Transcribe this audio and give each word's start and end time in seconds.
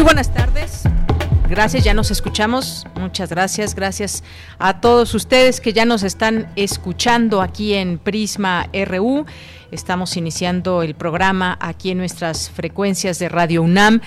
Muy 0.00 0.06
buenas 0.06 0.32
tardes. 0.32 0.84
Gracias, 1.50 1.84
ya 1.84 1.92
nos 1.92 2.10
escuchamos. 2.10 2.86
Muchas 2.98 3.28
gracias. 3.28 3.74
Gracias 3.74 4.24
a 4.58 4.80
todos 4.80 5.12
ustedes 5.12 5.60
que 5.60 5.74
ya 5.74 5.84
nos 5.84 6.04
están 6.04 6.50
escuchando 6.56 7.42
aquí 7.42 7.74
en 7.74 7.98
Prisma 7.98 8.70
RU. 8.86 9.26
Estamos 9.70 10.16
iniciando 10.16 10.82
el 10.82 10.94
programa 10.94 11.58
aquí 11.60 11.90
en 11.90 11.98
nuestras 11.98 12.48
frecuencias 12.48 13.18
de 13.18 13.28
Radio 13.28 13.62
UNAM. 13.62 14.00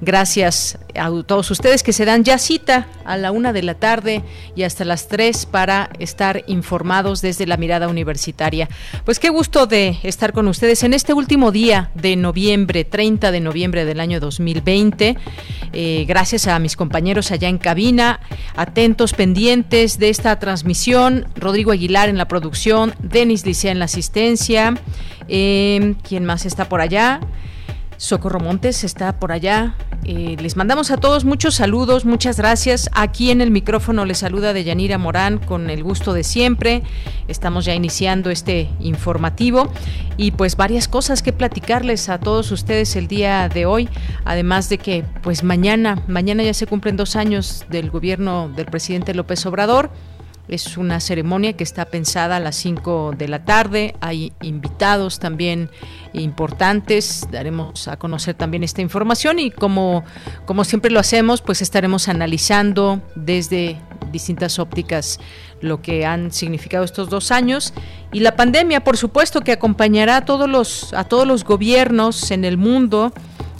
Gracias 0.00 0.78
a 1.00 1.10
todos 1.22 1.50
ustedes 1.50 1.82
que 1.82 1.92
se 1.92 2.04
dan 2.04 2.24
ya 2.24 2.38
cita 2.38 2.86
a 3.04 3.16
la 3.16 3.32
una 3.32 3.52
de 3.52 3.62
la 3.62 3.74
tarde 3.74 4.22
y 4.54 4.64
hasta 4.64 4.84
las 4.84 5.08
tres 5.08 5.46
para 5.46 5.90
estar 5.98 6.44
informados 6.46 7.22
desde 7.22 7.46
la 7.46 7.56
mirada 7.56 7.88
universitaria. 7.88 8.68
Pues 9.04 9.18
qué 9.18 9.30
gusto 9.30 9.66
de 9.66 9.98
estar 10.02 10.32
con 10.32 10.46
ustedes 10.46 10.82
en 10.82 10.92
este 10.92 11.14
último 11.14 11.52
día 11.52 11.90
de 11.94 12.16
noviembre, 12.16 12.84
30 12.84 13.32
de 13.32 13.40
noviembre 13.40 13.84
del 13.84 13.98
año 13.98 14.20
2020. 14.20 15.16
Eh, 15.72 16.04
gracias 16.06 16.46
a 16.46 16.58
mis 16.58 16.76
compañeros 16.76 17.30
allá 17.30 17.48
en 17.48 17.58
cabina, 17.58 18.20
atentos, 18.54 19.14
pendientes 19.14 19.98
de 19.98 20.10
esta 20.10 20.38
transmisión. 20.38 21.26
Rodrigo 21.34 21.72
Aguilar 21.72 22.08
en 22.08 22.18
la 22.18 22.28
producción, 22.28 22.94
Denis 23.00 23.46
Licea 23.46 23.72
en 23.72 23.78
la 23.78 23.86
asistencia. 23.86 24.74
Eh, 25.28 25.94
¿Quién 26.06 26.24
más 26.26 26.44
está 26.44 26.68
por 26.68 26.80
allá? 26.80 27.20
Socorro 28.00 28.40
Montes 28.40 28.82
está 28.82 29.20
por 29.20 29.30
allá. 29.30 29.74
Eh, 30.04 30.34
les 30.40 30.56
mandamos 30.56 30.90
a 30.90 30.96
todos 30.96 31.26
muchos 31.26 31.56
saludos, 31.56 32.06
muchas 32.06 32.38
gracias. 32.38 32.88
Aquí 32.94 33.30
en 33.30 33.42
el 33.42 33.50
micrófono 33.50 34.06
les 34.06 34.16
saluda 34.16 34.54
Deyanira 34.54 34.96
Morán 34.96 35.36
con 35.36 35.68
el 35.68 35.84
gusto 35.84 36.14
de 36.14 36.24
siempre. 36.24 36.82
Estamos 37.28 37.66
ya 37.66 37.74
iniciando 37.74 38.30
este 38.30 38.70
informativo 38.80 39.70
y 40.16 40.30
pues 40.30 40.56
varias 40.56 40.88
cosas 40.88 41.22
que 41.22 41.34
platicarles 41.34 42.08
a 42.08 42.18
todos 42.18 42.50
ustedes 42.52 42.96
el 42.96 43.06
día 43.06 43.50
de 43.50 43.66
hoy. 43.66 43.90
Además 44.24 44.70
de 44.70 44.78
que 44.78 45.04
pues 45.22 45.44
mañana, 45.44 46.02
mañana 46.08 46.42
ya 46.42 46.54
se 46.54 46.66
cumplen 46.66 46.96
dos 46.96 47.16
años 47.16 47.66
del 47.68 47.90
gobierno 47.90 48.48
del 48.48 48.64
presidente 48.64 49.12
López 49.12 49.44
Obrador. 49.44 49.90
Es 50.50 50.76
una 50.76 50.98
ceremonia 50.98 51.52
que 51.52 51.62
está 51.62 51.84
pensada 51.84 52.36
a 52.36 52.40
las 52.40 52.56
5 52.56 53.14
de 53.16 53.28
la 53.28 53.44
tarde. 53.44 53.94
Hay 54.00 54.32
invitados 54.42 55.20
también 55.20 55.70
importantes. 56.12 57.28
Daremos 57.30 57.86
a 57.86 57.96
conocer 57.96 58.34
también 58.34 58.64
esta 58.64 58.82
información 58.82 59.38
y 59.38 59.52
como, 59.52 60.02
como 60.46 60.64
siempre 60.64 60.90
lo 60.90 60.98
hacemos, 60.98 61.40
pues 61.40 61.62
estaremos 61.62 62.08
analizando 62.08 63.00
desde 63.14 63.78
distintas 64.10 64.58
ópticas 64.58 65.20
lo 65.60 65.82
que 65.82 66.04
han 66.04 66.32
significado 66.32 66.84
estos 66.84 67.08
dos 67.10 67.30
años 67.30 67.72
y 68.12 68.18
la 68.18 68.34
pandemia, 68.34 68.82
por 68.82 68.96
supuesto, 68.96 69.42
que 69.42 69.52
acompañará 69.52 70.16
a 70.16 70.24
todos 70.24 70.48
los, 70.48 70.92
a 70.94 71.04
todos 71.04 71.28
los 71.28 71.44
gobiernos 71.44 72.32
en 72.32 72.44
el 72.44 72.56
mundo 72.56 73.12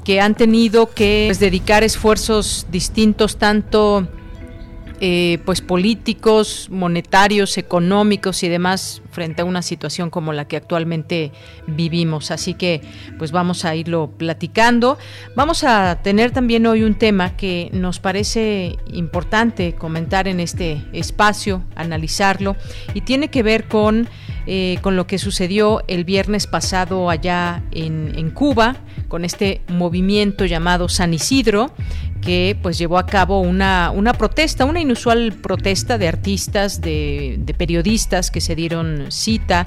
que 0.05 0.21
han 0.21 0.35
tenido 0.35 0.91
que 0.91 1.27
pues, 1.29 1.39
dedicar 1.39 1.85
esfuerzos 1.85 2.67
distintos 2.73 3.37
tanto 3.37 4.09
eh, 5.01 5.39
pues 5.47 5.63
políticos, 5.63 6.69
monetarios, 6.71 7.57
económicos 7.57 8.43
y 8.43 8.49
demás 8.49 9.01
frente 9.11 9.43
a 9.43 9.45
una 9.45 9.63
situación 9.63 10.11
como 10.11 10.33
la 10.33 10.47
que 10.47 10.57
actualmente 10.57 11.33
vivimos. 11.67 12.31
Así 12.31 12.55
que 12.55 12.83
pues 13.19 13.33
vamos 13.33 13.65
a 13.65 13.75
irlo 13.75 14.11
platicando. 14.17 14.99
Vamos 15.35 15.65
a 15.65 16.01
tener 16.03 16.33
también 16.33 16.67
hoy 16.67 16.83
un 16.83 16.95
tema 16.95 17.37
que 17.37 17.71
nos 17.73 17.99
parece 17.99 18.77
importante 18.93 19.75
comentar 19.75 20.29
en 20.29 20.39
este 20.39 20.83
espacio, 20.93 21.65
analizarlo, 21.77 22.57
y 22.93 23.01
tiene 23.01 23.29
que 23.29 23.43
ver 23.43 23.65
con, 23.69 24.09
eh, 24.47 24.79
con 24.83 24.97
lo 24.97 25.07
que 25.07 25.19
sucedió 25.19 25.83
el 25.89 26.05
viernes 26.05 26.47
pasado 26.47 27.11
allá 27.11 27.63
en, 27.71 28.13
en 28.17 28.31
Cuba, 28.31 28.77
con 29.09 29.25
este 29.25 29.61
movimiento 29.69 30.45
llamado 30.45 30.89
San 30.89 31.15
Isidro, 31.15 31.73
que 32.21 32.57
pues 32.61 32.79
llevó 32.79 32.99
a 32.99 33.07
cabo 33.07 33.41
una, 33.41 33.91
una 33.91 34.13
protesta, 34.13 34.65
una 34.65 34.81
inusual 34.81 35.33
protesta 35.33 35.99
de 35.99 36.09
artistas, 36.09 36.81
de, 36.81 37.41
periodistas 37.57 38.31
que 38.31 38.41
se 38.41 38.55
dieron 38.55 39.07
cita 39.11 39.67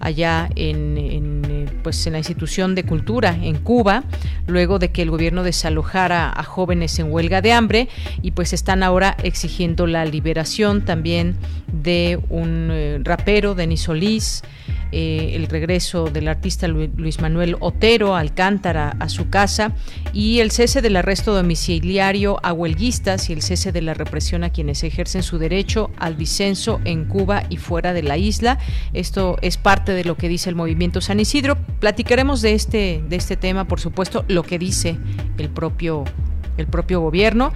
allá 0.00 0.48
en, 0.56 0.96
en, 0.98 1.70
pues 1.82 2.06
en 2.06 2.14
la 2.14 2.18
institución 2.18 2.74
de 2.74 2.84
cultura 2.84 3.36
en 3.40 3.58
Cuba, 3.58 4.04
luego 4.46 4.78
de 4.78 4.90
que 4.90 5.02
el 5.02 5.10
gobierno 5.10 5.42
desalojara 5.42 6.32
a 6.34 6.42
jóvenes 6.42 6.98
en 6.98 7.12
huelga 7.12 7.42
de 7.42 7.52
hambre 7.52 7.88
y 8.22 8.30
pues 8.32 8.52
están 8.52 8.82
ahora 8.82 9.16
exigiendo 9.22 9.86
la 9.86 10.04
liberación 10.04 10.84
también 10.84 11.36
de 11.72 12.18
un 12.28 12.68
eh, 12.72 13.00
rapero, 13.02 13.54
Denis 13.54 13.82
Solís, 13.82 14.09
eh, 14.92 15.32
el 15.34 15.46
regreso 15.46 16.06
del 16.06 16.26
artista 16.26 16.66
Luis 16.66 17.20
Manuel 17.20 17.56
Otero 17.60 18.16
Alcántara 18.16 18.96
a 18.98 19.08
su 19.08 19.30
casa 19.30 19.72
y 20.12 20.40
el 20.40 20.50
cese 20.50 20.82
del 20.82 20.96
arresto 20.96 21.32
domiciliario 21.32 22.40
a 22.42 22.52
huelguistas 22.52 23.30
y 23.30 23.32
el 23.32 23.42
cese 23.42 23.70
de 23.70 23.82
la 23.82 23.94
represión 23.94 24.42
a 24.42 24.50
quienes 24.50 24.82
ejercen 24.82 25.22
su 25.22 25.38
derecho 25.38 25.90
al 25.96 26.16
disenso 26.16 26.80
en 26.84 27.04
Cuba 27.04 27.44
y 27.48 27.56
fuera 27.56 27.92
de 27.92 28.02
la 28.02 28.16
isla. 28.16 28.58
Esto 28.92 29.36
es 29.42 29.56
parte 29.56 29.92
de 29.92 30.04
lo 30.04 30.16
que 30.16 30.28
dice 30.28 30.50
el 30.50 30.56
movimiento 30.56 31.00
San 31.00 31.20
Isidro. 31.20 31.56
Platicaremos 31.78 32.42
de 32.42 32.54
este, 32.54 33.04
de 33.08 33.16
este 33.16 33.36
tema, 33.36 33.68
por 33.68 33.78
supuesto, 33.78 34.24
lo 34.26 34.42
que 34.42 34.58
dice 34.58 34.98
el 35.38 35.50
propio 35.50 36.04
el 36.56 36.66
propio 36.66 37.00
gobierno. 37.00 37.52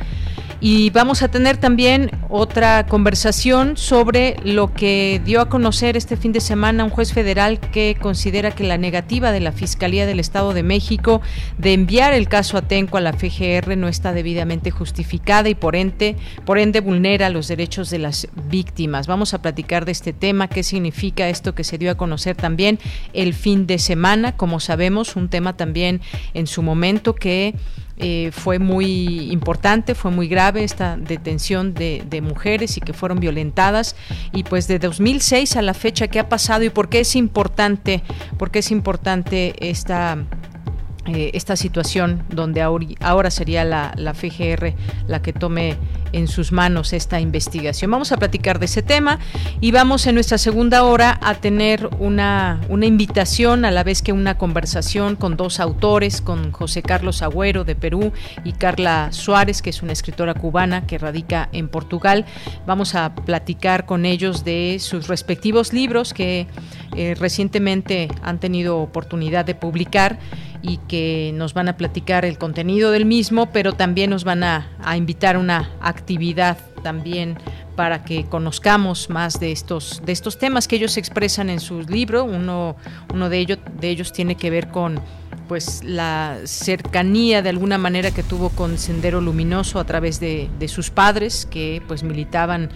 Y 0.67 0.89
vamos 0.89 1.23
a 1.23 1.29
tener 1.29 1.59
también 1.59 2.11
otra 2.31 2.87
conversación 2.87 3.77
sobre 3.77 4.39
lo 4.45 4.73
que 4.73 5.21
dio 5.23 5.43
a 5.43 5.51
conocer 5.51 5.95
este 5.95 6.17
fin 6.17 6.33
de 6.33 6.41
semana 6.41 6.85
un 6.85 6.89
juez 6.89 7.13
federal 7.13 7.61
que 7.61 7.99
considera 8.01 8.51
que 8.51 8.65
la 8.65 8.79
negativa 8.79 9.31
de 9.31 9.41
la 9.41 9.53
Fiscalía 9.53 10.07
del 10.07 10.21
Estado 10.21 10.55
de 10.55 10.63
México 10.63 11.21
de 11.59 11.75
enviar 11.75 12.15
el 12.15 12.31
caso 12.31 12.57
Atenco 12.57 12.97
a 12.97 13.03
la 13.03 13.13
FGR 13.13 13.77
no 13.77 13.89
está 13.89 14.15
debidamente 14.15 14.71
justificada 14.71 15.51
y 15.51 15.55
por 15.55 15.77
ende, 15.77 16.17
por 16.47 16.59
ende 16.59 16.81
vulnera 16.81 17.29
los 17.29 17.47
derechos 17.47 17.91
de 17.91 17.99
las 17.99 18.29
víctimas. 18.49 19.07
Vamos 19.07 19.35
a 19.35 19.43
platicar 19.43 19.85
de 19.85 19.93
este 19.93 20.15
tema, 20.15 20.49
qué 20.49 20.63
significa 20.63 21.29
esto 21.29 21.55
que 21.55 21.65
se 21.65 21.77
dio 21.77 21.91
a 21.91 21.97
conocer 21.97 22.37
también 22.37 22.79
el 23.13 23.35
fin 23.35 23.67
de 23.67 23.79
semana, 23.79 24.35
como 24.39 24.61
sabemos, 24.61 25.15
un 25.15 25.29
tema 25.29 25.59
también 25.59 26.01
en 26.33 26.47
su 26.47 26.63
momento 26.63 27.15
que 27.15 27.55
eh, 27.97 28.31
fue 28.33 28.59
muy 28.59 29.31
importante, 29.31 29.95
fue 29.95 30.11
muy 30.11 30.27
grave 30.27 30.65
esta 30.65 30.97
detención 30.97 31.75
de, 31.75 32.21
mujeres 32.23 32.77
y 32.77 32.81
que 32.81 32.93
fueron 32.93 33.21
violentadas. 33.21 33.97
Y 34.33 34.45
pues 34.45 34.67
de 34.67 34.79
2006 34.79 35.57
a 35.57 35.63
la 35.63 35.75
fecha 35.75 36.09
que 36.09 36.19
ha 36.19 36.29
pasado 36.29 36.65
y 36.65 36.71
por 36.71 36.89
qué 36.89 37.01
es 37.01 37.15
importante, 37.17 38.03
por 38.39 38.51
qué 38.51 38.61
es 38.61 38.71
importante 38.71 39.55
esta 39.69 40.19
eh, 41.07 41.31
esta 41.35 41.57
situación 41.57 42.23
donde 42.31 42.63
ahora 42.63 43.31
sería 43.31 43.65
la, 43.65 43.93
la, 43.97 44.15
FGR 44.15 44.75
la 45.07 45.21
que 45.21 45.35
tome 45.35 45.77
en 46.13 46.29
sus 46.29 46.53
manos 46.53 46.93
esta 46.93 47.21
investigación. 47.21 47.91
Vamos 47.91 48.13
a 48.13 48.17
platicar 48.17 48.59
de 48.59 48.67
ese 48.67 48.83
tema 48.83 49.19
y 49.61 49.71
vamos 49.73 50.07
en 50.07 50.15
nuestra 50.15 50.39
segunda 50.39 50.85
hora 50.85 51.19
a 51.21 51.35
tener 51.35 51.91
una, 51.99 52.61
una 52.69 52.87
invitación 52.87 53.65
a 53.65 53.71
la 53.71 53.83
vez 53.83 54.01
que 54.01 54.13
una 54.13 54.39
conversación 54.39 55.17
con 55.17 55.37
dos 55.37 55.61
autores, 55.61 56.21
con 56.21 56.53
José 56.53 56.83
Carlos 56.83 57.21
Agüero 57.21 57.65
de 57.65 57.75
Perú 57.75 58.13
y 58.45 58.53
Carla 58.53 59.09
Suárez, 59.13 59.61
que 59.61 59.71
es 59.71 59.83
una 59.83 59.93
escritora 59.93 60.35
cubana 60.35 60.87
que 60.87 60.99
radica 60.99 61.49
en 61.53 61.69
Portugal. 61.69 62.25
Vamos 62.67 62.95
a 62.95 63.15
platicar 63.15 63.85
con 63.85 64.07
ellos 64.07 64.45
de 64.45 64.79
sus 64.81 65.09
respectivos 65.09 65.73
libros 65.73 66.15
que 66.15 66.47
eh, 66.97 67.15
recientemente 67.19 68.09
han 68.23 68.41
tenido 68.41 68.79
oportunidad 68.79 69.45
de 69.45 69.55
publicar 69.55 70.19
y 70.63 70.79
que 70.89 71.33
nos 71.35 71.55
van 71.55 71.69
a 71.69 71.77
platicar 71.77 72.25
el 72.25 72.39
contenido 72.39 72.91
del 72.91 73.05
mismo, 73.05 73.53
pero 73.53 73.75
también 73.75 74.11
nos 74.11 74.25
van 74.25 74.43
a, 74.45 74.71
a 74.83 74.97
invitar 74.97 75.37
una 75.37 75.71
actividad 75.81 76.57
también 76.83 77.39
para 77.77 78.05
que 78.05 78.25
conozcamos 78.27 79.11
más 79.11 79.41
de 79.41 79.53
estos, 79.53 80.01
de 80.05 80.13
estos 80.13 80.39
temas 80.39 80.69
que 80.69 80.77
ellos 80.77 80.97
expresan 80.97 81.51
en 81.51 81.61
su 81.61 81.83
libro. 81.83 82.25
Uno, 82.25 82.77
uno 83.13 83.29
de, 83.29 83.39
ellos, 83.39 83.59
de 83.81 83.89
ellos 83.89 84.13
tiene 84.13 84.37
que 84.37 84.51
ver 84.51 84.69
con 84.69 85.01
pues 85.49 85.83
la 85.85 86.39
cercanía 86.45 87.43
de 87.43 87.51
alguna 87.51 87.77
manera 87.77 88.11
que 88.13 88.23
tuvo 88.23 88.51
con 88.51 88.79
Sendero 88.79 89.21
Luminoso 89.21 89.79
a 89.79 89.85
través 89.85 90.21
de, 90.21 90.49
sus 90.69 90.91
padres 90.91 91.47
que 91.47 91.83
pues 91.87 92.03
militaban 92.03 92.71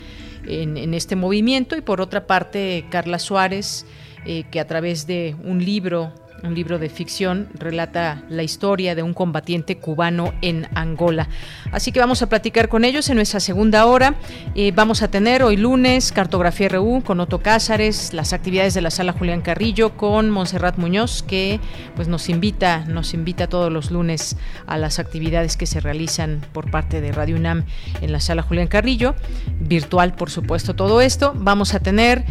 en, 0.46 0.92
este 0.92 1.16
movimiento 1.16 1.76
y 1.76 1.80
por 1.80 2.00
otra 2.00 2.26
parte 2.26 2.84
Carla 2.90 3.18
Suárez 3.18 3.86
eh, 4.24 4.44
que 4.50 4.60
a 4.60 4.66
través 4.66 5.06
de 5.06 5.36
un 5.44 5.64
libro 5.64 6.12
un 6.42 6.54
libro 6.54 6.78
de 6.78 6.88
ficción, 6.88 7.48
relata 7.54 8.22
la 8.28 8.42
historia 8.42 8.94
de 8.94 9.02
un 9.02 9.14
combatiente 9.14 9.78
cubano 9.78 10.32
en 10.42 10.68
Angola. 10.74 11.28
Así 11.72 11.92
que 11.92 12.00
vamos 12.00 12.22
a 12.22 12.28
platicar 12.28 12.68
con 12.68 12.84
ellos 12.84 13.08
en 13.08 13.16
nuestra 13.16 13.40
segunda 13.40 13.86
hora. 13.86 14.14
Eh, 14.54 14.72
vamos 14.74 15.02
a 15.02 15.08
tener 15.10 15.42
hoy 15.42 15.56
lunes 15.56 16.12
Cartografía 16.12 16.68
RU 16.68 17.02
con 17.04 17.20
Otto 17.20 17.40
Cázares, 17.40 18.12
las 18.14 18.32
actividades 18.32 18.74
de 18.74 18.82
la 18.82 18.90
Sala 18.90 19.12
Julián 19.12 19.40
Carrillo 19.40 19.96
con 19.96 20.30
Montserrat 20.30 20.78
Muñoz, 20.78 21.22
que 21.22 21.60
pues 21.96 22.08
nos 22.08 22.28
invita, 22.28 22.84
nos 22.86 23.14
invita 23.14 23.48
todos 23.48 23.72
los 23.72 23.90
lunes 23.90 24.36
a 24.66 24.78
las 24.78 24.98
actividades 24.98 25.56
que 25.56 25.66
se 25.66 25.80
realizan 25.80 26.40
por 26.52 26.70
parte 26.70 27.00
de 27.00 27.12
Radio 27.12 27.36
UNAM 27.36 27.64
en 28.00 28.12
la 28.12 28.20
Sala 28.20 28.42
Julián 28.42 28.68
Carrillo, 28.68 29.14
virtual 29.60 30.14
por 30.14 30.30
supuesto 30.30 30.74
todo 30.74 31.00
esto. 31.00 31.32
Vamos 31.36 31.74
a 31.74 31.80
tener 31.80 32.24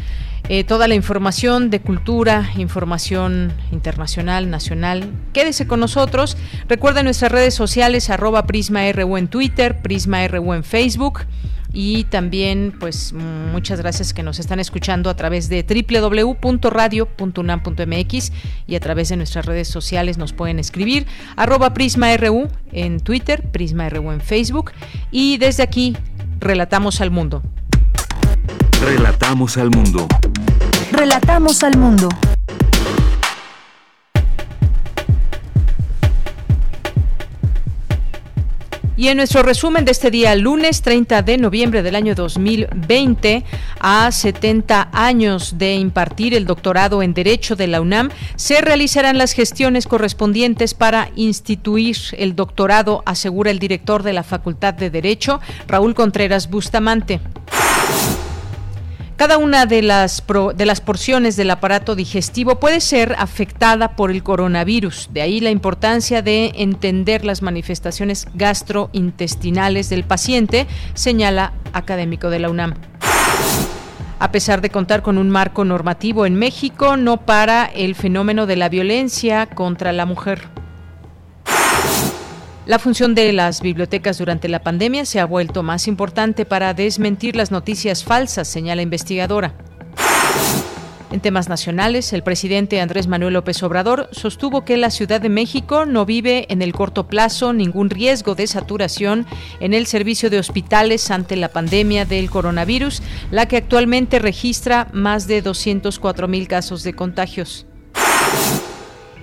eh, 0.49 0.63
toda 0.63 0.87
la 0.87 0.95
información 0.95 1.69
de 1.69 1.81
cultura, 1.81 2.49
información 2.55 3.51
internacional, 3.71 4.49
nacional. 4.49 5.11
Quédese 5.33 5.67
con 5.67 5.81
nosotros. 5.81 6.37
Recuerda 6.69 7.03
nuestras 7.03 7.29
redes 7.31 7.53
sociales, 7.53 8.09
arroba 8.09 8.47
PrismaRU 8.47 9.17
en 9.17 9.27
Twitter, 9.27 9.81
PrismaRU 9.81 10.53
en 10.53 10.63
Facebook. 10.63 11.25
Y 11.73 12.05
también, 12.05 12.73
pues, 12.79 13.11
muchas 13.13 13.81
gracias 13.81 14.13
que 14.13 14.23
nos 14.23 14.39
están 14.39 14.59
escuchando 14.59 15.09
a 15.09 15.15
través 15.15 15.49
de 15.49 15.63
www.radio.unam.mx 15.63 18.31
y 18.67 18.75
a 18.75 18.79
través 18.79 19.09
de 19.09 19.17
nuestras 19.17 19.45
redes 19.45 19.67
sociales 19.67 20.17
nos 20.17 20.31
pueden 20.31 20.59
escribir 20.59 21.07
arroba 21.35 21.73
PrismaRU 21.73 22.47
en 22.71 23.01
Twitter, 23.01 23.43
PrismaRU 23.51 24.11
en 24.11 24.21
Facebook. 24.21 24.71
Y 25.11 25.35
desde 25.37 25.61
aquí, 25.61 25.97
relatamos 26.39 27.01
al 27.01 27.11
mundo. 27.11 27.43
Relatamos 28.81 29.57
al 29.57 29.71
mundo. 29.71 30.07
Relatamos 30.91 31.63
al 31.63 31.77
mundo. 31.77 32.09
Y 38.95 39.09
en 39.09 39.17
nuestro 39.17 39.43
resumen 39.43 39.85
de 39.85 39.91
este 39.91 40.09
día, 40.09 40.33
lunes 40.35 40.81
30 40.81 41.21
de 41.21 41.37
noviembre 41.37 41.83
del 41.83 41.95
año 41.95 42.15
2020, 42.15 43.45
a 43.79 44.11
70 44.11 44.89
años 44.91 45.57
de 45.57 45.75
impartir 45.75 46.33
el 46.33 46.45
doctorado 46.45 47.03
en 47.03 47.13
Derecho 47.13 47.55
de 47.55 47.67
la 47.67 47.79
UNAM, 47.79 48.09
se 48.35 48.59
realizarán 48.61 49.17
las 49.17 49.33
gestiones 49.33 49.85
correspondientes 49.85 50.73
para 50.73 51.09
instituir 51.15 51.97
el 52.17 52.35
doctorado, 52.35 53.03
asegura 53.05 53.51
el 53.51 53.59
director 53.59 54.01
de 54.01 54.13
la 54.13 54.23
Facultad 54.23 54.73
de 54.73 54.89
Derecho, 54.89 55.41
Raúl 55.67 55.93
Contreras 55.93 56.49
Bustamante. 56.49 57.19
Cada 59.17 59.39
una 59.39 59.65
de 59.65 59.81
las, 59.81 60.23
de 60.55 60.65
las 60.67 60.79
porciones 60.79 61.35
del 61.35 61.49
aparato 61.49 61.95
digestivo 61.95 62.59
puede 62.59 62.79
ser 62.79 63.15
afectada 63.17 63.95
por 63.95 64.11
el 64.11 64.21
coronavirus. 64.21 65.09
De 65.11 65.23
ahí 65.23 65.39
la 65.39 65.49
importancia 65.49 66.21
de 66.21 66.51
entender 66.53 67.25
las 67.25 67.41
manifestaciones 67.41 68.27
gastrointestinales 68.35 69.89
del 69.89 70.03
paciente, 70.03 70.67
señala 70.93 71.53
académico 71.73 72.29
de 72.29 72.39
la 72.39 72.51
UNAM. 72.51 72.75
A 74.19 74.31
pesar 74.31 74.61
de 74.61 74.69
contar 74.69 75.01
con 75.01 75.17
un 75.17 75.31
marco 75.31 75.65
normativo 75.65 76.27
en 76.27 76.35
México, 76.35 76.95
no 76.95 77.17
para 77.17 77.65
el 77.65 77.95
fenómeno 77.95 78.45
de 78.45 78.55
la 78.55 78.69
violencia 78.69 79.47
contra 79.47 79.93
la 79.93 80.05
mujer. 80.05 80.47
La 82.67 82.79
función 82.79 83.15
de 83.15 83.31
las 83.31 83.61
bibliotecas 83.61 84.17
durante 84.17 84.49
la 84.49 84.61
pandemia 84.61 85.05
se 85.05 85.21
ha 85.21 85.25
vuelto 85.25 85.63
más 85.63 85.87
importante 85.87 86.43
para 86.43 86.73
desmentir 86.73 87.37
las 87.37 87.49
noticias 87.49 88.03
falsas, 88.03 88.49
señala 88.49 88.81
investigadora. 88.81 89.55
En 91.09 91.21
temas 91.21 91.47
nacionales, 91.47 92.11
el 92.11 92.23
presidente 92.23 92.81
Andrés 92.81 93.07
Manuel 93.07 93.35
López 93.35 93.63
Obrador 93.63 94.09
sostuvo 94.11 94.65
que 94.65 94.75
la 94.75 94.91
Ciudad 94.91 95.21
de 95.21 95.29
México 95.29 95.85
no 95.85 96.05
vive 96.05 96.45
en 96.49 96.61
el 96.61 96.73
corto 96.73 97.07
plazo 97.07 97.53
ningún 97.53 97.89
riesgo 97.89 98.35
de 98.35 98.47
saturación 98.47 99.25
en 99.61 99.73
el 99.73 99.87
servicio 99.87 100.29
de 100.29 100.39
hospitales 100.39 101.09
ante 101.09 101.37
la 101.37 101.47
pandemia 101.47 102.03
del 102.03 102.29
coronavirus, 102.29 103.01
la 103.31 103.45
que 103.47 103.55
actualmente 103.55 104.19
registra 104.19 104.89
más 104.91 105.25
de 105.25 105.41
204 105.41 106.27
mil 106.27 106.49
casos 106.49 106.83
de 106.83 106.91
contagios. 106.91 107.66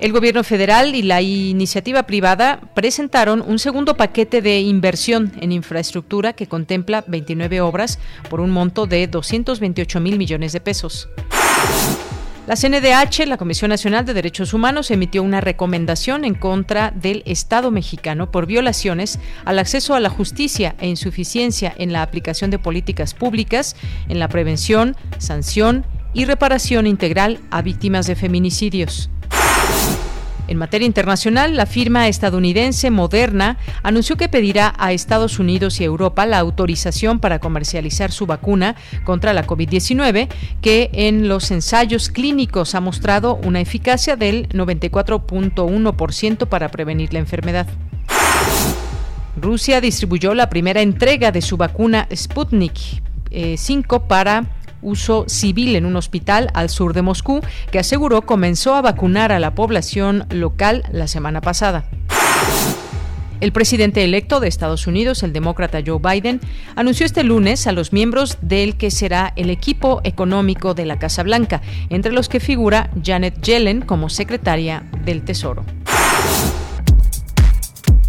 El 0.05 0.13
gobierno 0.13 0.45
federal 0.45 0.95
y 0.95 1.01
la 1.01 1.23
iniciativa 1.23 2.03
privada 2.03 2.61
presentaron 2.75 3.41
un 3.41 3.59
segundo 3.59 3.97
paquete 3.97 4.43
de 4.43 4.61
inversión 4.61 5.33
en 5.41 5.51
infraestructura 5.51 6.35
que 6.35 6.47
contempla 6.47 7.05
29 7.07 7.63
obras 7.63 7.99
por 8.29 8.41
un 8.41 8.51
monto 8.51 8.85
de 8.85 9.07
228 9.07 10.01
mil 10.01 10.19
millones 10.19 10.53
de 10.53 10.61
pesos. 10.61 11.09
La 12.47 12.55
CNDH, 12.55 13.27
la 13.27 13.39
Comisión 13.39 13.71
Nacional 13.71 14.05
de 14.05 14.13
Derechos 14.13 14.53
Humanos, 14.53 14.91
emitió 14.91 15.23
una 15.23 15.41
recomendación 15.41 16.27
en 16.27 16.35
contra 16.35 16.91
del 16.91 17.23
Estado 17.25 17.71
mexicano 17.71 18.31
por 18.31 18.45
violaciones 18.45 19.19
al 19.47 19.59
acceso 19.59 19.95
a 19.95 20.01
la 20.01 20.11
justicia 20.11 20.75
e 20.81 20.87
insuficiencia 20.87 21.73
en 21.79 21.95
la 21.95 22.03
aplicación 22.03 22.51
de 22.51 22.59
políticas 22.59 23.15
públicas 23.15 23.75
en 24.11 24.19
la 24.19 24.29
prevención, 24.29 24.97
sanción 25.17 25.87
y 26.13 26.27
reparación 26.27 26.87
integral 26.87 27.41
a 27.51 27.63
víctimas 27.63 28.07
de 28.07 28.17
feminicidios. 28.17 29.09
En 30.47 30.59
materia 30.59 30.85
internacional, 30.87 31.57
la 31.57 31.65
firma 31.65 32.07
estadounidense 32.07 32.91
Moderna 32.91 33.57
anunció 33.83 34.17
que 34.17 34.29
pedirá 34.29 34.75
a 34.79 34.93
Estados 34.93 35.39
Unidos 35.39 35.81
y 35.81 35.85
Europa 35.85 36.27
la 36.27 36.39
autorización 36.39 37.19
para 37.19 37.39
comercializar 37.39 38.13
su 38.13 38.27
vacuna 38.27 38.77
contra 39.05 39.33
la 39.33 39.47
COVID-19, 39.47 40.29
que 40.61 40.91
en 40.93 41.29
los 41.29 41.51
ensayos 41.51 42.11
clínicos 42.11 42.75
ha 42.75 42.81
mostrado 42.81 43.37
una 43.37 43.61
eficacia 43.61 44.17
del 44.17 44.49
94.1% 44.51 46.47
para 46.47 46.69
prevenir 46.71 47.15
la 47.15 47.21
enfermedad. 47.21 47.67
Rusia 49.37 49.81
distribuyó 49.81 50.35
la 50.35 50.51
primera 50.51 50.83
entrega 50.83 51.33
de 51.33 51.43
su 51.43 51.57
vacuna 51.57 52.07
Sputnik 52.15 52.79
5 53.57 53.97
eh, 53.97 54.01
para 54.07 54.45
uso 54.85 55.25
civil 55.27 55.75
en 55.75 55.87
un 55.87 55.97
hospital 55.97 56.51
al 56.55 56.71
sur 56.71 56.93
de 56.95 57.03
Moscú, 57.03 57.41
que 57.73 57.81
aseguró 57.81 58.23
comenzó 58.23 58.75
a 58.75 58.83
vacunar 58.83 59.33
a 59.33 59.41
la 59.41 59.55
población 59.55 60.27
local 60.31 60.85
la 60.93 61.09
semana 61.09 61.41
pasada. 61.41 61.87
El 63.41 63.53
presidente 63.53 64.05
electo 64.05 64.41
de 64.41 64.49
Estados 64.49 64.87
Unidos, 64.87 65.23
el 65.23 65.33
demócrata 65.33 65.81
Joe 65.85 65.99
Biden, 65.99 66.41
anunció 66.77 67.05
este 67.05 67.25
lunes 67.25 67.67
a 67.67 67.73
los 67.73 67.93
miembros 67.93 68.39
del 68.41 68.77
que 68.77 68.91
será 68.91 69.33
el 69.37 69.51
equipo 69.51 70.01
económico 70.05 70.73
de 70.73 70.87
la 70.87 70.99
Casa 70.99 71.23
Blanca, 71.23 71.61
entre 71.91 72.13
los 72.13 72.29
que 72.29 72.41
figura 72.41 72.91
Janet 73.05 73.43
Yellen 73.43 73.83
como 73.83 74.09
secretaria 74.09 74.85
del 75.05 75.25
Tesoro. 75.25 75.65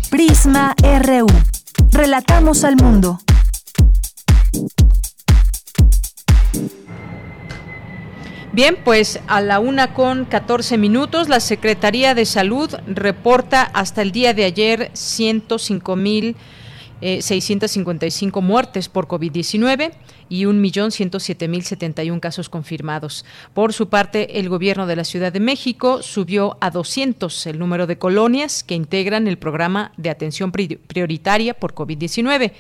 Prisma 0.10 0.76
RU. 1.02 1.28
Relatamos 1.92 2.64
al 2.64 2.78
mundo. 2.78 3.20
Bien, 8.52 8.78
pues 8.86 9.20
a 9.28 9.42
la 9.42 9.60
una 9.60 9.94
con 9.94 10.24
14 10.24 10.78
minutos, 10.78 11.28
la 11.28 11.42
Secretaría 11.42 12.16
de 12.16 12.26
Salud 12.26 12.74
reporta 12.88 13.64
hasta 13.64 14.02
el 14.02 14.14
día 14.14 14.34
de 14.34 14.46
ayer 14.46 14.92
105 14.94 15.96
mil 15.98 16.38
655 17.02 18.40
eh, 18.40 18.42
muertes 18.42 18.90
por 18.90 19.08
COVID-19 19.08 19.92
y 20.30 20.46
1.107.071 20.46 22.20
casos 22.20 22.50
confirmados. 22.50 23.26
Por 23.54 23.74
su 23.74 23.90
parte, 23.90 24.40
el 24.40 24.50
gobierno 24.50 24.88
de 24.88 24.96
la 24.96 25.04
Ciudad 25.04 25.34
de 25.34 25.40
México 25.40 26.02
subió 26.02 26.58
a 26.62 26.72
200 26.72 27.48
el 27.48 27.60
número 27.60 27.86
de 27.88 27.98
colonias 27.98 28.64
que 28.64 28.76
integran 28.76 29.28
el 29.28 29.38
programa 29.38 29.92
de 29.98 30.10
atención 30.10 30.52
prioritaria 30.52 31.54
por 31.54 31.76
COVID-19. 31.76 32.54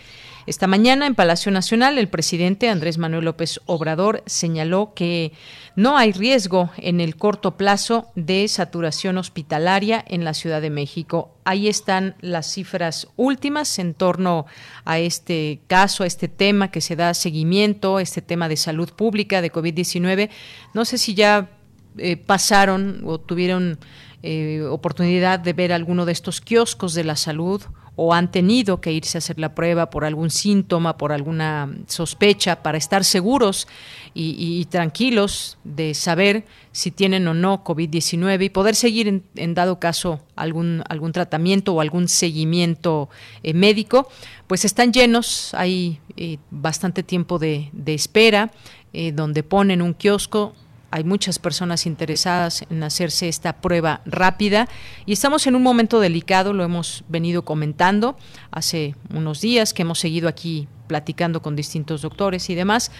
Esta 0.47 0.67
mañana 0.67 1.07
en 1.07 1.15
Palacio 1.15 1.51
Nacional 1.51 1.97
el 1.97 2.07
presidente 2.07 2.69
Andrés 2.69 2.99
Manuel 2.99 3.25
López 3.25 3.61
Obrador 3.65 4.21
señaló 4.27 4.93
que 4.93 5.31
no 5.75 5.97
hay 5.97 6.11
riesgo 6.11 6.69
en 6.77 7.01
el 7.01 7.15
corto 7.15 7.57
plazo 7.57 8.11
de 8.13 8.47
saturación 8.47 9.17
hospitalaria 9.17 10.05
en 10.07 10.23
la 10.23 10.35
Ciudad 10.35 10.61
de 10.61 10.69
México. 10.69 11.35
Ahí 11.45 11.67
están 11.67 12.13
las 12.21 12.53
cifras 12.53 13.07
últimas 13.15 13.79
en 13.79 13.95
torno 13.95 14.45
a 14.83 14.99
este 14.99 15.61
caso, 15.65 16.03
a 16.03 16.07
este 16.07 16.27
tema 16.27 16.69
que 16.69 16.79
se 16.81 16.95
da 16.95 17.15
seguimiento, 17.15 17.99
este 17.99 18.21
tema 18.21 18.47
de 18.47 18.57
salud 18.57 18.91
pública 18.91 19.41
de 19.41 19.51
COVID-19. 19.51 20.29
No 20.75 20.85
sé 20.85 20.99
si 20.99 21.15
ya 21.15 21.49
eh, 21.97 22.17
pasaron 22.17 23.01
o 23.03 23.19
tuvieron 23.19 23.79
eh, 24.21 24.61
oportunidad 24.61 25.39
de 25.39 25.53
ver 25.53 25.73
alguno 25.73 26.05
de 26.05 26.11
estos 26.11 26.39
kioscos 26.39 26.93
de 26.93 27.03
la 27.03 27.15
salud 27.15 27.63
o 27.95 28.13
han 28.13 28.31
tenido 28.31 28.81
que 28.81 28.91
irse 28.91 29.17
a 29.17 29.19
hacer 29.19 29.39
la 29.39 29.55
prueba 29.55 29.89
por 29.89 30.03
algún 30.03 30.29
síntoma, 30.29 30.97
por 30.97 31.11
alguna 31.11 31.73
sospecha, 31.87 32.61
para 32.61 32.77
estar 32.77 33.03
seguros 33.03 33.67
y, 34.13 34.65
tranquilos 34.65 35.57
de 35.63 35.93
saber 35.93 36.45
si 36.71 36.91
tienen 36.91 37.27
o 37.27 37.33
no 37.33 37.63
COVID-19 37.63 38.45
y 38.45 38.49
poder 38.49 38.75
seguir 38.75 39.23
en, 39.35 39.53
dado 39.53 39.79
caso 39.79 40.21
algún, 40.35 40.83
algún 40.89 41.11
tratamiento 41.11 41.73
o 41.73 41.81
algún 41.81 42.07
seguimiento 42.07 43.09
eh, 43.43 43.53
médico, 43.53 44.09
pues 44.47 44.65
están 44.65 44.91
llenos, 44.91 45.53
hay 45.53 45.99
eh, 46.17 46.37
bastante 46.49 47.03
tiempo 47.03 47.39
de, 47.39 47.71
espera, 47.85 48.51
eh, 48.93 49.11
donde 49.11 49.43
ponen 49.43 49.81
un 49.81 49.93
kiosco 49.93 50.53
hay 50.95 51.03
muchas 51.03 51.39
personas 51.39 51.87
interesadas 51.87 52.63
en 52.69 52.81
hacerse 52.81 53.27
esta 53.27 53.59
prueba 53.59 53.99
rápida 54.05 54.69
y 55.05 55.11
estamos 55.11 55.45
en 55.45 55.57
un 55.57 55.61
momento 55.61 55.99
delicado, 55.99 56.53
lo 56.53 56.63
hemos 56.63 57.03
venido 57.09 57.43
comentando 57.43 58.15
hace 58.49 58.95
unos 59.13 59.41
días 59.41 59.73
que 59.73 59.81
hemos 59.81 59.99
seguido 59.99 60.29
aquí 60.29 60.69
platicando 60.87 61.41
con 61.41 61.57
distintos 61.57 62.01
doctores 62.01 62.49
y 62.49 62.55
demás. 62.55 62.91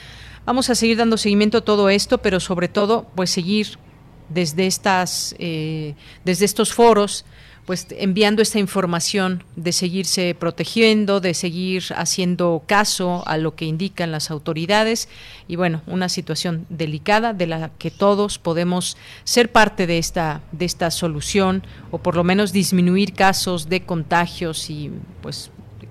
Vamos 0.45 0.69
a 0.69 0.75
seguir 0.75 0.97
dando 0.97 1.15
seguimiento 1.15 1.59
a 1.59 1.61
todo 1.61 1.87
esto, 1.87 2.17
pero 2.17 2.41
sobre 2.41 2.67
todo, 2.67 3.07
pues 3.15 3.29
seguir 3.29 3.79
desde 4.27 4.67
estas, 4.67 5.33
eh, 5.39 5.95
desde 6.25 6.43
estos 6.43 6.73
foros 6.73 7.23
pues 7.65 7.87
enviando 7.89 8.41
esta 8.41 8.59
información 8.59 9.43
de 9.55 9.71
seguirse 9.71 10.35
protegiendo, 10.35 11.19
de 11.19 11.33
seguir 11.33 11.83
haciendo 11.95 12.63
caso 12.67 13.23
a 13.25 13.37
lo 13.37 13.55
que 13.55 13.65
indican 13.65 14.11
las 14.11 14.29
autoridades. 14.29 15.09
Y 15.47 15.55
bueno, 15.55 15.81
una 15.87 16.07
situación 16.07 16.67
delicada 16.69 17.33
de 17.33 17.47
la 17.47 17.71
que 17.79 17.89
todos 17.89 18.37
podemos 18.37 18.97
ser 19.23 19.51
parte 19.51 19.87
de 19.87 19.97
esta 19.97 20.41
de 20.51 20.65
esta 20.65 20.91
solución 20.91 21.63
o 21.91 21.97
por 21.97 22.15
lo 22.15 22.23
menos 22.23 22.53
disminuir 22.53 23.13
casos 23.13 23.67
de 23.67 23.81
contagios 23.81 24.69
y 24.69 24.91
pues 25.21 25.49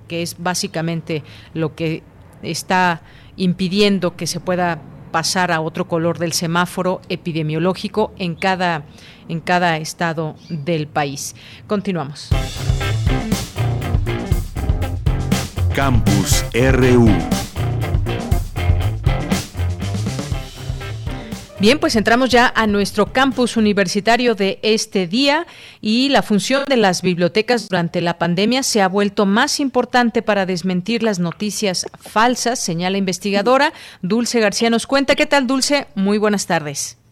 que 0.09 0.23
es 0.23 0.37
básicamente 0.39 1.25
lo 1.55 1.75
que 1.75 2.03
está 2.43 3.03
impidiendo 3.37 4.17
que 4.17 4.27
se 4.27 4.39
pueda 4.39 4.81
pasar 5.15 5.53
a 5.53 5.61
otro 5.61 5.87
color 5.87 6.19
del 6.19 6.33
semáforo 6.33 7.01
epidemiológico 7.09 8.13
en 8.19 8.35
cada, 8.35 8.83
en 9.29 9.39
cada 9.39 9.77
estado 9.77 10.35
del 10.49 10.89
país. 10.89 11.37
Continuamos. 11.69 12.31
Campus 15.73 16.45
RU. 16.53 17.34
Bien, 21.65 21.79
pues 21.79 21.97
entramos 21.97 22.29
ya 22.29 22.53
a 22.55 22.67
nuestro 22.67 23.07
campus 23.07 23.57
universitario 23.57 24.35
de 24.35 24.59
este 24.61 25.07
día 25.07 25.47
y 25.81 26.11
la 26.11 26.21
función 26.21 26.65
de 26.69 26.77
las 26.77 27.01
bibliotecas 27.01 27.71
durante 27.71 28.03
la 28.03 28.19
pandemia 28.19 28.63
se 28.63 28.83
ha 28.83 28.87
vuelto 28.87 29.25
más 29.25 29.61
importante 29.61 30.21
para 30.21 30.45
desmentir 30.45 31.03
las 31.03 31.21
noticias 31.21 31.87
falsas, 31.99 32.63
señala 32.63 32.99
investigadora. 32.99 33.73
Dulce 34.03 34.41
García 34.41 34.69
nos 34.69 34.87
cuenta. 34.87 35.15
¿Qué 35.15 35.25
tal, 35.25 35.47
Dulce? 35.47 35.87
Muy 35.95 36.19
buenas 36.19 36.47
tardes. 36.47 37.03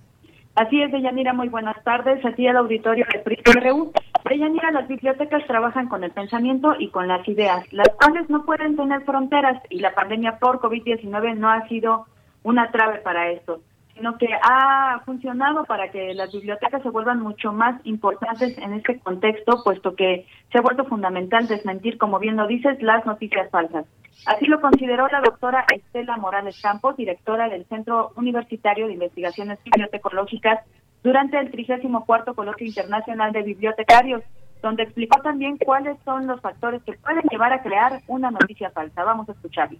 Así 0.54 0.82
es, 0.82 0.92
Deyanira, 0.92 1.32
muy 1.32 1.48
buenas 1.48 1.82
tardes. 1.82 2.22
Aquí 2.22 2.46
al 2.46 2.58
auditorio 2.58 3.06
de 3.10 3.20
PRIRU. 3.20 3.90
Deyanira, 4.28 4.70
las 4.70 4.86
bibliotecas 4.86 5.46
trabajan 5.46 5.88
con 5.88 6.04
el 6.04 6.10
pensamiento 6.10 6.74
y 6.78 6.90
con 6.90 7.08
las 7.08 7.26
ideas, 7.26 7.64
las 7.72 7.88
cuales 7.88 8.28
no 8.28 8.44
pueden 8.44 8.76
tener 8.76 9.00
fronteras 9.04 9.62
y 9.70 9.78
la 9.78 9.94
pandemia 9.94 10.36
por 10.38 10.60
COVID-19 10.60 11.38
no 11.38 11.50
ha 11.50 11.66
sido 11.68 12.04
una 12.42 12.70
trave 12.70 12.98
para 12.98 13.30
esto 13.30 13.62
sino 13.94 14.16
que 14.16 14.28
ha 14.42 15.02
funcionado 15.04 15.64
para 15.64 15.90
que 15.90 16.14
las 16.14 16.32
bibliotecas 16.32 16.82
se 16.82 16.90
vuelvan 16.90 17.20
mucho 17.20 17.52
más 17.52 17.80
importantes 17.84 18.56
en 18.58 18.74
este 18.74 18.98
contexto, 19.00 19.62
puesto 19.62 19.94
que 19.94 20.26
se 20.50 20.58
ha 20.58 20.62
vuelto 20.62 20.84
fundamental 20.84 21.46
desmentir, 21.46 21.98
como 21.98 22.18
bien 22.18 22.36
lo 22.36 22.46
dices, 22.46 22.80
las 22.82 23.04
noticias 23.04 23.50
falsas. 23.50 23.86
Así 24.26 24.46
lo 24.46 24.60
consideró 24.60 25.08
la 25.08 25.20
doctora 25.20 25.66
Estela 25.74 26.16
Morales 26.16 26.60
Campos, 26.60 26.96
directora 26.96 27.48
del 27.48 27.64
Centro 27.66 28.12
Universitario 28.16 28.86
de 28.86 28.94
Investigaciones 28.94 29.58
Bibliotecológicas, 29.64 30.60
durante 31.02 31.38
el 31.38 31.50
34 31.50 32.34
Coloquio 32.34 32.66
Internacional 32.66 33.32
de 33.32 33.42
Bibliotecarios, 33.42 34.22
donde 34.62 34.84
explicó 34.84 35.20
también 35.20 35.58
cuáles 35.58 35.98
son 36.04 36.28
los 36.28 36.40
factores 36.40 36.82
que 36.84 36.92
pueden 36.92 37.22
llevar 37.28 37.52
a 37.52 37.62
crear 37.62 38.00
una 38.06 38.30
noticia 38.30 38.70
falsa. 38.70 39.02
Vamos 39.02 39.28
a 39.28 39.32
escucharlo. 39.32 39.78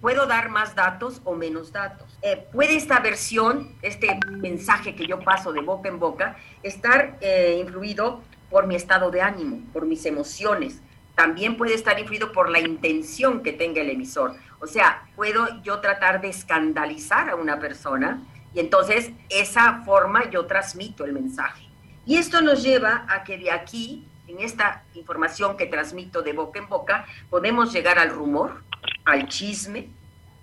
¿Puedo 0.00 0.26
dar 0.26 0.48
más 0.48 0.74
datos 0.74 1.20
o 1.24 1.34
menos 1.34 1.72
datos? 1.72 2.16
Eh, 2.22 2.46
¿Puede 2.52 2.74
esta 2.74 3.00
versión, 3.00 3.76
este 3.82 4.18
mensaje 4.30 4.94
que 4.94 5.06
yo 5.06 5.20
paso 5.20 5.52
de 5.52 5.60
boca 5.60 5.90
en 5.90 5.98
boca, 5.98 6.38
estar 6.62 7.18
eh, 7.20 7.58
influido 7.60 8.22
por 8.48 8.66
mi 8.66 8.76
estado 8.76 9.10
de 9.10 9.20
ánimo, 9.20 9.60
por 9.74 9.84
mis 9.84 10.06
emociones? 10.06 10.80
También 11.14 11.58
puede 11.58 11.74
estar 11.74 12.00
influido 12.00 12.32
por 12.32 12.48
la 12.48 12.60
intención 12.60 13.42
que 13.42 13.52
tenga 13.52 13.82
el 13.82 13.90
emisor. 13.90 14.36
O 14.60 14.66
sea, 14.66 15.06
puedo 15.16 15.62
yo 15.62 15.80
tratar 15.80 16.22
de 16.22 16.30
escandalizar 16.30 17.28
a 17.28 17.36
una 17.36 17.58
persona 17.58 18.22
y 18.54 18.60
entonces 18.60 19.10
esa 19.28 19.82
forma 19.84 20.30
yo 20.30 20.46
transmito 20.46 21.04
el 21.04 21.12
mensaje. 21.12 21.66
Y 22.06 22.16
esto 22.16 22.40
nos 22.40 22.62
lleva 22.62 23.04
a 23.06 23.22
que 23.22 23.36
de 23.36 23.50
aquí, 23.50 24.08
en 24.26 24.40
esta 24.40 24.82
información 24.94 25.58
que 25.58 25.66
transmito 25.66 26.22
de 26.22 26.32
boca 26.32 26.58
en 26.58 26.68
boca, 26.68 27.04
podemos 27.28 27.70
llegar 27.70 27.98
al 27.98 28.08
rumor, 28.08 28.62
al 29.10 29.28
chisme 29.28 29.88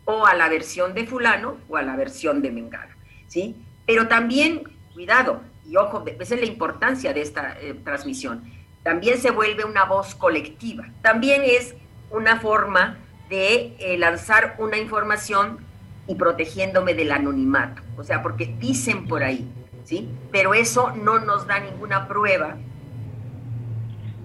o 0.05 0.25
a 0.25 0.33
la 0.35 0.49
versión 0.49 0.93
de 0.93 1.05
fulano 1.05 1.57
o 1.67 1.77
a 1.77 1.81
la 1.81 1.95
versión 1.95 2.41
de 2.41 2.51
mengano, 2.51 2.93
¿sí? 3.27 3.55
Pero 3.85 4.07
también, 4.07 4.63
cuidado, 4.93 5.41
y 5.65 5.75
ojo, 5.75 6.03
esa 6.19 6.35
es 6.35 6.41
la 6.41 6.47
importancia 6.47 7.13
de 7.13 7.21
esta 7.21 7.57
eh, 7.59 7.73
transmisión, 7.83 8.43
también 8.83 9.17
se 9.17 9.31
vuelve 9.31 9.65
una 9.65 9.83
voz 9.83 10.15
colectiva, 10.15 10.87
también 11.01 11.41
es 11.43 11.75
una 12.09 12.39
forma 12.39 12.97
de 13.29 13.75
eh, 13.79 13.97
lanzar 13.97 14.55
una 14.59 14.77
información 14.77 15.59
y 16.07 16.15
protegiéndome 16.15 16.93
del 16.93 17.11
anonimato, 17.11 17.81
o 17.97 18.03
sea, 18.03 18.21
porque 18.21 18.45
dicen 18.59 19.07
por 19.07 19.23
ahí, 19.23 19.45
¿sí? 19.83 20.09
Pero 20.31 20.53
eso 20.53 20.93
no 20.95 21.19
nos 21.19 21.47
da 21.47 21.59
ninguna 21.59 22.07
prueba 22.07 22.55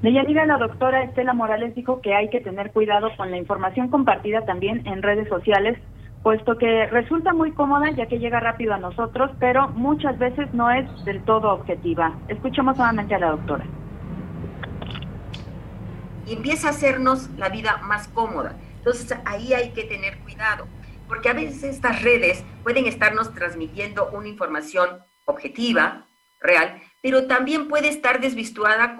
Deyanira, 0.03 0.45
la 0.47 0.59
doctora 0.59 1.05
Estela 1.05 1.33
Morales 1.33 1.77
dijo 1.77 2.01
que 2.01 2.13
hay 2.13 2.29
que 2.29 2.41
tener 2.41 2.73
cuidado 2.73 3.17
con 3.17 3.31
la 3.31 3.37
información 3.37 3.87
compartida 3.87 4.45
también 4.45 4.85
en 4.85 5.01
redes 5.01 5.29
sociales, 5.29 5.79
puesto 6.25 6.59
que 6.59 6.87
resulta 6.87 7.33
muy 7.33 7.53
cómoda 7.53 7.89
ya 7.93 8.07
que 8.07 8.19
llega 8.19 8.41
rápido 8.41 8.75
a 8.75 8.79
nosotros, 8.79 9.31
pero 9.39 9.69
muchas 9.69 10.19
veces 10.19 10.53
no 10.55 10.73
es 10.73 11.05
del 11.05 11.23
todo 11.23 11.53
objetiva. 11.53 12.19
Escuchemos 12.27 12.77
nuevamente 12.77 13.15
a 13.15 13.21
la 13.21 13.31
doctora. 13.31 13.65
Empieza 16.27 16.67
a 16.67 16.71
hacernos 16.71 17.31
la 17.39 17.49
vida 17.49 17.77
más 17.85 18.09
cómoda. 18.09 18.57
Entonces 18.79 19.17
ahí 19.25 19.53
hay 19.53 19.71
que 19.71 19.85
tener 19.85 20.19
cuidado, 20.19 20.67
porque 21.07 21.29
a 21.29 21.33
veces 21.33 21.63
estas 21.63 22.03
redes 22.03 22.45
pueden 22.65 22.87
estarnos 22.87 23.33
transmitiendo 23.35 24.11
una 24.11 24.27
información 24.27 24.89
objetiva, 25.27 26.07
real, 26.41 26.83
pero 27.03 27.27
también 27.27 27.69
puede 27.69 27.89
estar 27.89 28.21
desvirtuada, 28.21 28.95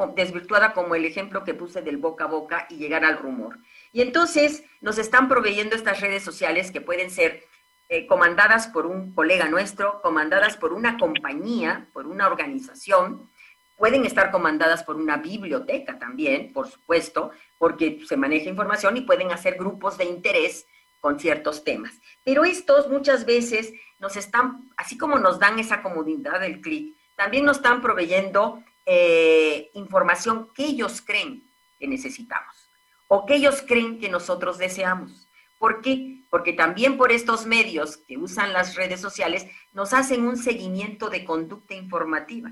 como 0.75 0.95
el 0.95 1.05
ejemplo 1.05 1.45
que 1.45 1.55
puse 1.55 1.83
del 1.83 1.99
boca 1.99 2.25
a 2.25 2.27
boca 2.27 2.67
y 2.69 2.77
llegar 2.77 3.05
al 3.05 3.17
rumor. 3.17 3.59
Y 3.93 4.03
entonces 4.03 4.65
nos 4.81 4.99
están 4.99 5.29
proveyendo 5.29 5.77
estas 5.77 6.01
redes 6.01 6.25
sociales 6.25 6.73
que 6.73 6.81
pueden 6.81 7.11
ser 7.11 7.45
eh, 7.89 8.07
comandadas 8.09 8.67
por 8.67 8.87
un 8.87 9.15
colega 9.15 9.49
nuestro, 9.49 10.03
comandadas 10.03 10.57
por 10.57 10.73
una 10.73 10.99
compañía, 10.99 11.89
por 11.93 12.09
una 12.09 12.27
organización, 12.27 13.31
pueden 13.77 14.05
estar 14.05 14.33
comandadas 14.33 14.83
por 14.83 14.97
una 14.97 15.19
biblioteca 15.19 15.99
también, 15.99 16.53
por 16.53 16.69
supuesto, 16.69 17.31
porque 17.57 18.01
se 18.07 18.17
maneja 18.17 18.49
información 18.49 18.97
y 18.97 19.03
pueden 19.03 19.31
hacer 19.31 19.55
grupos 19.55 19.97
de 19.97 20.07
interés 20.07 20.67
con 21.01 21.21
ciertos 21.21 21.63
temas. 21.63 22.01
Pero 22.25 22.45
estos 22.45 22.89
muchas 22.89 23.27
veces 23.27 23.73
nos 24.01 24.17
están, 24.17 24.71
así 24.77 24.99
como 24.99 25.19
nos 25.19 25.39
dan 25.39 25.59
esa 25.61 25.83
comodidad 25.83 26.41
del 26.41 26.61
clic, 26.61 26.97
también 27.17 27.45
nos 27.45 27.59
están 27.59 27.81
proveyendo 27.81 28.63
eh, 28.87 29.71
información 29.75 30.49
que 30.55 30.65
ellos 30.65 31.01
creen 31.01 31.43
que 31.79 31.87
necesitamos 31.87 32.69
o 33.09 33.27
que 33.27 33.35
ellos 33.35 33.63
creen 33.67 34.01
que 34.01 34.09
nosotros 34.09 34.59
deseamos. 34.59 35.29
¿Por 35.59 35.83
qué? 35.83 36.17
Porque 36.31 36.53
también 36.53 36.97
por 36.97 37.13
estos 37.13 37.47
medios 37.47 37.99
que 37.99 38.17
usan 38.17 38.53
las 38.53 38.75
redes 38.75 39.01
sociales 39.01 39.47
nos 39.75 39.93
hacen 39.93 40.27
un 40.27 40.37
seguimiento 40.37 41.11
de 41.11 41.25
conducta 41.25 41.75
informativa. 41.75 42.51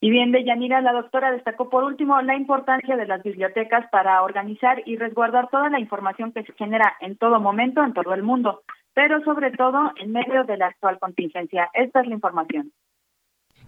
Y 0.00 0.10
bien, 0.10 0.32
Deyanira, 0.32 0.82
la 0.82 0.92
doctora 0.92 1.32
destacó 1.32 1.70
por 1.70 1.84
último 1.84 2.20
la 2.20 2.34
importancia 2.34 2.96
de 2.96 3.06
las 3.06 3.22
bibliotecas 3.22 3.88
para 3.90 4.20
organizar 4.22 4.82
y 4.84 4.96
resguardar 4.96 5.48
toda 5.48 5.70
la 5.70 5.80
información 5.80 6.32
que 6.32 6.42
se 6.42 6.52
genera 6.52 6.94
en 7.00 7.16
todo 7.16 7.40
momento 7.40 7.82
en 7.82 7.94
todo 7.94 8.12
el 8.12 8.22
mundo 8.22 8.64
pero 8.94 9.22
sobre 9.24 9.50
todo 9.50 9.92
en 10.00 10.12
medio 10.12 10.44
de 10.44 10.56
la 10.56 10.66
actual 10.66 10.98
contingencia. 10.98 11.68
Esta 11.74 12.00
es 12.00 12.06
la 12.06 12.14
información. 12.14 12.72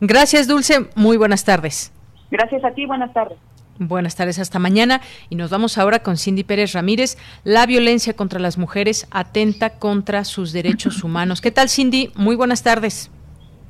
Gracias, 0.00 0.46
Dulce. 0.46 0.88
Muy 0.94 1.16
buenas 1.16 1.44
tardes. 1.44 1.92
Gracias 2.30 2.64
a 2.64 2.70
ti. 2.72 2.86
Buenas 2.86 3.12
tardes. 3.12 3.38
Buenas 3.78 4.16
tardes, 4.16 4.38
hasta 4.38 4.58
mañana. 4.58 5.00
Y 5.28 5.36
nos 5.36 5.50
vamos 5.50 5.76
ahora 5.76 5.98
con 5.98 6.16
Cindy 6.16 6.44
Pérez 6.44 6.72
Ramírez. 6.72 7.16
La 7.44 7.66
violencia 7.66 8.14
contra 8.14 8.40
las 8.40 8.56
mujeres 8.56 9.06
atenta 9.10 9.78
contra 9.78 10.24
sus 10.24 10.52
derechos 10.52 11.04
humanos. 11.04 11.40
¿Qué 11.40 11.50
tal, 11.50 11.68
Cindy? 11.68 12.10
Muy 12.16 12.36
buenas 12.36 12.62
tardes. 12.62 13.10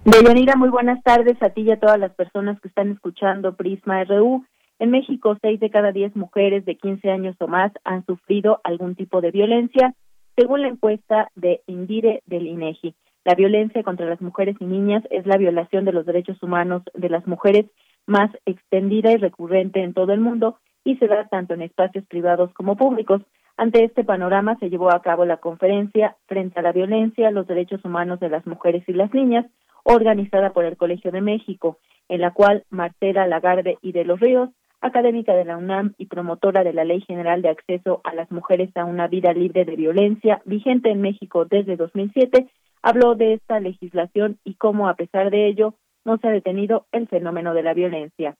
Deyanira, 0.04 0.54
muy 0.54 0.68
buenas 0.68 1.02
tardes 1.02 1.36
a 1.42 1.50
ti 1.50 1.62
y 1.62 1.72
a 1.72 1.80
todas 1.80 1.98
las 1.98 2.12
personas 2.14 2.60
que 2.60 2.68
están 2.68 2.92
escuchando 2.92 3.56
Prisma 3.56 4.04
RU. 4.04 4.44
En 4.78 4.90
México, 4.90 5.36
seis 5.42 5.58
de 5.58 5.70
cada 5.70 5.90
diez 5.90 6.14
mujeres 6.14 6.64
de 6.64 6.76
15 6.76 7.10
años 7.10 7.34
o 7.40 7.48
más 7.48 7.72
han 7.82 8.06
sufrido 8.06 8.60
algún 8.62 8.94
tipo 8.94 9.20
de 9.20 9.32
violencia, 9.32 9.94
según 10.36 10.62
la 10.62 10.68
encuesta 10.68 11.30
de 11.34 11.62
Indire 11.66 12.22
del 12.26 12.46
INEGI. 12.46 12.94
La 13.24 13.34
violencia 13.34 13.82
contra 13.82 14.06
las 14.06 14.20
mujeres 14.20 14.56
y 14.60 14.66
niñas 14.66 15.02
es 15.10 15.26
la 15.26 15.38
violación 15.38 15.84
de 15.84 15.92
los 15.92 16.06
derechos 16.06 16.40
humanos 16.42 16.82
de 16.94 17.08
las 17.08 17.26
mujeres 17.26 17.66
más 18.06 18.30
extendida 18.44 19.10
y 19.10 19.16
recurrente 19.16 19.82
en 19.82 19.94
todo 19.94 20.12
el 20.12 20.20
mundo 20.20 20.58
y 20.84 20.96
se 20.98 21.08
da 21.08 21.26
tanto 21.26 21.54
en 21.54 21.62
espacios 21.62 22.06
privados 22.06 22.52
como 22.52 22.76
públicos. 22.76 23.22
Ante 23.56 23.82
este 23.82 24.04
panorama 24.04 24.56
se 24.60 24.70
llevó 24.70 24.90
a 24.90 25.02
cabo 25.02 25.24
la 25.24 25.38
conferencia 25.38 26.16
Frente 26.26 26.60
a 26.60 26.62
la 26.62 26.72
violencia, 26.72 27.30
los 27.30 27.46
derechos 27.46 27.84
humanos 27.84 28.20
de 28.20 28.28
las 28.28 28.46
mujeres 28.46 28.84
y 28.86 28.92
las 28.92 29.12
niñas, 29.12 29.46
organizada 29.82 30.52
por 30.52 30.64
el 30.64 30.76
Colegio 30.76 31.10
de 31.10 31.20
México, 31.22 31.78
en 32.08 32.20
la 32.20 32.32
cual 32.32 32.64
Marcela 32.70 33.26
Lagarde 33.26 33.78
y 33.82 33.92
de 33.92 34.04
los 34.04 34.20
Ríos, 34.20 34.50
académica 34.86 35.34
de 35.34 35.44
la 35.44 35.56
UNAM 35.56 35.94
y 35.98 36.06
promotora 36.06 36.64
de 36.64 36.72
la 36.72 36.84
Ley 36.84 37.00
General 37.02 37.42
de 37.42 37.48
Acceso 37.48 38.00
a 38.04 38.14
las 38.14 38.30
Mujeres 38.30 38.70
a 38.76 38.84
una 38.84 39.08
Vida 39.08 39.32
Libre 39.32 39.64
de 39.64 39.76
Violencia, 39.76 40.42
vigente 40.44 40.90
en 40.90 41.00
México 41.00 41.44
desde 41.44 41.76
2007, 41.76 42.48
habló 42.82 43.14
de 43.14 43.34
esta 43.34 43.60
legislación 43.60 44.38
y 44.44 44.54
cómo, 44.54 44.88
a 44.88 44.94
pesar 44.94 45.30
de 45.30 45.48
ello, 45.48 45.74
no 46.04 46.18
se 46.18 46.28
ha 46.28 46.30
detenido 46.30 46.86
el 46.92 47.08
fenómeno 47.08 47.52
de 47.52 47.62
la 47.62 47.74
violencia. 47.74 48.36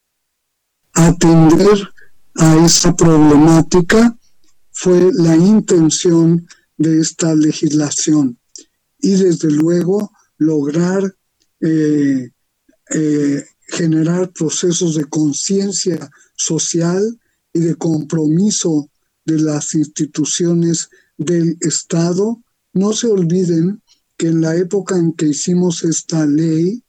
Atender 0.95 1.79
a 2.37 2.65
esa 2.65 2.95
problemática 2.95 4.17
fue 4.71 5.11
la 5.13 5.37
intención 5.37 6.47
de 6.77 7.01
esta 7.01 7.35
legislación 7.35 8.39
y 8.99 9.13
desde 9.17 9.51
luego 9.51 10.11
lograr 10.39 11.03
eh, 11.61 12.31
eh, 12.95 13.45
generar 13.67 14.33
procesos 14.33 14.95
de 14.95 15.05
conciencia 15.05 16.11
social 16.37 17.19
y 17.53 17.61
de 17.61 17.75
compromiso 17.75 18.91
de 19.25 19.41
las 19.41 19.75
instituciones 19.75 20.89
del 21.17 21.57
Estado. 21.61 22.43
No 22.73 22.93
se 22.93 23.09
olviden 23.09 23.83
que 24.17 24.29
en 24.29 24.41
la 24.41 24.57
época 24.57 24.97
en 24.97 25.13
que 25.13 25.29
hicimos 25.29 25.85
esta 25.85 26.27
ley 26.27 26.83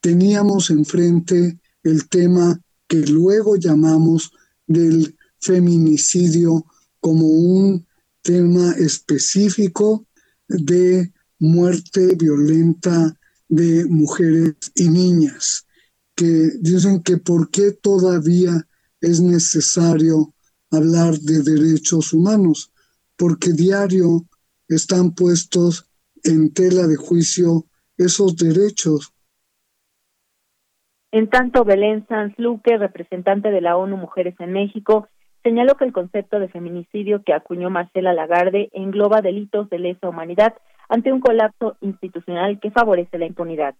teníamos 0.00 0.70
enfrente 0.70 1.58
el 1.82 2.08
tema 2.08 2.60
que 2.86 3.06
luego 3.06 3.56
llamamos 3.56 4.32
del 4.66 5.16
feminicidio 5.38 6.66
como 7.00 7.26
un 7.26 7.86
tema 8.22 8.72
específico 8.72 10.06
de 10.48 11.12
muerte 11.38 12.14
violenta 12.14 13.18
de 13.48 13.84
mujeres 13.86 14.54
y 14.74 14.88
niñas, 14.88 15.66
que 16.14 16.50
dicen 16.60 17.02
que 17.02 17.16
por 17.16 17.50
qué 17.50 17.72
todavía 17.72 18.66
es 19.00 19.20
necesario 19.20 20.32
hablar 20.70 21.14
de 21.14 21.42
derechos 21.42 22.12
humanos, 22.12 22.72
porque 23.16 23.52
diario 23.52 24.22
están 24.68 25.12
puestos 25.14 25.88
en 26.24 26.52
tela 26.52 26.86
de 26.86 26.96
juicio 26.96 27.64
esos 27.96 28.36
derechos. 28.36 29.12
En 31.10 31.28
tanto, 31.28 31.64
Belén 31.64 32.06
Sanz 32.08 32.34
Luque, 32.38 32.78
representante 32.78 33.50
de 33.50 33.60
la 33.60 33.76
ONU 33.76 33.96
Mujeres 33.96 34.34
en 34.38 34.52
México, 34.52 35.08
señaló 35.42 35.74
que 35.74 35.84
el 35.84 35.92
concepto 35.92 36.38
de 36.40 36.48
feminicidio 36.48 37.22
que 37.22 37.34
acuñó 37.34 37.68
Marcela 37.68 38.14
Lagarde 38.14 38.70
engloba 38.72 39.20
delitos 39.20 39.68
de 39.68 39.78
lesa 39.78 40.08
humanidad 40.08 40.54
ante 40.88 41.12
un 41.12 41.20
colapso 41.20 41.76
institucional 41.80 42.60
que 42.60 42.70
favorece 42.70 43.18
la 43.18 43.26
impunidad. 43.26 43.74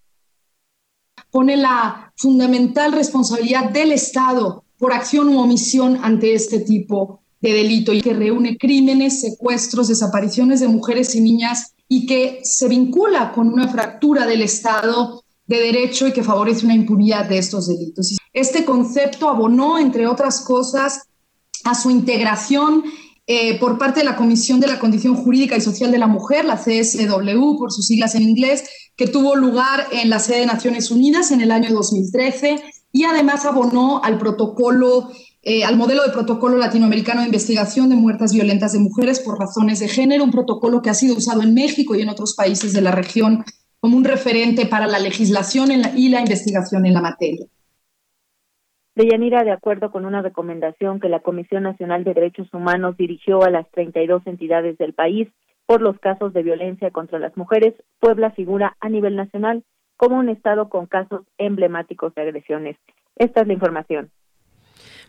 Pone 1.33 1.57
la 1.57 2.13
fundamental 2.15 2.93
responsabilidad 2.93 3.71
del 3.71 3.91
Estado 3.91 4.63
por 4.79 4.93
acción 4.93 5.29
u 5.31 5.41
omisión 5.41 5.99
ante 6.03 6.35
este 6.35 6.61
tipo 6.61 7.21
de 7.41 7.53
delito 7.53 7.93
y 7.93 8.01
que 8.03 8.15
reúne 8.15 8.57
crímenes, 8.57 9.23
secuestros, 9.23 9.89
desapariciones 9.89 10.61
de 10.61 10.69
mujeres 10.69 11.15
y 11.17 11.21
niñas 11.21 11.73
y 11.89 12.07
que 12.07 12.41
se 12.45 12.69
vincula 12.69 13.33
con 13.33 13.49
una 13.53 13.67
fractura 13.67 14.27
del 14.27 14.43
Estado 14.43 15.25
de 15.47 15.59
derecho 15.59 16.07
y 16.07 16.13
que 16.13 16.23
favorece 16.23 16.65
una 16.67 16.75
impunidad 16.75 17.29
de 17.29 17.39
estos 17.39 17.67
delitos. 17.67 18.17
Este 18.33 18.65
concepto 18.65 19.29
abonó, 19.29 19.79
entre 19.79 20.07
otras 20.07 20.43
cosas, 20.43 21.09
a 21.65 21.75
su 21.75 21.91
integración 21.91 22.85
eh, 23.27 23.59
por 23.59 23.79
parte 23.79 24.01
de 24.01 24.05
la 24.05 24.17
Comisión 24.17 24.61
de 24.61 24.67
la 24.67 24.79
Condición 24.79 25.15
Jurídica 25.15 25.57
y 25.57 25.61
Social 25.61 25.91
de 25.91 25.99
la 25.99 26.07
Mujer, 26.07 26.45
la 26.45 26.57
CSW 26.57 27.57
por 27.59 27.73
sus 27.73 27.87
siglas 27.87 28.15
en 28.15 28.23
inglés, 28.23 28.65
que 28.97 29.07
tuvo 29.07 29.37
lugar 29.37 29.87
en 29.93 30.11
la 30.11 30.19
sede 30.19 30.41
de 30.41 30.47
Naciones 30.47 30.91
Unidas 30.91 31.31
en 31.31 31.41
el 31.41 31.51
año 31.51 31.71
2013 31.73 32.63
y 32.93 33.05
además 33.05 33.45
abonó 33.45 34.03
al 34.03 34.19
protocolo 34.19 35.11
eh, 35.45 35.65
al 35.65 35.77
modelo 35.77 36.05
de 36.05 36.13
protocolo 36.13 36.57
latinoamericano 36.57 37.21
de 37.21 37.27
investigación 37.27 37.89
de 37.89 37.97
muertes 37.97 38.33
violentas 38.33 38.75
de 38.75 38.79
mujeres 38.79 39.19
por 39.19 39.41
razones 39.41 39.81
de 39.81 39.89
género, 39.89 40.23
un 40.23 40.31
protocolo 40.31 40.83
que 40.83 40.91
ha 40.91 40.95
sido 40.95 41.17
usado 41.17 41.43
en 41.43 41.53
México 41.53 41.97
y 41.97 42.03
en 42.03 42.09
otros 42.09 42.35
países 42.37 42.73
de 42.73 42.81
la 42.81 42.93
región 42.93 43.45
como 43.81 43.97
un 43.97 44.05
referente 44.05 44.67
para 44.67 44.87
la 44.87 45.01
legislación 45.01 45.73
y 45.97 46.09
la 46.11 46.21
investigación 46.21 46.87
en 46.87 46.95
la 46.95 47.01
materia. 47.01 47.47
Deyanira, 48.95 49.43
de 49.43 49.53
acuerdo 49.53 49.91
con 49.91 50.05
una 50.05 50.21
recomendación 50.21 51.01
que 51.01 51.09
la 51.09 51.21
Comisión 51.21 51.63
Nacional 51.63 52.05
de 52.05 52.15
Derechos 52.15 52.53
Humanos 52.53 52.97
dirigió 52.97 53.43
a 53.43 53.51
las 53.51 53.71
32 53.71 54.27
entidades 54.27 54.77
del 54.77 54.93
país 54.93 55.29
por 55.67 55.81
los 55.81 55.99
casos 55.99 56.33
de 56.35 56.43
violencia 56.43 56.91
contra 56.91 57.19
las 57.19 57.37
mujeres, 57.37 57.75
Puebla 58.01 58.33
figura 58.33 58.77
a 58.81 58.89
nivel 58.89 59.17
nacional 59.17 59.65
como 59.97 60.19
un 60.19 60.29
estado 60.29 60.69
con 60.69 60.87
casos 60.87 61.23
emblemáticos 61.39 62.15
de 62.15 62.23
agresiones. 62.23 62.77
Esta 63.17 63.43
es 63.43 63.47
la 63.47 63.53
información. 63.53 64.11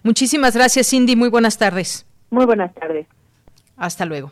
Muchísimas 0.03 0.55
gracias, 0.55 0.89
Cindy. 0.89 1.15
Muy 1.15 1.29
buenas 1.29 1.57
tardes. 1.57 2.05
Muy 2.29 2.45
buenas 2.45 2.73
tardes. 2.73 3.07
Hasta 3.75 4.05
luego. 4.05 4.31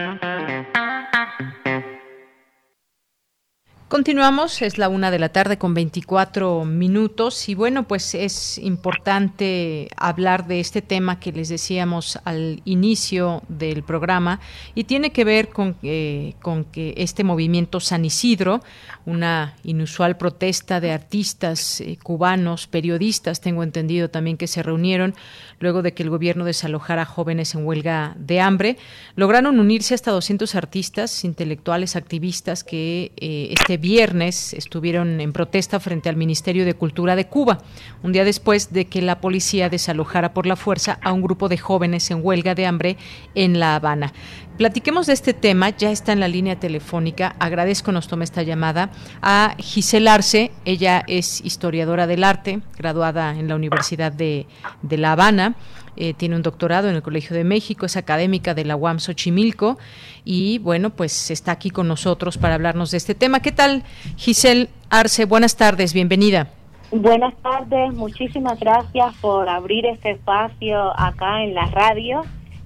Continuamos, 4.01 4.63
es 4.63 4.79
la 4.79 4.89
una 4.89 5.11
de 5.11 5.19
la 5.19 5.29
tarde 5.29 5.59
con 5.59 5.75
24 5.75 6.65
minutos 6.65 7.47
y 7.49 7.53
bueno, 7.53 7.87
pues 7.87 8.15
es 8.15 8.57
importante 8.57 9.89
hablar 9.95 10.47
de 10.47 10.59
este 10.59 10.81
tema 10.81 11.19
que 11.19 11.31
les 11.31 11.49
decíamos 11.49 12.17
al 12.25 12.63
inicio 12.65 13.43
del 13.47 13.83
programa 13.83 14.39
y 14.73 14.85
tiene 14.85 15.11
que 15.11 15.23
ver 15.23 15.49
con, 15.49 15.75
eh, 15.83 16.33
con 16.41 16.63
que 16.63 16.95
este 16.97 17.23
movimiento 17.23 17.79
San 17.79 18.03
Isidro, 18.03 18.61
una 19.05 19.55
inusual 19.63 20.17
protesta 20.17 20.79
de 20.79 20.93
artistas 20.93 21.79
eh, 21.79 21.99
cubanos, 22.01 22.65
periodistas, 22.65 23.39
tengo 23.39 23.61
entendido 23.61 24.09
también 24.09 24.35
que 24.35 24.47
se 24.47 24.63
reunieron 24.63 25.13
luego 25.61 25.83
de 25.83 25.93
que 25.93 26.03
el 26.03 26.09
gobierno 26.09 26.43
desalojara 26.43 27.05
jóvenes 27.05 27.55
en 27.55 27.65
huelga 27.65 28.15
de 28.17 28.41
hambre, 28.41 28.77
lograron 29.15 29.59
unirse 29.59 29.93
hasta 29.93 30.11
200 30.11 30.55
artistas, 30.55 31.23
intelectuales, 31.23 31.95
activistas 31.95 32.63
que 32.63 33.11
eh, 33.17 33.53
este 33.57 33.77
estuvieron 33.99 35.19
en 35.19 35.33
protesta 35.33 35.79
frente 35.81 36.07
al 36.07 36.15
Ministerio 36.15 36.63
de 36.63 36.75
Cultura 36.75 37.17
de 37.17 37.27
Cuba, 37.27 37.57
un 38.03 38.13
día 38.13 38.23
después 38.23 38.71
de 38.71 38.85
que 38.85 39.01
la 39.01 39.19
policía 39.19 39.69
desalojara 39.69 40.33
por 40.33 40.45
la 40.45 40.55
fuerza 40.55 40.97
a 41.01 41.11
un 41.11 41.21
grupo 41.21 41.49
de 41.49 41.57
jóvenes 41.57 42.09
en 42.09 42.21
huelga 42.23 42.55
de 42.55 42.65
hambre 42.65 42.97
en 43.35 43.59
La 43.59 43.75
Habana. 43.75 44.13
Platiquemos 44.61 45.07
de 45.07 45.13
este 45.13 45.33
tema, 45.33 45.71
ya 45.71 45.89
está 45.89 46.11
en 46.11 46.19
la 46.19 46.27
línea 46.27 46.55
telefónica, 46.55 47.35
agradezco 47.39 47.91
nos 47.91 48.07
tome 48.07 48.25
esta 48.25 48.43
llamada 48.43 48.91
a 49.19 49.55
Giselle 49.57 50.07
Arce, 50.07 50.51
ella 50.65 51.03
es 51.07 51.43
historiadora 51.43 52.05
del 52.05 52.23
arte, 52.23 52.59
graduada 52.77 53.31
en 53.31 53.47
la 53.47 53.55
Universidad 53.55 54.11
de, 54.11 54.45
La 54.87 55.13
Habana, 55.13 55.55
eh, 55.95 56.13
tiene 56.13 56.35
un 56.35 56.43
doctorado 56.43 56.89
en 56.89 56.95
el 56.95 57.01
Colegio 57.01 57.35
de 57.35 57.43
México, 57.43 57.87
es 57.87 57.97
académica 57.97 58.53
de 58.53 58.65
la 58.65 58.75
UAM 58.75 58.99
Xochimilco 58.99 59.79
y 60.25 60.59
bueno, 60.59 60.91
pues 60.91 61.31
está 61.31 61.53
aquí 61.53 61.71
con 61.71 61.87
nosotros 61.87 62.37
para 62.37 62.53
hablarnos 62.53 62.91
de 62.91 62.97
este 62.97 63.15
tema. 63.15 63.39
¿Qué 63.39 63.51
tal, 63.51 63.81
Giselle 64.15 64.69
Arce? 64.91 65.25
Buenas 65.25 65.57
tardes, 65.57 65.91
bienvenida. 65.91 66.49
Buenas 66.91 67.33
tardes, 67.41 67.95
muchísimas 67.95 68.59
gracias 68.59 69.15
por 69.21 69.49
abrir 69.49 69.87
este 69.87 70.11
espacio 70.11 70.93
acá 70.99 71.41
en 71.41 71.55
la 71.55 71.65
radio 71.65 72.21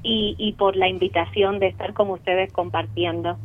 y, 0.06 0.54
por 0.58 0.76
la 0.76 0.88
invitación 0.88 1.60
de 1.60 1.68
estar 1.68 1.94
con 1.94 2.10
ustedes 2.12 2.52
compartiendo. 2.54 3.38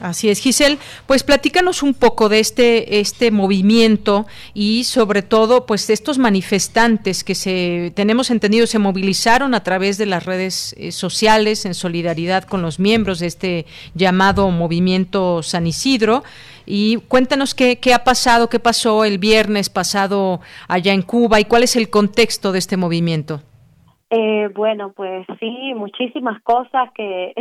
Así 0.00 0.28
es, 0.28 0.38
Giselle. 0.40 0.78
Pues 1.06 1.24
platícanos 1.24 1.82
un 1.82 1.94
poco 1.94 2.28
de 2.28 2.40
este, 2.40 3.00
este 3.00 3.30
movimiento 3.30 4.26
y 4.54 4.84
sobre 4.84 5.22
todo, 5.22 5.66
pues 5.66 5.86
de 5.86 5.94
estos 5.94 6.18
manifestantes 6.18 7.24
que 7.24 7.34
se, 7.34 7.92
tenemos 7.96 8.30
entendido, 8.30 8.66
se 8.66 8.78
movilizaron 8.78 9.54
a 9.54 9.64
través 9.64 9.98
de 9.98 10.06
las 10.06 10.24
redes 10.24 10.74
eh, 10.78 10.92
sociales 10.92 11.64
en 11.64 11.74
solidaridad 11.74 12.44
con 12.44 12.62
los 12.62 12.78
miembros 12.78 13.18
de 13.18 13.26
este 13.26 13.66
llamado 13.94 14.50
movimiento 14.50 15.42
San 15.42 15.66
Isidro. 15.66 16.22
Y 16.64 16.98
cuéntanos 17.08 17.54
qué, 17.54 17.78
qué 17.78 17.94
ha 17.94 18.04
pasado, 18.04 18.48
qué 18.48 18.60
pasó 18.60 19.04
el 19.04 19.18
viernes 19.18 19.68
pasado 19.70 20.40
allá 20.68 20.92
en 20.92 21.02
Cuba 21.02 21.40
y 21.40 21.46
cuál 21.46 21.62
es 21.62 21.76
el 21.76 21.88
contexto 21.90 22.52
de 22.52 22.58
este 22.58 22.76
movimiento. 22.76 23.42
Eh, 24.10 24.48
bueno, 24.54 24.92
pues 24.94 25.26
sí, 25.38 25.74
muchísimas 25.74 26.40
cosas 26.42 26.90
que, 26.94 27.34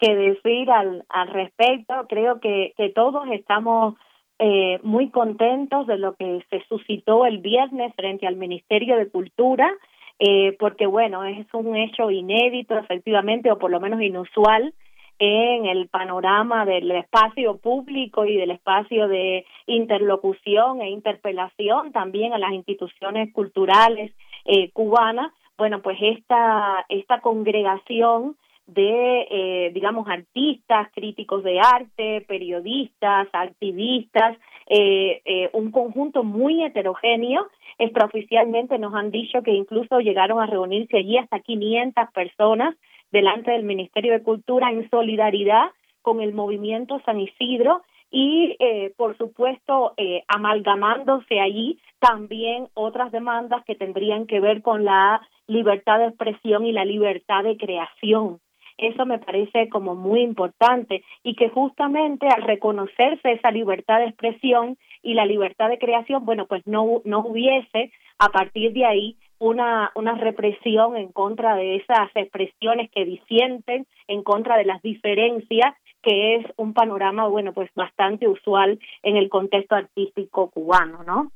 decir 0.00 0.70
al, 0.70 1.04
al 1.08 1.28
respecto. 1.28 1.94
Creo 2.08 2.40
que, 2.40 2.72
que 2.76 2.90
todos 2.90 3.26
estamos 3.30 3.94
eh, 4.38 4.80
muy 4.82 5.10
contentos 5.10 5.86
de 5.86 5.96
lo 5.96 6.14
que 6.16 6.44
se 6.50 6.62
suscitó 6.68 7.24
el 7.24 7.38
viernes 7.38 7.94
frente 7.94 8.26
al 8.26 8.36
Ministerio 8.36 8.96
de 8.96 9.08
Cultura, 9.08 9.72
eh, 10.18 10.56
porque 10.58 10.86
bueno, 10.86 11.24
es 11.24 11.46
un 11.52 11.76
hecho 11.76 12.10
inédito 12.10 12.76
efectivamente, 12.76 13.50
o 13.50 13.58
por 13.58 13.70
lo 13.70 13.80
menos 13.80 14.00
inusual, 14.02 14.74
en 15.20 15.66
el 15.66 15.88
panorama 15.88 16.64
del 16.64 16.90
espacio 16.90 17.58
público 17.58 18.24
y 18.24 18.36
del 18.36 18.50
espacio 18.50 19.06
de 19.06 19.46
interlocución 19.66 20.80
e 20.80 20.90
interpelación 20.90 21.92
también 21.92 22.32
a 22.32 22.38
las 22.38 22.52
instituciones 22.52 23.32
culturales 23.32 24.12
eh, 24.44 24.70
cubanas, 24.72 25.32
bueno, 25.56 25.82
pues 25.82 25.98
esta, 26.00 26.84
esta 26.88 27.20
congregación 27.20 28.36
de, 28.66 29.26
eh, 29.30 29.70
digamos, 29.74 30.08
artistas, 30.08 30.88
críticos 30.94 31.44
de 31.44 31.60
arte, 31.60 32.24
periodistas, 32.26 33.28
activistas, 33.32 34.38
eh, 34.68 35.20
eh, 35.24 35.50
un 35.52 35.70
conjunto 35.70 36.24
muy 36.24 36.64
heterogéneo. 36.64 37.46
Extraoficialmente 37.78 38.78
nos 38.78 38.94
han 38.94 39.10
dicho 39.10 39.42
que 39.42 39.52
incluso 39.52 40.00
llegaron 40.00 40.40
a 40.40 40.46
reunirse 40.46 40.98
allí 40.98 41.18
hasta 41.18 41.40
500 41.40 42.10
personas 42.12 42.74
delante 43.12 43.50
del 43.50 43.64
Ministerio 43.64 44.12
de 44.12 44.22
Cultura 44.22 44.70
en 44.70 44.88
solidaridad 44.90 45.70
con 46.02 46.20
el 46.20 46.32
movimiento 46.32 47.00
San 47.04 47.20
Isidro 47.20 47.82
y, 48.16 48.54
eh, 48.60 48.92
por 48.96 49.18
supuesto, 49.18 49.92
eh, 49.96 50.22
amalgamándose 50.28 51.40
allí 51.40 51.80
también 51.98 52.68
otras 52.74 53.10
demandas 53.10 53.64
que 53.64 53.74
tendrían 53.74 54.28
que 54.28 54.38
ver 54.38 54.62
con 54.62 54.84
la 54.84 55.20
libertad 55.48 55.98
de 55.98 56.06
expresión 56.06 56.64
y 56.64 56.70
la 56.70 56.84
libertad 56.84 57.42
de 57.42 57.56
creación. 57.56 58.38
Eso 58.78 59.04
me 59.04 59.18
parece 59.18 59.68
como 59.68 59.96
muy 59.96 60.20
importante 60.20 61.02
y 61.24 61.34
que 61.34 61.48
justamente 61.48 62.28
al 62.28 62.42
reconocerse 62.42 63.32
esa 63.32 63.50
libertad 63.50 63.98
de 63.98 64.06
expresión 64.06 64.78
y 65.02 65.14
la 65.14 65.26
libertad 65.26 65.68
de 65.68 65.78
creación, 65.78 66.24
bueno, 66.24 66.46
pues 66.46 66.64
no, 66.68 67.02
no 67.04 67.18
hubiese 67.18 67.90
a 68.20 68.28
partir 68.28 68.74
de 68.74 68.84
ahí 68.84 69.16
una, 69.40 69.90
una 69.96 70.14
represión 70.14 70.96
en 70.96 71.10
contra 71.10 71.56
de 71.56 71.76
esas 71.76 72.14
expresiones 72.14 72.92
que 72.92 73.04
disienten, 73.04 73.88
en 74.06 74.22
contra 74.22 74.56
de 74.56 74.66
las 74.66 74.80
diferencias, 74.82 75.74
que 76.04 76.36
es 76.36 76.46
un 76.56 76.74
panorama, 76.74 77.26
bueno, 77.26 77.52
pues 77.52 77.70
bastante 77.74 78.28
usual 78.28 78.78
en 79.02 79.16
el 79.16 79.28
contexto 79.28 79.74
artístico 79.74 80.50
cubano, 80.50 81.02
¿no? 81.04 81.32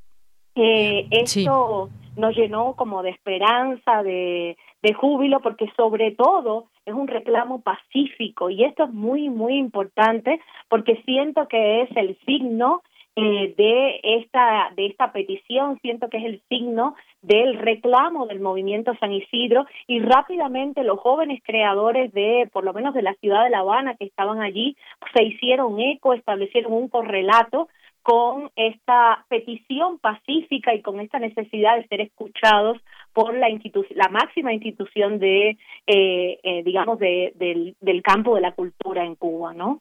Eh, 0.54 1.06
esto 1.10 1.88
nos 2.16 2.36
llenó 2.36 2.74
como 2.74 3.02
de 3.02 3.10
esperanza, 3.10 4.02
de, 4.02 4.56
de 4.82 4.92
júbilo, 4.92 5.40
porque 5.40 5.70
sobre 5.76 6.10
todo 6.12 6.66
es 6.84 6.94
un 6.94 7.06
reclamo 7.06 7.60
pacífico 7.60 8.50
y 8.50 8.64
esto 8.64 8.84
es 8.84 8.90
muy, 8.90 9.28
muy 9.28 9.56
importante 9.56 10.40
porque 10.68 11.02
siento 11.04 11.46
que 11.46 11.82
es 11.82 11.96
el 11.96 12.18
signo 12.26 12.82
eh, 13.20 13.52
de 13.56 14.00
esta 14.04 14.70
de 14.76 14.86
esta 14.86 15.10
petición 15.10 15.76
siento 15.80 16.08
que 16.08 16.18
es 16.18 16.24
el 16.24 16.40
signo 16.48 16.94
del 17.20 17.58
reclamo 17.58 18.26
del 18.26 18.38
movimiento 18.38 18.94
San 19.00 19.12
Isidro 19.12 19.66
y 19.88 19.98
rápidamente 19.98 20.84
los 20.84 21.00
jóvenes 21.00 21.42
creadores 21.44 22.12
de 22.12 22.48
por 22.52 22.62
lo 22.62 22.72
menos 22.72 22.94
de 22.94 23.02
la 23.02 23.14
ciudad 23.14 23.42
de 23.42 23.50
La 23.50 23.58
Habana 23.58 23.96
que 23.96 24.04
estaban 24.04 24.40
allí 24.40 24.76
se 25.16 25.24
hicieron 25.24 25.80
eco 25.80 26.14
establecieron 26.14 26.72
un 26.72 26.86
correlato 26.88 27.66
con 28.02 28.52
esta 28.54 29.26
petición 29.28 29.98
pacífica 29.98 30.72
y 30.72 30.82
con 30.82 31.00
esta 31.00 31.18
necesidad 31.18 31.76
de 31.76 31.88
ser 31.88 32.00
escuchados 32.02 32.78
por 33.12 33.36
la 33.36 33.48
la 33.96 34.08
máxima 34.10 34.52
institución 34.52 35.18
de 35.18 35.58
eh, 35.88 36.38
eh, 36.44 36.62
digamos 36.62 37.00
de, 37.00 37.32
del, 37.34 37.74
del 37.80 38.00
campo 38.00 38.36
de 38.36 38.42
la 38.42 38.52
cultura 38.52 39.04
en 39.04 39.16
Cuba 39.16 39.54
no 39.54 39.80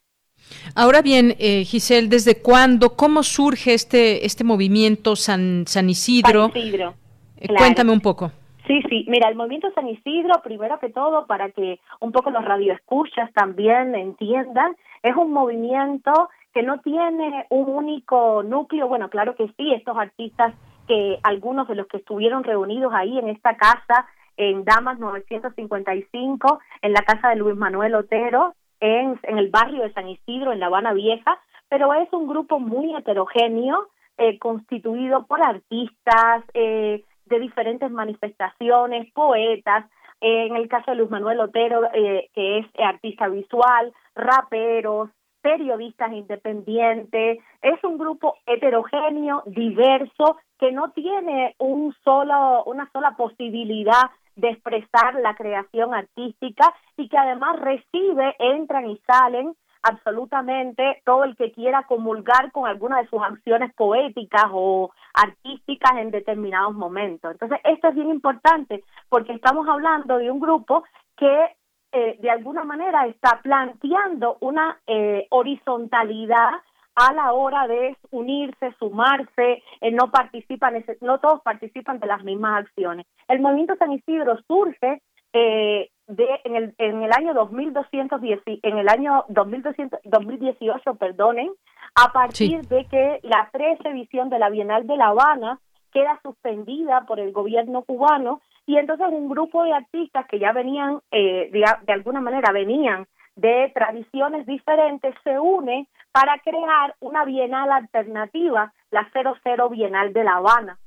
Ahora 0.76 1.02
bien, 1.02 1.36
eh, 1.40 1.64
Giselle, 1.64 2.08
¿desde 2.08 2.42
cuándo, 2.42 2.96
cómo 2.96 3.24
surge 3.24 3.74
este, 3.74 4.26
este 4.26 4.44
movimiento 4.44 5.16
San, 5.16 5.66
San 5.68 5.90
Isidro? 5.90 6.50
San 6.50 6.58
Isidro 6.58 6.94
eh, 7.38 7.48
Cuéntame 7.56 7.92
un 7.92 8.02
poco. 8.02 8.32
Sí, 8.66 8.82
sí, 8.90 9.06
mira, 9.08 9.30
el 9.30 9.36
movimiento 9.36 9.72
San 9.74 9.88
Isidro, 9.88 10.42
primero 10.44 10.80
que 10.80 10.90
todo, 10.90 11.26
para 11.26 11.52
que 11.52 11.80
un 12.02 12.12
poco 12.12 12.32
los 12.32 12.44
radioescuchas 12.44 13.32
también 13.34 13.96
entiendan, 13.96 14.76
es 15.04 15.16
un 15.16 15.32
movimiento 15.32 16.12
que 16.54 16.64
no 16.64 16.80
tiene 16.82 17.46
un 17.50 17.70
único 17.70 18.44
núcleo, 18.44 18.88
bueno, 18.88 19.10
claro 19.10 19.36
que 19.36 19.48
sí, 19.58 19.74
estos 19.74 19.96
artistas 19.98 20.54
que 20.88 21.20
algunos 21.24 21.68
de 21.68 21.76
los 21.76 21.88
que 21.88 21.98
estuvieron 21.98 22.44
reunidos 22.44 22.94
ahí 22.94 23.18
en 23.18 23.30
esta 23.30 23.56
casa 23.56 24.08
en 24.38 24.64
Damas 24.66 25.00
955, 25.00 26.60
en 26.82 26.94
la 26.94 27.02
casa 27.02 27.30
de 27.30 27.38
Luis 27.38 27.56
Manuel 27.56 27.96
Otero, 27.96 28.54
en, 28.80 29.20
el 29.24 29.50
barrio 29.50 29.84
de 29.84 29.94
San 29.94 30.08
Isidro, 30.08 30.52
en 30.52 30.60
La 30.60 30.68
Habana 30.68 30.94
Vieja, 30.94 31.40
pero 31.70 31.94
es 31.94 32.12
un 32.14 32.28
grupo 32.28 32.60
muy 32.60 32.96
heterogéneo, 32.96 33.88
eh, 34.18 34.40
constituido 34.40 35.26
por 35.26 35.42
artistas 35.42 36.44
eh, 36.54 37.04
de 37.26 37.40
diferentes 37.40 37.92
manifestaciones, 37.92 39.12
poetas, 39.14 39.86
en 40.20 40.56
el 40.56 40.68
caso 40.68 40.92
de 40.92 40.98
Luis 40.98 41.12
Manuel 41.12 41.40
Otero, 41.40 41.84
eh, 41.94 42.30
que 42.34 42.60
es 42.60 42.66
artista 42.80 43.28
visual, 43.28 43.94
raperos, 44.16 45.10
periodistas 45.42 46.12
independientes, 46.12 47.40
es 47.62 47.84
un 47.84 47.98
grupo 47.98 48.36
heterogéneo, 48.46 49.44
diverso, 49.46 50.38
que 50.60 50.72
no 50.72 50.92
tiene 50.92 51.56
un 51.60 51.94
solo, 52.04 52.64
una 52.66 52.90
sola 52.92 53.16
posibilidad 53.16 54.10
de 54.38 54.50
expresar 54.50 55.16
la 55.16 55.36
creación 55.36 55.94
artística 55.94 56.74
y 56.96 57.10
que 57.10 57.18
además 57.18 57.60
recibe, 57.60 58.36
entran 58.40 58.90
y 58.90 58.98
salen 59.06 59.54
absolutamente 59.82 61.02
todo 61.06 61.24
el 61.24 61.36
que 61.36 61.52
quiera 61.52 61.84
comulgar 61.84 62.52
con 62.52 62.68
alguna 62.68 63.02
de 63.02 63.08
sus 63.08 63.22
acciones 63.22 63.74
poéticas 63.74 64.46
o 64.52 64.92
artísticas 65.14 65.98
en 65.98 66.12
determinados 66.12 66.74
momentos. 66.74 67.32
Entonces, 67.32 67.60
esto 67.64 67.90
es 67.90 67.96
bien 67.96 68.10
importante 68.10 68.84
porque 69.10 69.34
estamos 69.34 69.68
hablando 69.68 70.18
de 70.18 70.32
un 70.32 70.40
grupo 70.40 70.84
que 71.16 71.56
eh, 71.92 72.18
de 72.20 72.30
alguna 72.30 72.64
manera 72.64 73.08
está 73.08 73.40
planteando 73.42 74.38
una 74.42 74.80
eh, 74.88 75.26
horizontalidad 75.30 76.52
a 76.98 77.14
la 77.14 77.32
hora 77.32 77.68
de 77.68 77.96
unirse, 78.10 78.74
sumarse, 78.80 79.62
eh, 79.82 79.92
no 79.92 80.10
participan, 80.10 80.84
no 81.02 81.20
todos 81.20 81.42
participan 81.44 82.00
de 82.00 82.08
las 82.08 82.24
mismas 82.24 82.66
acciones. 82.66 83.06
El 83.28 83.40
movimiento 83.40 83.76
San 83.78 83.92
Isidro 83.92 84.36
surge 84.48 85.04
eh, 85.32 85.92
de 86.08 86.28
en 86.44 86.56
el 86.56 86.76
en 86.80 87.04
el 87.04 87.12
año 87.12 87.36
2210 87.36 88.42
en 88.64 88.78
el 88.80 88.90
año 88.90 89.26
2200, 89.30 90.00
2018, 90.06 90.96
perdonen, 90.96 91.52
a 91.94 92.12
partir 92.12 92.62
de 92.62 92.86
que 92.86 93.20
la 93.22 93.48
13 93.54 93.90
edición 93.90 94.30
de 94.30 94.40
la 94.40 94.50
Bienal 94.50 94.88
de 94.88 94.98
La 94.98 95.10
Habana 95.10 95.60
queda 95.94 96.20
suspendida 96.24 97.06
por 97.06 97.20
el 97.20 97.32
gobierno 97.32 97.84
cubano 97.84 98.42
y 98.66 98.78
entonces 98.78 99.08
un 99.12 99.30
grupo 99.30 99.64
de 99.64 99.74
artistas 99.74 100.26
que 100.28 100.40
ya 100.40 100.52
venían 100.52 101.00
eh, 101.12 101.50
de, 101.52 101.64
de 101.86 101.94
alguna 101.94 102.22
manera 102.22 102.52
venían 102.52 103.06
de 103.38 103.72
tradiciones 103.74 104.46
diferentes 104.46 105.16
se 105.24 105.40
une 105.40 105.88
para 106.12 106.40
crear 106.40 106.96
una 107.00 107.24
bienal 107.24 107.72
alternativa, 107.72 108.74
la 108.90 109.08
00 109.14 109.70
Bienal 109.70 110.12
de 110.12 110.24
La 110.24 110.38
Habana. 110.38 110.78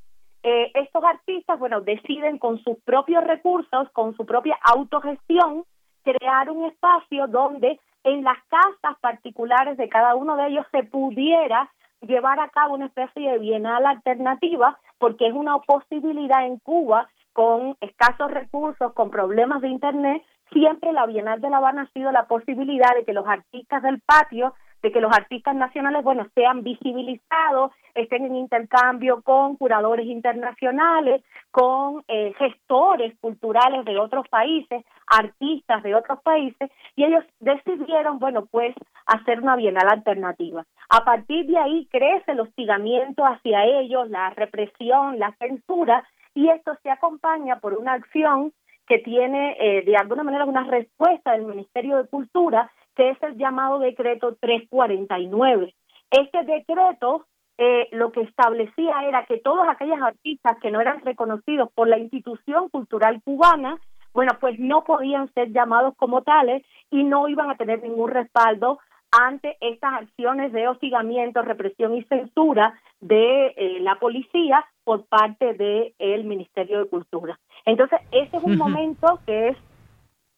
Eh, 0.43 0.73
estos 0.75 1.05
artistas, 1.05 1.59
bueno, 1.59 1.81
deciden 1.81 2.39
con 2.39 2.59
sus 2.63 2.77
propios 2.85 3.23
recursos, 3.25 3.89
con 3.93 4.17
su 4.17 4.27
propia 4.27 4.59
autogestión, 4.63 5.65
crear 6.03 6.51
un 6.51 6.65
espacio 6.65 7.29
donde 7.29 7.79
en 8.03 8.25
las 8.25 8.39
casas 8.49 8.99
particulares 9.01 9.77
de 9.77 9.89
cada 9.89 10.15
uno 10.17 10.37
de 10.37 10.49
ellos 10.49 10.67
se 10.73 10.83
pudiera 10.83 11.71
llevar 12.01 12.41
a 12.41 12.49
cabo 12.49 12.75
una 12.75 12.87
especie 12.87 13.31
de 13.31 13.39
bienal 13.39 13.87
alternativa, 13.87 14.79
porque 14.99 15.29
es 15.29 15.35
una 15.35 15.59
posibilidad 15.59 16.45
en 16.45 16.59
Cuba 16.59 17.09
con 17.33 17.77
escasos 17.81 18.31
recursos, 18.31 18.93
con 18.95 19.11
problemas 19.11 19.61
de 19.61 19.69
Internet, 19.69 20.23
siempre 20.53 20.93
la 20.93 21.07
Bienal 21.07 21.41
de 21.41 21.51
La 21.51 21.59
Habana 21.59 21.83
ha 21.83 21.93
sido 21.93 22.13
la 22.13 22.27
posibilidad 22.27 22.95
de 22.95 23.05
que 23.05 23.13
los 23.13 23.27
artistas 23.27 23.83
del 23.83 24.01
patio, 24.01 24.55
de 24.83 24.93
que 24.93 25.01
los 25.01 25.13
artistas 25.13 25.55
nacionales, 25.55 26.03
bueno, 26.03 26.27
sean 26.35 26.63
visibilizados, 26.63 27.73
estén 27.95 28.25
en 28.25 28.37
intercambio 28.37 29.21
con 29.23 29.57
curadores 29.57 30.07
internacionales, 30.07 31.23
con 31.51 32.03
eh, 32.09 32.33
gestores 32.39 33.15
culturales 33.21 33.85
de 33.85 33.99
otros 33.99 34.27
países, 34.29 34.85
artistas 35.07 35.83
de 35.83 35.95
otros 35.95 36.21
países, 36.23 36.71
y 36.97 37.05
ellos 37.05 37.25
decidieron, 37.41 38.19
bueno, 38.19 38.47
pues 38.47 38.75
hacer 39.07 39.41
una 39.41 39.57
bienal 39.57 39.89
alternativa. 39.89 40.65
A 40.89 41.05
partir 41.05 41.47
de 41.47 41.59
ahí 41.59 41.87
crece 41.91 42.33
el 42.33 42.41
hostigamiento 42.41 43.25
hacia 43.25 43.65
ellos, 43.65 44.09
la 44.09 44.31
represión, 44.31 45.19
la 45.19 45.33
censura, 45.39 46.05
y 46.35 46.49
esto 46.49 46.73
se 46.83 46.91
acompaña 46.91 47.59
por 47.59 47.75
una 47.75 47.95
acción 47.95 48.53
que 48.91 48.99
tiene 48.99 49.57
eh, 49.61 49.85
de 49.85 49.97
alguna 49.97 50.25
manera 50.25 50.45
una 50.45 50.65
respuesta 50.65 51.31
del 51.31 51.43
Ministerio 51.43 51.99
de 51.99 52.09
Cultura, 52.09 52.73
que 52.97 53.11
es 53.11 53.23
el 53.23 53.37
llamado 53.37 53.79
decreto 53.79 54.37
349. 54.41 55.73
Este 56.11 56.43
decreto 56.43 57.25
eh, 57.57 57.87
lo 57.93 58.11
que 58.11 58.23
establecía 58.23 59.05
era 59.07 59.27
que 59.27 59.39
todos 59.39 59.65
aquellos 59.69 60.03
artistas 60.03 60.59
que 60.61 60.73
no 60.73 60.81
eran 60.81 61.03
reconocidos 61.03 61.71
por 61.73 61.87
la 61.87 61.99
institución 61.99 62.69
cultural 62.69 63.23
cubana 63.23 63.79
bueno, 64.13 64.33
pues 64.41 64.59
no 64.59 64.83
podían 64.83 65.33
ser 65.35 65.53
llamados 65.53 65.95
como 65.97 66.23
tales 66.23 66.65
y 66.91 67.05
no 67.05 67.29
iban 67.29 67.49
a 67.49 67.57
tener 67.57 67.81
ningún 67.81 68.11
respaldo 68.11 68.81
ante 69.13 69.57
estas 69.61 70.03
acciones 70.03 70.53
de 70.53 70.67
hostigamiento, 70.67 71.43
represión 71.43 71.95
y 71.95 72.03
censura 72.05 72.75
de 73.01 73.55
eh, 73.57 73.79
la 73.81 73.97
policía 73.97 74.65
por 74.85 75.07
parte 75.07 75.55
del 75.55 76.25
Ministerio 76.25 76.81
de 76.81 76.89
Cultura. 76.89 77.39
Entonces, 77.65 78.01
ese 78.13 78.37
es 78.37 78.43
un 78.43 78.57
momento 78.57 79.21
que 79.27 79.49
es 79.49 79.57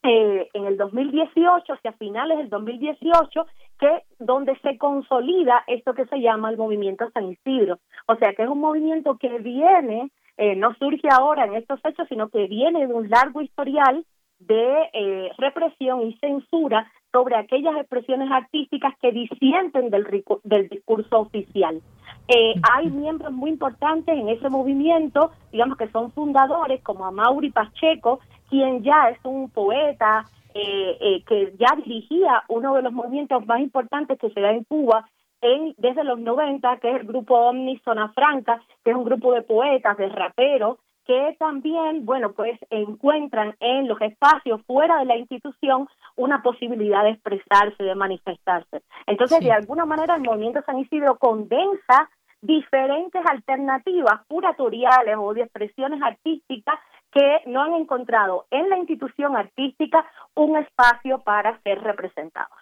eh, 0.05 0.49
en 0.53 0.67
el 0.67 0.77
2018, 0.77 1.73
hacia 1.73 1.93
finales 1.93 2.39
del 2.39 2.49
2018, 2.49 3.47
que 3.79 4.03
donde 4.19 4.59
se 4.59 4.77
consolida 4.77 5.63
esto 5.67 5.95
que 5.95 6.07
se 6.07 6.21
llama 6.21 6.51
el 6.51 6.57
movimiento 6.57 7.09
San 7.13 7.31
Isidro. 7.31 7.79
O 8.07 8.17
sea, 8.17 8.33
que 8.35 8.43
es 8.43 8.49
un 8.49 8.61
movimiento 8.61 9.17
que 9.19 9.39
viene, 9.39 10.11
eh, 10.39 10.57
no 10.57 10.75
surge 10.75 11.09
ahora 11.09 11.45
en 11.45 11.55
estos 11.55 11.81
hechos, 11.85 12.09
sino 12.09 12.29
que 12.31 12.47
viene 12.47 12.87
de 12.87 12.93
un 12.93 13.09
largo 13.11 13.43
historial 13.43 14.05
de 14.41 14.91
eh, 14.93 15.31
represión 15.39 16.03
y 16.03 16.17
censura 16.19 16.91
sobre 17.13 17.37
aquellas 17.37 17.77
expresiones 17.77 18.31
artísticas 18.33 18.95
que 19.01 19.13
disienten 19.13 19.91
del, 19.91 20.25
del 20.43 20.69
discurso 20.69 21.21
oficial. 21.21 21.81
Eh, 22.29 22.55
hay 22.63 22.91
miembros 22.91 23.33
muy 23.33 23.51
importantes 23.51 24.17
en 24.17 24.29
ese 24.29 24.49
movimiento, 24.49 25.33
digamos 25.51 25.77
que 25.77 25.89
son 25.89 26.13
fundadores, 26.13 26.83
como 26.83 27.11
Mauri 27.11 27.51
Pacheco, 27.51 28.21
quien 28.49 28.83
ya 28.83 29.11
es 29.11 29.19
un 29.25 29.51
poeta, 29.51 30.25
eh, 30.55 30.97
eh, 31.01 31.23
que 31.27 31.55
ya 31.59 31.75
dirigía 31.77 32.43
uno 32.49 32.75
de 32.75 32.83
los 32.83 32.93
movimientos 32.93 33.45
más 33.47 33.61
importantes 33.61 34.19
que 34.19 34.31
se 34.31 34.41
da 34.41 34.51
en 34.51 34.65
Cuba 34.65 35.09
en, 35.41 35.75
desde 35.79 36.05
los 36.05 36.21
90, 36.21 36.77
que 36.77 36.91
es 36.91 37.01
el 37.01 37.07
grupo 37.07 37.35
Omni 37.35 37.79
Zona 37.79 38.13
Franca, 38.13 38.63
que 38.85 38.91
es 38.91 38.97
un 38.97 39.05
grupo 39.05 39.33
de 39.33 39.43
poetas, 39.43 39.97
de 39.97 40.09
raperos, 40.09 40.79
que 41.07 41.37
también, 41.39 42.05
bueno, 42.05 42.33
pues 42.33 42.59
encuentran 42.71 43.55
en 43.61 43.89
los 43.89 44.01
espacios 44.01 44.61
fuera 44.67 44.99
de 44.99 45.05
la 45.07 45.17
institución 45.17 45.89
una 46.17 46.43
posibilidad 46.43 47.03
de 47.03 47.11
expresarse, 47.11 47.83
de 47.83 47.95
manifestarse. 47.95 48.83
Entonces, 49.07 49.41
de 49.41 49.53
alguna 49.53 49.85
manera, 49.85 50.17
el 50.17 50.23
movimiento 50.23 50.63
San 50.65 50.79
Isidro 50.79 51.17
condensa 51.19 52.11
diferentes 52.41 53.23
alternativas 53.25 54.21
curatoriales 54.29 55.17
o 55.19 55.33
de 55.33 55.43
expresiones 55.43 56.03
artísticas 56.03 56.79
que 57.13 57.41
no 57.47 57.63
han 57.63 57.75
encontrado 57.75 58.47
en 58.51 58.69
la 58.69 58.79
institución 58.79 59.37
artística 59.37 60.05
un 60.35 60.57
espacio 60.57 61.21
para 61.21 61.61
ser 61.63 61.81
representados. 61.81 62.57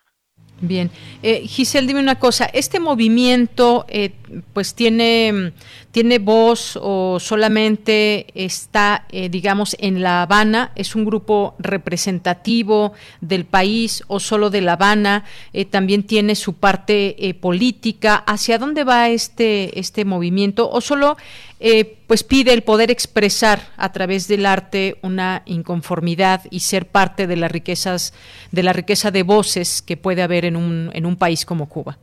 Bien, 0.61 0.91
eh, 1.23 1.41
Giselle, 1.47 1.87
dime 1.87 2.01
una 2.01 2.19
cosa, 2.19 2.47
¿este 2.53 2.81
movimiento 2.81 3.87
eh, 3.89 4.13
pues 4.53 4.75
tiene, 4.75 5.53
tiene 5.91 6.19
voz 6.19 6.79
o 6.81 7.19
solamente 7.21 8.27
está, 8.35 9.07
eh, 9.11 9.29
digamos, 9.29 9.77
en 9.79 10.03
La 10.03 10.23
Habana? 10.23 10.73
¿Es 10.75 10.95
un 10.95 11.05
grupo 11.05 11.55
representativo 11.59 12.93
del 13.21 13.45
país 13.45 14.03
o 14.07 14.21
solo 14.21 14.51
de 14.51 14.61
La 14.61 14.73
Habana? 14.73 15.25
Eh, 15.53 15.65
¿También 15.65 16.05
tiene 16.05 16.35
su 16.35 16.55
parte 16.55 17.37
política? 17.41 18.17
¿Hacia 18.27 18.59
dónde 18.59 18.85
va 18.85 19.09
este, 19.09 19.79
este 19.79 20.05
movimiento? 20.05 20.71
¿O 20.71 20.81
solo 20.81 21.17
eh, 21.63 21.99
pues 22.07 22.25
pide 22.25 22.55
el 22.55 22.63
poder 22.63 22.91
expresar 22.91 23.61
a 23.77 23.93
través 23.93 24.27
del 24.29 24.47
arte 24.47 24.97
una 25.03 25.43
inconformidad 25.45 26.41
y 26.51 26.61
ser 26.61 26.87
parte 26.87 27.27
de 27.27 27.37
las 27.37 27.53
riquezas, 27.53 28.15
de 28.51 28.63
la 28.63 28.73
riqueza 28.73 29.11
de 29.11 29.23
voces 29.23 29.83
que 29.83 29.99
puede 29.99 30.23
haber 30.23 30.47
en 30.47 30.57
un, 30.57 30.91
en 30.95 31.05
un 31.05 31.17
país 31.17 31.45
como 31.45 31.69
Cuba. 31.69 31.99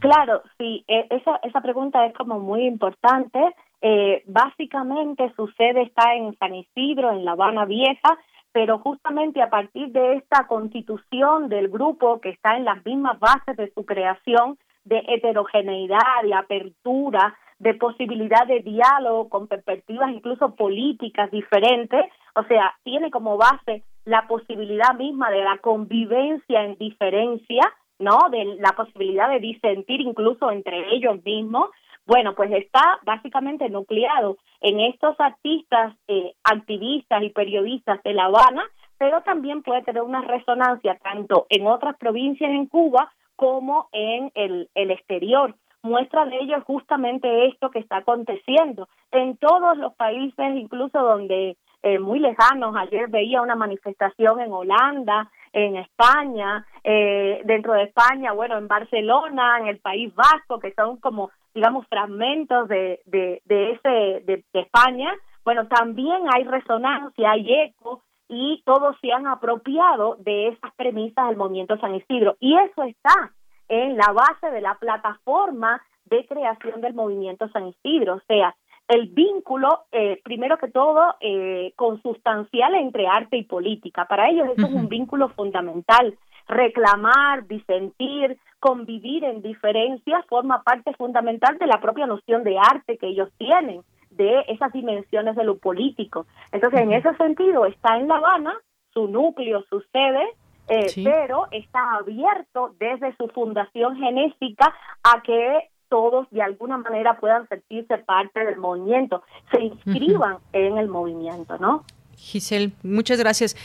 Claro, 0.00 0.42
sí, 0.58 0.84
e, 0.88 1.06
esa, 1.10 1.36
esa 1.42 1.60
pregunta 1.60 2.04
es 2.06 2.14
como 2.14 2.40
muy 2.40 2.66
importante. 2.66 3.38
Eh, 3.82 4.22
básicamente 4.26 5.32
su 5.36 5.46
sede 5.48 5.82
está 5.82 6.14
en 6.14 6.36
San 6.38 6.54
Isidro, 6.54 7.12
en 7.12 7.24
La 7.24 7.32
Habana 7.32 7.64
Vieja, 7.66 8.18
pero 8.52 8.78
justamente 8.78 9.42
a 9.42 9.50
partir 9.50 9.92
de 9.92 10.14
esta 10.16 10.46
constitución 10.46 11.48
del 11.48 11.68
grupo 11.68 12.20
que 12.20 12.30
está 12.30 12.56
en 12.56 12.64
las 12.64 12.84
mismas 12.84 13.18
bases 13.20 13.56
de 13.56 13.70
su 13.72 13.84
creación, 13.84 14.58
de 14.84 15.02
heterogeneidad, 15.06 16.22
de 16.24 16.34
apertura, 16.34 17.36
de 17.58 17.74
posibilidad 17.74 18.46
de 18.46 18.60
diálogo 18.60 19.28
con 19.28 19.46
perspectivas 19.46 20.10
incluso 20.10 20.56
políticas 20.56 21.30
diferentes, 21.30 22.06
o 22.34 22.42
sea, 22.44 22.74
tiene 22.82 23.10
como 23.10 23.36
base 23.36 23.84
la 24.06 24.26
posibilidad 24.26 24.94
misma 24.94 25.30
de 25.30 25.44
la 25.44 25.58
convivencia 25.58 26.64
en 26.64 26.76
diferencia, 26.76 27.62
¿no? 28.00 28.28
De 28.30 28.56
la 28.58 28.72
posibilidad 28.72 29.30
de 29.30 29.38
disentir 29.38 30.00
incluso 30.00 30.50
entre 30.50 30.92
ellos 30.94 31.22
mismos. 31.24 31.70
Bueno, 32.06 32.34
pues 32.34 32.50
está 32.50 32.98
básicamente 33.04 33.68
nucleado 33.68 34.38
en 34.60 34.80
estos 34.80 35.14
artistas, 35.20 35.94
eh, 36.08 36.32
activistas 36.42 37.22
y 37.22 37.30
periodistas 37.30 38.02
de 38.02 38.14
La 38.14 38.24
Habana, 38.24 38.64
pero 38.98 39.22
también 39.22 39.62
puede 39.62 39.82
tener 39.82 40.02
una 40.02 40.22
resonancia 40.22 40.98
tanto 41.02 41.46
en 41.50 41.66
otras 41.66 41.96
provincias 41.96 42.50
en 42.50 42.66
Cuba 42.66 43.12
como 43.36 43.88
en 43.92 44.32
el, 44.34 44.68
el 44.74 44.90
exterior 44.90 45.54
muestra 45.82 46.26
de 46.26 46.36
ello 46.38 46.60
justamente 46.66 47.46
esto 47.46 47.70
que 47.70 47.78
está 47.78 47.98
aconteciendo 47.98 48.88
en 49.10 49.36
todos 49.36 49.76
los 49.78 49.94
países, 49.94 50.56
incluso 50.56 51.00
donde 51.00 51.56
eh, 51.82 51.98
muy 51.98 52.18
lejanos. 52.18 52.76
Ayer 52.76 53.08
veía 53.08 53.42
una 53.42 53.56
manifestación 53.56 54.40
en 54.40 54.52
Holanda, 54.52 55.30
en 55.52 55.76
España, 55.76 56.64
eh, 56.84 57.42
dentro 57.44 57.72
de 57.72 57.84
España, 57.84 58.32
bueno, 58.32 58.58
en 58.58 58.68
Barcelona, 58.68 59.58
en 59.60 59.66
el 59.66 59.78
País 59.78 60.14
Vasco, 60.14 60.58
que 60.60 60.72
son 60.74 60.98
como, 60.98 61.30
digamos, 61.54 61.86
fragmentos 61.88 62.68
de, 62.68 63.00
de, 63.06 63.42
de 63.44 63.72
ese, 63.72 64.24
de, 64.24 64.44
de 64.52 64.60
España. 64.60 65.12
Bueno, 65.44 65.66
también 65.68 66.22
hay 66.32 66.44
resonancia, 66.44 67.32
hay 67.32 67.52
eco 67.52 68.02
y 68.28 68.62
todos 68.64 68.96
se 69.00 69.12
han 69.12 69.26
apropiado 69.26 70.16
de 70.20 70.48
esas 70.48 70.72
premisas 70.76 71.28
del 71.28 71.36
movimiento 71.36 71.76
San 71.78 71.94
Isidro. 71.96 72.36
Y 72.38 72.56
eso 72.56 72.84
está 72.84 73.32
en 73.68 73.96
la 73.96 74.12
base 74.12 74.50
de 74.50 74.60
la 74.60 74.74
plataforma 74.74 75.82
de 76.04 76.26
creación 76.26 76.80
del 76.80 76.94
movimiento 76.94 77.48
San 77.48 77.68
Isidro, 77.68 78.16
o 78.16 78.20
sea, 78.26 78.54
el 78.90 79.06
vínculo, 79.06 79.84
eh, 79.92 80.20
primero 80.24 80.58
que 80.58 80.68
todo, 80.68 81.14
eh, 81.20 81.72
consustancial 81.76 82.74
entre 82.74 83.06
arte 83.06 83.36
y 83.36 83.44
política. 83.44 84.06
Para 84.06 84.28
ellos 84.28 84.48
eso 84.48 84.66
es 84.66 84.72
un 84.72 84.88
vínculo 84.88 85.28
fundamental. 85.28 86.18
Reclamar, 86.48 87.46
disentir, 87.46 88.36
convivir 88.58 89.22
en 89.22 89.42
diferencias 89.42 90.26
forma 90.26 90.64
parte 90.64 90.92
fundamental 90.94 91.56
de 91.58 91.68
la 91.68 91.80
propia 91.80 92.06
noción 92.06 92.42
de 92.42 92.58
arte 92.58 92.98
que 92.98 93.06
ellos 93.06 93.28
tienen, 93.38 93.82
de 94.10 94.44
esas 94.48 94.72
dimensiones 94.72 95.36
de 95.36 95.44
lo 95.44 95.58
político. 95.58 96.26
Entonces, 96.50 96.80
en 96.80 96.92
ese 96.92 97.14
sentido, 97.14 97.66
está 97.66 97.96
en 97.96 98.08
La 98.08 98.16
Habana, 98.16 98.54
su 98.92 99.06
núcleo, 99.06 99.62
su 99.70 99.80
sede, 99.92 100.34
eh, 100.68 100.86
pero 101.04 101.46
está 101.52 101.94
abierto 101.94 102.74
desde 102.80 103.14
su 103.16 103.28
fundación 103.28 103.96
genética 103.98 104.74
a 105.04 105.22
que 105.22 105.70
todos 105.90 106.26
de 106.30 106.40
alguna 106.40 106.78
manera 106.78 107.18
puedan 107.20 107.46
sentirse 107.48 107.98
parte 107.98 108.42
del 108.42 108.56
movimiento, 108.56 109.22
se 109.50 109.60
inscriban 109.60 110.38
en 110.54 110.78
el 110.78 110.88
movimiento, 110.88 111.58
¿no? 111.58 111.84
Giselle, 112.16 112.72
muchas 112.82 113.18
gracias. 113.18 113.56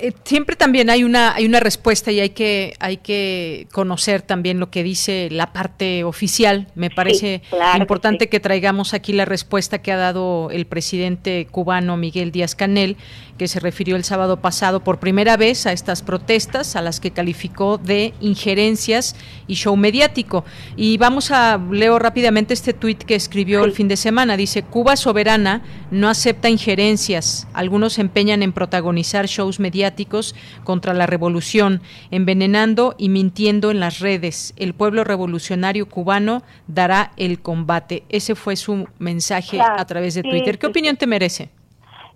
Eh, 0.00 0.12
siempre 0.22 0.54
también 0.54 0.90
hay 0.90 1.02
una 1.02 1.34
hay 1.34 1.44
una 1.44 1.58
respuesta 1.58 2.12
y 2.12 2.20
hay 2.20 2.30
que 2.30 2.74
hay 2.78 2.98
que 2.98 3.66
conocer 3.72 4.22
también 4.22 4.60
lo 4.60 4.70
que 4.70 4.84
dice 4.84 5.28
la 5.30 5.52
parte 5.52 6.04
oficial. 6.04 6.68
Me 6.76 6.88
parece 6.88 7.42
importante 7.76 8.28
que, 8.28 8.38
traigamos 8.38 8.94
aquí 8.94 9.12
la 9.12 9.24
respuesta 9.24 9.82
que 9.82 9.90
ha 9.90 9.96
dado 9.96 10.50
el 10.52 10.66
presidente 10.66 11.48
cubano 11.50 11.96
Miguel 11.96 12.30
Díaz 12.30 12.54
Canel, 12.54 12.96
que 13.38 13.48
se 13.48 13.60
refirió 13.60 13.96
el 13.96 14.04
sábado 14.04 14.42
pasado 14.42 14.80
por 14.80 14.98
primera 14.98 15.36
vez 15.36 15.66
a 15.66 15.72
estas 15.72 16.02
protestas, 16.02 16.76
a 16.76 16.82
las 16.82 17.00
que 17.00 17.12
calificó 17.12 17.78
de 17.78 18.12
injerencias 18.20 19.16
y 19.46 19.54
show 19.54 19.76
mediático. 19.76 20.44
Y 20.76 20.98
vamos 20.98 21.30
a 21.30 21.58
leo 21.70 21.98
rápidamente 21.98 22.52
este 22.52 22.74
tuit 22.74 23.02
que 23.04 23.14
escribió 23.14 23.64
el 23.64 23.72
fin 23.72 23.88
de 23.88 23.96
semana. 23.96 24.36
Dice 24.36 24.62
Cuba 24.62 24.96
soberana 24.96 25.62
no 25.90 26.08
acepta 26.08 26.50
injerencias. 26.50 27.46
Algunos 27.54 27.94
se 27.94 28.02
empeñan 28.02 28.42
en 28.42 28.52
protagonizar 28.52 29.26
shows 29.26 29.60
mediáticos 29.60 30.34
contra 30.64 30.92
la 30.92 31.06
revolución, 31.06 31.80
envenenando 32.10 32.94
y 32.98 33.08
mintiendo 33.08 33.70
en 33.70 33.80
las 33.80 34.00
redes. 34.00 34.52
El 34.56 34.74
pueblo 34.74 35.04
revolucionario 35.04 35.88
cubano 35.88 36.42
dará 36.66 37.12
el 37.16 37.40
combate. 37.40 38.02
Ese 38.08 38.34
fue 38.34 38.56
su 38.56 38.88
mensaje 38.98 39.60
a 39.60 39.84
través 39.86 40.14
de 40.14 40.22
Twitter. 40.22 40.58
¿Qué 40.58 40.66
opinión 40.66 40.96
te 40.96 41.06
merece? 41.06 41.50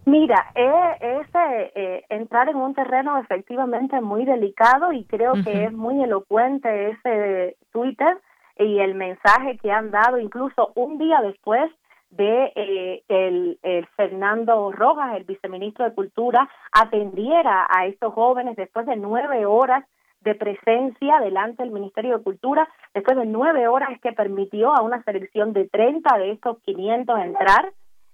Mira, 0.04 0.50
es 0.54 1.28
eh, 1.34 2.04
entrar 2.08 2.48
en 2.48 2.56
un 2.56 2.74
terreno 2.74 3.18
efectivamente 3.18 4.00
muy 4.00 4.24
delicado 4.24 4.92
y 4.92 5.04
creo 5.04 5.34
que 5.44 5.64
es 5.64 5.72
muy 5.72 6.02
elocuente 6.02 6.90
ese 6.90 7.56
Twitter 7.72 8.18
y 8.58 8.80
el 8.80 8.94
mensaje 8.94 9.58
que 9.58 9.70
han 9.70 9.90
dado 9.90 10.18
incluso 10.18 10.72
un 10.74 10.98
día 10.98 11.20
después 11.22 11.70
de 12.10 12.52
eh, 12.54 13.02
el, 13.08 13.58
Fernando 13.96 14.70
Rojas, 14.72 15.16
el 15.16 15.24
viceministro 15.24 15.84
de 15.84 15.94
Cultura, 15.94 16.48
atendiera 16.72 17.66
a 17.70 17.86
estos 17.86 18.12
jóvenes 18.12 18.56
después 18.56 18.86
de 18.86 18.96
nueve 18.96 19.46
horas 19.46 19.84
de 20.20 20.34
presencia 20.34 21.20
delante 21.20 21.62
del 21.62 21.72
Ministerio 21.72 22.18
de 22.18 22.24
Cultura, 22.24 22.68
después 22.92 23.16
de 23.16 23.26
nueve 23.26 23.66
horas 23.66 23.98
que 24.00 24.12
permitió 24.12 24.74
a 24.74 24.82
una 24.82 25.02
selección 25.04 25.52
de 25.52 25.68
30 25.68 26.18
de 26.18 26.32
estos 26.32 26.58
500 26.62 27.18
entrar 27.20 27.72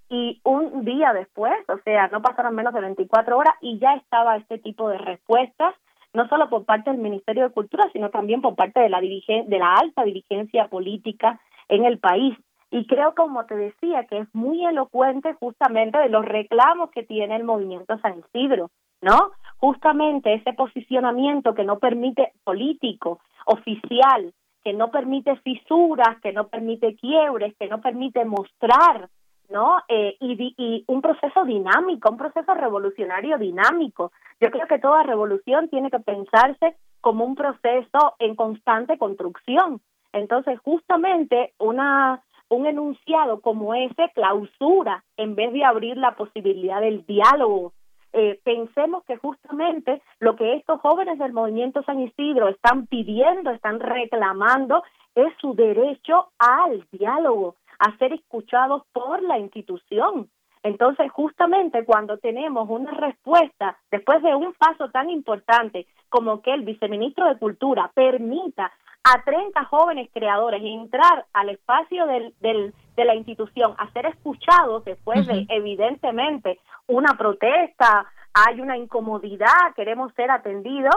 y 0.09 0.40
un 0.44 0.85
día 0.85 1.12
después, 1.12 1.55
o 1.68 1.79
sea, 1.85 2.09
no 2.09 2.23
pasaron 2.23 2.55
menos 2.55 2.73
de 2.73 2.81
24 2.81 3.37
horas 3.37 3.55
y 3.61 3.79
ya 3.79 3.94
estaba 3.94 4.37
este 4.37 4.59
tipo 4.59 4.88
de 4.88 4.99
respuestas, 4.99 5.75
no 6.14 6.27
solo 6.29 6.49
por 6.49 6.64
parte 6.64 6.90
del 6.90 7.01
Ministerio 7.01 7.44
de 7.44 7.53
Cultura, 7.53 7.88
sino 7.92 8.11
también 8.11 8.40
por 8.40 8.57
parte 8.57 8.81
de 8.81 8.88
la, 8.88 9.01
de 9.01 9.59
la 9.59 9.75
alta 9.75 10.05
dirigencia 10.05 10.68
política 10.68 11.38
en 11.68 11.85
el 11.85 11.99
país. 11.99 12.37
Y 12.71 12.87
creo, 12.87 13.14
como 13.14 13.44
te 13.47 13.55
decía, 13.55 14.05
que 14.05 14.18
es 14.18 14.35
muy 14.35 14.64
elocuente 14.64 15.35
justamente 15.35 15.99
de 15.99 16.09
los 16.09 16.25
reclamos 16.25 16.90
que 16.90 17.03
tiene 17.03 17.37
el 17.37 17.44
movimiento 17.44 17.99
San 17.99 18.18
Isidro, 18.18 18.71
¿no? 19.01 19.33
Justamente 19.59 20.35
ese 20.35 20.53
posicionamiento 20.53 21.55
que 21.55 21.64
no 21.64 21.79
permite 21.79 22.33
político, 22.44 23.21
oficial, 23.47 24.33
que 24.64 24.73
no 24.73 24.90
permite 24.90 25.37
fisuras, 25.37 26.21
que 26.23 26.33
no 26.33 26.49
permite 26.49 26.97
quiebres, 26.97 27.55
que 27.59 27.68
no 27.68 27.81
permite 27.81 28.25
mostrar 28.25 29.09
¿no? 29.49 29.79
Eh, 29.89 30.17
y, 30.21 30.55
y 30.57 30.85
un 30.87 31.01
proceso 31.01 31.45
dinámico, 31.45 32.11
un 32.11 32.19
proceso 32.19 32.55
revolucionario 32.55 33.39
dinámico. 33.39 34.13
Yo 34.41 34.51
creo 34.51 34.67
que 34.67 34.79
toda 34.79 35.03
revolución 35.03 35.69
tiene 35.69 35.91
que 35.91 36.01
pensarse 36.01 36.77
como 37.01 37.25
un 37.25 37.35
proceso 37.35 38.15
en 38.19 38.35
constante 38.35 38.99
construcción. 38.99 39.81
Entonces, 40.13 40.59
justamente 40.61 41.53
una 41.59 42.23
un 42.49 42.67
enunciado 42.67 43.41
como 43.41 43.75
ese 43.75 44.11
clausura 44.15 45.05
en 45.17 45.35
vez 45.35 45.53
de 45.53 45.65
abrir 45.65 45.97
la 45.97 46.13
posibilidad 46.17 46.81
del 46.81 47.05
diálogo. 47.07 47.73
Eh, 48.15 48.41
pensemos 48.43 49.05
que 49.05 49.17
justamente 49.19 50.01
lo 50.19 50.35
que 50.35 50.55
estos 50.55 50.81
jóvenes 50.81 51.19
del 51.19 51.35
movimiento 51.35 51.83
San 51.83 52.01
Isidro 52.01 52.49
están 52.49 52.87
pidiendo, 52.87 53.51
están 53.51 53.81
reclamando, 53.81 54.83
es 55.15 55.33
su 55.41 55.55
derecho 55.55 56.29
al 56.39 56.87
diálogo, 56.91 57.57
a 57.79 57.97
ser 57.99 58.12
escuchados 58.12 58.83
por 58.93 59.23
la 59.23 59.38
institución. 59.38 60.31
Entonces, 60.62 61.11
justamente 61.12 61.85
cuando 61.85 62.19
tenemos 62.19 62.69
una 62.69 62.91
respuesta, 62.91 63.79
después 63.91 64.23
de 64.23 64.35
un 64.35 64.53
paso 64.55 64.91
tan 64.91 65.09
importante 65.09 65.87
como 66.09 66.43
que 66.43 66.53
el 66.53 66.62
viceministro 66.62 67.27
de 67.27 67.38
Cultura 67.38 67.91
permita 67.95 68.73
a 69.05 69.23
30 69.25 69.64
jóvenes 69.64 70.11
creadores 70.12 70.61
entrar 70.62 71.27
al 71.33 71.51
espacio 71.51 72.07
del, 72.07 72.35
del, 72.41 72.75
de 72.97 73.05
la 73.05 73.14
institución, 73.14 73.75
a 73.79 73.91
ser 73.93 74.07
escuchados 74.07 74.85
después 74.85 75.27
de, 75.27 75.47
evidentemente, 75.49 76.59
una 76.88 77.17
protesta, 77.17 78.07
hay 78.35 78.61
una 78.61 78.77
incomodidad, 78.77 79.75
queremos 79.77 80.12
ser 80.14 80.31
atendidos, 80.31 80.97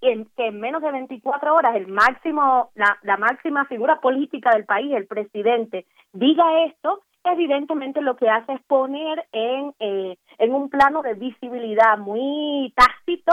en 0.00 0.26
que 0.36 0.46
en 0.48 0.60
menos 0.60 0.82
de 0.82 0.92
24 0.92 1.54
horas 1.54 1.76
el 1.76 1.88
máximo, 1.88 2.70
la, 2.74 2.98
la 3.02 3.16
máxima 3.16 3.64
figura 3.66 4.00
política 4.00 4.50
del 4.50 4.64
país, 4.64 4.92
el 4.92 5.06
presidente, 5.06 5.86
diga 6.12 6.64
esto, 6.64 7.02
evidentemente 7.24 8.00
lo 8.00 8.16
que 8.16 8.28
hace 8.28 8.52
es 8.52 8.62
poner 8.62 9.26
en, 9.32 9.74
eh, 9.78 10.16
en 10.38 10.54
un 10.54 10.70
plano 10.70 11.02
de 11.02 11.14
visibilidad 11.14 11.98
muy 11.98 12.72
tácito 12.76 13.32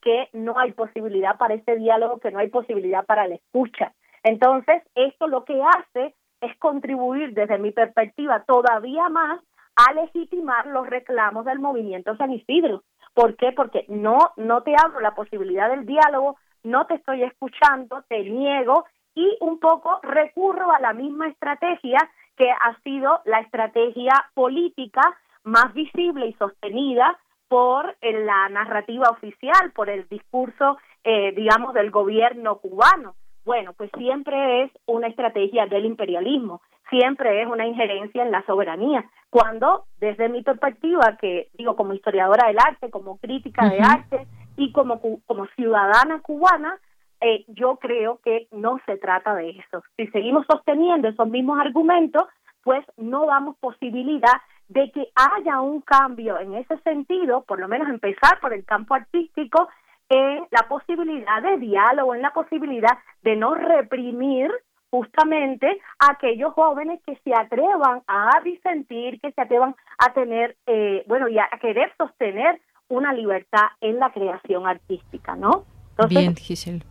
que 0.00 0.28
no 0.32 0.58
hay 0.58 0.72
posibilidad 0.72 1.36
para 1.36 1.54
este 1.54 1.76
diálogo, 1.76 2.18
que 2.18 2.30
no 2.30 2.38
hay 2.38 2.48
posibilidad 2.48 3.04
para 3.04 3.26
la 3.26 3.34
escucha. 3.34 3.92
Entonces, 4.22 4.82
esto 4.94 5.26
lo 5.26 5.44
que 5.44 5.60
hace 5.62 6.14
es 6.40 6.56
contribuir 6.58 7.34
desde 7.34 7.58
mi 7.58 7.72
perspectiva 7.72 8.44
todavía 8.46 9.08
más 9.08 9.40
a 9.76 9.92
legitimar 9.94 10.66
los 10.66 10.88
reclamos 10.88 11.44
del 11.44 11.60
movimiento 11.60 12.16
San 12.16 12.32
Isidro. 12.32 12.82
¿Por 13.18 13.34
qué? 13.34 13.50
Porque 13.50 13.84
no, 13.88 14.30
no 14.36 14.62
te 14.62 14.76
abro 14.80 15.00
la 15.00 15.16
posibilidad 15.16 15.68
del 15.70 15.86
diálogo, 15.86 16.36
no 16.62 16.86
te 16.86 16.94
estoy 16.94 17.24
escuchando, 17.24 18.04
te 18.08 18.22
niego 18.22 18.84
y 19.12 19.36
un 19.40 19.58
poco 19.58 19.98
recurro 20.04 20.70
a 20.70 20.78
la 20.78 20.92
misma 20.92 21.26
estrategia 21.26 21.98
que 22.36 22.48
ha 22.48 22.80
sido 22.84 23.20
la 23.24 23.40
estrategia 23.40 24.12
política 24.34 25.00
más 25.42 25.74
visible 25.74 26.28
y 26.28 26.34
sostenida 26.34 27.18
por 27.48 27.96
eh, 28.02 28.24
la 28.24 28.48
narrativa 28.50 29.10
oficial, 29.10 29.72
por 29.74 29.90
el 29.90 30.06
discurso, 30.06 30.78
eh, 31.02 31.32
digamos, 31.32 31.74
del 31.74 31.90
gobierno 31.90 32.58
cubano. 32.58 33.16
Bueno, 33.44 33.72
pues 33.72 33.90
siempre 33.98 34.62
es 34.62 34.70
una 34.86 35.08
estrategia 35.08 35.66
del 35.66 35.86
imperialismo, 35.86 36.62
siempre 36.88 37.42
es 37.42 37.48
una 37.48 37.66
injerencia 37.66 38.22
en 38.22 38.30
la 38.30 38.46
soberanía, 38.46 39.10
cuando 39.30 39.84
desde 40.00 40.28
mi 40.28 40.42
perspectiva, 40.42 41.16
que 41.20 41.48
digo 41.54 41.76
como 41.76 41.92
historiadora 41.92 42.48
del 42.48 42.58
arte, 42.58 42.90
como 42.90 43.18
crítica 43.18 43.68
de 43.68 43.80
arte 43.80 44.26
y 44.56 44.72
como, 44.72 45.00
como 45.26 45.46
ciudadana 45.56 46.20
cubana, 46.20 46.78
eh, 47.20 47.44
yo 47.48 47.76
creo 47.76 48.20
que 48.24 48.46
no 48.52 48.80
se 48.86 48.96
trata 48.96 49.34
de 49.34 49.50
eso. 49.50 49.82
Si 49.96 50.06
seguimos 50.08 50.46
sosteniendo 50.50 51.08
esos 51.08 51.28
mismos 51.28 51.58
argumentos, 51.60 52.24
pues 52.62 52.84
no 52.96 53.26
damos 53.26 53.56
posibilidad 53.58 54.40
de 54.68 54.90
que 54.92 55.08
haya 55.14 55.60
un 55.60 55.80
cambio 55.80 56.38
en 56.38 56.54
ese 56.54 56.78
sentido, 56.78 57.42
por 57.42 57.58
lo 57.58 57.68
menos 57.68 57.88
empezar 57.88 58.38
por 58.40 58.52
el 58.52 58.64
campo 58.64 58.94
artístico, 58.94 59.68
en 60.10 60.46
la 60.50 60.68
posibilidad 60.68 61.42
de 61.42 61.58
diálogo, 61.58 62.14
en 62.14 62.22
la 62.22 62.30
posibilidad 62.32 62.98
de 63.22 63.36
no 63.36 63.54
reprimir 63.54 64.50
justamente 64.90 65.66
a 65.98 66.12
aquellos 66.12 66.52
jóvenes 66.54 67.00
que 67.06 67.16
se 67.24 67.32
atrevan 67.34 68.02
a 68.06 68.40
disentir, 68.42 69.20
que 69.20 69.32
se 69.32 69.40
atrevan 69.40 69.74
a 69.98 70.12
tener, 70.12 70.56
eh, 70.66 71.04
bueno, 71.06 71.28
y 71.28 71.38
a 71.38 71.48
querer 71.60 71.92
sostener 71.96 72.60
una 72.88 73.12
libertad 73.12 73.68
en 73.80 73.98
la 73.98 74.10
creación 74.10 74.66
artística, 74.66 75.36
¿no? 75.36 75.64
Bien, 76.08 76.34
Giselle. 76.36 76.82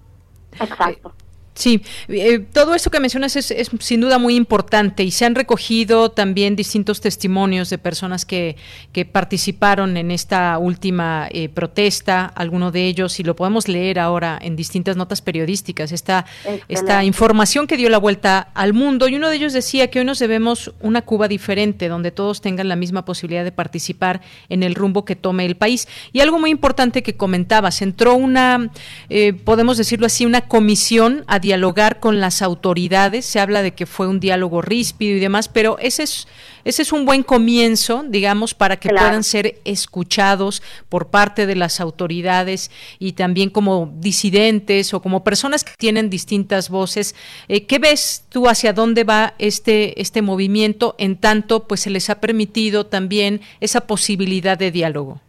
Exacto. 0.60 1.14
Sí, 1.58 1.82
eh, 2.08 2.38
todo 2.38 2.76
esto 2.76 2.92
que 2.92 3.00
mencionas 3.00 3.36
es, 3.36 3.52
sin 3.80 4.00
duda 4.00 4.20
muy 4.20 4.36
importante 4.36 5.04
y 5.04 5.10
se 5.10 5.26
han 5.26 5.34
recogido 5.34 6.12
también 6.12 6.56
distintos 6.56 7.02
testimonios 7.02 7.72
de 7.72 7.80
personas 7.80 8.26
que, 8.26 8.56
que 8.92 9.06
participaron 9.06 9.98
en 9.98 10.12
esta 10.12 10.60
última 10.60 11.28
eh, 11.32 11.50
protesta, 11.50 12.26
alguno 12.26 12.70
de 12.72 12.86
ellos, 12.86 13.20
y 13.20 13.24
lo 13.24 13.36
podemos 13.36 13.68
leer 13.68 13.98
ahora 13.98 14.38
en 14.40 14.56
distintas 14.56 14.98
notas 14.98 15.22
periodísticas, 15.22 15.92
esta, 15.92 16.28
esta 16.68 17.04
información 17.04 17.66
que 17.66 17.76
dio 17.76 17.90
la 17.90 17.98
vuelta 17.98 18.52
al 18.54 18.74
mundo. 18.74 19.08
Y 19.08 19.16
uno 19.16 19.28
de 19.28 19.38
ellos 19.38 19.54
decía 19.54 19.90
que 19.90 19.98
hoy 19.98 20.06
nos 20.06 20.20
debemos 20.20 20.74
una 20.80 21.02
Cuba 21.02 21.28
diferente, 21.28 21.88
donde 21.88 22.12
todos 22.12 22.40
tengan 22.40 22.70
la 22.70 22.76
misma 22.76 23.04
posibilidad 23.04 23.44
de 23.44 23.52
participar 23.52 24.22
en 24.50 24.62
el 24.62 24.76
rumbo 24.76 25.06
que 25.06 25.16
tome 25.16 25.46
el 25.46 25.56
país. 25.56 25.88
Y 26.14 26.20
algo 26.20 26.38
muy 26.38 26.52
importante 26.52 27.02
que 27.02 27.18
comentabas, 27.18 27.82
entró 27.82 28.14
una, 28.14 28.70
eh, 29.10 29.34
podemos 29.34 29.78
decirlo 29.78 30.06
así, 30.06 30.24
una 30.24 30.42
comisión 30.42 31.24
a 31.26 31.40
dialogar 31.48 32.02
con 32.02 32.20
las 32.20 32.42
autoridades. 32.42 33.26
Se 33.26 33.40
habla 33.40 33.62
de 33.62 33.74
que 33.74 33.86
fue 33.86 34.06
un 34.08 34.20
diálogo 34.20 34.62
ríspido 34.62 35.16
y 35.16 35.20
demás, 35.22 35.48
pero 35.48 35.78
ese 35.80 36.04
es, 36.04 36.28
ese 36.66 36.82
es 36.82 36.92
un 36.92 37.06
buen 37.06 37.24
comienzo, 37.24 38.04
digamos, 38.06 38.54
para 38.54 38.76
que 38.76 38.90
puedan 38.90 39.24
ser 39.24 39.62
escuchados 39.64 40.62
por 40.90 41.08
parte 41.08 41.46
de 41.46 41.56
las 41.56 41.80
autoridades 41.80 42.70
y 43.00 43.14
también 43.14 43.50
como 43.50 43.94
disidentes 43.96 44.94
o 44.94 45.02
como 45.02 45.24
personas 45.24 45.64
que 45.64 45.72
tienen 45.78 46.10
distintas 46.10 46.70
voces. 46.70 47.16
Eh, 47.48 47.66
¿Qué 47.66 47.80
ves 47.80 48.26
tú 48.28 48.50
hacia 48.50 48.74
dónde 48.74 49.06
va 49.06 49.34
este, 49.40 50.02
este 50.02 50.22
movimiento 50.22 50.96
en 50.98 51.16
tanto 51.16 51.66
pues 51.66 51.80
se 51.80 51.90
les 51.90 52.10
ha 52.10 52.20
permitido 52.20 52.88
también 52.88 53.40
esa 53.62 53.88
posibilidad 53.88 54.58
de 54.58 54.72
diálogo? 54.72 55.22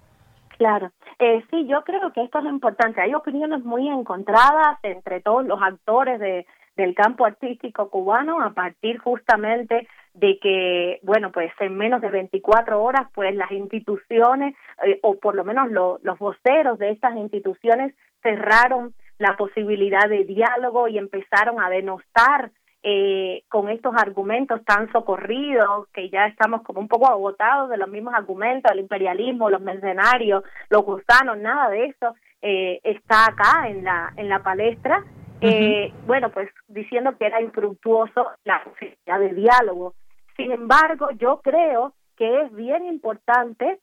Claro. 0.58 0.90
Eh, 1.18 1.44
sí, 1.50 1.66
yo 1.66 1.82
creo 1.82 2.12
que 2.12 2.22
esto 2.22 2.38
es 2.38 2.44
importante. 2.44 3.00
Hay 3.00 3.14
opiniones 3.14 3.64
muy 3.64 3.88
encontradas 3.88 4.78
entre 4.82 5.20
todos 5.20 5.44
los 5.44 5.60
actores 5.60 6.20
de, 6.20 6.46
del 6.76 6.94
campo 6.94 7.26
artístico 7.26 7.90
cubano 7.90 8.40
a 8.40 8.50
partir 8.54 8.98
justamente 8.98 9.88
de 10.14 10.38
que, 10.38 11.00
bueno, 11.02 11.32
pues 11.32 11.50
en 11.58 11.76
menos 11.76 12.00
de 12.00 12.08
24 12.08 12.80
horas, 12.80 13.08
pues 13.14 13.34
las 13.34 13.50
instituciones, 13.50 14.54
eh, 14.84 15.00
o 15.02 15.16
por 15.16 15.34
lo 15.34 15.44
menos 15.44 15.70
los 15.70 16.18
voceros 16.18 16.78
de 16.78 16.90
estas 16.90 17.16
instituciones, 17.16 17.94
cerraron 18.22 18.94
la 19.18 19.36
posibilidad 19.36 20.08
de 20.08 20.24
diálogo 20.24 20.86
y 20.86 20.98
empezaron 20.98 21.60
a 21.60 21.68
denostar 21.68 22.52
eh, 22.82 23.42
con 23.48 23.68
estos 23.68 23.92
argumentos 23.96 24.64
tan 24.64 24.90
socorridos, 24.92 25.88
que 25.92 26.10
ya 26.10 26.26
estamos 26.26 26.62
como 26.62 26.80
un 26.80 26.88
poco 26.88 27.08
agotados 27.08 27.70
de 27.70 27.76
los 27.76 27.88
mismos 27.88 28.14
argumentos, 28.14 28.70
el 28.70 28.80
imperialismo, 28.80 29.50
los 29.50 29.60
mercenarios, 29.60 30.44
los 30.70 30.84
gusanos, 30.84 31.38
nada 31.38 31.70
de 31.70 31.86
eso 31.86 32.14
eh, 32.40 32.80
está 32.84 33.26
acá 33.26 33.68
en 33.68 33.84
la, 33.84 34.12
en 34.16 34.28
la 34.28 34.42
palestra. 34.42 35.04
Eh, 35.40 35.92
bueno, 36.06 36.30
pues 36.30 36.50
diciendo 36.68 37.16
que 37.16 37.26
era 37.26 37.40
infructuoso 37.40 38.26
la 38.44 38.62
posibilidad 38.64 39.20
de 39.20 39.34
diálogo. 39.34 39.94
Sin 40.36 40.52
embargo, 40.52 41.10
yo 41.12 41.40
creo 41.42 41.94
que 42.16 42.42
es 42.42 42.54
bien 42.54 42.86
importante 42.86 43.80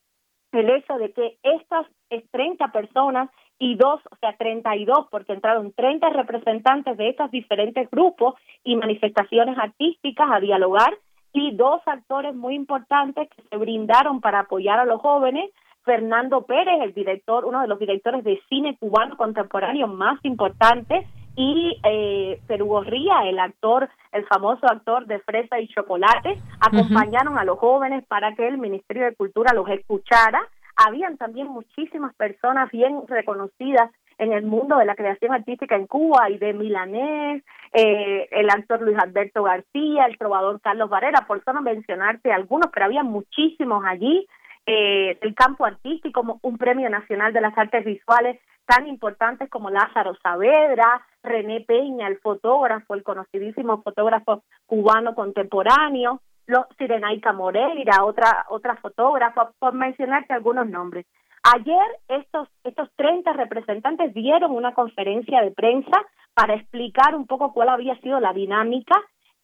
el 0.51 0.69
hecho 0.69 0.97
de 0.97 1.11
que 1.11 1.37
estas 1.43 1.85
30 2.31 2.69
personas 2.71 3.29
y 3.59 3.75
dos, 3.75 4.01
o 4.11 4.15
sea, 4.17 4.35
32, 4.37 5.07
porque 5.09 5.33
entraron 5.33 5.71
30 5.73 6.09
representantes 6.09 6.97
de 6.97 7.09
estos 7.09 7.31
diferentes 7.31 7.89
grupos 7.89 8.35
y 8.63 8.75
manifestaciones 8.75 9.57
artísticas 9.57 10.29
a 10.31 10.39
dialogar 10.39 10.93
y 11.31 11.55
dos 11.55 11.81
actores 11.85 12.33
muy 12.35 12.55
importantes 12.55 13.29
que 13.29 13.43
se 13.49 13.57
brindaron 13.57 14.21
para 14.21 14.41
apoyar 14.41 14.79
a 14.79 14.85
los 14.85 15.01
jóvenes, 15.01 15.51
Fernando 15.83 16.41
Pérez, 16.41 16.81
el 16.81 16.93
director, 16.93 17.45
uno 17.45 17.61
de 17.61 17.67
los 17.67 17.77
directores 17.77 18.23
de 18.23 18.41
cine 18.49 18.75
cubano 18.77 19.15
contemporáneo 19.17 19.87
más 19.87 20.17
importantes, 20.23 21.05
y 21.35 21.77
eh, 21.83 22.39
Perugorría, 22.47 23.27
el 23.27 23.39
actor, 23.39 23.89
el 24.13 24.25
famoso 24.25 24.65
actor 24.67 25.05
de 25.05 25.19
Fresa 25.19 25.59
y 25.59 25.67
Chocolate, 25.67 26.37
acompañaron 26.61 27.37
a 27.37 27.43
los 27.43 27.59
jóvenes 27.59 28.05
para 28.07 28.33
que 28.35 28.47
el 28.47 28.57
Ministerio 28.57 29.03
de 29.03 29.15
Cultura 29.15 29.53
los 29.53 29.67
escuchara. 29.69 30.41
Habían 30.75 31.17
también 31.17 31.47
muchísimas 31.47 32.13
personas 32.15 32.69
bien 32.71 33.01
reconocidas 33.07 33.91
en 34.17 34.33
el 34.33 34.45
mundo 34.45 34.77
de 34.77 34.85
la 34.85 34.95
creación 34.95 35.33
artística 35.33 35.75
en 35.75 35.87
Cuba 35.87 36.29
y 36.29 36.37
de 36.37 36.53
Milanés, 36.53 37.43
eh, 37.73 38.27
el 38.31 38.49
actor 38.49 38.81
Luis 38.81 38.97
Alberto 38.97 39.43
García, 39.43 40.05
el 40.05 40.17
trovador 40.17 40.61
Carlos 40.61 40.89
Varela, 40.89 41.25
por 41.27 41.43
solo 41.43 41.61
mencionarte 41.61 42.31
algunos, 42.31 42.71
pero 42.73 42.85
había 42.85 43.03
muchísimos 43.03 43.83
allí. 43.85 44.25
Eh, 44.65 45.17
el 45.21 45.35
campo 45.35 45.65
artístico, 45.65 46.39
un 46.41 46.57
premio 46.57 46.89
nacional 46.89 47.33
de 47.33 47.41
las 47.41 47.57
artes 47.57 47.85
visuales 47.85 48.39
tan 48.65 48.87
importantes 48.87 49.49
como 49.49 49.69
Lázaro 49.69 50.15
Saavedra, 50.23 51.05
René 51.21 51.61
Peña, 51.61 52.07
el 52.07 52.17
fotógrafo, 52.17 52.95
el 52.95 53.03
conocidísimo 53.03 53.83
fotógrafo 53.83 54.43
cubano 54.65 55.13
contemporáneo, 55.13 56.21
los 56.47 56.65
Sirenaica 56.77 57.33
Moreira, 57.33 58.03
otra 58.03 58.45
otra 58.49 58.75
fotógrafa, 58.77 59.51
por 59.59 59.73
mencionarte 59.73 60.33
algunos 60.33 60.67
nombres. 60.67 61.05
Ayer 61.53 61.85
estos, 62.07 62.49
estos 62.63 62.89
30 62.95 63.33
representantes 63.33 64.13
dieron 64.13 64.51
una 64.51 64.73
conferencia 64.73 65.41
de 65.41 65.51
prensa 65.51 65.95
para 66.33 66.55
explicar 66.55 67.15
un 67.15 67.27
poco 67.27 67.53
cuál 67.53 67.69
había 67.69 67.95
sido 68.01 68.19
la 68.19 68.33
dinámica. 68.33 68.95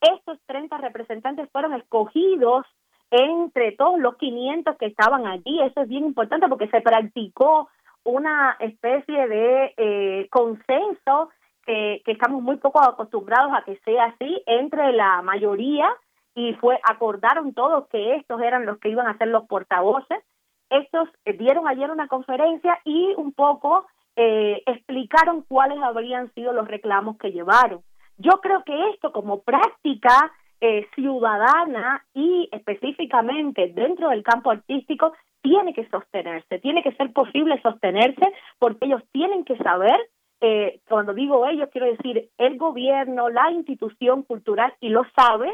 Estos 0.02 0.40
30 0.48 0.78
representantes 0.78 1.48
fueron 1.52 1.74
escogidos 1.74 2.66
entre 3.12 3.74
todos 3.74 4.00
los 4.00 4.18
500 4.18 4.78
que 4.78 4.88
estaban 4.88 5.28
allí. 5.28 5.62
Eso 5.62 5.82
es 5.82 5.88
bien 5.88 6.06
importante 6.06 6.48
porque 6.48 6.70
se 6.70 6.82
practicó 6.82 7.70
una 8.04 8.58
especie 8.60 9.28
de 9.28 9.74
eh, 9.78 10.28
consenso 10.32 11.30
que, 11.66 12.02
que 12.04 12.14
estamos 12.14 12.42
muy 12.42 12.58
poco 12.58 12.82
acostumbrados 12.82 13.52
a 13.54 13.64
que 13.64 13.78
sea 13.86 14.06
así 14.06 14.42
entre 14.48 14.92
la 14.94 15.22
mayoría 15.22 15.88
y 16.36 16.54
fue 16.56 16.80
acordaron 16.84 17.54
todos 17.54 17.88
que 17.90 18.16
estos 18.16 18.42
eran 18.42 18.66
los 18.66 18.80
que 18.80 18.90
iban 18.90 19.08
a 19.08 19.18
ser 19.18 19.28
los 19.28 19.46
portavoces 19.48 20.24
estos 20.72 21.10
eh, 21.26 21.34
dieron 21.34 21.68
ayer 21.68 21.92
una 21.92 22.08
conferencia 22.08 22.80
y 22.86 23.14
un 23.18 23.34
poco 23.34 23.86
eh, 24.16 24.64
explicaron 24.66 25.44
cuáles 25.48 25.78
habrían 25.80 26.34
sido 26.34 26.54
los 26.54 26.68
reclamos 26.68 27.18
que 27.18 27.32
llevaron. 27.32 27.82
Yo 28.18 28.40
creo 28.42 28.64
que 28.64 28.90
esto 28.92 29.12
como 29.12 29.42
práctica 29.42 30.32
eh, 30.62 30.88
ciudadana 30.96 32.06
y 32.14 32.48
específicamente 32.52 33.72
dentro 33.74 34.10
del 34.10 34.24
campo 34.24 34.52
artístico 34.52 35.14
tiene 35.42 35.74
que 35.74 35.90
sostenerse, 35.90 36.60
tiene 36.60 36.84
que 36.84 36.94
ser 36.94 37.12
posible 37.12 37.60
sostenerse 37.62 38.32
porque 38.58 38.86
ellos 38.86 39.02
tienen 39.12 39.44
que 39.44 39.58
saber, 39.58 40.00
eh, 40.40 40.80
cuando 40.88 41.14
digo 41.14 41.46
ellos 41.48 41.68
quiero 41.72 41.88
decir 41.88 42.30
el 42.38 42.58
gobierno, 42.58 43.28
la 43.28 43.52
institución 43.52 44.24
cultural 44.24 44.74
y 44.80 44.90
lo 44.90 45.04
sabe, 45.16 45.52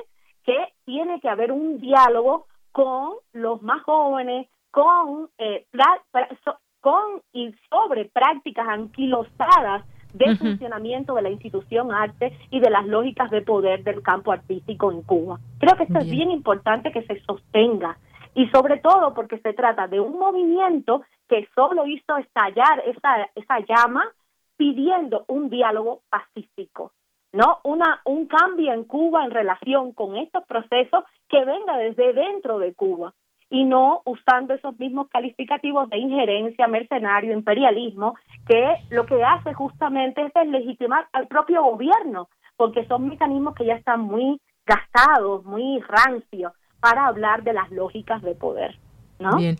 que 0.47 0.73
tiene 0.85 1.19
que 1.19 1.27
haber 1.27 1.51
un 1.51 1.79
diálogo 1.79 2.47
con 2.71 3.15
los 3.33 3.61
más 3.61 3.83
jóvenes, 3.83 4.47
con, 4.71 5.29
eh, 5.37 5.67
con 6.79 7.21
y 7.33 7.53
sobre 7.69 8.05
prácticas 8.05 8.65
anquilosadas 8.67 9.83
de 10.13 10.37
funcionamiento 10.37 11.15
de 11.15 11.21
la 11.21 11.29
institución 11.29 11.91
arte 11.91 12.35
y 12.49 12.61
de 12.61 12.69
las 12.69 12.87
lógicas 12.87 13.29
de 13.29 13.41
poder 13.41 13.83
del 13.83 14.01
campo 14.01 14.31
artístico 14.31 14.89
en 14.91 15.01
Cuba. 15.01 15.37
Creo 15.59 15.75
que 15.75 15.83
esto 15.83 15.99
es 15.99 16.09
bien 16.09 16.31
importante 16.31 16.93
que 16.93 17.03
se 17.03 17.19
sostenga 17.25 17.97
y 18.33 18.47
sobre 18.47 18.77
todo 18.77 19.13
porque 19.13 19.39
se 19.39 19.51
trata 19.51 19.87
de 19.87 19.99
un 19.99 20.17
movimiento 20.17 21.01
que 21.27 21.45
solo 21.53 21.85
hizo 21.87 22.17
estallar 22.17 22.83
esa, 22.85 23.29
esa 23.35 23.59
llama 23.67 24.05
pidiendo 24.55 25.25
un 25.27 25.49
diálogo 25.49 26.01
pacífico, 26.09 26.93
¿no? 27.33 27.59
Una, 27.63 28.01
un 28.05 28.27
cambio 28.27 28.73
en 28.73 28.83
Cuba 28.83 29.25
en 29.25 29.31
relación 29.31 29.93
con 29.93 30.15
estos 30.17 30.45
procesos 30.45 31.03
que 31.29 31.43
venga 31.43 31.77
desde 31.77 32.13
dentro 32.13 32.59
de 32.59 32.73
Cuba 32.73 33.13
y 33.49 33.63
no 33.63 34.01
usando 34.05 34.53
esos 34.53 34.77
mismos 34.77 35.07
calificativos 35.09 35.89
de 35.89 35.97
injerencia, 35.97 36.67
mercenario, 36.67 37.33
imperialismo, 37.33 38.15
que 38.47 38.75
lo 38.89 39.05
que 39.05 39.23
hace 39.23 39.53
justamente 39.53 40.21
es 40.21 40.33
deslegitimar 40.33 41.07
al 41.13 41.27
propio 41.27 41.63
gobierno, 41.63 42.29
porque 42.57 42.85
son 42.87 43.07
mecanismos 43.07 43.55
que 43.55 43.65
ya 43.65 43.75
están 43.75 44.01
muy 44.01 44.41
gastados, 44.65 45.45
muy 45.45 45.79
rancios, 45.79 46.51
para 46.81 47.07
hablar 47.07 47.43
de 47.43 47.53
las 47.53 47.71
lógicas 47.71 48.21
de 48.21 48.35
poder. 48.35 48.77
¿No? 49.19 49.37
Bien. 49.37 49.57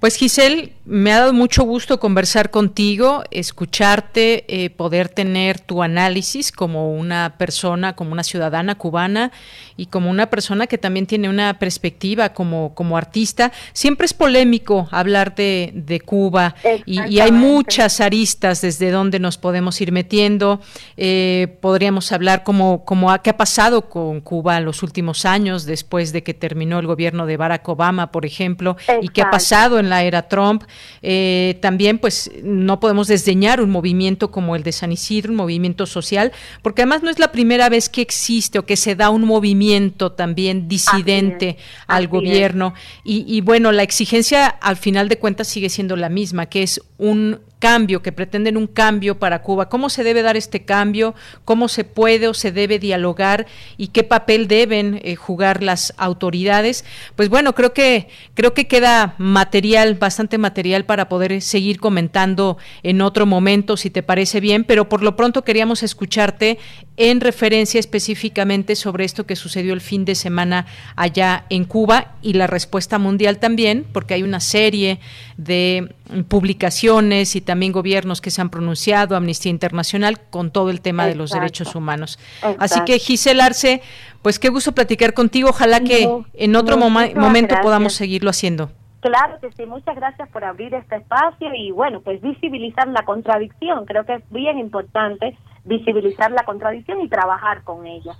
Pues 0.00 0.16
Giselle, 0.16 0.72
me 0.86 1.12
ha 1.12 1.18
dado 1.18 1.34
mucho 1.34 1.62
gusto 1.62 2.00
conversar 2.00 2.50
contigo, 2.50 3.22
escucharte, 3.30 4.46
eh, 4.48 4.70
poder 4.70 5.10
tener 5.10 5.60
tu 5.60 5.82
análisis 5.82 6.52
como 6.52 6.94
una 6.94 7.34
persona, 7.36 7.94
como 7.94 8.12
una 8.12 8.24
ciudadana 8.24 8.76
cubana 8.76 9.30
y 9.76 9.86
como 9.86 10.08
una 10.08 10.30
persona 10.30 10.66
que 10.66 10.78
también 10.78 11.06
tiene 11.06 11.28
una 11.28 11.58
perspectiva 11.58 12.30
como, 12.30 12.74
como 12.74 12.96
artista. 12.96 13.52
Siempre 13.74 14.06
es 14.06 14.14
polémico 14.14 14.88
hablar 14.90 15.34
de, 15.34 15.70
de 15.74 16.00
Cuba 16.00 16.54
y, 16.86 17.20
hay 17.20 17.30
muchas 17.30 18.00
aristas 18.00 18.62
desde 18.62 18.90
donde 18.90 19.18
nos 19.18 19.36
podemos 19.36 19.78
ir 19.82 19.92
metiendo. 19.92 20.60
Eh, 20.96 21.58
podríamos 21.60 22.10
hablar 22.10 22.42
como, 22.42 22.86
como 22.86 23.10
qué 23.22 23.30
ha 23.30 23.36
pasado 23.36 23.90
con 23.90 24.22
Cuba 24.22 24.56
en 24.56 24.64
los 24.64 24.82
últimos 24.82 25.26
años 25.26 25.66
después 25.66 26.12
de 26.14 26.22
que 26.22 26.32
terminó 26.32 26.78
el 26.78 26.86
gobierno 26.86 27.26
de 27.26 27.36
Barack 27.36 27.68
Obama, 27.68 28.10
por 28.10 28.24
ejemplo, 28.24 28.78
y 29.02 29.08
qué 29.08 29.22
ha 29.22 29.30
pasado 29.30 29.78
en 29.78 29.88
la 29.88 30.02
era 30.04 30.28
Trump. 30.28 30.64
Eh, 31.02 31.58
también, 31.60 31.98
pues, 31.98 32.30
no 32.42 32.80
podemos 32.80 33.08
desdeñar 33.08 33.60
un 33.60 33.70
movimiento 33.70 34.30
como 34.30 34.56
el 34.56 34.62
de 34.62 34.72
San 34.72 34.92
Isidro, 34.92 35.30
un 35.30 35.36
movimiento 35.36 35.86
social, 35.86 36.32
porque 36.62 36.82
además 36.82 37.02
no 37.02 37.10
es 37.10 37.18
la 37.18 37.32
primera 37.32 37.68
vez 37.68 37.88
que 37.88 38.02
existe 38.02 38.58
o 38.58 38.66
que 38.66 38.76
se 38.76 38.94
da 38.94 39.10
un 39.10 39.24
movimiento 39.24 40.12
también 40.12 40.68
disidente 40.68 41.56
al 41.86 42.08
gobierno. 42.08 42.74
Y, 43.04 43.24
y 43.26 43.40
bueno, 43.40 43.72
la 43.72 43.82
exigencia 43.82 44.46
al 44.46 44.76
final 44.76 45.08
de 45.08 45.18
cuentas 45.18 45.48
sigue 45.48 45.70
siendo 45.70 45.96
la 45.96 46.08
misma, 46.08 46.46
que 46.46 46.62
es 46.62 46.80
un 46.98 47.40
cambio, 47.60 48.02
que 48.02 48.10
pretenden 48.10 48.56
un 48.56 48.66
cambio 48.66 49.20
para 49.20 49.42
Cuba. 49.42 49.68
¿Cómo 49.68 49.90
se 49.90 50.02
debe 50.02 50.22
dar 50.22 50.36
este 50.36 50.64
cambio? 50.64 51.14
¿Cómo 51.44 51.68
se 51.68 51.84
puede 51.84 52.26
o 52.26 52.34
se 52.34 52.50
debe 52.50 52.80
dialogar? 52.80 53.46
¿Y 53.76 53.88
qué 53.88 54.02
papel 54.02 54.48
deben 54.48 55.00
eh, 55.04 55.14
jugar 55.14 55.62
las 55.62 55.94
autoridades? 55.96 56.84
Pues 57.14 57.28
bueno, 57.28 57.54
creo 57.54 57.72
que 57.72 58.08
creo 58.34 58.54
que 58.54 58.66
queda 58.66 59.14
material, 59.18 59.94
bastante 59.94 60.38
material 60.38 60.84
para 60.86 61.08
poder 61.08 61.40
seguir 61.42 61.78
comentando 61.78 62.56
en 62.82 63.02
otro 63.02 63.26
momento, 63.26 63.76
si 63.76 63.90
te 63.90 64.02
parece 64.02 64.40
bien. 64.40 64.64
Pero 64.64 64.88
por 64.88 65.02
lo 65.02 65.14
pronto 65.14 65.44
queríamos 65.44 65.82
escucharte 65.82 66.58
en 66.96 67.20
referencia 67.20 67.78
específicamente 67.78 68.74
sobre 68.74 69.04
esto 69.04 69.26
que 69.26 69.36
sucedió 69.36 69.74
el 69.74 69.80
fin 69.80 70.04
de 70.04 70.14
semana 70.14 70.66
allá 70.96 71.44
en 71.50 71.64
Cuba 71.64 72.14
y 72.22 72.32
la 72.32 72.46
respuesta 72.46 72.98
mundial 72.98 73.38
también, 73.38 73.86
porque 73.92 74.14
hay 74.14 74.22
una 74.22 74.40
serie 74.40 74.98
de 75.36 75.94
publicaciones 76.28 77.36
y 77.36 77.40
también 77.40 77.72
gobiernos 77.72 78.20
que 78.20 78.30
se 78.30 78.40
han 78.40 78.50
pronunciado, 78.50 79.16
Amnistía 79.16 79.50
Internacional, 79.50 80.20
con 80.20 80.50
todo 80.50 80.70
el 80.70 80.80
tema 80.80 81.06
de 81.06 81.14
los 81.14 81.30
derechos 81.30 81.74
humanos. 81.74 82.18
Así 82.58 82.80
que 82.84 82.98
Giselle 82.98 83.42
Arce, 83.42 83.82
pues 84.22 84.38
qué 84.38 84.48
gusto 84.48 84.72
platicar 84.72 85.14
contigo. 85.14 85.50
Ojalá 85.50 85.80
que 85.80 86.08
en 86.34 86.56
otro 86.56 86.76
momento 86.76 87.56
podamos 87.62 87.94
seguirlo 87.94 88.30
haciendo. 88.30 88.70
Claro 89.00 89.40
que 89.40 89.50
sí, 89.52 89.64
muchas 89.64 89.96
gracias 89.96 90.28
por 90.28 90.44
abrir 90.44 90.74
este 90.74 90.96
espacio 90.96 91.48
y 91.54 91.70
bueno, 91.70 92.02
pues 92.02 92.20
visibilizar 92.20 92.86
la 92.88 93.02
contradicción. 93.06 93.86
Creo 93.86 94.04
que 94.04 94.14
es 94.14 94.22
bien 94.30 94.58
importante 94.58 95.38
visibilizar 95.64 96.30
la 96.32 96.44
contradicción 96.44 97.00
y 97.00 97.08
trabajar 97.08 97.62
con 97.64 97.86
ella. 97.86 98.12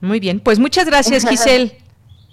Muy 0.00 0.18
bien, 0.18 0.40
pues 0.40 0.58
muchas 0.58 0.86
gracias 0.86 1.24
Giselle. 1.28 1.76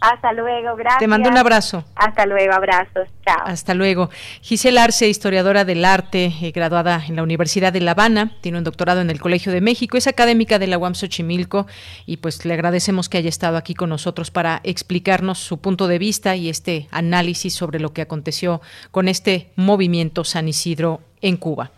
Hasta 0.02 0.32
luego, 0.32 0.76
gracias. 0.78 1.00
Te 1.00 1.08
mando 1.08 1.30
un 1.30 1.38
abrazo. 1.38 1.84
Hasta 1.96 2.26
luego, 2.26 2.54
abrazos. 2.54 3.10
Chao. 3.26 3.42
Hasta 3.46 3.74
luego. 3.74 4.10
Gisela 4.42 4.86
Arce, 4.86 5.10
historiadora 5.10 5.66
del 5.66 5.84
arte, 5.84 6.34
eh, 6.42 6.52
graduada 6.52 7.04
en 7.06 7.18
la 7.18 7.24
Universidad 7.24 7.74
de 7.74 7.82
La 7.82 7.92
Habana, 7.92 8.32
tiene 8.42 8.58
un 8.58 8.64
doctorado 8.64 9.02
en 9.02 9.10
el 9.10 9.20
Colegio 9.20 9.52
de 9.52 9.60
México, 9.60 9.98
es 9.98 10.08
académica 10.08 10.58
de 10.58 10.68
la 10.68 10.78
UAM 10.78 10.96
Xochimilco 10.96 11.68
y 12.06 12.18
pues 12.18 12.46
le 12.46 12.54
agradecemos 12.54 13.10
que 13.10 13.18
haya 13.18 13.30
estado 13.30 13.58
aquí 13.58 13.74
con 13.74 13.90
nosotros 13.90 14.32
para 14.32 14.62
explicarnos 14.64 15.40
su 15.40 15.60
punto 15.60 15.88
de 15.88 16.00
vista 16.00 16.36
y 16.36 16.50
este 16.50 16.88
análisis 16.92 17.54
sobre 17.54 17.80
lo 17.80 17.92
que 17.92 18.02
aconteció 18.02 18.62
con 18.92 19.10
este 19.10 19.52
movimiento 19.58 20.24
San 20.24 20.48
Isidro 20.48 21.02
en 21.22 21.36
Cuba. 21.36 21.72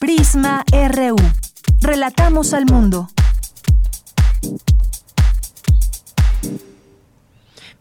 Prisma 0.00 0.64
RU. 0.72 1.16
Relatamos 1.80 2.54
al 2.54 2.64
mundo. 2.66 3.08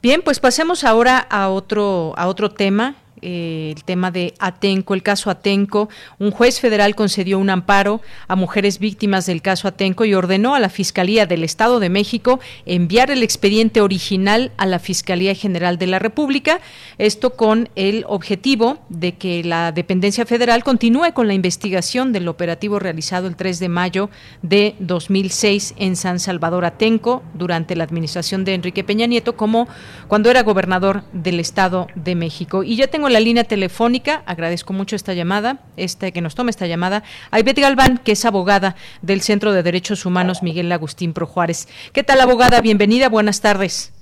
Bien, 0.08 0.22
pues 0.22 0.39
pasemos 0.39 0.86
ahora 0.86 1.18
a 1.20 1.49
otro, 1.49 2.14
a 2.16 2.28
otro 2.28 2.49
tema 2.49 2.95
eh, 3.22 3.74
el 3.76 3.84
tema 3.84 4.11
de 4.11 4.34
Atenco, 4.39 4.93
el 4.93 5.03
caso 5.03 5.30
Atenco. 5.30 5.89
Un 6.20 6.32
juez 6.32 6.59
federal 6.59 6.95
concedió 6.95 7.39
un 7.39 7.49
amparo 7.49 8.01
a 8.28 8.36
mujeres 8.36 8.80
víctimas 8.80 9.26
del 9.26 9.41
caso 9.41 9.68
Atenco 9.68 10.05
y 10.05 10.13
ordenó 10.13 10.55
a 10.55 10.59
la 10.59 10.70
Fiscalía 10.70 11.26
del 11.26 11.43
Estado 11.43 11.80
de 11.80 11.89
México 11.89 12.39
enviar 12.65 13.11
el 13.11 13.24
expediente 13.24 13.82
original 13.82 14.51
a 14.57 14.65
la 14.65 14.80
Fiscalía 14.80 15.36
General 15.36 15.78
de 15.78 15.88
la 15.88 15.99
República, 15.99 16.59
esto 16.97 17.36
con 17.36 17.70
el 17.76 18.05
objetivo 18.07 18.80
de 18.89 19.13
que 19.13 19.43
la 19.43 19.72
dependencia 19.72 20.26
federal 20.26 20.63
continúe 20.63 21.13
con 21.13 21.28
la 21.28 21.34
investigación 21.34 22.13
del 22.13 22.28
operativo 22.28 22.80
realizado 22.80 23.28
el 23.28 23.36
3 23.36 23.59
de 23.59 23.70
mayo 23.70 24.09
de 24.41 24.76
2006 24.80 25.76
en 25.78 25.95
San 25.95 26.20
Salvador 26.20 26.65
Atenco 26.65 27.24
durante 27.34 27.76
la 27.76 27.84
administración 27.84 28.45
de 28.45 28.53
Enrique 28.53 28.84
Peña 28.84 29.07
Nieto 29.07 29.36
como 29.36 29.68
cuando 30.07 30.30
era 30.30 30.43
gobernador 30.43 31.03
del 31.13 31.39
Estado 31.39 31.88
de 31.95 32.15
México. 32.15 32.63
Y 32.63 32.76
ya 32.76 32.88
tengo 32.88 33.07
la 33.10 33.20
línea 33.20 33.43
telefónica, 33.43 34.24
agradezco 34.26 34.74
mucho 34.74 34.95
esta 34.95 35.14
llamada, 35.14 35.60
este 35.78 36.12
que 36.12 36.22
nos 36.22 36.36
tome 36.36 36.51
esta 36.51 36.68
llamada, 36.68 37.03
a 37.32 37.39
Ivette 37.39 37.62
Galván, 37.62 37.97
que 37.97 38.14
es 38.14 38.26
abogada 38.26 38.76
del 39.01 39.22
Centro 39.22 39.53
de 39.53 39.64
Derechos 39.64 40.05
Humanos 40.05 40.43
Miguel 40.43 40.72
Agustín 40.72 41.14
Pro 41.14 41.26
Juárez. 41.26 41.68
¿Qué 41.93 42.03
tal, 42.03 42.22
abogada? 42.22 42.62
Bienvenida, 42.62 43.10
buenas 43.10 43.41
tardes. 43.41 43.93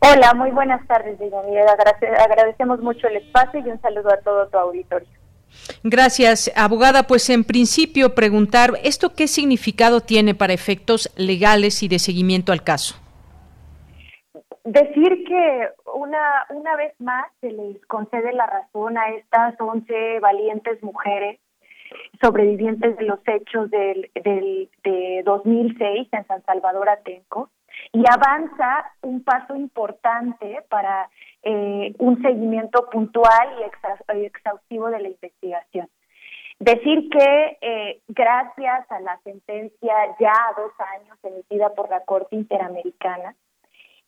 Hola, 0.00 0.34
muy 0.34 0.50
buenas 0.50 0.86
tardes, 0.86 1.18
Miguel. 1.18 1.66
agradecemos 2.18 2.80
mucho 2.80 3.06
el 3.08 3.16
espacio 3.16 3.60
y 3.60 3.70
un 3.70 3.80
saludo 3.80 4.12
a 4.12 4.18
todo 4.18 4.46
tu 4.48 4.58
auditorio. 4.58 5.08
Gracias, 5.82 6.50
abogada. 6.54 7.04
Pues 7.04 7.30
en 7.30 7.44
principio 7.44 8.14
preguntar, 8.14 8.78
¿esto 8.82 9.14
qué 9.14 9.28
significado 9.28 10.00
tiene 10.00 10.34
para 10.34 10.52
efectos 10.52 11.10
legales 11.16 11.82
y 11.82 11.88
de 11.88 11.98
seguimiento 11.98 12.52
al 12.52 12.62
caso? 12.62 12.96
Decir 14.66 15.24
que 15.24 15.68
una, 15.94 16.44
una 16.50 16.74
vez 16.74 16.92
más 17.00 17.26
se 17.40 17.52
les 17.52 17.86
concede 17.86 18.32
la 18.32 18.46
razón 18.46 18.98
a 18.98 19.10
estas 19.10 19.54
11 19.60 20.18
valientes 20.18 20.82
mujeres 20.82 21.38
sobrevivientes 22.20 22.96
de 22.96 23.04
los 23.04 23.20
hechos 23.28 23.70
del, 23.70 24.10
del, 24.14 24.68
de 24.82 25.22
2006 25.24 26.08
en 26.10 26.26
San 26.26 26.42
Salvador 26.42 26.88
Atenco 26.88 27.50
y 27.92 28.02
avanza 28.10 28.92
un 29.02 29.22
paso 29.22 29.54
importante 29.54 30.64
para 30.68 31.10
eh, 31.44 31.94
un 32.00 32.20
seguimiento 32.20 32.90
puntual 32.90 33.60
y 33.60 34.24
exhaustivo 34.24 34.90
de 34.90 34.98
la 34.98 35.08
investigación. 35.10 35.88
Decir 36.58 37.08
que 37.08 37.58
eh, 37.60 38.00
gracias 38.08 38.90
a 38.90 38.98
la 38.98 39.16
sentencia 39.22 39.94
ya 40.18 40.32
a 40.32 40.60
dos 40.60 40.72
años 40.96 41.16
emitida 41.22 41.72
por 41.72 41.88
la 41.88 42.00
Corte 42.00 42.34
Interamericana, 42.34 43.36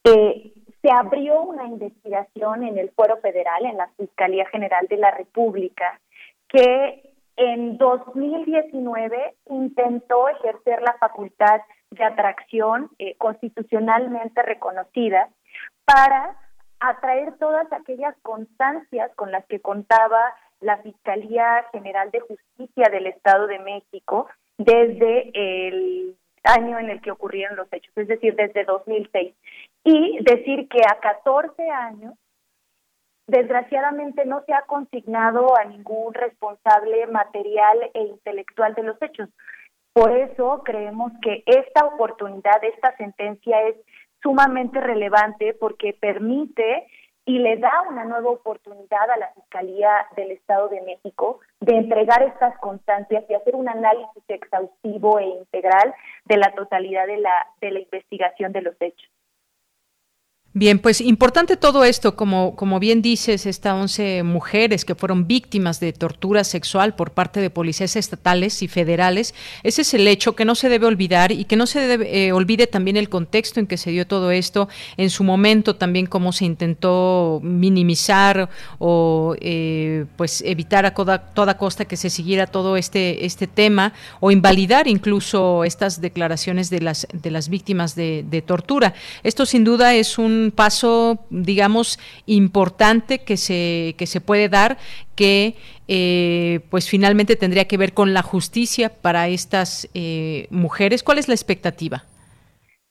eh, 0.04 0.52
se 0.82 0.90
abrió 0.90 1.42
una 1.42 1.66
investigación 1.66 2.62
en 2.62 2.78
el 2.78 2.90
Fuero 2.90 3.18
Federal, 3.18 3.64
en 3.64 3.76
la 3.76 3.88
Fiscalía 3.96 4.46
General 4.46 4.86
de 4.88 4.96
la 4.96 5.10
República, 5.10 6.00
que 6.48 7.14
en 7.36 7.78
2019 7.78 9.34
intentó 9.50 10.28
ejercer 10.28 10.82
la 10.82 10.94
facultad 10.94 11.60
de 11.90 12.04
atracción 12.04 12.90
eh, 12.98 13.16
constitucionalmente 13.16 14.42
reconocida 14.42 15.28
para 15.84 16.36
atraer 16.80 17.36
todas 17.38 17.72
aquellas 17.72 18.14
constancias 18.22 19.10
con 19.16 19.32
las 19.32 19.46
que 19.46 19.60
contaba 19.60 20.20
la 20.60 20.78
Fiscalía 20.78 21.64
General 21.72 22.10
de 22.10 22.20
Justicia 22.20 22.88
del 22.90 23.06
Estado 23.06 23.46
de 23.46 23.58
México 23.60 24.28
desde 24.58 25.30
el 25.68 26.16
año 26.44 26.78
en 26.78 26.90
el 26.90 27.00
que 27.00 27.10
ocurrieron 27.10 27.56
los 27.56 27.72
hechos, 27.72 27.92
es 27.96 28.08
decir, 28.08 28.34
desde 28.34 28.64
2006. 28.64 29.34
Y 29.84 30.18
decir 30.22 30.68
que 30.68 30.80
a 30.88 30.98
14 31.00 31.70
años, 31.70 32.14
desgraciadamente 33.26 34.24
no 34.24 34.42
se 34.44 34.54
ha 34.54 34.62
consignado 34.62 35.56
a 35.56 35.64
ningún 35.64 36.14
responsable 36.14 37.06
material 37.06 37.90
e 37.94 38.02
intelectual 38.02 38.74
de 38.74 38.82
los 38.82 39.00
hechos. 39.02 39.28
Por 39.92 40.12
eso 40.12 40.62
creemos 40.64 41.12
que 41.22 41.42
esta 41.46 41.84
oportunidad, 41.86 42.62
esta 42.62 42.96
sentencia 42.96 43.62
es 43.68 43.76
sumamente 44.22 44.80
relevante 44.80 45.54
porque 45.54 45.92
permite 45.92 46.86
y 47.28 47.38
le 47.40 47.58
da 47.58 47.82
una 47.86 48.06
nueva 48.06 48.30
oportunidad 48.30 49.10
a 49.10 49.18
la 49.18 49.28
Fiscalía 49.34 50.06
del 50.16 50.30
Estado 50.30 50.70
de 50.70 50.80
México 50.80 51.40
de 51.60 51.76
entregar 51.76 52.22
estas 52.22 52.56
constancias 52.58 53.22
y 53.28 53.34
hacer 53.34 53.54
un 53.54 53.68
análisis 53.68 54.22
exhaustivo 54.28 55.18
e 55.18 55.26
integral 55.26 55.94
de 56.24 56.38
la 56.38 56.54
totalidad 56.54 57.06
de 57.06 57.18
la, 57.18 57.46
de 57.60 57.70
la 57.70 57.80
investigación 57.80 58.52
de 58.52 58.62
los 58.62 58.74
hechos. 58.80 59.10
Bien, 60.54 60.78
pues 60.78 61.02
importante 61.02 61.58
todo 61.58 61.84
esto, 61.84 62.16
como, 62.16 62.56
como 62.56 62.80
bien 62.80 63.02
dices, 63.02 63.44
estas 63.44 63.74
11 63.74 64.22
mujeres 64.22 64.86
que 64.86 64.94
fueron 64.94 65.26
víctimas 65.26 65.78
de 65.78 65.92
tortura 65.92 66.42
sexual 66.42 66.96
por 66.96 67.10
parte 67.10 67.40
de 67.40 67.50
policías 67.50 67.96
estatales 67.96 68.62
y 68.62 68.66
federales, 68.66 69.34
ese 69.62 69.82
es 69.82 69.92
el 69.92 70.08
hecho 70.08 70.34
que 70.34 70.46
no 70.46 70.54
se 70.54 70.70
debe 70.70 70.86
olvidar 70.86 71.32
y 71.32 71.44
que 71.44 71.56
no 71.56 71.66
se 71.66 71.80
debe, 71.80 72.26
eh, 72.26 72.32
olvide 72.32 72.66
también 72.66 72.96
el 72.96 73.10
contexto 73.10 73.60
en 73.60 73.66
que 73.66 73.76
se 73.76 73.90
dio 73.90 74.06
todo 74.06 74.30
esto, 74.30 74.70
en 74.96 75.10
su 75.10 75.22
momento 75.22 75.76
también 75.76 76.06
cómo 76.06 76.32
se 76.32 76.46
intentó 76.46 77.40
minimizar 77.44 78.48
o 78.78 79.36
eh, 79.40 80.06
pues 80.16 80.42
evitar 80.46 80.86
a 80.86 80.94
toda, 80.94 81.58
costa 81.58 81.84
que 81.84 81.98
se 81.98 82.08
siguiera 82.08 82.46
todo 82.46 82.78
este, 82.78 83.26
este 83.26 83.46
tema 83.46 83.92
o 84.18 84.30
invalidar 84.30 84.88
incluso 84.88 85.64
estas 85.64 86.00
declaraciones 86.00 86.70
de 86.70 86.80
las, 86.80 87.06
de 87.12 87.30
las 87.30 87.50
víctimas 87.50 87.94
de 87.94 88.44
tortura. 88.46 88.94
Esto 89.22 89.44
sin 89.44 89.62
duda 89.62 89.94
es 89.94 90.16
un 90.18 90.47
paso, 90.50 91.26
digamos, 91.30 91.98
importante 92.26 93.20
que 93.24 93.36
se, 93.36 93.94
que 93.98 94.06
se 94.06 94.20
puede 94.20 94.48
dar, 94.48 94.78
que 95.16 95.54
eh, 95.88 96.60
pues 96.70 96.88
finalmente 96.88 97.36
tendría 97.36 97.66
que 97.66 97.76
ver 97.76 97.94
con 97.94 98.14
la 98.14 98.22
justicia 98.22 98.90
para 98.90 99.28
estas 99.28 99.88
eh, 99.94 100.46
mujeres. 100.50 101.02
¿Cuál 101.02 101.18
es 101.18 101.28
la 101.28 101.34
expectativa? 101.34 102.04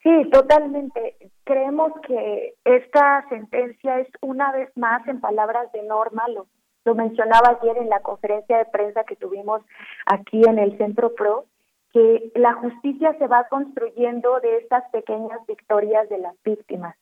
Sí, 0.04 0.30
totalmente. 0.32 1.16
Creemos 1.44 1.92
que 2.08 2.56
esta 2.66 3.26
sentencia 3.30 4.00
es 4.00 4.08
una 4.22 4.52
vez 4.52 4.70
más, 4.76 5.08
en 5.08 5.20
palabras 5.20 5.72
de 5.72 5.84
Norma, 5.84 6.28
lo, 6.30 6.48
lo 6.86 6.96
mencionaba 6.96 7.60
ayer 7.62 7.78
en 7.78 7.90
la 7.90 8.00
conferencia 8.00 8.58
de 8.58 8.66
prensa 8.66 9.04
que 9.04 9.16
tuvimos 9.16 9.62
aquí 10.06 10.42
en 10.48 10.60
el 10.60 10.78
Centro 10.78 11.14
PRO, 11.16 11.46
que 11.94 12.32
la 12.36 12.54
justicia 12.54 13.16
se 13.18 13.28
va 13.28 13.48
construyendo 13.50 14.40
de 14.40 14.58
estas 14.58 14.90
pequeñas 14.92 15.40
victorias 15.48 16.10
de 16.10 16.18
las 16.20 16.36
víctimas 16.44 16.96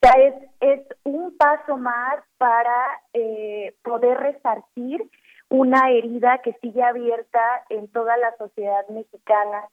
es, 0.00 0.34
es 0.60 0.80
un 1.04 1.36
paso 1.36 1.76
más 1.76 2.16
para 2.38 3.00
eh, 3.12 3.74
poder 3.82 4.18
resarcir 4.18 5.08
una 5.48 5.90
herida 5.90 6.38
que 6.42 6.54
sigue 6.60 6.82
abierta 6.82 7.64
en 7.70 7.88
toda 7.88 8.16
la 8.16 8.36
sociedad 8.36 8.86
mexicana 8.88 9.68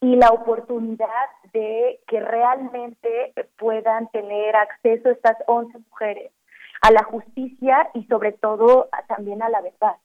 y 0.00 0.16
la 0.16 0.30
oportunidad 0.30 1.28
de 1.52 2.00
que 2.06 2.20
realmente 2.20 3.34
puedan 3.58 4.08
tener 4.08 4.56
acceso 4.56 5.10
estas 5.10 5.36
11 5.46 5.78
mujeres 5.90 6.32
a 6.80 6.90
la 6.90 7.04
justicia 7.04 7.90
y 7.92 8.04
sobre 8.04 8.32
todo 8.32 8.88
también 9.08 9.42
a 9.42 9.50
la 9.50 9.60
verdad, 9.60 9.96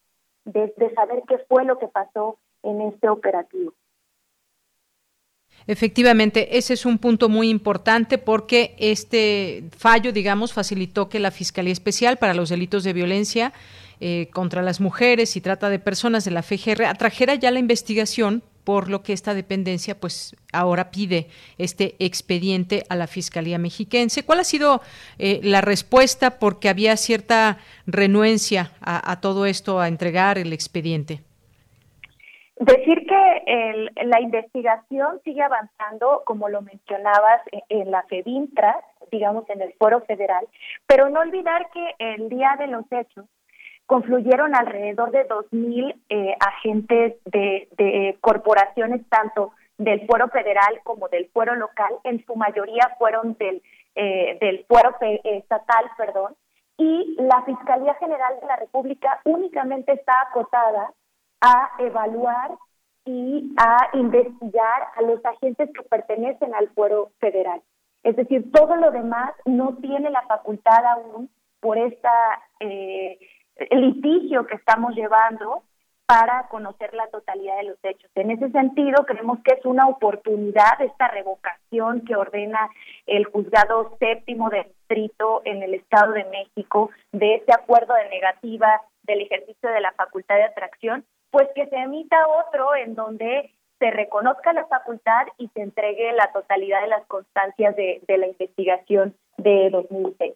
de 0.43 0.93
saber 0.93 1.23
qué 1.27 1.37
fue 1.47 1.63
lo 1.63 1.79
que 1.79 1.87
pasó 1.87 2.37
en 2.63 2.81
este 2.81 3.07
operativo. 3.07 3.73
Efectivamente, 5.67 6.57
ese 6.57 6.75
es 6.75 6.85
un 6.85 6.99
punto 6.99 7.27
muy 7.27 7.49
importante 7.49 8.19
porque 8.19 8.75
este 8.77 9.63
fallo, 9.75 10.11
digamos, 10.11 10.53
facilitó 10.53 11.09
que 11.09 11.19
la 11.19 11.31
Fiscalía 11.31 11.73
Especial 11.73 12.17
para 12.17 12.35
los 12.35 12.49
Delitos 12.49 12.83
de 12.83 12.93
Violencia 12.93 13.51
eh, 13.99 14.29
contra 14.31 14.61
las 14.61 14.79
Mujeres 14.79 15.35
y 15.35 15.41
Trata 15.41 15.69
de 15.69 15.79
Personas 15.79 16.23
de 16.23 16.31
la 16.31 16.43
FGR 16.43 16.85
atrajera 16.85 17.33
ya 17.33 17.49
la 17.49 17.59
investigación 17.59 18.43
por 18.63 18.89
lo 18.89 19.01
que 19.01 19.13
esta 19.13 19.33
dependencia 19.33 19.99
pues 19.99 20.35
ahora 20.51 20.91
pide 20.91 21.29
este 21.57 21.95
expediente 21.99 22.83
a 22.89 22.95
la 22.95 23.07
Fiscalía 23.07 23.57
Mexiquense. 23.57 24.23
¿Cuál 24.23 24.41
ha 24.41 24.43
sido 24.43 24.81
eh, 25.17 25.39
la 25.43 25.61
respuesta? 25.61 26.37
Porque 26.37 26.69
había 26.69 26.97
cierta 26.97 27.57
renuencia 27.87 28.71
a 28.81 29.19
todo 29.21 29.45
esto, 29.45 29.79
a 29.79 29.87
entregar 29.87 30.37
el 30.37 30.53
expediente. 30.53 31.21
Decir 32.57 33.05
que 33.05 33.89
la 34.05 34.21
investigación 34.21 35.19
sigue 35.25 35.41
avanzando, 35.41 36.23
como 36.25 36.47
lo 36.47 36.61
mencionabas, 36.61 37.41
e, 37.51 37.61
en, 37.67 37.91
la 37.91 38.03
FEDINTRA, 38.03 38.79
digamos 39.11 39.49
en 39.49 39.61
el 39.61 39.73
Foro 39.73 40.01
Federal, 40.01 40.47
pero 40.87 41.09
no 41.09 41.19
olvidar 41.19 41.69
que 41.71 41.95
el 41.99 42.29
día 42.29 42.55
de 42.57 42.67
los 42.67 42.85
hechos 42.91 43.25
confluyeron 43.85 44.55
alrededor 44.55 45.11
de 45.11 45.27
2.000 45.27 45.95
eh, 46.07 46.35
agentes 46.39 47.15
de, 47.25 48.17
corporaciones, 48.21 49.07
tanto 49.09 49.51
del 49.77 50.07
Fuero 50.07 50.29
Federal 50.29 50.79
como 50.83 51.09
del 51.09 51.27
Fuero 51.33 51.55
Local, 51.55 51.93
en 52.05 52.25
su 52.25 52.35
mayoría 52.35 52.95
fueron 52.97 53.35
del, 53.37 53.61
eh, 53.95 54.37
del 54.39 54.65
Fuero 54.65 54.95
Estatal, 55.01 55.91
perdón, 55.97 56.35
y 56.77 57.17
la 57.19 57.43
Fiscalía 57.43 57.95
General 57.95 58.39
de 58.39 58.47
la 58.47 58.55
República 58.55 59.19
únicamente 59.25 59.91
está 59.91 60.13
acotada 60.29 60.93
a 61.41 61.71
evaluar 61.79 62.51
y 63.05 63.53
a 63.57 63.89
investigar 63.93 64.87
a 64.95 65.01
los 65.03 65.23
agentes 65.23 65.69
que 65.73 65.83
pertenecen 65.83 66.53
al 66.55 66.69
fuero 66.69 67.11
federal. 67.19 67.61
Es 68.03 68.15
decir, 68.15 68.51
todo 68.51 68.75
lo 68.75 68.91
demás 68.91 69.33
no 69.45 69.77
tiene 69.77 70.09
la 70.09 70.21
facultad 70.23 70.85
aún 70.85 71.29
por 71.59 71.77
esta 71.77 72.11
eh, 72.59 73.17
litigio 73.71 74.45
que 74.45 74.55
estamos 74.55 74.95
llevando 74.95 75.63
para 76.05 76.47
conocer 76.49 76.93
la 76.93 77.07
totalidad 77.07 77.57
de 77.57 77.63
los 77.63 77.77
hechos. 77.83 78.11
En 78.13 78.29
ese 78.29 78.51
sentido, 78.51 79.05
creemos 79.05 79.39
que 79.43 79.55
es 79.55 79.65
una 79.65 79.87
oportunidad 79.87 80.79
esta 80.81 81.07
revocación 81.07 82.01
que 82.01 82.15
ordena 82.15 82.69
el 83.07 83.25
juzgado 83.25 83.95
séptimo 83.99 84.49
de 84.49 84.65
distrito 84.65 85.41
en 85.45 85.63
el 85.63 85.73
Estado 85.73 86.13
de 86.13 86.25
México 86.25 86.91
de 87.11 87.35
ese 87.35 87.51
acuerdo 87.51 87.95
de 87.95 88.09
negativa 88.09 88.81
del 89.03 89.21
ejercicio 89.21 89.69
de 89.69 89.81
la 89.81 89.93
facultad 89.93 90.35
de 90.35 90.43
atracción, 90.43 91.05
pues 91.35 91.49
que 91.53 91.67
se 91.67 91.75
emita 91.75 92.15
otro 92.47 92.73
en 92.77 92.95
donde 92.95 93.53
se 93.77 93.91
reconozca 93.91 94.53
la 94.53 94.67
facultad 94.67 95.27
y 95.37 95.49
se 95.49 95.63
entregue 95.63 96.13
la 96.13 96.31
totalidad 96.31 96.81
de 96.81 96.87
las 96.87 97.05
constancias 97.07 97.75
de, 97.75 98.01
la 98.07 98.27
investigación 98.27 99.17
de 99.35 99.69
2006. 99.69 100.33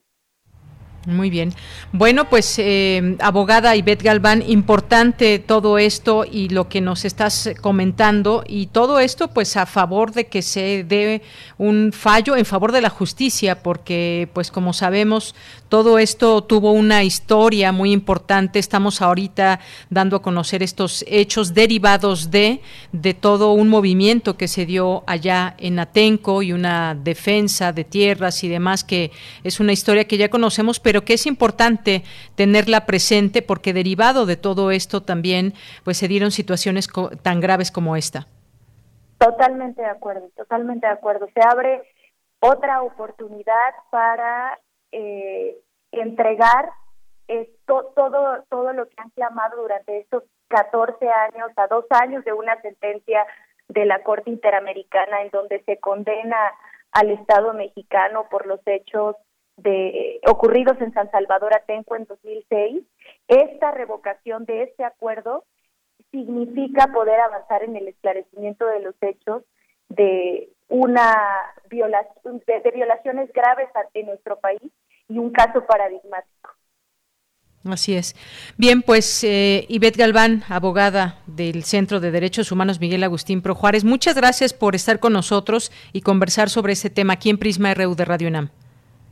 Muy 1.06 1.30
bien. 1.30 1.54
Bueno, 1.94 2.30
pues 2.30 2.60
eh, 2.60 3.16
abogada 3.22 3.76
Ivette 3.76 4.04
Galván, 4.04 4.44
importante 4.46 5.40
todo 5.40 5.78
esto 5.78 6.26
y 6.30 6.50
lo 6.50 6.68
que 6.68 6.82
nos 6.82 7.06
estás 7.06 7.52
comentando 7.62 8.44
y 8.46 8.68
todo 8.68 9.00
esto 9.00 9.30
pues 9.30 9.56
a 9.56 9.66
favor 9.66 10.12
de 10.12 10.28
que 10.28 10.42
se 10.42 10.84
dé 10.84 11.22
un 11.58 11.94
fallo 11.94 12.36
en 12.36 12.46
favor 12.46 12.74
de 12.74 12.82
la 12.82 12.90
justicia 12.90 13.64
porque 13.64 14.30
pues 14.34 14.52
como 14.52 14.74
sabemos 14.74 15.36
todo 15.70 16.00
esto 16.00 16.44
tuvo 16.44 16.72
una 16.72 17.04
historia 17.04 17.72
muy 17.72 17.92
importante. 17.92 18.58
Estamos 18.58 19.02
ahorita 19.02 19.60
dando 19.92 20.16
a 20.18 20.22
conocer 20.22 20.64
estos 20.64 21.06
hechos 21.08 21.54
derivados 21.54 22.32
de, 22.32 22.62
de 22.92 23.14
todo 23.14 23.54
un 23.54 23.70
movimiento 23.70 24.36
que 24.36 24.48
se 24.48 24.66
dio 24.66 25.04
allá 25.06 25.56
en 25.60 25.78
Atenco 25.78 26.42
y 26.42 26.54
una 26.54 26.96
defensa 26.96 27.72
de 27.72 27.84
tierras 27.84 28.44
y 28.44 28.48
demás, 28.48 28.84
que 28.84 29.12
es 29.44 29.60
una 29.60 29.72
historia 29.72 30.06
que 30.06 30.18
ya 30.18 30.30
conocemos, 30.30 30.80
que 31.04 31.14
es 31.14 31.26
importante 31.26 32.04
tenerla 32.36 32.86
presente 32.86 33.42
porque 33.42 33.74
derivado 33.74 34.26
de 34.26 34.36
todo 34.36 34.72
esto 34.72 35.02
también 35.02 35.54
pues 35.84 35.98
se 35.98 36.08
dieron 36.08 36.32
situaciones 36.32 36.88
tan 37.22 37.40
graves 37.40 37.72
como 37.72 37.96
esta. 37.96 38.28
Totalmente 39.18 39.82
de 39.82 39.90
acuerdo, 39.90 40.30
totalmente 40.36 40.88
de 40.88 40.94
acuerdo. 40.94 41.28
Se 41.34 41.42
abre 41.42 41.84
otra 42.40 42.82
oportunidad 42.82 43.74
para 43.92 44.60
eh, 44.92 45.58
entregar 45.92 46.70
todo, 47.66 48.44
todo 48.50 48.74
lo 48.74 48.88
que 48.88 48.96
han 48.98 49.10
clamado 49.12 49.62
durante 49.62 50.00
estos 50.00 50.24
14 50.48 51.08
años, 51.08 51.52
a 51.58 51.68
dos 51.68 51.86
años 51.92 52.26
de 52.26 52.34
una 52.34 52.60
sentencia 52.62 53.26
de 53.68 53.86
la 53.86 54.02
Corte 54.04 54.30
Interamericana 54.32 55.22
en 55.22 55.30
donde 55.30 55.62
se 55.64 55.78
condena 55.78 56.38
al 56.92 57.12
Estado 57.12 57.54
mexicano 57.54 58.28
por 58.32 58.48
los 58.48 58.60
hechos 58.66 59.16
de 59.62 60.20
ocurridos 60.28 60.80
en 60.82 60.94
San 60.94 61.10
Salvador 61.12 61.54
Atenco 61.56 61.96
en 61.96 62.06
2006. 62.06 62.84
Esta 63.28 63.72
revocación 63.72 64.46
de 64.46 64.64
este 64.64 64.84
acuerdo 64.84 65.44
significa 66.12 66.88
poder 66.88 67.20
avanzar 67.20 67.64
en 67.64 67.76
el 67.76 67.88
esclarecimiento 67.88 68.66
de 68.68 68.80
los 68.82 68.96
hechos 69.02 69.44
de 69.90 70.50
una 70.68 71.16
violación 71.70 72.42
de 72.46 72.72
violaciones 72.72 73.32
graves 73.34 73.70
en 73.94 74.06
nuestro 74.06 74.40
país 74.40 74.62
y 75.08 75.18
un 75.18 75.32
caso 75.32 75.66
paradigmático. 75.66 76.52
Así 77.66 77.96
es. 77.96 78.16
Bien, 78.58 78.82
pues 78.82 79.24
eh, 79.24 79.66
Ivette 79.68 79.98
Galván, 79.98 80.44
abogada 80.48 81.20
del 81.28 81.64
Centro 81.64 82.00
de 82.00 82.12
Derechos 82.12 82.52
Humanos 82.52 82.80
Miguel 82.80 83.04
Agustín 83.04 83.42
Pro 83.42 83.54
Juárez, 83.54 83.84
muchas 83.84 84.16
gracias 84.16 84.54
por 84.54 84.76
estar 84.76 85.00
con 85.00 85.14
nosotros 85.14 85.72
y 85.92 86.02
conversar 86.02 86.50
sobre 86.50 86.74
este 86.74 86.90
tema 86.90 87.14
aquí 87.14 87.30
en 87.30 87.38
Prisma 87.38 87.74
RU 87.74 87.96
de 87.96 88.06
Radio 88.06 88.30
UNAM. 88.30 88.50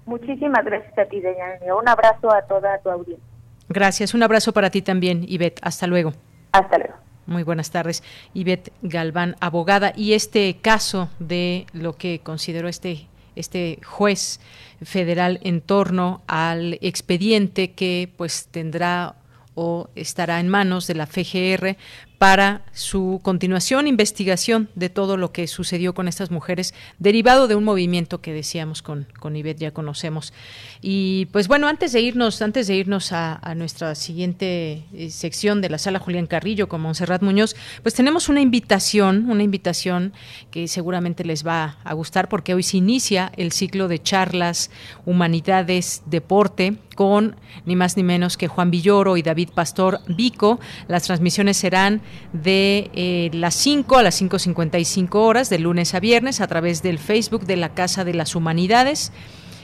Muchísimas 0.08 0.66
gracias 0.66 0.97
a 0.97 1.05
ti, 1.05 1.20
Deyanira. 1.20 1.76
Un 1.76 1.88
abrazo 1.88 2.34
a 2.34 2.41
toda 2.43 2.80
tu 2.80 2.89
audiencia. 2.89 3.24
Gracias. 3.70 4.14
Un 4.14 4.24
abrazo 4.24 4.53
para 4.53 4.70
ti 4.70 4.82
también, 4.82 5.26
Ivette. 5.28 5.60
Hasta 5.62 5.86
luego. 5.86 6.14
Hasta 6.53 6.78
luego. 6.78 6.95
Muy 7.26 7.43
buenas 7.43 7.72
tardes. 7.72 8.03
Ivette 8.34 8.72
Galván, 8.82 9.36
abogada. 9.41 9.91
Y 9.95 10.14
este 10.14 10.58
caso 10.62 11.10
de 11.20 11.66
lo 11.74 11.97
que 11.97 12.20
consideró 12.20 12.70
este 12.70 13.08
este 13.36 13.80
juez 13.86 14.39
federal 14.84 15.39
en 15.43 15.62
torno 15.62 16.22
al 16.28 16.80
expediente 16.82 17.74
que 17.74 18.12
pues 18.18 18.47
tendrá 18.47 19.14
o 19.53 19.89
estará 19.95 20.39
en 20.39 20.49
manos 20.49 20.88
de 20.88 20.95
la 20.95 21.05
FGR 21.05 21.78
para 22.18 22.61
su 22.74 23.20
continuación, 23.22 23.86
investigación 23.86 24.70
de 24.74 24.89
todo 24.89 25.18
lo 25.18 25.32
que 25.32 25.47
sucedió 25.47 25.93
con 25.93 26.07
estas 26.07 26.32
mujeres, 26.32 26.74
derivado 26.97 27.47
de 27.47 27.55
un 27.55 27.63
movimiento 27.63 28.22
que 28.22 28.34
decíamos 28.34 28.82
con, 28.82 29.07
con 29.20 29.36
Ivette, 29.36 29.59
ya 29.59 29.72
conocemos. 29.72 30.34
Y 30.82 31.28
pues 31.28 31.47
bueno, 31.47 31.68
antes 31.68 31.91
de 31.91 32.01
irnos, 32.01 32.41
antes 32.41 32.68
de 32.68 32.76
irnos 32.76 33.11
a, 33.11 33.39
nuestra 33.55 33.95
siguiente 33.95 34.84
eh, 34.93 35.09
sección 35.09 35.61
de 35.61 35.70
la 35.70 35.78
sala 35.78 35.99
Julián 35.99 36.28
Carrillo 36.28 36.68
con 36.68 36.82
Monserrat 36.82 37.22
Muñoz, 37.22 37.55
pues 37.82 37.95
tenemos 37.95 38.30
una 38.30 38.41
invitación, 38.41 39.30
una 39.30 39.43
invitación 39.43 40.13
que 40.51 40.68
seguramente 40.68 41.24
les 41.24 41.45
va 41.45 41.78
a 41.84 41.93
gustar 41.93 42.30
porque 42.30 42.53
hoy 42.53 42.63
se 42.63 42.78
inicia 42.78 43.32
el 43.38 43.51
ciclo 43.51 43.88
de 43.88 44.01
charlas 44.01 44.70
Humanidades, 45.05 46.03
Deporte, 46.05 46.78
con 46.95 47.36
ni 47.65 47.76
más 47.76 47.95
ni 47.95 48.03
menos 48.03 48.38
que 48.38 48.47
Juan 48.47 48.72
Villoro 48.72 49.18
y 49.18 49.22
David 49.22 49.49
Pastor 49.53 50.01
Vico. 50.07 50.59
Las 50.88 51.03
transmisiones 51.03 51.55
serán 51.57 52.01
de 52.34 52.89
eh, 52.93 53.30
las 53.34 53.55
5 53.55 53.97
a 53.97 54.03
las 54.03 54.22
5.55 54.22 55.16
horas, 55.16 55.49
de 55.49 55.60
lunes 55.60 55.93
a 55.93 55.99
viernes, 55.99 56.41
a 56.41 56.47
través 56.47 56.82
del 56.82 56.99
Facebook 56.99 57.45
de 57.45 57.58
la 57.58 57.74
Casa 57.74 58.03
de 58.03 58.14
las 58.14 58.36
Humanidades, 58.36 59.12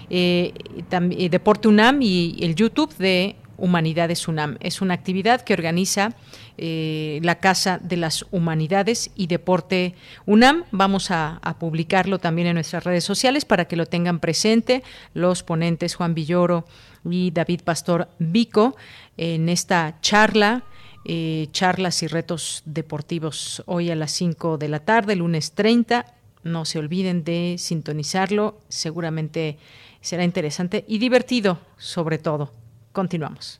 eh, 0.10 0.54
eh, 0.92 1.30
Deporte 1.30 1.68
UNAM 1.68 2.02
y 2.02 2.38
el 2.42 2.56
YouTube 2.56 2.96
de 2.98 3.36
Humanidades 3.58 4.28
UNAM. 4.28 4.58
Es 4.62 4.82
una 4.82 4.94
actividad 4.94 5.42
que 5.42 5.54
organiza 5.54 6.16
la 6.56 7.40
Casa 7.40 7.80
de 7.82 7.98
las 7.98 8.26
Humanidades 8.30 9.10
y 9.16 9.26
Deporte 9.26 9.96
UNAM. 10.28 10.66
Vamos 10.72 11.10
a, 11.10 11.40
a, 11.42 11.58
publicarlo 11.58 12.20
también 12.20 12.48
en 12.48 12.56
nuestras 12.56 12.84
redes 12.84 13.04
sociales 13.04 13.44
para 13.44 13.66
que 13.66 13.76
lo 13.76 13.88
tengan 13.88 14.20
presente 14.20 14.84
los 15.16 15.42
ponentes 15.42 15.96
Juan 15.96 16.14
Villoro 16.14 16.66
y 17.10 17.32
David 17.32 17.62
Pastor 17.64 18.08
Vico 18.20 18.76
en 19.18 19.50
esta 19.50 19.98
charla 20.02 20.64
eh, 21.06 21.48
charlas 21.52 22.04
y 22.04 22.08
retos 22.08 22.64
deportivos 22.66 23.64
hoy 23.66 23.92
a 23.92 23.96
las 23.96 24.12
5 24.12 24.58
de 24.58 24.70
la 24.70 24.80
tarde, 24.80 25.16
lunes 25.16 25.52
30. 25.52 26.06
No 26.44 26.66
se 26.66 26.80
olviden 26.80 27.24
de 27.24 27.56
sintonizarlo, 27.58 28.60
seguramente 28.70 29.58
será 30.02 30.24
interesante 30.24 30.84
y 30.88 30.98
divertido 30.98 31.60
sobre 31.78 32.18
todo. 32.18 32.52
Continuamos. 32.92 33.60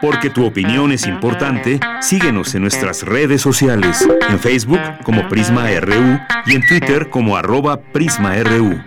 Porque 0.00 0.30
tu 0.30 0.46
opinión 0.46 0.92
es 0.92 1.06
importante, 1.06 1.80
síguenos 2.00 2.54
en 2.54 2.62
nuestras 2.62 3.02
redes 3.02 3.42
sociales, 3.42 4.06
en 4.28 4.38
Facebook 4.38 4.80
como 5.02 5.28
Prisma 5.28 5.68
RU 5.80 6.18
y 6.46 6.54
en 6.54 6.66
Twitter 6.66 7.10
como 7.10 7.36
arroba 7.36 7.80
PrismaRU. 7.80 8.80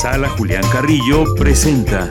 Sala 0.00 0.28
Julián 0.28 0.62
Carrillo 0.72 1.24
presenta. 1.36 2.08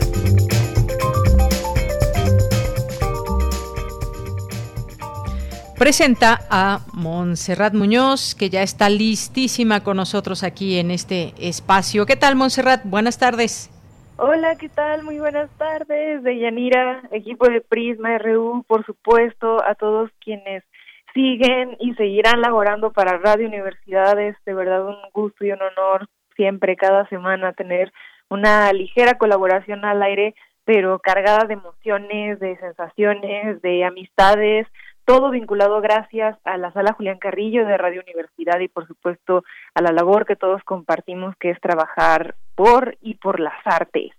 Presenta 5.80 6.40
a 6.50 6.80
Montserrat 6.92 7.74
Muñoz, 7.74 8.36
que 8.36 8.50
ya 8.50 8.62
está 8.62 8.90
listísima 8.90 9.86
con 9.86 9.96
nosotros 9.96 10.44
aquí 10.44 10.80
en 10.80 10.92
este 10.92 11.34
espacio. 11.40 12.06
¿Qué 12.06 12.18
tal, 12.18 12.36
Montserrat? 12.36 12.82
Buenas 12.84 13.20
tardes. 13.20 13.70
Hola, 14.18 14.58
¿qué 14.58 14.68
tal? 14.68 15.04
Muy 15.04 15.20
buenas 15.20 15.50
tardes, 15.52 16.24
de 16.24 16.40
Yanira, 16.40 17.04
equipo 17.12 17.48
de 17.48 17.62
Prisma 17.62 18.18
RU, 18.18 18.66
por 18.68 18.86
supuesto, 18.86 19.64
a 19.64 19.76
todos 19.76 20.12
quienes 20.20 20.66
siguen 21.14 21.78
y 21.80 21.94
seguirán 21.94 22.42
laborando 22.42 22.92
para 22.92 23.18
Radio 23.18 23.48
Universidades. 23.48 24.36
De 24.46 24.54
verdad, 24.54 24.86
un 24.86 24.98
gusto 25.14 25.46
y 25.46 25.52
un 25.52 25.62
honor 25.62 26.10
siempre, 26.38 26.78
cada 26.78 27.06
semana, 27.10 27.52
tener 27.52 27.92
una 28.30 28.72
ligera 28.72 29.18
colaboración 29.18 29.84
al 29.84 30.02
aire, 30.02 30.36
pero 30.64 31.00
cargada 31.00 31.46
de 31.46 31.56
emociones, 31.56 32.40
de 32.40 32.58
sensaciones, 32.58 33.62
de 33.62 33.84
amistades, 33.84 34.68
todo 35.08 35.32
vinculado 35.32 35.80
gracias 35.80 36.38
a 36.44 36.58
la 36.58 36.72
sala 36.74 36.92
Julián 36.92 37.18
Carrillo 37.18 37.66
de 37.66 37.78
Radio 37.78 38.02
Universidad 38.02 38.60
y 38.60 38.68
por 38.68 38.86
supuesto 38.88 39.46
a 39.74 39.82
la 39.82 39.94
labor 39.94 40.26
que 40.26 40.36
todos 40.36 40.62
compartimos 40.64 41.34
que 41.38 41.52
es 41.52 41.62
trabajar 41.62 42.36
por 42.56 42.98
y 43.02 43.16
por 43.16 43.40
las 43.40 43.56
artes. 43.64 44.12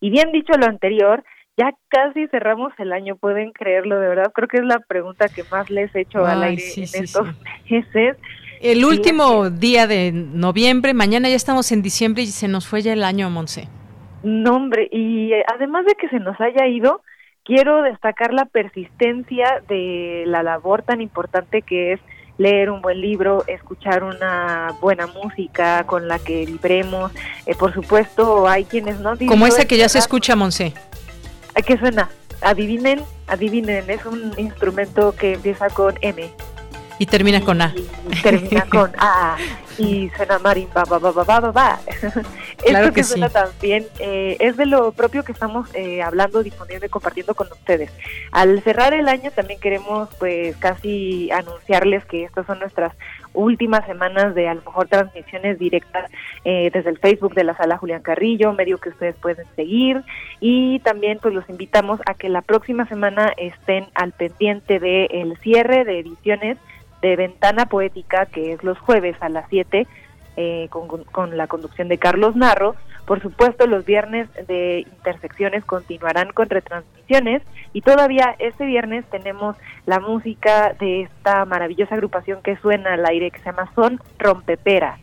Y 0.00 0.10
bien 0.10 0.30
dicho 0.30 0.52
lo 0.56 0.66
anterior, 0.66 1.24
ya 1.56 1.72
casi 1.88 2.28
cerramos 2.28 2.72
el 2.78 2.92
año, 2.92 3.16
pueden 3.16 3.50
creerlo 3.50 3.98
de 3.98 4.08
verdad, 4.08 4.30
creo 4.32 4.46
que 4.46 4.58
es 4.58 4.64
la 4.64 4.78
pregunta 4.78 5.28
que 5.28 5.42
más 5.50 5.70
les 5.70 5.92
he 5.96 6.02
hecho 6.02 6.24
al 6.24 6.44
aire 6.44 6.62
en 6.76 7.02
estos 7.02 7.26
meses 7.68 8.16
el 8.60 8.84
último 8.84 9.50
día 9.50 9.86
de 9.86 10.12
noviembre, 10.12 10.94
mañana 10.94 11.28
ya 11.28 11.36
estamos 11.36 11.72
en 11.72 11.82
diciembre 11.82 12.22
y 12.22 12.26
se 12.26 12.48
nos 12.48 12.66
fue 12.66 12.82
ya 12.82 12.92
el 12.92 13.04
año, 13.04 13.30
Monse. 13.30 13.68
No, 14.22 14.56
hombre, 14.56 14.88
y 14.90 15.32
eh, 15.32 15.44
además 15.52 15.86
de 15.86 15.94
que 15.94 16.08
se 16.08 16.18
nos 16.18 16.40
haya 16.40 16.66
ido, 16.66 17.02
quiero 17.44 17.82
destacar 17.82 18.34
la 18.34 18.46
persistencia 18.46 19.62
de 19.68 20.24
la 20.26 20.42
labor 20.42 20.82
tan 20.82 21.00
importante 21.00 21.62
que 21.62 21.92
es 21.92 22.00
leer 22.36 22.70
un 22.70 22.80
buen 22.80 23.00
libro, 23.00 23.44
escuchar 23.46 24.04
una 24.04 24.74
buena 24.80 25.06
música 25.06 25.84
con 25.84 26.08
la 26.08 26.18
que 26.18 26.46
vibremos. 26.46 27.12
Eh, 27.46 27.54
por 27.58 27.74
supuesto, 27.74 28.48
hay 28.48 28.64
quienes 28.64 29.00
no... 29.00 29.16
Como 29.26 29.46
esa 29.46 29.66
que 29.66 29.76
ya 29.76 29.88
se 29.88 29.98
escucha, 29.98 30.36
Monse. 30.36 30.72
¿A 31.54 31.62
qué 31.62 31.76
suena? 31.76 32.08
Adivinen, 32.40 33.00
adivinen, 33.26 33.90
es 33.90 34.06
un 34.06 34.32
instrumento 34.38 35.14
que 35.16 35.34
empieza 35.34 35.68
con 35.70 35.94
M. 36.00 36.30
Y 36.98 37.06
termina 37.06 37.40
con 37.40 37.62
A. 37.62 37.74
termina 38.22 38.66
con 38.70 38.92
A. 38.98 39.36
Y 39.78 40.10
suena 40.16 40.40
marimba, 40.40 40.84
ba, 40.84 40.98
ba, 40.98 41.12
ba, 41.12 41.24
ba, 41.24 41.52
ba. 41.52 41.80
Claro 42.66 42.92
que, 42.92 43.04
suena 43.04 43.28
también 43.28 43.86
eh, 44.00 44.36
es 44.40 44.56
de 44.56 44.66
lo 44.66 44.90
propio 44.90 45.22
que 45.22 45.30
estamos 45.30 45.72
eh, 45.74 46.02
hablando, 46.02 46.42
disponiendo 46.42 46.84
y 46.84 46.88
compartiendo 46.88 47.36
con 47.36 47.46
ustedes. 47.52 47.92
Al 48.32 48.60
cerrar 48.62 48.92
el 48.92 49.08
año 49.08 49.30
también 49.30 49.60
queremos 49.60 50.08
pues 50.18 50.56
casi 50.56 51.30
anunciarles 51.30 52.04
que 52.06 52.24
estas 52.24 52.46
son 52.46 52.58
nuestras 52.58 52.92
últimas 53.32 53.86
semanas 53.86 54.34
de 54.34 54.48
a 54.48 54.54
lo 54.54 54.62
mejor 54.62 54.88
transmisiones 54.88 55.60
directas 55.60 56.10
eh, 56.44 56.70
desde 56.72 56.90
el 56.90 56.98
Facebook 56.98 57.34
de 57.34 57.44
la 57.44 57.56
sala 57.56 57.78
Julián 57.78 58.02
Carrillo, 58.02 58.52
medio 58.52 58.78
que 58.78 58.88
ustedes 58.88 59.14
pueden 59.14 59.46
seguir 59.54 60.02
y 60.40 60.80
también 60.80 61.18
pues 61.22 61.32
los 61.32 61.48
invitamos 61.48 62.00
a 62.06 62.14
que 62.14 62.28
la 62.28 62.42
próxima 62.42 62.86
semana 62.88 63.32
estén 63.36 63.86
al 63.94 64.10
pendiente 64.12 64.80
de 64.80 65.04
el 65.06 65.36
cierre 65.38 65.84
de 65.84 66.00
ediciones 66.00 66.58
de 67.02 67.16
Ventana 67.16 67.66
Poética, 67.66 68.26
que 68.26 68.52
es 68.52 68.62
los 68.62 68.78
jueves 68.78 69.16
a 69.20 69.28
las 69.28 69.46
7, 69.48 69.86
eh, 70.36 70.68
con, 70.70 71.36
la 71.36 71.48
conducción 71.48 71.88
de 71.88 71.98
Carlos 71.98 72.36
Narro. 72.36 72.76
Por 73.06 73.20
supuesto, 73.20 73.66
los 73.66 73.84
viernes 73.84 74.28
de 74.46 74.84
Intersecciones 74.86 75.64
continuarán 75.64 76.30
con 76.30 76.48
retransmisiones 76.48 77.42
y 77.72 77.80
todavía 77.80 78.36
este 78.38 78.66
viernes 78.66 79.04
tenemos 79.10 79.56
la 79.86 79.98
música 79.98 80.74
de 80.78 81.02
esta 81.02 81.44
maravillosa 81.44 81.94
agrupación 81.94 82.42
que 82.42 82.56
suena 82.58 82.94
al 82.94 83.06
aire 83.06 83.30
que 83.30 83.38
se 83.38 83.46
llama 83.46 83.72
Son 83.74 84.00
Rompepera. 84.18 84.98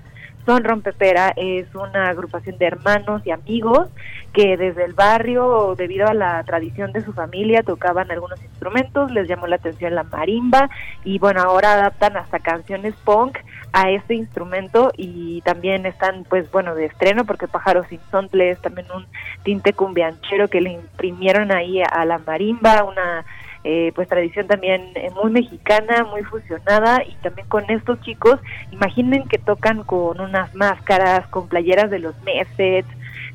Son 0.46 0.64
Rompepera 0.64 1.34
es 1.36 1.74
una 1.74 2.10
agrupación 2.10 2.58
de 2.60 2.68
hermanos 2.68 3.22
y 3.26 3.32
amigos 3.32 3.90
que 4.32 4.58
desde 4.58 4.84
el 4.84 4.94
barrio, 4.94 5.76
debido 5.76 6.08
a 6.08 6.14
la 6.14 6.44
tradición 6.44 6.92
de 6.92 7.02
su 7.02 7.14
familia, 7.14 7.64
tocaban 7.64 8.12
algunos 8.12 8.40
instrumentos, 8.44 9.12
les 9.12 9.28
llamó 9.28 9.48
la 9.48 9.56
atención 9.56 9.96
la 9.96 10.04
marimba 10.04 10.70
y 11.04 11.20
bueno, 11.20 11.42
ahora 11.42 11.74
adaptan 11.74 12.18
hasta 12.18 12.40
canciones 12.40 12.94
punk 13.04 13.40
a 13.74 13.90
este 13.90 14.14
instrumento 14.14 14.92
y 14.96 15.42
también 15.42 15.86
están 15.86 16.26
pues 16.30 16.52
bueno 16.52 16.76
de 16.76 16.86
estreno 16.86 17.26
porque 17.26 17.48
Pájaros 17.48 17.92
Insontes 17.92 18.62
también 18.62 18.88
un 18.96 19.08
tinte 19.44 19.74
cumbianchero 19.74 20.48
que 20.48 20.62
le 20.62 20.74
imprimieron 20.74 21.52
ahí 21.52 21.82
a 21.82 22.06
la 22.06 22.20
marimba, 22.20 22.84
una 22.84 23.26
eh, 23.68 23.92
pues 23.96 24.08
tradición 24.08 24.46
también 24.46 24.92
eh, 24.94 25.10
muy 25.20 25.32
mexicana, 25.32 26.04
muy 26.04 26.22
fusionada 26.22 27.04
y 27.04 27.16
también 27.24 27.48
con 27.48 27.68
estos 27.72 28.00
chicos, 28.02 28.40
imaginen 28.72 29.28
que 29.28 29.40
tocan 29.40 29.84
con 29.84 30.22
unas 30.22 30.54
máscaras, 30.54 31.28
con 31.30 31.48
playeras 31.48 31.90
de 31.90 31.98
los 31.98 32.16
meses, 32.22 32.86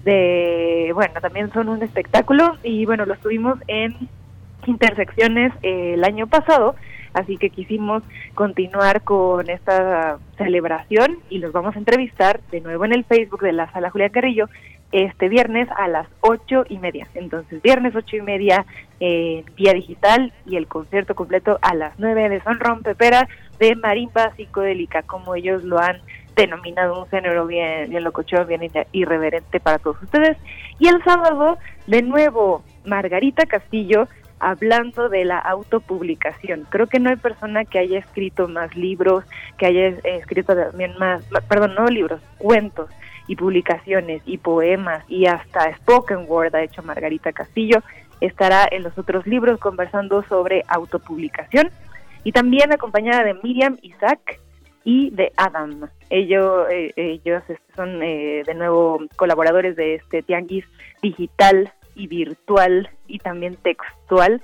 de, 0.05 0.93
bueno, 0.95 1.15
también 1.21 1.53
son 1.53 1.69
un 1.69 1.83
espectáculo 1.83 2.57
y 2.63 2.87
bueno, 2.87 3.07
los 3.07 3.19
tuvimos 3.19 3.59
en 3.67 4.09
intersecciones 4.67 5.53
eh, 5.63 5.95
el 5.95 6.05
año 6.05 6.29
pasado, 6.29 6.77
así 7.15 7.37
que 7.37 7.51
quisimos 7.51 8.03
continuar 8.35 9.03
con 9.03 9.49
esta 9.51 10.19
celebración 10.37 11.19
y 11.29 11.39
los 11.39 11.53
vamos 11.53 11.77
a 11.77 11.79
entrevistar 11.79 12.41
de 12.51 12.61
nuevo 12.61 12.85
en 12.85 12.93
el 12.93 13.05
Facebook 13.05 13.43
de 13.43 13.53
la 13.53 13.71
Sala 13.73 13.91
Julia 13.91 14.11
Carrillo 14.11 14.49
este 14.93 15.29
viernes 15.29 15.69
a 15.77 15.87
las 15.87 16.09
ocho 16.21 16.65
y 16.69 16.79
media. 16.79 17.07
Entonces, 17.15 17.63
viernes 17.63 17.95
ocho 17.95 18.17
y 18.17 18.23
media 18.23 18.67
en 18.99 19.45
vía 19.55 19.73
digital 19.73 20.33
y 20.47 20.57
el 20.57 20.67
concierto 20.67 21.15
completo 21.15 21.59
a 21.63 21.75
las 21.75 21.99
nueve 21.99 22.29
de 22.29 22.41
Son 22.43 22.59
Rompepera 22.59 23.29
de 23.59 23.77
marimba 23.77 24.35
psicodélica, 24.37 25.03
como 25.03 25.35
ellos 25.35 25.63
lo 25.63 25.79
han 25.79 26.01
denominado 26.35 27.03
un 27.03 27.09
género 27.09 27.47
bien, 27.47 27.91
bien 27.91 28.03
locochón, 28.03 28.47
bien 28.49 28.63
irreverente 28.93 29.61
para 29.61 29.79
todos 29.79 30.03
ustedes. 30.03 30.37
Y 30.79 30.89
el 30.89 31.03
sábado, 31.05 31.59
de 31.87 32.03
nuevo, 32.03 32.65
Margarita 32.85 33.47
Castillo 33.47 34.09
hablando 34.41 35.09
de 35.09 35.25
la 35.25 35.39
autopublicación. 35.39 36.67
Creo 36.71 36.87
que 36.87 36.99
no 36.99 37.11
hay 37.11 37.17
persona 37.17 37.65
que 37.65 37.79
haya 37.79 37.99
escrito 37.99 38.49
más 38.49 38.75
libros, 38.75 39.25
que 39.59 39.67
haya 39.67 39.89
escrito 40.05 40.57
también 40.57 40.95
más, 40.99 41.23
perdón, 41.49 41.75
no 41.75 41.87
libros, 41.87 42.21
cuentos 42.39 42.91
y 43.27 43.37
publicaciones 43.37 44.23
y 44.25 44.39
poemas 44.39 45.05
y 45.09 45.27
hasta 45.27 45.73
spoken 45.77 46.25
word 46.27 46.55
ha 46.57 46.63
hecho 46.63 46.83
Margarita 46.83 47.33
Castillo. 47.33 47.83
Estará 48.21 48.67
en 48.71 48.83
los 48.83 48.97
otros 48.99 49.27
libros 49.27 49.61
conversando 49.61 50.23
sobre 50.25 50.65
autopublicación 50.69 51.71
y 52.25 52.33
también 52.33 52.73
acompañada 52.73 53.25
de 53.25 53.35
Miriam 53.43 53.77
Isaac 53.83 54.41
y 54.85 55.11
de 55.11 55.33
Adam. 55.37 55.89
Ellos, 56.09 56.67
eh, 56.71 56.93
ellos 56.97 57.43
son 57.77 58.03
eh, 58.03 58.43
de 58.47 58.55
nuevo 58.55 59.01
colaboradores 59.17 59.77
de 59.77 59.95
este 59.95 60.23
tianguis 60.23 60.65
digital 61.03 61.73
y 61.95 62.07
virtual 62.07 62.91
y 63.07 63.19
también 63.19 63.57
textual 63.57 64.43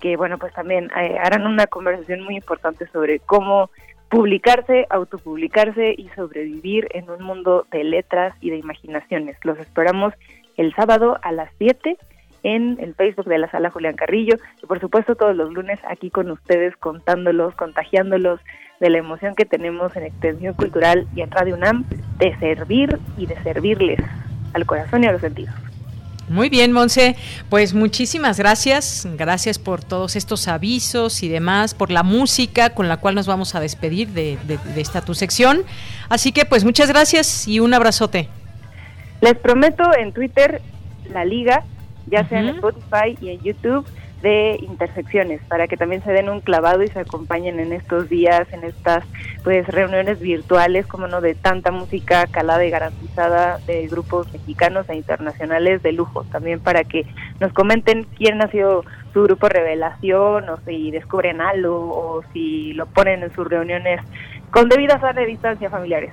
que 0.00 0.16
bueno 0.16 0.38
pues 0.38 0.52
también 0.54 0.90
eh, 0.96 1.18
harán 1.22 1.46
una 1.46 1.66
conversación 1.66 2.22
muy 2.22 2.36
importante 2.36 2.86
sobre 2.88 3.20
cómo 3.20 3.70
publicarse, 4.08 4.86
autopublicarse 4.90 5.94
y 5.96 6.08
sobrevivir 6.16 6.88
en 6.92 7.10
un 7.10 7.22
mundo 7.22 7.66
de 7.70 7.84
letras 7.84 8.34
y 8.40 8.50
de 8.50 8.56
imaginaciones. 8.56 9.36
Los 9.42 9.58
esperamos 9.58 10.14
el 10.56 10.74
sábado 10.74 11.18
a 11.22 11.32
las 11.32 11.50
7 11.58 11.98
en 12.42 12.78
el 12.80 12.94
Facebook 12.94 13.26
de 13.26 13.38
la 13.38 13.50
Sala 13.50 13.70
Julián 13.70 13.96
Carrillo 13.96 14.36
y 14.62 14.66
por 14.66 14.80
supuesto 14.80 15.16
todos 15.16 15.36
los 15.36 15.52
lunes 15.52 15.78
aquí 15.88 16.10
con 16.10 16.30
ustedes 16.30 16.76
contándolos, 16.76 17.54
contagiándolos 17.54 18.40
de 18.80 18.90
la 18.90 18.98
emoción 18.98 19.34
que 19.34 19.44
tenemos 19.44 19.94
en 19.96 20.04
Extensión 20.04 20.54
Cultural 20.54 21.06
y 21.14 21.20
en 21.20 21.30
Radio 21.30 21.56
UNAM 21.56 21.84
de 22.18 22.36
servir 22.38 22.98
y 23.16 23.26
de 23.26 23.36
servirles 23.42 24.00
al 24.54 24.64
corazón 24.64 25.04
y 25.04 25.08
a 25.08 25.12
los 25.12 25.20
sentidos. 25.20 25.67
Muy 26.28 26.48
bien, 26.48 26.72
Monse. 26.72 27.16
Pues 27.48 27.74
muchísimas 27.74 28.38
gracias. 28.38 29.08
Gracias 29.16 29.58
por 29.58 29.82
todos 29.82 30.16
estos 30.16 30.46
avisos 30.48 31.22
y 31.22 31.28
demás, 31.28 31.74
por 31.74 31.90
la 31.90 32.02
música 32.02 32.70
con 32.70 32.88
la 32.88 32.98
cual 32.98 33.14
nos 33.14 33.26
vamos 33.26 33.54
a 33.54 33.60
despedir 33.60 34.08
de, 34.08 34.38
esta 34.76 35.00
tu 35.00 35.14
sección. 35.14 35.62
Así 36.08 36.32
que 36.32 36.44
pues 36.44 36.64
muchas 36.64 36.88
gracias 36.88 37.48
y 37.48 37.60
un 37.60 37.72
abrazote. 37.72 38.28
Les 39.20 39.36
prometo 39.36 39.84
en 39.98 40.12
Twitter 40.12 40.60
la 41.12 41.24
liga, 41.24 41.64
ya 42.06 42.28
sea 42.28 42.40
en 42.40 42.48
Spotify 42.50 43.16
y 43.20 43.30
en 43.30 43.40
YouTube, 43.40 43.86
de 44.22 44.58
intersecciones 44.62 45.40
para 45.48 45.68
que 45.68 45.76
también 45.76 46.02
se 46.02 46.12
den 46.12 46.28
un 46.28 46.40
clavado 46.40 46.82
y 46.82 46.88
se 46.88 47.00
acompañen 47.00 47.60
en 47.60 47.72
estos 47.72 48.08
días, 48.08 48.46
en 48.52 48.64
estas 48.64 49.04
pues 49.44 49.66
reuniones 49.68 50.20
virtuales, 50.20 50.86
como 50.86 51.06
no, 51.06 51.20
de 51.20 51.34
tanta 51.34 51.70
música 51.70 52.26
calada 52.26 52.64
y 52.64 52.70
garantizada 52.70 53.58
de 53.66 53.86
grupos 53.86 54.32
mexicanos 54.32 54.88
e 54.88 54.96
internacionales 54.96 55.82
de 55.82 55.92
lujo, 55.92 56.24
también 56.24 56.60
para 56.60 56.84
que 56.84 57.06
nos 57.40 57.52
comenten 57.52 58.06
quién 58.16 58.42
ha 58.42 58.50
sido 58.50 58.84
su 59.12 59.22
grupo 59.22 59.48
revelación 59.48 60.48
o 60.48 60.58
si 60.66 60.90
descubren 60.90 61.40
algo 61.40 61.76
o 61.76 62.22
si 62.32 62.72
lo 62.74 62.86
ponen 62.86 63.22
en 63.22 63.34
sus 63.34 63.46
reuniones 63.46 64.00
con 64.50 64.68
debida 64.68 65.00
sana 65.00 65.20
de 65.20 65.26
distancia 65.26 65.70
familiares. 65.70 66.10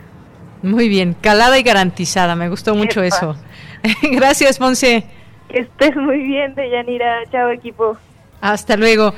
Muy 0.61 0.89
bien, 0.89 1.15
calada 1.19 1.59
y 1.59 1.63
garantizada, 1.63 2.35
me 2.35 2.49
gustó 2.49 2.75
mucho 2.75 3.03
eso. 3.03 3.35
Gracias, 4.01 4.59
Monse. 4.59 5.05
Que 5.49 5.59
estés 5.59 5.95
muy 5.95 6.21
bien, 6.23 6.55
Deyanira. 6.55 7.23
Chao, 7.31 7.49
equipo. 7.49 7.97
Hasta 8.41 8.77
luego. 8.77 9.13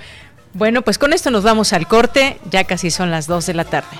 Bueno, 0.53 0.81
pues 0.81 0.97
con 0.97 1.13
esto 1.13 1.31
nos 1.31 1.43
vamos 1.43 1.73
al 1.73 1.87
corte. 1.87 2.37
Ya 2.49 2.63
casi 2.63 2.91
son 2.91 3.11
las 3.11 3.27
2 3.27 3.45
de 3.45 3.53
la 3.53 3.63
tarde. 3.63 3.97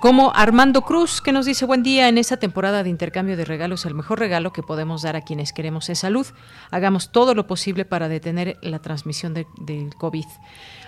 como 0.00 0.32
Armando 0.34 0.82
Cruz 0.82 1.20
que 1.20 1.32
nos 1.32 1.46
dice 1.46 1.64
buen 1.64 1.82
día 1.82 2.08
en 2.08 2.18
esta 2.18 2.36
temporada 2.36 2.82
de 2.82 2.90
intercambio 2.90 3.36
de 3.36 3.44
regalos, 3.44 3.84
el 3.84 3.94
mejor 3.94 4.20
regalo 4.20 4.52
que 4.52 4.62
podemos 4.62 5.02
dar 5.02 5.16
a 5.16 5.22
quienes 5.22 5.52
queremos 5.52 5.88
es 5.88 6.00
salud. 6.00 6.26
Hagamos 6.70 7.10
todo 7.10 7.34
lo 7.34 7.46
posible 7.46 7.84
para 7.84 8.08
detener 8.08 8.58
la 8.62 8.78
transmisión 8.78 9.34
de, 9.34 9.46
del 9.60 9.94
COVID. 9.94 10.26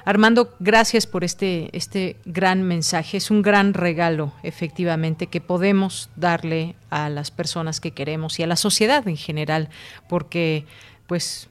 Armando, 0.05 0.55
gracias 0.61 1.07
por 1.07 1.25
este, 1.25 1.75
este 1.77 2.17
gran 2.27 2.63
mensaje. 2.63 3.17
Es 3.17 3.31
un 3.31 3.43
gran 3.43 3.73
regalo, 3.73 4.33
efectivamente, 4.43 5.29
que 5.29 5.41
podemos 5.41 6.11
darle 6.15 6.77
a 6.91 7.09
las 7.09 7.31
personas 7.31 7.81
que 7.81 7.93
queremos 7.93 8.39
y 8.39 8.43
a 8.43 8.47
la 8.47 8.57
sociedad 8.57 9.09
en 9.09 9.17
general, 9.17 9.71
porque 10.09 10.67
pues 11.07 11.49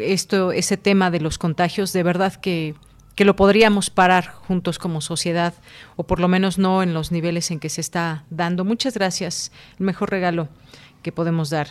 esto, 0.00 0.52
ese 0.52 0.76
tema 0.76 1.10
de 1.10 1.20
los 1.20 1.38
contagios, 1.38 1.92
de 1.92 2.02
verdad 2.02 2.34
que, 2.34 2.74
que 3.14 3.24
lo 3.24 3.36
podríamos 3.36 3.90
parar 3.90 4.26
juntos 4.26 4.78
como 4.78 5.00
sociedad, 5.00 5.54
o 5.96 6.04
por 6.04 6.20
lo 6.20 6.28
menos 6.28 6.58
no 6.58 6.82
en 6.82 6.94
los 6.94 7.12
niveles 7.12 7.50
en 7.50 7.60
que 7.60 7.68
se 7.68 7.80
está 7.80 8.24
dando. 8.30 8.64
Muchas 8.64 8.94
gracias. 8.94 9.52
El 9.78 9.86
mejor 9.86 10.10
regalo 10.10 10.48
que 11.02 11.12
podemos 11.12 11.50
dar 11.50 11.68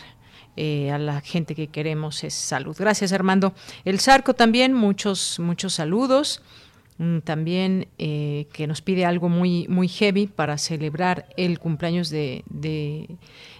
eh, 0.56 0.90
a 0.90 0.98
la 0.98 1.20
gente 1.20 1.54
que 1.54 1.68
queremos 1.68 2.24
es 2.24 2.34
salud. 2.34 2.74
Gracias, 2.78 3.12
Armando. 3.12 3.54
El 3.84 4.00
Zarco 4.00 4.34
también, 4.34 4.72
muchos, 4.72 5.38
muchos 5.38 5.74
saludos. 5.74 6.42
Mm, 6.98 7.18
También 7.18 7.88
eh, 7.98 8.46
que 8.52 8.66
nos 8.66 8.80
pide 8.80 9.04
algo 9.04 9.28
muy, 9.28 9.68
muy 9.68 9.88
heavy 9.88 10.26
para 10.26 10.56
celebrar 10.56 11.26
el 11.36 11.58
cumpleaños 11.58 12.08
de, 12.08 12.42
de, 12.48 13.18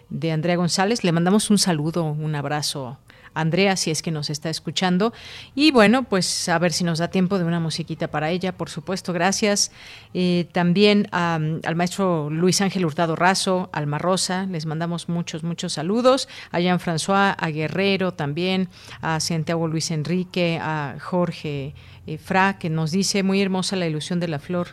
de 0.08 0.32
Andrea 0.32 0.56
González. 0.56 1.04
Le 1.04 1.12
mandamos 1.12 1.50
un 1.50 1.58
saludo, 1.58 2.04
un 2.04 2.34
abrazo 2.34 2.98
Andrea, 3.40 3.76
si 3.76 3.90
es 3.90 4.02
que 4.02 4.10
nos 4.10 4.30
está 4.30 4.50
escuchando. 4.50 5.12
Y 5.54 5.70
bueno, 5.70 6.02
pues 6.04 6.48
a 6.48 6.58
ver 6.58 6.72
si 6.72 6.84
nos 6.84 6.98
da 6.98 7.08
tiempo 7.08 7.38
de 7.38 7.44
una 7.44 7.60
musiquita 7.60 8.08
para 8.08 8.30
ella, 8.30 8.56
por 8.56 8.68
supuesto, 8.70 9.12
gracias. 9.12 9.70
Eh, 10.14 10.46
también 10.52 11.08
a- 11.12 11.38
al 11.64 11.76
maestro 11.76 12.30
Luis 12.30 12.60
Ángel 12.60 12.84
Hurtado 12.84 13.14
Razo, 13.16 13.68
Alma 13.72 13.98
Rosa, 13.98 14.46
les 14.46 14.66
mandamos 14.66 15.08
muchos, 15.08 15.44
muchos 15.44 15.74
saludos. 15.74 16.28
A 16.50 16.60
Jean-François, 16.60 17.34
a 17.38 17.48
Guerrero 17.50 18.12
también, 18.12 18.68
a 19.02 19.20
Santiago 19.20 19.68
Luis 19.68 19.90
Enrique, 19.90 20.58
a 20.60 20.96
Jorge 21.00 21.74
eh, 22.06 22.18
Fra, 22.18 22.58
que 22.58 22.70
nos 22.70 22.90
dice 22.90 23.22
muy 23.22 23.42
hermosa 23.42 23.76
la 23.76 23.86
ilusión 23.86 24.20
de 24.20 24.28
la 24.28 24.38
flor 24.38 24.68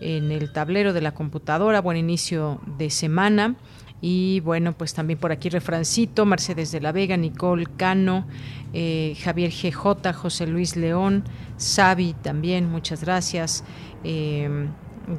en 0.00 0.32
el 0.32 0.52
tablero 0.52 0.92
de 0.92 1.00
la 1.00 1.12
computadora. 1.12 1.80
Buen 1.80 1.96
inicio 1.96 2.60
de 2.78 2.90
semana. 2.90 3.54
Y 4.02 4.40
bueno, 4.40 4.72
pues 4.72 4.92
también 4.92 5.18
por 5.18 5.32
aquí 5.32 5.48
refrancito, 5.48 6.26
Mercedes 6.26 6.72
de 6.72 6.80
la 6.80 6.92
Vega, 6.92 7.16
Nicole 7.16 7.66
Cano, 7.78 8.26
eh, 8.74 9.16
Javier 9.22 9.50
GJ, 9.50 10.12
José 10.12 10.46
Luis 10.46 10.76
León, 10.76 11.24
Sabi 11.56 12.12
también, 12.12 12.68
muchas 12.68 13.02
gracias. 13.02 13.64
Eh, 14.04 14.68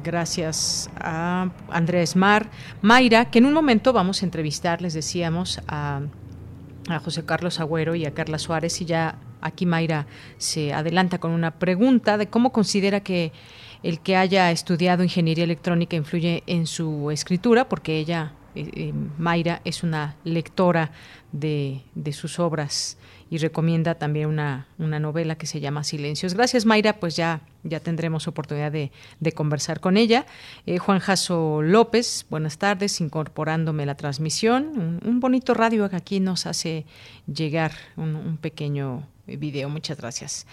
gracias 0.04 0.88
a 1.00 1.50
Andrés 1.70 2.14
Mar, 2.14 2.50
Mayra, 2.82 3.30
que 3.30 3.38
en 3.40 3.46
un 3.46 3.54
momento 3.54 3.92
vamos 3.92 4.22
a 4.22 4.26
entrevistar, 4.26 4.80
les 4.80 4.94
decíamos, 4.94 5.60
a 5.66 6.02
a 6.88 6.98
José 6.98 7.24
Carlos 7.24 7.60
Agüero 7.60 7.94
y 7.94 8.04
a 8.04 8.12
Carla 8.12 8.38
Suárez 8.38 8.80
y 8.80 8.84
ya 8.84 9.18
aquí 9.40 9.66
Mayra 9.66 10.06
se 10.38 10.72
adelanta 10.72 11.18
con 11.18 11.30
una 11.30 11.52
pregunta 11.52 12.18
de 12.18 12.28
cómo 12.28 12.52
considera 12.52 13.00
que 13.00 13.32
el 13.82 14.00
que 14.00 14.16
haya 14.16 14.50
estudiado 14.50 15.02
ingeniería 15.02 15.44
electrónica 15.44 15.96
influye 15.96 16.42
en 16.46 16.66
su 16.66 17.10
escritura, 17.10 17.68
porque 17.68 17.98
ella 17.98 18.32
Mayra 19.18 19.60
es 19.64 19.82
una 19.82 20.16
lectora 20.24 20.92
de, 21.32 21.82
sus 22.12 22.38
obras 22.38 22.96
y 23.30 23.38
recomienda 23.38 23.96
también 23.96 24.28
una, 24.28 24.66
novela 24.78 25.36
que 25.36 25.46
se 25.46 25.60
llama 25.60 25.82
Silencios. 25.82 26.34
Gracias, 26.34 26.64
Mayra, 26.64 27.00
pues 27.00 27.16
ya, 27.16 27.40
tendremos 27.82 28.28
oportunidad 28.28 28.70
de, 28.70 28.90
conversar 29.34 29.80
con 29.80 29.96
ella. 29.96 30.26
Eh, 30.66 30.78
Juan 30.78 31.00
Jaso 31.00 31.62
López, 31.62 32.26
buenas 32.30 32.58
tardes, 32.58 33.00
incorporándome 33.00 33.86
la 33.86 33.96
transmisión. 33.96 35.00
Un, 35.04 35.20
bonito 35.20 35.54
radio 35.54 35.88
aquí 35.92 36.20
nos 36.20 36.46
hace 36.46 36.86
llegar 37.26 37.72
un, 37.96 38.38
pequeño 38.40 39.08
video. 39.26 39.68
Muchas 39.68 39.98
gracias. 39.98 40.46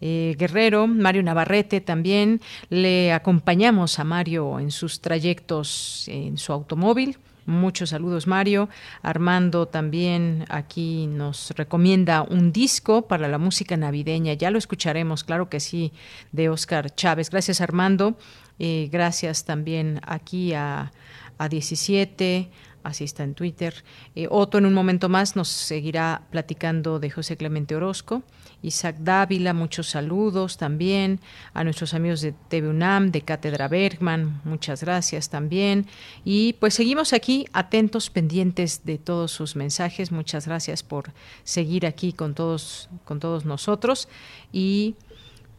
Eh, 0.00 0.34
Guerrero, 0.36 0.86
Mario 0.88 1.22
Navarrete 1.22 1.80
también. 1.80 2.40
Le 2.68 3.12
acompañamos 3.12 3.98
a 4.00 4.04
Mario 4.04 4.58
en 4.58 4.72
sus 4.72 5.00
trayectos 5.00 6.08
en 6.08 6.36
su 6.36 6.52
automóvil. 6.52 7.16
Muchos 7.46 7.90
saludos, 7.90 8.26
Mario. 8.26 8.70
Armando 9.02 9.66
también 9.66 10.46
aquí 10.48 11.06
nos 11.06 11.50
recomienda 11.50 12.22
un 12.22 12.52
disco 12.52 13.06
para 13.06 13.28
la 13.28 13.36
música 13.36 13.76
navideña. 13.76 14.32
Ya 14.32 14.50
lo 14.50 14.56
escucharemos, 14.56 15.24
claro 15.24 15.50
que 15.50 15.60
sí, 15.60 15.92
de 16.32 16.48
Oscar 16.48 16.94
Chávez. 16.94 17.28
Gracias, 17.28 17.60
Armando. 17.60 18.16
Eh, 18.58 18.88
gracias 18.90 19.44
también 19.44 20.00
aquí 20.06 20.54
a, 20.54 20.92
a 21.36 21.48
17, 21.48 22.50
así 22.82 23.04
está 23.04 23.24
en 23.24 23.34
Twitter. 23.34 23.84
Eh, 24.14 24.26
Otto 24.30 24.58
en 24.58 24.64
un 24.64 24.72
momento 24.72 25.08
más 25.10 25.36
nos 25.36 25.48
seguirá 25.48 26.22
platicando 26.30 26.98
de 26.98 27.10
José 27.10 27.36
Clemente 27.36 27.76
Orozco. 27.76 28.22
Isaac 28.64 28.96
Dávila, 28.98 29.52
muchos 29.52 29.90
saludos 29.90 30.56
también 30.56 31.20
a 31.52 31.64
nuestros 31.64 31.92
amigos 31.92 32.22
de 32.22 32.32
TV 32.32 32.68
UNAM, 32.68 33.10
de 33.10 33.20
Cátedra 33.20 33.68
Bergman, 33.68 34.40
muchas 34.44 34.82
gracias 34.82 35.28
también. 35.28 35.86
Y 36.24 36.54
pues 36.54 36.74
seguimos 36.74 37.12
aquí 37.12 37.46
atentos, 37.52 38.08
pendientes 38.10 38.84
de 38.84 38.98
todos 38.98 39.30
sus 39.32 39.54
mensajes. 39.54 40.10
Muchas 40.10 40.46
gracias 40.46 40.82
por 40.82 41.12
seguir 41.44 41.86
aquí 41.86 42.12
con 42.12 42.34
todos, 42.34 42.88
con 43.04 43.20
todos 43.20 43.44
nosotros. 43.44 44.08
Y 44.52 44.96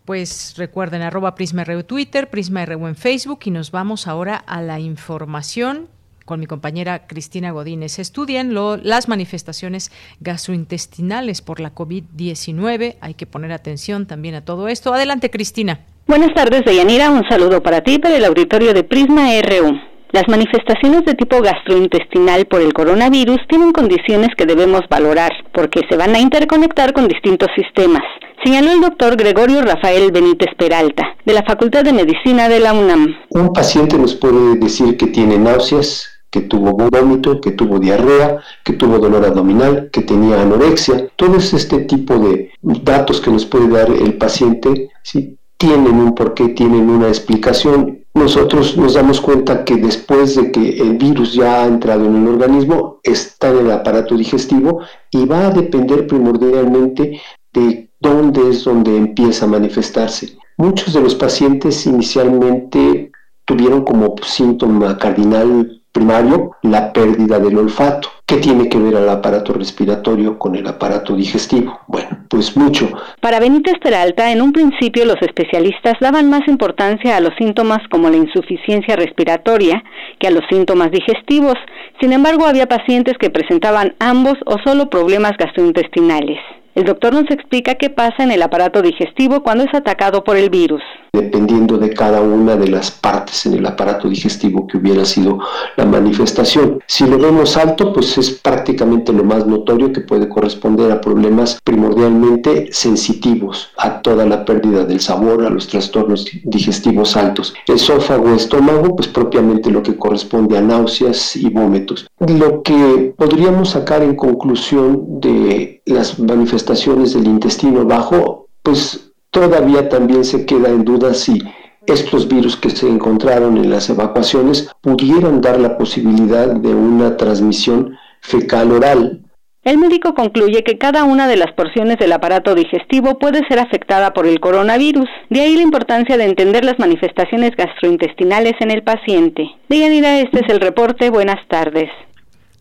pues 0.06 0.56
recuerden 0.58 1.02
arroba 1.02 1.36
Prisma 1.36 1.66
Twitter, 1.86 2.30
Prisma 2.30 2.64
en 2.64 2.96
Facebook 2.96 3.40
y 3.46 3.52
nos 3.52 3.72
vamos 3.72 4.08
ahora 4.08 4.36
a 4.36 4.62
la 4.62 4.80
información 4.80 5.90
con 6.26 6.40
mi 6.40 6.48
compañera 6.48 7.08
Cristina 7.08 7.52
Godínez. 7.52 8.00
Estudian 8.00 8.54
las 8.84 9.08
manifestaciones 9.08 9.92
gastrointestinales 10.20 11.42
por 11.42 11.60
la 11.60 11.74
COVID-19. 11.74 12.96
Hay 13.00 13.14
que 13.14 13.26
poner 13.26 13.52
atención 13.52 14.06
también 14.06 14.36
a 14.36 14.44
todo 14.44 14.68
esto. 14.68 14.94
Adelante, 14.94 15.30
Cristina. 15.30 15.80
Buenas 16.08 16.34
tardes, 16.34 16.66
Deyanira. 16.66 17.10
Un 17.12 17.24
saludo 17.30 17.64
para 17.64 17.82
ti, 17.82 18.00
para 18.00 18.18
el 18.18 18.26
auditorio 18.26 18.74
de 18.74 18.84
Prisma 18.84 19.30
RU. 19.42 19.72
Las 20.12 20.28
manifestaciones 20.28 21.04
de 21.06 21.14
tipo 21.14 21.42
gastrointestinal 21.42 22.46
por 22.46 22.62
el 22.62 22.74
coronavirus 22.74 23.40
tienen 23.50 23.72
condiciones 23.72 24.30
que 24.38 24.46
debemos 24.46 24.82
valorar, 24.90 25.32
porque 25.54 25.82
se 25.90 25.98
van 25.98 26.16
a 26.16 26.20
interconectar 26.20 26.94
con 26.94 27.08
distintos 27.08 27.50
sistemas 27.56 28.04
señaló 28.46 28.72
el 28.74 28.82
doctor 28.82 29.16
Gregorio 29.16 29.64
Rafael 29.64 30.12
Benítez 30.12 30.50
Peralta, 30.56 31.16
de 31.26 31.34
la 31.34 31.44
Facultad 31.44 31.84
de 31.84 31.94
Medicina 31.94 32.48
de 32.48 32.60
la 32.60 32.74
UNAM. 32.74 33.16
Un 33.32 33.52
paciente 33.52 33.98
nos 33.98 34.14
puede 34.14 34.56
decir 34.58 34.98
que 34.98 35.08
tiene 35.08 35.40
náuseas, 35.40 36.08
que 36.36 36.42
tuvo 36.42 36.74
vómito, 36.74 37.40
que 37.40 37.52
tuvo 37.52 37.80
diarrea, 37.80 38.42
que 38.62 38.74
tuvo 38.74 39.00
dolor 39.00 39.24
abdominal, 39.24 39.90
que 39.90 40.02
tenía 40.02 40.42
anorexia. 40.42 41.08
Todos 41.16 41.54
este 41.54 41.78
tipo 41.86 42.20
de 42.20 42.52
datos 42.62 43.22
que 43.22 43.32
nos 43.32 43.46
puede 43.46 43.70
dar 43.70 43.90
el 43.90 44.18
paciente 44.18 44.90
¿sí? 45.02 45.38
tienen 45.58 45.96
un 45.96 46.14
porqué, 46.14 46.50
tienen 46.50 46.90
una 46.90 47.08
explicación. 47.08 48.00
Nosotros 48.14 48.76
nos 48.76 48.96
damos 48.96 49.22
cuenta 49.22 49.64
que 49.64 49.78
después 49.78 50.36
de 50.36 50.52
que 50.52 50.78
el 50.78 50.98
virus 50.98 51.36
ya 51.36 51.64
ha 51.64 51.68
entrado 51.68 52.06
en 52.06 52.18
el 52.18 52.28
organismo, 52.28 53.00
está 53.02 53.52
en 53.52 53.60
el 53.60 53.72
aparato 53.72 54.18
digestivo 54.18 54.82
y 55.12 55.26
va 55.26 55.48
a 55.48 55.52
depender 55.52 56.06
primordialmente 56.06 57.22
de 57.54 57.90
dónde 58.02 58.50
es 58.50 58.66
donde 58.66 58.98
empieza 58.98 59.46
a 59.46 59.48
manifestarse. 59.48 60.38
Muchos 60.58 60.94
de 60.94 61.00
los 61.00 61.16
pacientes 61.16 61.86
inicialmente 61.86 63.10
tuvieron 63.46 63.86
como 63.86 64.16
síntoma 64.22 64.98
cardinal 64.98 65.75
primario 65.96 66.52
la 66.62 66.92
pérdida 66.92 67.40
del 67.40 67.58
olfato. 67.58 68.10
¿Qué 68.26 68.38
tiene 68.38 68.68
que 68.68 68.78
ver 68.78 68.96
el 68.96 69.08
aparato 69.08 69.54
respiratorio 69.54 70.38
con 70.38 70.56
el 70.56 70.68
aparato 70.68 71.16
digestivo? 71.16 71.80
Bueno, 71.88 72.26
pues 72.28 72.58
mucho. 72.58 72.90
Para 73.22 73.40
Benítez 73.40 73.76
Peralta, 73.82 74.32
en 74.32 74.42
un 74.42 74.52
principio 74.52 75.06
los 75.06 75.22
especialistas 75.22 75.94
daban 76.02 76.30
más 76.30 76.48
importancia 76.48 77.16
a 77.16 77.22
los 77.22 77.34
síntomas 77.38 77.80
como 77.90 78.10
la 78.10 78.18
insuficiencia 78.18 78.96
respiratoria 78.96 79.84
que 80.20 80.28
a 80.28 80.32
los 80.32 80.44
síntomas 80.50 80.92
digestivos. 80.92 81.56
Sin 82.02 82.12
embargo, 82.12 82.46
había 82.46 82.68
pacientes 82.68 83.18
que 83.18 83.30
presentaban 83.30 83.96
ambos 84.00 84.36
o 84.46 84.58
solo 84.66 84.90
problemas 84.90 85.38
gastrointestinales. 85.38 86.40
El 86.76 86.84
doctor 86.84 87.14
nos 87.14 87.32
explica 87.32 87.76
qué 87.76 87.90
pasa 87.90 88.22
en 88.22 88.32
el 88.32 88.42
aparato 88.42 88.82
digestivo 88.82 89.42
cuando 89.44 89.64
es 89.64 89.74
atacado 89.74 90.26
por 90.26 90.36
el 90.36 90.50
virus. 90.50 90.82
Dependiendo 91.14 91.78
de 91.78 91.92
cada 91.92 92.20
una 92.20 92.58
de 92.58 92.68
las 92.68 92.92
partes 92.92 93.46
en 93.46 93.54
el 93.54 93.66
aparato 93.66 94.10
digestivo 94.10 94.68
que 94.68 94.76
hubiera 94.78 95.06
sido 95.06 95.40
la 95.78 95.86
manifestación. 95.86 96.82
Si 96.86 97.08
lo 97.08 97.18
vemos 97.18 97.56
alto, 97.56 97.94
pues 97.94 98.18
es 98.18 98.30
prácticamente 98.30 99.14
lo 99.14 99.24
más 99.24 99.48
notorio 99.48 99.94
que 99.94 100.02
puede 100.02 100.28
corresponder 100.28 100.92
a 100.92 101.00
problemas 101.00 101.62
primordialmente 101.64 102.68
sensitivos, 102.74 103.72
a 103.78 104.02
toda 104.02 104.26
la 104.26 104.44
pérdida 104.44 104.84
del 104.84 105.00
sabor, 105.00 105.46
a 105.46 105.50
los 105.50 105.70
trastornos 105.70 106.30
digestivos 106.44 107.16
altos. 107.16 107.54
Esófago, 107.68 108.36
estómago, 108.36 108.98
pues 108.98 109.08
propiamente 109.08 109.72
lo 109.72 109.82
que 109.82 109.96
corresponde 109.96 110.58
a 110.58 110.62
náuseas 110.62 111.38
y 111.38 111.50
vómitos. 111.50 112.06
Lo 112.20 112.62
que 112.64 113.14
podríamos 113.18 113.70
sacar 113.70 114.04
en 114.04 114.18
conclusión 114.18 115.22
de 115.22 115.75
las 115.86 116.20
manifestaciones 116.20 117.14
del 117.14 117.28
intestino 117.28 117.86
bajo, 117.86 118.48
pues 118.64 119.12
todavía 119.30 119.90
también 119.90 120.24
se 120.24 120.46
queda 120.46 120.70
en 120.70 120.84
duda 120.84 121.14
si 121.14 121.42
estos 121.86 122.28
virus 122.28 122.58
que 122.58 122.72
se 122.72 122.88
encontraron 122.88 123.58
en 123.58 123.70
las 123.70 123.90
evacuaciones 123.90 124.70
pudieron 124.82 125.42
dar 125.42 125.60
la 125.60 125.78
posibilidad 125.78 126.48
de 126.48 126.74
una 126.74 127.16
transmisión 127.16 127.96
fecal 128.22 128.72
oral. 128.72 129.22
El 129.64 129.80
médico 129.80 130.14
concluye 130.14 130.64
que 130.64 130.78
cada 130.78 131.04
una 131.06 131.28
de 131.28 131.38
las 131.38 131.52
porciones 131.54 131.98
del 131.98 132.14
aparato 132.14 132.54
digestivo 132.54 133.18
puede 133.18 133.48
ser 133.48 133.58
afectada 133.58 134.14
por 134.14 134.28
el 134.28 134.40
coronavirus, 134.40 135.10
de 135.32 135.42
ahí 135.42 135.56
la 135.56 135.64
importancia 135.64 136.18
de 136.18 136.26
entender 136.26 136.64
las 136.64 136.78
manifestaciones 136.78 137.56
gastrointestinales 137.56 138.54
en 138.60 138.70
el 138.70 138.84
paciente. 138.84 139.50
Deyanira, 139.68 140.20
este 140.20 140.46
es 140.46 140.50
el 140.50 140.62
reporte. 140.62 141.10
Buenas 141.10 141.40
tardes. 141.48 141.90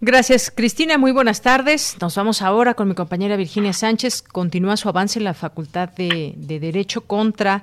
Gracias, 0.01 0.51
Cristina. 0.51 0.99
Muy 0.99 1.13
buenas 1.13 1.43
tardes. 1.43 1.97
Nos 2.01 2.17
vamos 2.17 2.43
ahora 2.43 2.75
con 2.75 2.89
mi 2.89 2.95
compañera 2.95 3.37
Virginia 3.37 3.73
Sánchez. 3.73 4.23
Continúa 4.23 4.77
su 4.77 4.89
avance 4.89 5.19
en 5.19 5.25
la 5.25 5.35
Facultad 5.35 5.89
de, 5.91 6.35
Derecho 6.37 7.07
contra, 7.07 7.63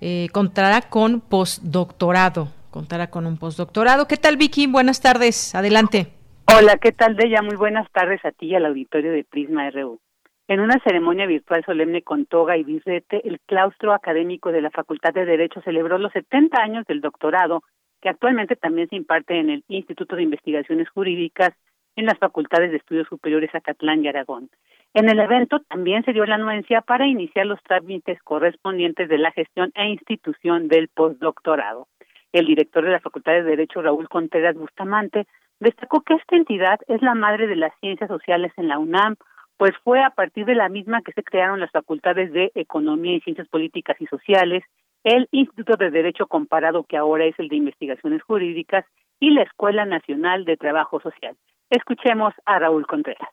eh, 0.00 0.28
contará 0.32 0.82
con 0.82 1.20
postdoctorado. 1.20 2.48
Contará 2.70 3.08
con 3.08 3.26
un 3.26 3.36
postdoctorado. 3.36 4.06
¿Qué 4.06 4.16
tal, 4.16 4.36
Vicky? 4.36 4.66
Buenas 4.66 5.00
tardes. 5.00 5.54
Adelante. 5.54 6.08
Hola, 6.46 6.76
¿qué 6.76 6.92
tal, 6.92 7.16
Deya? 7.16 7.42
Muy 7.42 7.56
buenas 7.56 7.90
tardes 7.92 8.24
a 8.24 8.30
ti 8.30 8.46
y 8.46 8.54
al 8.54 8.66
auditorio 8.66 9.12
de 9.12 9.24
Prisma 9.24 9.70
RU. 9.70 10.00
En 10.48 10.60
una 10.60 10.78
ceremonia 10.84 11.26
virtual 11.26 11.64
solemne 11.64 12.02
con 12.02 12.26
toga 12.26 12.56
y 12.56 12.64
birrete, 12.64 13.26
el 13.26 13.40
claustro 13.46 13.94
académico 13.94 14.52
de 14.52 14.60
la 14.60 14.70
Facultad 14.70 15.14
de 15.14 15.24
Derecho 15.24 15.62
celebró 15.62 15.98
los 15.98 16.12
70 16.12 16.60
años 16.60 16.84
del 16.86 17.00
doctorado 17.00 17.62
que 18.02 18.08
actualmente 18.08 18.56
también 18.56 18.88
se 18.88 18.96
imparte 18.96 19.38
en 19.38 19.48
el 19.48 19.64
Instituto 19.68 20.16
de 20.16 20.24
Investigaciones 20.24 20.90
Jurídicas 20.90 21.54
en 21.96 22.06
las 22.06 22.18
Facultades 22.18 22.70
de 22.70 22.78
Estudios 22.78 23.06
Superiores 23.08 23.54
Acatlán 23.54 24.04
y 24.04 24.08
Aragón. 24.08 24.50
En 24.92 25.08
el 25.08 25.20
evento 25.20 25.60
también 25.60 26.04
se 26.04 26.12
dio 26.12 26.26
la 26.26 26.34
anuencia 26.34 26.82
para 26.82 27.06
iniciar 27.06 27.46
los 27.46 27.62
trámites 27.62 28.20
correspondientes 28.22 29.08
de 29.08 29.18
la 29.18 29.30
gestión 29.30 29.70
e 29.74 29.88
institución 29.88 30.68
del 30.68 30.88
postdoctorado. 30.88 31.86
El 32.32 32.46
director 32.46 32.84
de 32.84 32.90
la 32.90 33.00
Facultad 33.00 33.32
de 33.32 33.42
Derecho, 33.42 33.82
Raúl 33.82 34.08
Contreras 34.08 34.56
Bustamante, 34.56 35.26
destacó 35.60 36.00
que 36.00 36.14
esta 36.14 36.36
entidad 36.36 36.80
es 36.88 37.00
la 37.02 37.14
madre 37.14 37.46
de 37.46 37.56
las 37.56 37.72
ciencias 37.80 38.08
sociales 38.08 38.52
en 38.56 38.68
la 38.68 38.78
UNAM, 38.78 39.16
pues 39.56 39.72
fue 39.84 40.02
a 40.02 40.10
partir 40.10 40.44
de 40.44 40.56
la 40.56 40.68
misma 40.68 41.02
que 41.02 41.12
se 41.12 41.22
crearon 41.22 41.60
las 41.60 41.70
facultades 41.70 42.32
de 42.32 42.50
Economía 42.54 43.14
y 43.14 43.20
Ciencias 43.20 43.48
Políticas 43.48 43.96
y 44.00 44.06
Sociales, 44.06 44.64
el 45.04 45.28
Instituto 45.32 45.76
de 45.76 45.90
Derecho 45.90 46.26
Comparado, 46.26 46.84
que 46.84 46.96
ahora 46.96 47.24
es 47.24 47.38
el 47.38 47.48
de 47.48 47.56
Investigaciones 47.56 48.22
Jurídicas, 48.22 48.84
y 49.20 49.30
la 49.30 49.42
Escuela 49.42 49.84
Nacional 49.84 50.44
de 50.44 50.56
Trabajo 50.56 51.00
Social. 51.00 51.36
Escuchemos 51.70 52.34
a 52.44 52.58
Raúl 52.58 52.86
Contreras. 52.86 53.28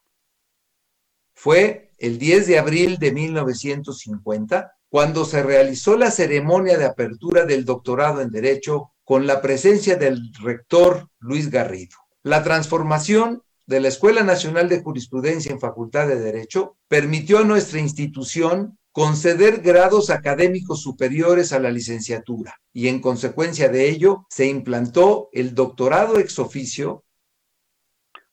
Fue 1.34 1.92
el 1.98 2.20
10 2.20 2.48
de 2.48 2.60
abril 2.60 2.98
de 2.98 3.12
1950 3.12 4.72
cuando 4.90 5.24
se 5.24 5.44
realizó 5.44 5.98
la 5.98 6.12
ceremonia 6.12 6.78
de 6.78 6.86
apertura 6.86 7.46
del 7.46 7.66
doctorado 7.66 8.22
en 8.22 8.32
Derecho 8.32 8.92
con 9.04 9.28
la 9.28 9.42
presencia 9.42 9.96
del 9.96 10.34
rector 10.42 11.08
Luis 11.20 11.50
Garrido. 11.50 11.96
La 12.24 12.44
transformación 12.44 13.44
de 13.66 13.80
la 13.80 13.88
Escuela 13.88 14.24
Nacional 14.24 14.68
de 14.68 14.82
Jurisprudencia 14.82 15.52
en 15.52 15.60
Facultad 15.60 16.08
de 16.08 16.20
Derecho 16.20 16.78
permitió 16.88 17.38
a 17.38 17.44
nuestra 17.44 17.80
institución 17.80 18.79
conceder 19.00 19.62
grados 19.62 20.10
académicos 20.10 20.84
superiores 20.84 21.54
a 21.54 21.60
la 21.62 21.72
licenciatura 21.72 22.56
y 22.74 22.90
en 22.90 23.00
consecuencia 23.00 23.70
de 23.70 23.90
ello 23.90 24.26
se 24.28 24.50
implantó 24.50 25.30
el 25.32 25.56
doctorado 25.56 26.20
ex 26.20 26.38
oficio 26.38 27.04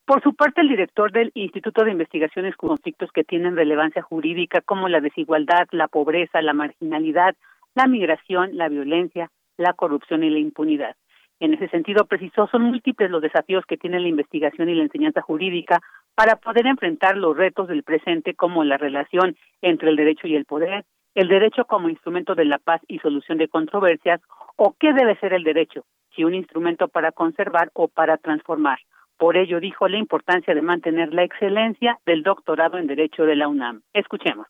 Por 0.05 0.21
su 0.25 0.35
parte, 0.35 0.63
el 0.63 0.69
director 0.69 1.13
del 1.13 1.31
Instituto 1.35 1.85
de 1.85 1.93
Investigaciones 1.93 2.57
con 2.57 2.71
Conflictos 2.71 3.13
que 3.15 3.23
tienen 3.23 3.55
relevancia 3.55 4.03
jurídica, 4.03 4.61
como 4.61 4.89
la 4.89 5.01
desigualdad, 5.01 5.69
la 5.71 5.87
pobreza, 5.87 6.43
la 6.43 6.53
marginalidad, 6.53 7.37
la 7.77 7.87
migración, 7.87 8.57
la 8.57 8.69
violencia, 8.69 9.31
la 9.57 9.73
corrupción 9.73 10.25
y 10.25 10.31
la 10.31 10.41
impunidad. 10.41 10.97
En 11.39 11.55
ese 11.55 11.69
sentido, 11.69 12.07
precisó, 12.07 12.49
son 12.49 12.63
múltiples 12.63 13.09
los 13.09 13.23
desafíos 13.23 13.65
que 13.67 13.77
tiene 13.77 14.01
la 14.01 14.09
investigación 14.09 14.69
y 14.69 14.75
la 14.75 14.83
enseñanza 14.83 15.21
jurídica 15.21 15.81
para 16.17 16.37
poder 16.37 16.67
enfrentar 16.67 17.17
los 17.17 17.37
retos 17.37 17.69
del 17.69 17.83
presente, 17.83 18.35
como 18.35 18.65
la 18.65 18.79
relación 18.79 19.37
entre 19.61 19.91
el 19.91 19.97
derecho 19.97 20.27
y 20.27 20.35
el 20.35 20.47
poder, 20.47 20.85
el 21.15 21.29
derecho 21.29 21.67
como 21.67 21.91
instrumento 21.91 22.35
de 22.35 22.47
la 22.47 22.59
paz 22.59 22.81
y 22.89 22.99
solución 22.99 23.39
de 23.39 23.49
controversias, 23.49 24.21
o 24.57 24.75
qué 24.81 24.95
debe 24.95 25.19
ser 25.21 25.35
el 25.35 25.45
derecho, 25.45 25.85
si 26.15 26.25
un 26.25 26.35
instrumento 26.35 26.89
para 26.89 27.13
conservar 27.13 27.71
o 27.75 27.89
para 27.89 28.17
transformar. 28.17 28.79
Por 29.19 29.37
ello 29.37 29.61
dijo 29.61 29.89
la 29.89 29.99
importancia 29.99 30.55
de 30.55 30.63
mantener 30.63 31.13
la 31.13 31.23
excelencia 31.23 31.99
del 32.07 32.23
doctorado 32.23 32.79
en 32.79 32.87
Derecho 32.87 33.25
de 33.25 33.37
la 33.37 33.49
UNAM. 33.49 33.83
Escuchemos. 33.93 34.47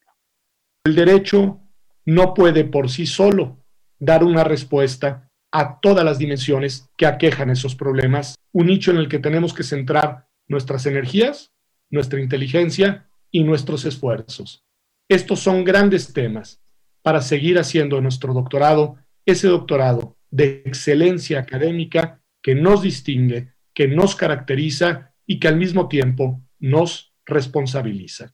El 0.84 0.94
derecho 0.94 1.58
no 2.04 2.32
puede 2.32 2.64
por 2.64 2.88
sí 2.88 3.06
solo 3.06 3.58
dar 3.98 4.22
una 4.22 4.44
respuesta 4.44 5.30
a 5.50 5.80
todas 5.80 6.04
las 6.04 6.18
dimensiones 6.18 6.92
que 6.96 7.06
aquejan 7.06 7.50
esos 7.50 7.74
problemas, 7.74 8.36
un 8.52 8.66
nicho 8.66 8.92
en 8.92 8.98
el 8.98 9.08
que 9.08 9.18
tenemos 9.18 9.52
que 9.54 9.62
centrar 9.62 10.26
nuestras 10.48 10.86
energías, 10.86 11.55
nuestra 11.90 12.20
inteligencia 12.20 13.08
y 13.30 13.44
nuestros 13.44 13.84
esfuerzos. 13.84 14.64
Estos 15.08 15.40
son 15.40 15.64
grandes 15.64 16.12
temas 16.12 16.62
para 17.02 17.20
seguir 17.20 17.58
haciendo 17.58 18.00
nuestro 18.00 18.32
doctorado 18.34 18.96
ese 19.24 19.48
doctorado 19.48 20.16
de 20.30 20.62
excelencia 20.64 21.40
académica 21.40 22.20
que 22.42 22.54
nos 22.54 22.82
distingue 22.82 23.56
que 23.76 23.86
nos 23.86 24.16
caracteriza 24.16 25.12
y 25.26 25.38
que 25.38 25.48
al 25.48 25.56
mismo 25.56 25.86
tiempo 25.86 26.40
nos 26.58 27.14
responsabiliza. 27.26 28.32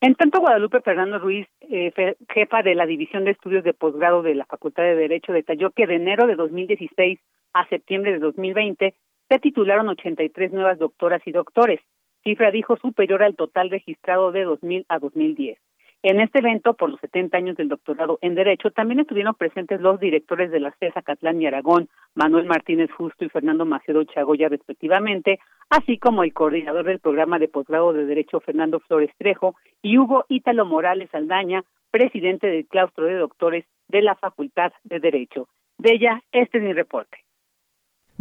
En 0.00 0.16
tanto, 0.16 0.40
Guadalupe 0.40 0.80
Fernando 0.80 1.20
Ruiz, 1.20 1.46
eh, 1.60 1.92
jefa 2.28 2.62
de 2.62 2.74
la 2.74 2.84
División 2.84 3.24
de 3.24 3.30
Estudios 3.30 3.62
de 3.62 3.74
Posgrado 3.74 4.22
de 4.22 4.34
la 4.34 4.46
Facultad 4.46 4.82
de 4.82 4.96
Derecho, 4.96 5.32
detalló 5.32 5.70
que 5.70 5.86
de 5.86 5.94
enero 5.94 6.26
de 6.26 6.34
2016 6.34 7.20
a 7.52 7.68
septiembre 7.68 8.12
de 8.12 8.18
2020 8.18 8.94
se 9.28 9.38
titularon 9.38 9.88
83 9.88 10.52
nuevas 10.52 10.78
doctoras 10.80 11.22
y 11.26 11.30
doctores, 11.30 11.78
cifra 12.22 12.50
dijo 12.50 12.76
superior 12.76 13.22
al 13.22 13.36
total 13.36 13.70
registrado 13.70 14.32
de 14.32 14.44
2000 14.44 14.86
a 14.88 14.98
2010. 14.98 15.58
En 16.02 16.18
este 16.18 16.38
evento, 16.38 16.72
por 16.72 16.88
los 16.88 16.98
70 17.00 17.36
años 17.36 17.56
del 17.58 17.68
doctorado 17.68 18.18
en 18.22 18.34
Derecho, 18.34 18.70
también 18.70 19.00
estuvieron 19.00 19.34
presentes 19.34 19.82
los 19.82 20.00
directores 20.00 20.50
de 20.50 20.58
la 20.58 20.74
CESA 20.80 21.02
Catlán 21.02 21.42
y 21.42 21.46
Aragón, 21.46 21.90
Manuel 22.14 22.46
Martínez 22.46 22.90
Justo 22.90 23.26
y 23.26 23.28
Fernando 23.28 23.66
Macedo 23.66 24.02
Chagoya, 24.04 24.48
respectivamente, 24.48 25.40
así 25.68 25.98
como 25.98 26.24
el 26.24 26.32
coordinador 26.32 26.86
del 26.86 27.00
programa 27.00 27.38
de 27.38 27.48
posgrado 27.48 27.92
de 27.92 28.06
Derecho, 28.06 28.40
Fernando 28.40 28.80
Flores 28.80 29.10
Trejo, 29.18 29.56
y 29.82 29.98
Hugo 29.98 30.24
Ítalo 30.30 30.64
Morales 30.64 31.10
Aldaña, 31.12 31.64
presidente 31.90 32.46
del 32.46 32.66
claustro 32.66 33.04
de 33.04 33.16
doctores 33.16 33.66
de 33.88 34.00
la 34.00 34.14
Facultad 34.14 34.72
de 34.84 35.00
Derecho. 35.00 35.48
De 35.76 35.92
ella, 35.92 36.22
este 36.32 36.58
es 36.58 36.64
mi 36.64 36.72
reporte. 36.72 37.18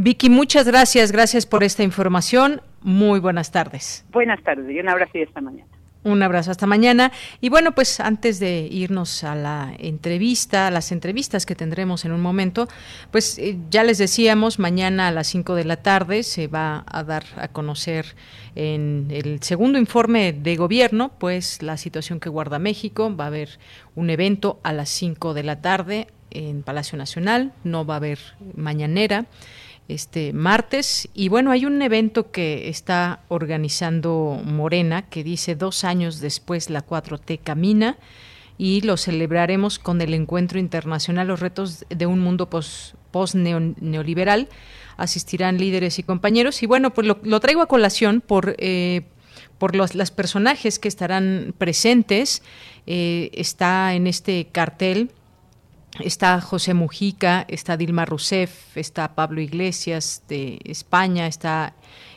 Vicky, 0.01 0.29
muchas 0.29 0.65
gracias, 0.65 1.11
gracias 1.11 1.45
por 1.45 1.61
esta 1.61 1.83
información. 1.83 2.61
Muy 2.81 3.19
buenas 3.19 3.51
tardes. 3.51 4.05
Buenas 4.13 4.41
tardes 4.43 4.73
y 4.73 4.79
un 4.79 4.87
abrazo 4.87 5.17
y 5.17 5.23
esta 5.23 5.41
mañana. 5.41 5.67
Un 6.05 6.23
abrazo 6.23 6.51
hasta 6.51 6.65
mañana. 6.65 7.11
Y 7.41 7.49
bueno, 7.49 7.73
pues 7.75 7.99
antes 7.99 8.39
de 8.39 8.61
irnos 8.71 9.25
a 9.25 9.35
la 9.35 9.73
entrevista, 9.77 10.67
a 10.67 10.71
las 10.71 10.93
entrevistas 10.93 11.45
que 11.45 11.53
tendremos 11.53 12.05
en 12.05 12.13
un 12.13 12.21
momento, 12.21 12.69
pues 13.11 13.37
eh, 13.39 13.57
ya 13.69 13.83
les 13.83 13.97
decíamos, 13.97 14.57
mañana 14.57 15.09
a 15.09 15.11
las 15.11 15.27
5 15.27 15.53
de 15.55 15.65
la 15.65 15.75
tarde 15.75 16.23
se 16.23 16.47
va 16.47 16.85
a 16.87 17.03
dar 17.03 17.25
a 17.35 17.49
conocer 17.49 18.15
en 18.55 19.07
el 19.11 19.43
segundo 19.43 19.77
informe 19.79 20.31
de 20.31 20.55
gobierno, 20.55 21.11
pues 21.19 21.61
la 21.61 21.75
situación 21.75 22.21
que 22.21 22.29
guarda 22.29 22.57
México. 22.57 23.13
Va 23.13 23.25
a 23.25 23.27
haber 23.27 23.59
un 23.95 24.09
evento 24.09 24.61
a 24.63 24.71
las 24.71 24.87
5 24.87 25.33
de 25.33 25.43
la 25.43 25.59
tarde 25.59 26.07
en 26.31 26.63
Palacio 26.63 26.97
Nacional, 26.97 27.51
no 27.65 27.85
va 27.85 27.95
a 27.95 27.97
haber 27.97 28.19
mañanera 28.55 29.25
este 29.89 30.31
martes. 30.31 31.09
Y 31.13 31.27
bueno, 31.27 31.51
hay 31.51 31.65
un 31.65 31.81
evento 31.81 32.31
que 32.31 32.69
está 32.69 33.21
organizando 33.27 34.39
Morena 34.45 35.09
que 35.09 35.23
dice 35.23 35.55
dos 35.55 35.83
años 35.83 36.21
después 36.21 36.69
la 36.69 36.85
4T 36.85 37.39
camina 37.43 37.97
y 38.57 38.81
lo 38.81 38.97
celebraremos 38.97 39.79
con 39.79 40.01
el 40.01 40.13
encuentro 40.13 40.59
internacional 40.59 41.27
Los 41.27 41.39
retos 41.39 41.85
de 41.89 42.05
un 42.05 42.19
mundo 42.19 42.49
post, 42.49 42.95
neoliberal. 43.35 44.47
Asistirán 44.97 45.57
líderes 45.57 45.97
y 45.97 46.03
compañeros. 46.03 46.61
Y 46.61 46.65
bueno, 46.65 46.93
pues 46.93 47.07
lo, 47.07 47.39
traigo 47.39 47.61
a 47.61 47.67
colación 47.67 48.21
por... 48.21 48.55
Eh, 48.59 49.03
por 49.57 49.75
los 49.75 49.93
las 49.93 50.09
personajes 50.09 50.79
que 50.79 50.87
estarán 50.87 51.53
presentes. 51.57 52.41
Eh, 52.87 53.29
está 53.33 53.93
en 53.93 54.07
este 54.07 54.47
cartel 54.51 55.11
Está 55.99 56.39
José 56.39 56.73
Mujica, 56.73 57.45
está 57.49 57.75
Dilma 57.75 58.05
Rousseff, 58.05 58.77
está 58.77 59.15
Pablo 59.15 59.41
Iglesias 59.41 60.23
de 60.29 60.59
España, 60.63 61.27
está 61.27 61.73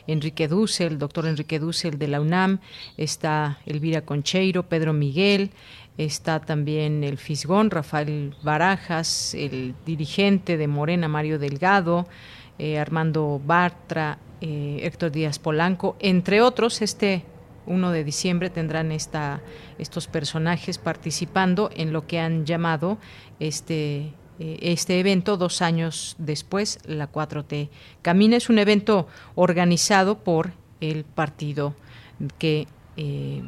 Enrique 0.07 0.47
Dussel, 0.47 0.93
el 0.93 0.99
doctor 0.99 1.25
Enrique 1.25 1.59
Dussel 1.59 1.99
de 1.99 2.07
la 2.07 2.21
UNAM, 2.21 2.59
está 2.95 3.59
Elvira 3.65 4.01
Concheiro, 4.01 4.63
Pedro 4.63 4.93
Miguel, 4.93 5.51
está 5.97 6.39
también 6.39 7.03
el 7.03 7.17
Fisgón, 7.17 7.71
Rafael 7.71 8.33
Barajas, 8.41 9.33
el 9.33 9.75
dirigente 9.85 10.55
de 10.55 10.67
Morena, 10.67 11.09
Mario 11.09 11.37
Delgado, 11.37 12.07
eh, 12.59 12.79
Armando 12.79 13.41
Bartra, 13.45 14.17
eh, 14.39 14.79
Héctor 14.83 15.11
Díaz 15.11 15.39
Polanco, 15.39 15.97
entre 15.99 16.41
otros, 16.41 16.81
este 16.81 17.25
1 17.65 17.91
de 17.91 18.03
diciembre 18.03 18.49
tendrán 18.49 18.91
esta, 18.91 19.41
estos 19.77 20.07
personajes 20.07 20.77
participando 20.77 21.69
en 21.75 21.93
lo 21.93 22.07
que 22.07 22.19
han 22.19 22.45
llamado 22.45 22.97
este, 23.47 24.13
eh, 24.39 24.59
este 24.61 24.99
evento 24.99 25.37
dos 25.37 25.61
años 25.61 26.15
después, 26.17 26.79
la 26.85 27.11
4T. 27.11 27.69
Camina 28.01 28.37
es 28.37 28.49
un 28.49 28.59
evento 28.59 29.07
organizado 29.35 30.19
por 30.19 30.53
el 30.81 31.03
partido 31.03 31.75
que 32.37 32.67
eh, 32.97 33.41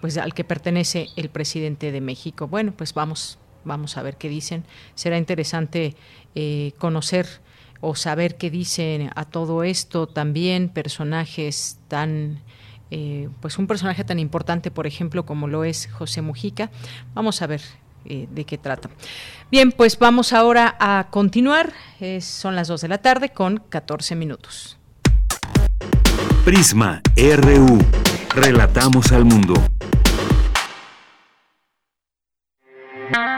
pues 0.00 0.18
al 0.18 0.34
que 0.34 0.44
pertenece 0.44 1.08
el 1.16 1.30
presidente 1.30 1.90
de 1.90 2.00
México. 2.00 2.48
Bueno, 2.48 2.72
pues 2.76 2.94
vamos, 2.94 3.38
vamos 3.64 3.96
a 3.96 4.02
ver 4.02 4.16
qué 4.16 4.28
dicen. 4.28 4.64
Será 4.94 5.18
interesante 5.18 5.96
eh, 6.34 6.72
conocer 6.78 7.26
o 7.80 7.94
saber 7.94 8.36
qué 8.36 8.50
dicen 8.50 9.10
a 9.16 9.24
todo 9.24 9.62
esto 9.62 10.06
también 10.06 10.68
personajes 10.68 11.78
tan 11.88 12.40
pues 13.40 13.58
un 13.58 13.66
personaje 13.66 14.04
tan 14.04 14.20
importante, 14.20 14.70
por 14.70 14.86
ejemplo, 14.86 15.26
como 15.26 15.48
lo 15.48 15.64
es 15.64 15.88
José 15.92 16.22
Mujica. 16.22 16.70
Vamos 17.14 17.42
a 17.42 17.48
ver 17.48 17.60
eh, 18.08 18.26
de 18.30 18.44
qué 18.44 18.58
trata. 18.58 18.90
Bien, 19.50 19.72
pues 19.72 19.98
vamos 19.98 20.32
ahora 20.32 20.76
a 20.78 21.08
continuar. 21.10 21.72
son 22.20 22.56
las 22.56 22.68
2 22.68 22.80
de 22.80 22.88
la 22.88 22.98
tarde 22.98 23.30
con 23.30 23.62
14 23.68 24.16
minutos. 24.16 24.78
Prisma 26.44 27.02
RU. 27.16 27.78
Relatamos 28.34 29.12
al 29.12 29.24
mundo. 29.24 29.54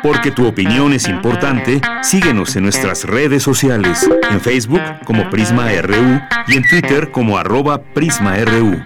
Porque 0.03 0.31
tu 0.31 0.47
opinión 0.47 0.93
es 0.93 1.09
importante, 1.09 1.81
síguenos 2.03 2.57
en 2.57 2.62
nuestras 2.65 3.05
redes 3.05 3.43
sociales, 3.43 4.09
en 4.31 4.40
Facebook 4.40 4.82
como 5.05 5.28
Prisma 5.31 5.70
RU 5.82 6.20
y 6.47 6.57
en 6.57 6.69
Twitter 6.69 7.11
como 7.11 7.39
arroba 7.39 7.82
PrismaRU. 7.82 8.82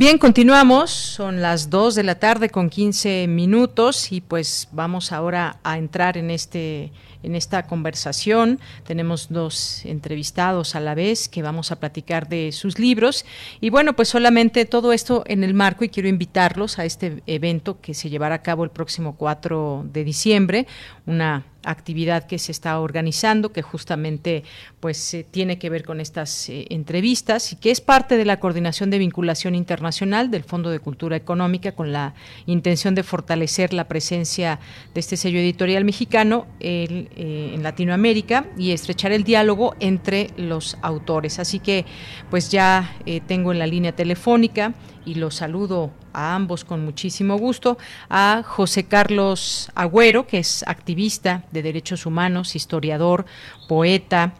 Bien, 0.00 0.16
continuamos. 0.16 0.90
Son 0.90 1.42
las 1.42 1.68
2 1.68 1.94
de 1.94 2.04
la 2.04 2.14
tarde 2.14 2.48
con 2.48 2.70
15 2.70 3.26
minutos 3.28 4.12
y 4.12 4.22
pues 4.22 4.66
vamos 4.72 5.12
ahora 5.12 5.58
a 5.62 5.76
entrar 5.76 6.16
en 6.16 6.30
este 6.30 6.90
en 7.22 7.34
esta 7.34 7.66
conversación. 7.66 8.60
Tenemos 8.86 9.28
dos 9.28 9.84
entrevistados 9.84 10.74
a 10.74 10.80
la 10.80 10.94
vez 10.94 11.28
que 11.28 11.42
vamos 11.42 11.70
a 11.70 11.78
platicar 11.78 12.30
de 12.30 12.50
sus 12.52 12.78
libros. 12.78 13.26
Y 13.60 13.68
bueno, 13.68 13.94
pues 13.94 14.08
solamente 14.08 14.64
todo 14.64 14.94
esto 14.94 15.22
en 15.26 15.44
el 15.44 15.52
marco 15.52 15.84
y 15.84 15.90
quiero 15.90 16.08
invitarlos 16.08 16.78
a 16.78 16.86
este 16.86 17.22
evento 17.26 17.78
que 17.82 17.92
se 17.92 18.08
llevará 18.08 18.36
a 18.36 18.42
cabo 18.42 18.64
el 18.64 18.70
próximo 18.70 19.16
4 19.16 19.84
de 19.92 20.02
diciembre, 20.02 20.66
una 21.04 21.44
actividad 21.62 22.26
que 22.26 22.38
se 22.38 22.52
está 22.52 22.80
organizando 22.80 23.52
que 23.52 23.62
justamente 23.62 24.44
pues 24.80 25.14
eh, 25.14 25.26
tiene 25.30 25.58
que 25.58 25.70
ver 25.70 25.84
con 25.84 26.00
estas 26.00 26.48
eh, 26.48 26.66
entrevistas 26.70 27.52
y 27.52 27.56
que 27.56 27.70
es 27.70 27.80
parte 27.80 28.16
de 28.16 28.24
la 28.24 28.40
coordinación 28.40 28.90
de 28.90 28.98
vinculación 28.98 29.54
internacional 29.54 30.30
del 30.30 30.44
Fondo 30.44 30.70
de 30.70 30.80
Cultura 30.80 31.16
Económica 31.16 31.72
con 31.72 31.92
la 31.92 32.14
intención 32.46 32.94
de 32.94 33.02
fortalecer 33.02 33.72
la 33.72 33.88
presencia 33.88 34.58
de 34.94 35.00
este 35.00 35.16
sello 35.16 35.38
editorial 35.38 35.84
mexicano 35.84 36.46
eh, 36.60 37.08
en 37.16 37.62
Latinoamérica 37.62 38.46
y 38.56 38.72
estrechar 38.72 39.12
el 39.12 39.24
diálogo 39.24 39.74
entre 39.80 40.28
los 40.36 40.76
autores. 40.82 41.38
Así 41.38 41.58
que 41.58 41.84
pues 42.30 42.50
ya 42.50 42.96
tengo 43.26 43.52
en 43.52 43.58
la 43.58 43.66
línea 43.66 43.92
telefónica 43.92 44.74
y 45.04 45.14
los 45.14 45.36
saludo 45.36 45.90
a 46.12 46.34
ambos 46.34 46.64
con 46.64 46.84
muchísimo 46.84 47.36
gusto, 47.38 47.78
a 48.08 48.42
José 48.46 48.84
Carlos 48.84 49.70
Agüero, 49.74 50.26
que 50.26 50.38
es 50.38 50.64
activista 50.66 51.44
de 51.52 51.62
derechos 51.62 52.06
humanos, 52.06 52.56
historiador, 52.56 53.26
poeta, 53.68 54.34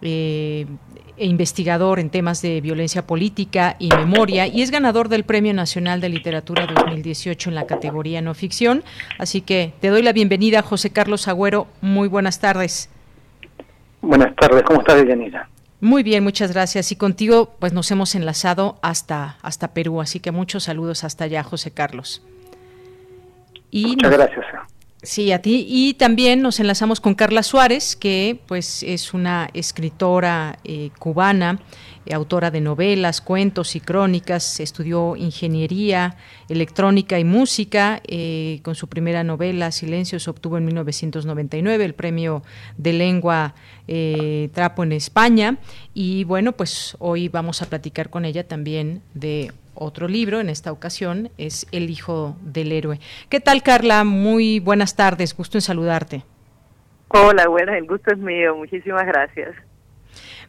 eh, 0.00 0.66
e 1.16 1.26
investigador 1.26 2.00
en 2.00 2.10
temas 2.10 2.42
de 2.42 2.60
violencia 2.60 3.06
política 3.06 3.76
y 3.78 3.88
memoria 3.90 4.46
y 4.46 4.62
es 4.62 4.70
ganador 4.70 5.08
del 5.08 5.24
Premio 5.24 5.52
Nacional 5.52 6.00
de 6.00 6.08
Literatura 6.08 6.66
2018 6.66 7.50
en 7.50 7.54
la 7.54 7.66
categoría 7.66 8.22
no 8.22 8.34
ficción. 8.34 8.82
Así 9.18 9.42
que 9.42 9.72
te 9.80 9.88
doy 9.88 10.02
la 10.02 10.12
bienvenida, 10.12 10.62
José 10.62 10.90
Carlos 10.90 11.28
Agüero. 11.28 11.66
Muy 11.80 12.08
buenas 12.08 12.40
tardes. 12.40 12.88
Buenas 14.00 14.34
tardes, 14.36 14.62
¿cómo 14.64 14.80
estás, 14.80 15.06
Yanira? 15.06 15.48
Muy 15.82 16.04
bien, 16.04 16.22
muchas 16.22 16.52
gracias. 16.52 16.92
Y 16.92 16.96
contigo, 16.96 17.56
pues 17.58 17.72
nos 17.72 17.90
hemos 17.90 18.14
enlazado 18.14 18.78
hasta, 18.82 19.36
hasta 19.42 19.74
Perú, 19.74 20.00
así 20.00 20.20
que 20.20 20.30
muchos 20.30 20.62
saludos 20.62 21.02
hasta 21.02 21.24
allá, 21.24 21.42
José 21.42 21.72
Carlos. 21.72 22.22
Y 23.72 23.88
muchas 23.88 24.12
gracias. 24.12 24.46
Sí, 25.02 25.32
a 25.32 25.42
ti. 25.42 25.66
Y 25.68 25.94
también 25.94 26.40
nos 26.40 26.60
enlazamos 26.60 27.00
con 27.00 27.16
Carla 27.16 27.42
Suárez, 27.42 27.96
que 27.96 28.38
pues 28.46 28.84
es 28.84 29.12
una 29.12 29.50
escritora 29.54 30.60
eh, 30.62 30.90
cubana, 31.00 31.58
eh, 31.58 31.91
autora 32.10 32.50
de 32.50 32.60
novelas, 32.60 33.20
cuentos 33.20 33.76
y 33.76 33.80
crónicas. 33.80 34.60
Estudió 34.60 35.14
ingeniería 35.16 36.16
electrónica 36.48 37.18
y 37.18 37.24
música. 37.24 38.00
Eh, 38.06 38.60
con 38.62 38.74
su 38.74 38.88
primera 38.88 39.22
novela, 39.24 39.70
Silencios, 39.70 40.28
obtuvo 40.28 40.58
en 40.58 40.64
1999 40.64 41.84
el 41.84 41.94
premio 41.94 42.42
de 42.76 42.92
lengua 42.92 43.54
Trapo 44.52 44.82
en 44.84 44.92
España. 44.92 45.58
Y 45.92 46.24
bueno, 46.24 46.52
pues 46.52 46.96
hoy 46.98 47.28
vamos 47.28 47.62
a 47.62 47.66
platicar 47.66 48.10
con 48.10 48.24
ella 48.24 48.46
también 48.46 49.02
de 49.14 49.52
otro 49.74 50.08
libro, 50.08 50.40
en 50.40 50.48
esta 50.48 50.72
ocasión, 50.72 51.30
es 51.38 51.66
El 51.72 51.90
Hijo 51.90 52.36
del 52.42 52.72
Héroe. 52.72 52.98
¿Qué 53.28 53.40
tal, 53.40 53.62
Carla? 53.62 54.04
Muy 54.04 54.60
buenas 54.60 54.96
tardes, 54.96 55.36
gusto 55.36 55.58
en 55.58 55.62
saludarte. 55.62 56.24
Hola, 57.08 57.48
buenas, 57.48 57.76
el 57.76 57.86
gusto 57.86 58.12
es 58.12 58.18
mío, 58.18 58.56
muchísimas 58.56 59.06
gracias. 59.06 59.54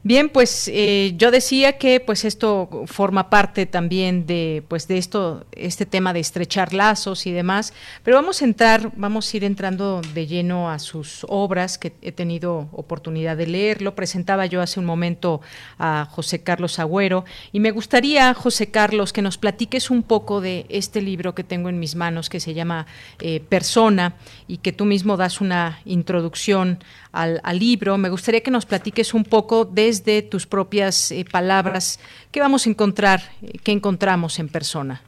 Bien, 0.06 0.28
pues 0.28 0.68
eh, 0.68 1.14
yo 1.16 1.32
decía 1.32 1.78
que 1.78 2.02
pues 2.02 2.26
esto 2.26 2.84
forma 2.88 3.30
parte 3.30 3.66
también 3.66 4.26
de 4.26 4.62
pues 4.68 4.86
de 4.90 4.98
esto 4.98 5.46
este 5.54 5.86
tema 5.86 6.12
de 6.12 6.20
estrechar 6.20 6.74
lazos 6.74 7.26
y 7.26 7.32
demás, 7.32 7.74
pero 8.04 8.18
vamos 8.18 8.42
a 8.42 8.46
entrar, 8.46 8.92
vamos 8.98 9.34
a 9.34 9.38
ir 9.38 9.46
entrando 9.46 10.02
de 10.14 10.28
lleno 10.28 10.70
a 10.70 10.80
sus 10.80 11.26
obras 11.30 11.78
que 11.78 11.94
he 12.02 12.12
tenido 12.12 12.68
oportunidad 12.74 13.38
de 13.38 13.48
leer. 13.48 13.82
Lo 13.82 13.96
presentaba 13.96 14.46
yo 14.46 14.62
hace 14.62 14.78
un 14.78 14.86
momento 14.86 15.40
a 15.80 16.06
José 16.12 16.44
Carlos 16.44 16.80
Agüero 16.80 17.24
y 17.54 17.62
me 17.62 17.72
gustaría 17.72 18.34
José 18.34 18.72
Carlos 18.72 19.14
que 19.14 19.22
nos 19.22 19.38
platiques 19.38 19.90
un 19.90 20.04
poco 20.04 20.42
de 20.42 20.66
este 20.68 21.02
libro 21.02 21.34
que 21.34 21.46
tengo 21.46 21.70
en 21.70 21.80
mis 21.80 21.96
manos 21.96 22.28
que 22.28 22.42
se 22.42 22.54
llama 22.54 22.88
eh, 23.22 23.40
Persona 23.40 24.16
y 24.50 24.58
que 24.58 24.74
tú 24.74 24.84
mismo 24.84 25.16
das 25.16 25.40
una 25.40 25.80
introducción 25.86 26.80
al, 27.14 27.42
libro. 27.60 27.98
Me 27.98 28.10
gustaría 28.10 28.42
que 28.42 28.52
nos 28.52 28.66
platiques 28.66 29.14
un 29.14 29.24
poco 29.24 29.66
desde 29.94 30.24
tus 30.24 30.48
propias 30.48 31.12
eh, 31.12 31.26
palabras 31.30 32.00
qué 32.32 32.40
vamos 32.40 32.66
a 32.66 32.70
encontrar, 32.70 33.20
eh, 33.42 33.60
qué 33.64 33.72
encontramos 33.72 34.40
en 34.40 34.50
persona. 34.50 35.02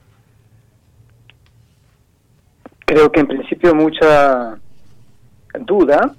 Creo 2.86 3.12
que 3.12 3.22
en 3.22 3.28
principio 3.28 3.74
mucha 3.74 4.60
duda 5.62 6.16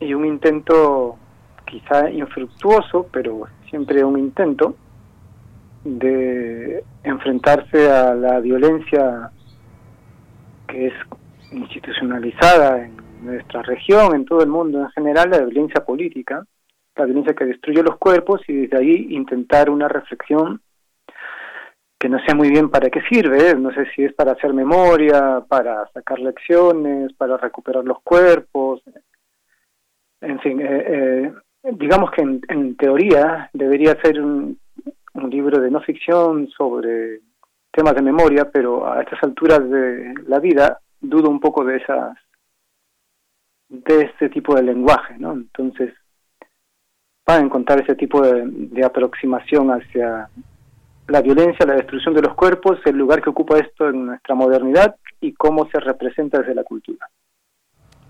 y 0.00 0.12
un 0.12 0.26
intento 0.26 1.16
quizá 1.64 2.10
infructuoso, 2.10 3.06
pero 3.12 3.46
siempre 3.70 4.02
un 4.02 4.18
intento 4.18 4.76
de 5.84 6.82
enfrentarse 7.04 7.90
a 7.90 8.14
la 8.14 8.40
violencia 8.40 9.30
que 10.66 10.88
es 10.88 10.94
institucionalizada 11.52 12.84
en 12.84 12.96
nuestra 13.22 13.62
región, 13.62 14.16
en 14.16 14.24
todo 14.24 14.42
el 14.42 14.48
mundo 14.48 14.80
en 14.80 14.90
general, 14.90 15.30
la 15.30 15.38
violencia 15.38 15.84
política, 15.84 16.44
la 16.96 17.04
violencia 17.04 17.34
que 17.34 17.44
destruye 17.44 17.82
los 17.82 17.96
cuerpos 17.96 18.40
y 18.48 18.54
desde 18.54 18.78
ahí 18.78 19.06
intentar 19.10 19.70
una 19.70 19.88
reflexión 19.88 20.60
que 21.98 22.08
no 22.08 22.18
sé 22.26 22.34
muy 22.34 22.50
bien 22.50 22.70
para 22.70 22.90
qué 22.90 23.00
sirve, 23.08 23.50
¿eh? 23.50 23.54
no 23.54 23.72
sé 23.72 23.86
si 23.94 24.04
es 24.04 24.12
para 24.12 24.32
hacer 24.32 24.52
memoria, 24.52 25.42
para 25.48 25.86
sacar 25.92 26.18
lecciones, 26.18 27.12
para 27.14 27.36
recuperar 27.38 27.84
los 27.84 28.02
cuerpos, 28.02 28.82
en 30.24 30.40
fin, 30.40 30.60
eh, 30.60 30.84
eh, 30.86 31.32
digamos 31.72 32.10
que 32.10 32.22
en, 32.22 32.76
teoría 32.76 33.50
debería 33.52 34.00
ser 34.00 34.20
un, 34.20 34.58
un 35.14 35.30
libro 35.30 35.60
de 35.60 35.70
no 35.70 35.80
ficción 35.80 36.48
sobre 36.48 37.20
temas 37.70 37.94
de 37.94 38.02
memoria, 38.02 38.50
pero 38.50 38.90
a 38.90 39.02
estas 39.02 39.22
alturas 39.22 39.68
de 39.68 40.14
la 40.26 40.38
vida 40.38 40.80
dudo 41.00 41.28
un 41.28 41.40
poco 41.40 41.64
de 41.64 41.76
esas 41.76 42.16
de 43.68 44.02
este 44.02 44.28
tipo 44.28 44.54
de 44.54 44.62
lenguaje, 44.62 45.16
¿no? 45.18 45.32
Entonces, 45.32 45.92
para 47.24 47.40
encontrar 47.42 47.80
ese 47.80 47.94
tipo 47.94 48.20
de, 48.20 48.84
aproximación 48.84 49.70
hacia 49.70 50.28
la 51.08 51.22
violencia, 51.22 51.66
la 51.66 51.74
destrucción 51.74 52.14
de 52.14 52.22
los 52.22 52.34
cuerpos, 52.34 52.78
el 52.84 52.96
lugar 52.96 53.22
que 53.22 53.30
ocupa 53.30 53.58
esto 53.58 53.88
en 53.88 54.06
nuestra 54.06 54.34
modernidad 54.34 54.96
y 55.20 55.32
cómo 55.32 55.68
se 55.70 55.80
representa 55.80 56.38
desde 56.38 56.54
la 56.54 56.64
cultura. 56.64 57.08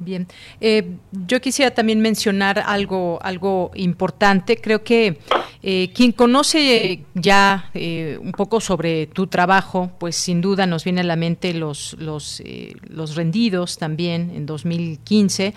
Bien, 0.04 0.28
eh, 0.60 0.96
yo 1.26 1.40
quisiera 1.40 1.72
también 1.72 2.00
mencionar 2.00 2.62
algo, 2.66 3.18
algo 3.22 3.70
importante. 3.74 4.58
Creo 4.58 4.84
que 4.84 5.18
eh, 5.62 5.90
quien 5.94 6.12
conoce 6.12 7.04
ya 7.14 7.70
eh, 7.72 8.18
un 8.20 8.32
poco 8.32 8.60
sobre 8.60 9.06
tu 9.06 9.28
trabajo, 9.28 9.92
pues 9.98 10.14
sin 10.16 10.42
duda 10.42 10.66
nos 10.66 10.84
viene 10.84 11.00
a 11.00 11.04
la 11.04 11.16
mente 11.16 11.54
los, 11.54 11.96
los, 11.98 12.42
los 12.86 13.16
rendidos 13.16 13.78
también 13.78 14.30
en 14.34 14.44
2015, 14.44 15.54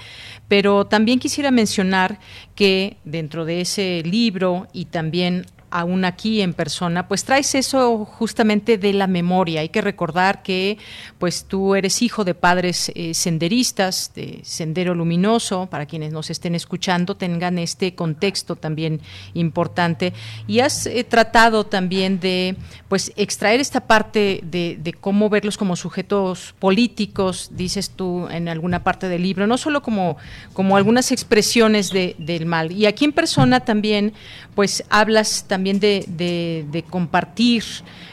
pero 0.48 0.86
también 0.88 1.20
quisiera 1.20 1.52
mencionar 1.52 2.20
que 2.56 2.96
dentro 3.04 3.44
de 3.44 3.60
ese 3.60 4.02
libro 4.06 4.68
y 4.72 4.86
también 4.86 5.46
aún 5.70 6.06
aquí 6.06 6.42
en 6.42 6.54
persona, 6.54 7.08
pues 7.08 7.24
traes 7.26 7.54
eso 7.56 8.06
justamente 8.06 8.78
de 8.78 8.94
la 8.94 9.08
memoria. 9.08 9.62
Hay 9.62 9.70
que 9.70 9.82
recordar 9.82 10.42
que 10.42 10.78
pues 11.20 11.46
tú 11.46 11.76
eres 11.76 12.02
hijo 12.02 12.24
de 12.24 12.34
padres 12.34 12.92
eh, 12.96 13.14
senderistas, 13.14 14.12
de 14.16 14.40
Sendero 14.44 14.96
Luminoso, 14.96 15.68
para 15.70 15.86
quienes 15.86 16.14
nos 16.14 16.30
estén 16.30 16.56
escuchando 16.56 17.16
tengan 17.16 17.60
este 17.60 17.96
contexto 17.96 18.56
también 18.56 19.02
importante. 19.34 20.14
Y 20.48 20.62
has 20.62 20.86
eh, 20.88 21.04
tratado 21.04 21.66
también 21.66 22.20
de 22.20 22.56
pues 22.88 23.12
extraer 23.16 23.60
esta 23.60 23.82
parte 23.82 24.42
de, 24.44 24.96
cómo 25.02 25.30
verlos 25.30 25.58
como 25.58 25.76
sujetos 25.76 26.56
políticos, 26.60 27.52
dices 27.54 27.92
tú 27.92 28.28
en 28.30 28.48
alguna 28.48 28.84
parte 28.84 29.10
del 29.10 29.24
libro, 29.24 29.48
no 29.48 29.58
solo 29.58 29.82
como, 29.82 30.18
como 30.54 30.78
algunas 30.78 31.12
expresiones 31.12 31.90
de, 31.92 32.16
del 32.18 32.46
mal. 32.46 32.72
Y 32.72 32.86
aquí 32.86 33.06
en 33.06 33.12
persona 33.12 33.60
también 33.60 34.14
pues 34.56 34.84
hablas 34.90 35.46
también 35.48 35.57
también 35.58 35.80
de, 35.80 36.86
compartir 36.88 37.64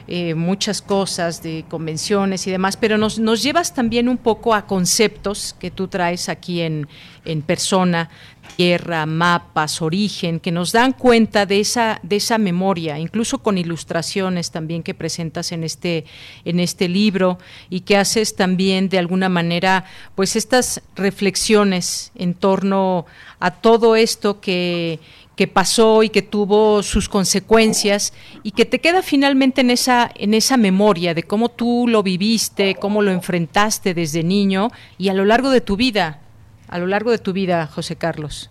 eh, 0.08 0.34
muchas 0.34 0.80
cosas, 0.80 1.42
de 1.42 1.66
convenciones 1.68 2.46
y 2.46 2.50
demás, 2.50 2.78
pero 2.78 2.96
nos, 2.96 3.18
nos 3.18 3.42
llevas 3.42 3.74
también 3.74 4.08
un 4.08 4.16
poco 4.16 4.54
a 4.54 4.66
conceptos 4.66 5.54
que 5.58 5.70
tú 5.70 5.86
traes 5.88 6.30
aquí 6.30 6.62
en, 6.62 6.88
en 7.26 7.42
persona, 7.42 8.08
tierra, 8.56 9.04
mapas, 9.04 9.82
origen, 9.82 10.40
que 10.40 10.52
nos 10.52 10.72
dan 10.72 10.92
cuenta 10.92 11.44
de 11.44 11.60
esa, 11.60 12.00
de 12.02 12.16
esa 12.16 12.38
memoria, 12.38 12.98
incluso 12.98 13.38
con 13.38 13.58
ilustraciones 13.58 14.50
también 14.50 14.82
que 14.82 14.94
presentas 14.94 15.52
en 15.52 15.64
este, 15.64 16.06
en 16.46 16.60
este 16.60 16.88
libro 16.88 17.38
y 17.68 17.80
que 17.80 17.98
haces 17.98 18.36
también 18.36 18.88
de 18.88 18.98
alguna 18.98 19.28
manera, 19.28 19.84
pues 20.14 20.34
estas 20.34 20.80
reflexiones 20.96 22.10
en 22.14 22.32
torno 22.32 23.04
a 23.38 23.50
todo 23.50 23.96
esto 23.96 24.40
que 24.40 25.00
que 25.36 25.48
pasó 25.48 26.02
y 26.02 26.10
que 26.10 26.22
tuvo 26.22 26.82
sus 26.82 27.08
consecuencias 27.08 28.12
y 28.42 28.52
que 28.52 28.64
te 28.64 28.78
queda 28.80 29.02
finalmente 29.02 29.62
en 29.62 29.70
esa 29.70 30.10
en 30.14 30.34
esa 30.34 30.56
memoria 30.56 31.14
de 31.14 31.24
cómo 31.24 31.48
tú 31.48 31.86
lo 31.88 32.02
viviste, 32.02 32.76
cómo 32.76 33.02
lo 33.02 33.10
enfrentaste 33.10 33.94
desde 33.94 34.22
niño 34.22 34.68
y 34.98 35.08
a 35.08 35.14
lo 35.14 35.24
largo 35.24 35.50
de 35.50 35.60
tu 35.60 35.76
vida, 35.76 36.20
a 36.68 36.78
lo 36.78 36.86
largo 36.86 37.10
de 37.10 37.18
tu 37.18 37.32
vida, 37.32 37.66
José 37.66 37.96
Carlos. 37.96 38.50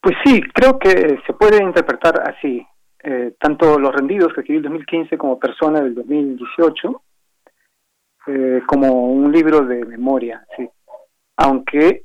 Pues 0.00 0.16
sí, 0.24 0.42
creo 0.52 0.78
que 0.78 1.18
se 1.26 1.32
puede 1.32 1.62
interpretar 1.62 2.28
así, 2.28 2.64
eh, 3.02 3.32
tanto 3.40 3.78
los 3.78 3.90
rendidos 3.94 4.34
que 4.34 4.40
escribí 4.40 4.58
en 4.58 4.64
2015 4.64 5.16
como 5.16 5.38
persona 5.38 5.80
del 5.80 5.94
2018, 5.94 7.02
eh, 8.26 8.62
como 8.66 9.06
un 9.06 9.32
libro 9.32 9.62
de 9.62 9.82
memoria, 9.86 10.46
sí. 10.56 10.68
Aunque 11.38 12.04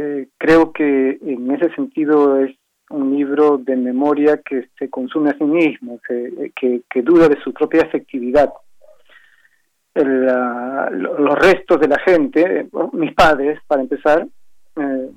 eh, 0.00 0.28
creo 0.38 0.72
que 0.72 1.18
en 1.20 1.50
ese 1.50 1.74
sentido 1.74 2.38
es 2.38 2.54
un 2.88 3.16
libro 3.16 3.58
de 3.58 3.74
memoria 3.74 4.36
que 4.36 4.68
se 4.78 4.88
consume 4.88 5.30
a 5.30 5.36
sí 5.36 5.42
mismo, 5.42 5.98
que, 6.06 7.02
duda 7.02 7.28
de 7.28 7.40
su 7.42 7.52
propia 7.52 7.82
efectividad. 7.82 8.52
los 9.94 11.38
restos 11.40 11.80
de 11.80 11.88
la 11.88 11.98
gente, 11.98 12.68
mis 12.92 13.12
padres, 13.12 13.58
para 13.66 13.82
empezar, 13.82 14.28
eh, 14.76 15.10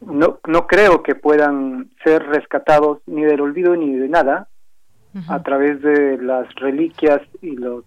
no, 0.00 0.40
no 0.44 0.66
creo 0.66 1.04
que 1.04 1.14
puedan 1.14 1.90
ser 2.02 2.26
rescatados 2.26 2.98
ni 3.06 3.22
del 3.22 3.40
olvido 3.40 3.76
ni 3.76 3.94
de 3.94 4.08
nada 4.08 4.48
a 5.28 5.40
través 5.44 5.80
de 5.82 6.18
las 6.18 6.52
reliquias 6.56 7.22
y 7.40 7.52
los 7.52 7.84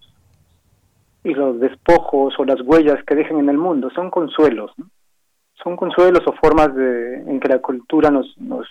y 1.22 1.34
los 1.34 1.60
despojos 1.60 2.34
o 2.40 2.46
las 2.46 2.62
huellas 2.62 3.04
que 3.06 3.14
dejen 3.14 3.40
en 3.40 3.50
el 3.50 3.58
mundo. 3.58 3.90
Son 3.94 4.10
consuelos, 4.10 4.72
¿no? 4.78 4.90
Son 5.64 5.76
consuelos 5.76 6.26
o 6.26 6.34
formas 6.34 6.74
de, 6.76 7.16
en 7.16 7.40
que 7.40 7.48
la 7.48 7.60
cultura 7.60 8.10
nos, 8.10 8.38
nos, 8.38 8.68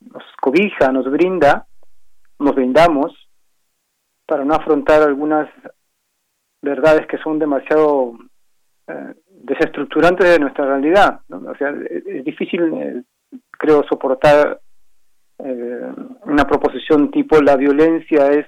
nos 0.00 0.22
cobija, 0.40 0.90
nos 0.92 1.10
brinda, 1.10 1.66
nos 2.38 2.54
brindamos 2.54 3.12
para 4.26 4.44
no 4.44 4.54
afrontar 4.54 5.02
algunas 5.02 5.48
verdades 6.62 7.06
que 7.06 7.18
son 7.18 7.38
demasiado 7.38 8.16
eh, 8.88 9.14
desestructurantes 9.28 10.28
de 10.28 10.38
nuestra 10.38 10.66
realidad. 10.66 11.20
O 11.30 11.54
sea, 11.56 11.70
es, 11.90 12.24
difícil, 12.24 12.72
eh, 12.74 13.02
creo, 13.50 13.84
soportar 13.88 14.60
eh, 15.38 15.92
una 16.24 16.44
proposición 16.44 17.10
tipo 17.10 17.40
la 17.40 17.56
violencia 17.56 18.30
es 18.30 18.46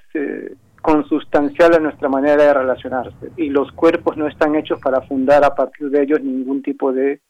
consustancial 0.81 1.75
a 1.75 1.81
nuestra 1.81 2.09
manera 2.09 2.45
de 2.45 2.55
relacionarse 2.55 3.33
y 3.37 3.49
los 3.49 3.73
cuerpos 3.73 4.17
no 4.17 4.29
están 4.29 4.55
hechos 4.55 4.79
para 4.81 5.01
fundar 5.01 5.45
a 5.45 5.53
partir 5.53 5.91
de 5.91 6.03
ellos 6.03 6.23
ningún 6.23 6.63
tipo 6.63 6.93
de 6.93 7.21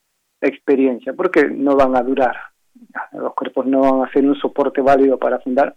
experiencia, 0.41 1.13
porque 1.13 1.49
no 1.49 1.77
van 1.77 1.97
a 1.97 2.03
durar. 2.03 2.37
Los 3.13 3.35
cuerpos 3.35 3.67
no 3.67 3.81
van 3.81 4.07
a 4.07 4.13
ser 4.13 4.27
un 4.27 4.37
soporte 4.37 4.81
válido 4.81 5.19
para 5.19 5.39
fundar 5.41 5.77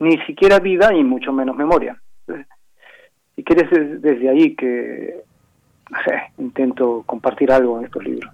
ni 0.00 0.16
siquiera 0.26 0.58
vida 0.58 0.94
y 0.94 1.02
mucho 1.02 1.32
menos 1.32 1.56
memoria. 1.56 2.00
Si 3.34 3.44
quieres, 3.44 3.70
desde 4.02 4.28
ahí 4.28 4.54
que 4.54 5.22
intento 6.38 7.02
compartir 7.06 7.50
algo 7.52 7.78
en 7.78 7.86
estos 7.86 8.04
libros. 8.04 8.32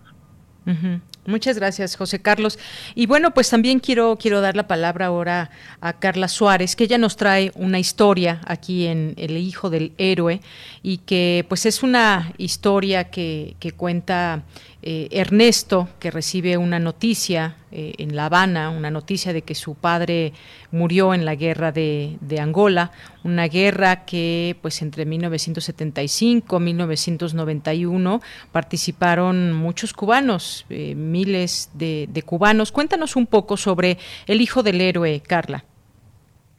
Muchas 1.27 1.59
gracias, 1.59 1.97
José 1.97 2.21
Carlos. 2.21 2.59
Y 2.95 3.07
bueno, 3.07 3.33
pues 3.33 3.49
también 3.49 3.81
quiero, 3.81 4.17
quiero 4.17 4.41
dar 4.41 4.57
la 4.57 4.67
palabra 4.67 5.07
ahora 5.07 5.51
a 5.81 5.95
Carla 5.95 6.29
Suárez, 6.29 6.77
que 6.77 6.85
ella 6.85 6.99
nos 6.99 7.17
trae 7.17 7.51
una 7.55 7.79
historia 7.79 8.41
aquí 8.47 8.87
en 8.87 9.15
El 9.17 9.37
Hijo 9.37 9.71
del 9.71 9.93
Héroe 9.97 10.41
y 10.83 10.99
que 10.99 11.45
pues 11.49 11.65
es 11.65 11.83
una 11.83 12.33
historia 12.37 13.11
que, 13.11 13.57
que 13.59 13.73
cuenta 13.73 14.43
eh, 14.87 15.09
Ernesto, 15.13 15.89
que 15.99 16.11
recibe 16.11 16.59
una 16.59 16.79
noticia 16.79 17.57
eh, 17.73 17.95
en 17.97 18.15
La 18.15 18.27
Habana, 18.27 18.69
una 18.69 18.91
noticia 18.91 19.33
de 19.33 19.41
que 19.41 19.55
su 19.55 19.81
padre 19.81 20.33
murió 20.73 21.15
en 21.15 21.25
la 21.25 21.37
guerra 21.37 21.73
de, 21.73 22.19
Angola, 22.39 22.91
una 23.25 23.49
guerra 23.49 24.05
que 24.05 24.57
pues 24.61 24.83
entre 24.83 25.07
1975 25.07 26.59
y 26.59 26.61
1991 26.61 28.21
participaron 28.53 29.55
muchos 29.55 29.95
cubanos, 29.95 30.67
eh, 30.69 30.95
miles 30.95 31.71
de, 31.73 32.23
cubanos. 32.27 32.71
Cuéntanos 32.71 33.17
un 33.17 33.27
poco 33.27 33.57
sobre 33.57 33.97
El 34.27 34.43
hijo 34.43 34.63
del 34.63 34.83
héroe, 34.83 35.23
Carla. 35.27 35.65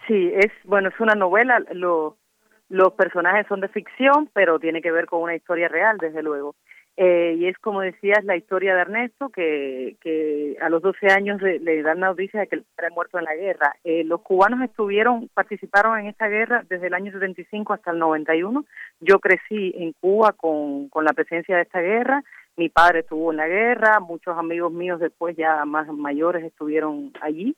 Sí, 0.08 0.32
es 0.34 0.52
bueno, 0.64 0.90
es 0.90 1.00
una 1.00 1.14
novela, 1.14 1.64
los 1.74 2.94
personajes 2.94 3.46
son 3.46 3.62
de 3.62 3.68
ficción, 3.68 4.32
pero 4.34 4.58
tiene 4.58 4.82
que 4.82 4.92
ver 4.92 5.06
con 5.06 5.22
una 5.22 5.36
historia 5.36 5.68
real, 5.68 6.00
desde 6.00 6.24
luego. 6.24 6.56
Eh, 6.98 7.36
y 7.38 7.48
es 7.48 7.58
como 7.58 7.82
decías 7.82 8.24
la 8.24 8.38
historia 8.38 8.74
de 8.74 8.82
Ernesto 8.82 9.28
que, 9.28 9.98
que 10.00 10.56
a 10.62 10.70
los 10.70 10.82
12 10.82 11.08
años 11.08 11.42
le, 11.42 11.82
dan 11.82 12.00
la 12.00 12.08
noticia 12.08 12.40
de 12.40 12.48
que 12.48 12.56
el 12.56 12.64
padre 12.76 12.92
muerto 12.92 13.20
en 13.20 13.26
la 13.26 13.36
guerra. 13.36 13.76
Eh, 13.84 14.06
los 14.06 14.22
cubanos 14.22 14.62
estuvieron 14.62 15.30
participaron 15.34 16.00
en 16.00 16.08
esta 16.08 16.30
guerra 16.30 16.64
desde 16.70 16.88
el 16.88 16.94
año 16.94 17.12
75 17.12 17.74
hasta 17.74 17.92
el 17.92 18.00
91. 18.00 18.66
Yo 19.02 19.20
crecí 19.20 19.74
en 19.78 19.92
Cuba 19.94 20.32
con, 20.32 20.88
con 20.88 21.04
la 21.04 21.12
presencia 21.12 21.58
de 21.58 21.64
esta 21.64 21.82
guerra. 21.82 22.24
Mi 22.56 22.70
padre 22.70 23.00
estuvo 23.00 23.32
en 23.32 23.38
la 23.38 23.48
guerra, 23.48 24.00
muchos 24.00 24.38
amigos 24.38 24.72
míos 24.72 25.02
después 25.02 25.36
ya 25.36 25.66
más 25.66 25.88
mayores 25.90 26.46
estuvieron 26.46 27.12
allí. 27.20 27.58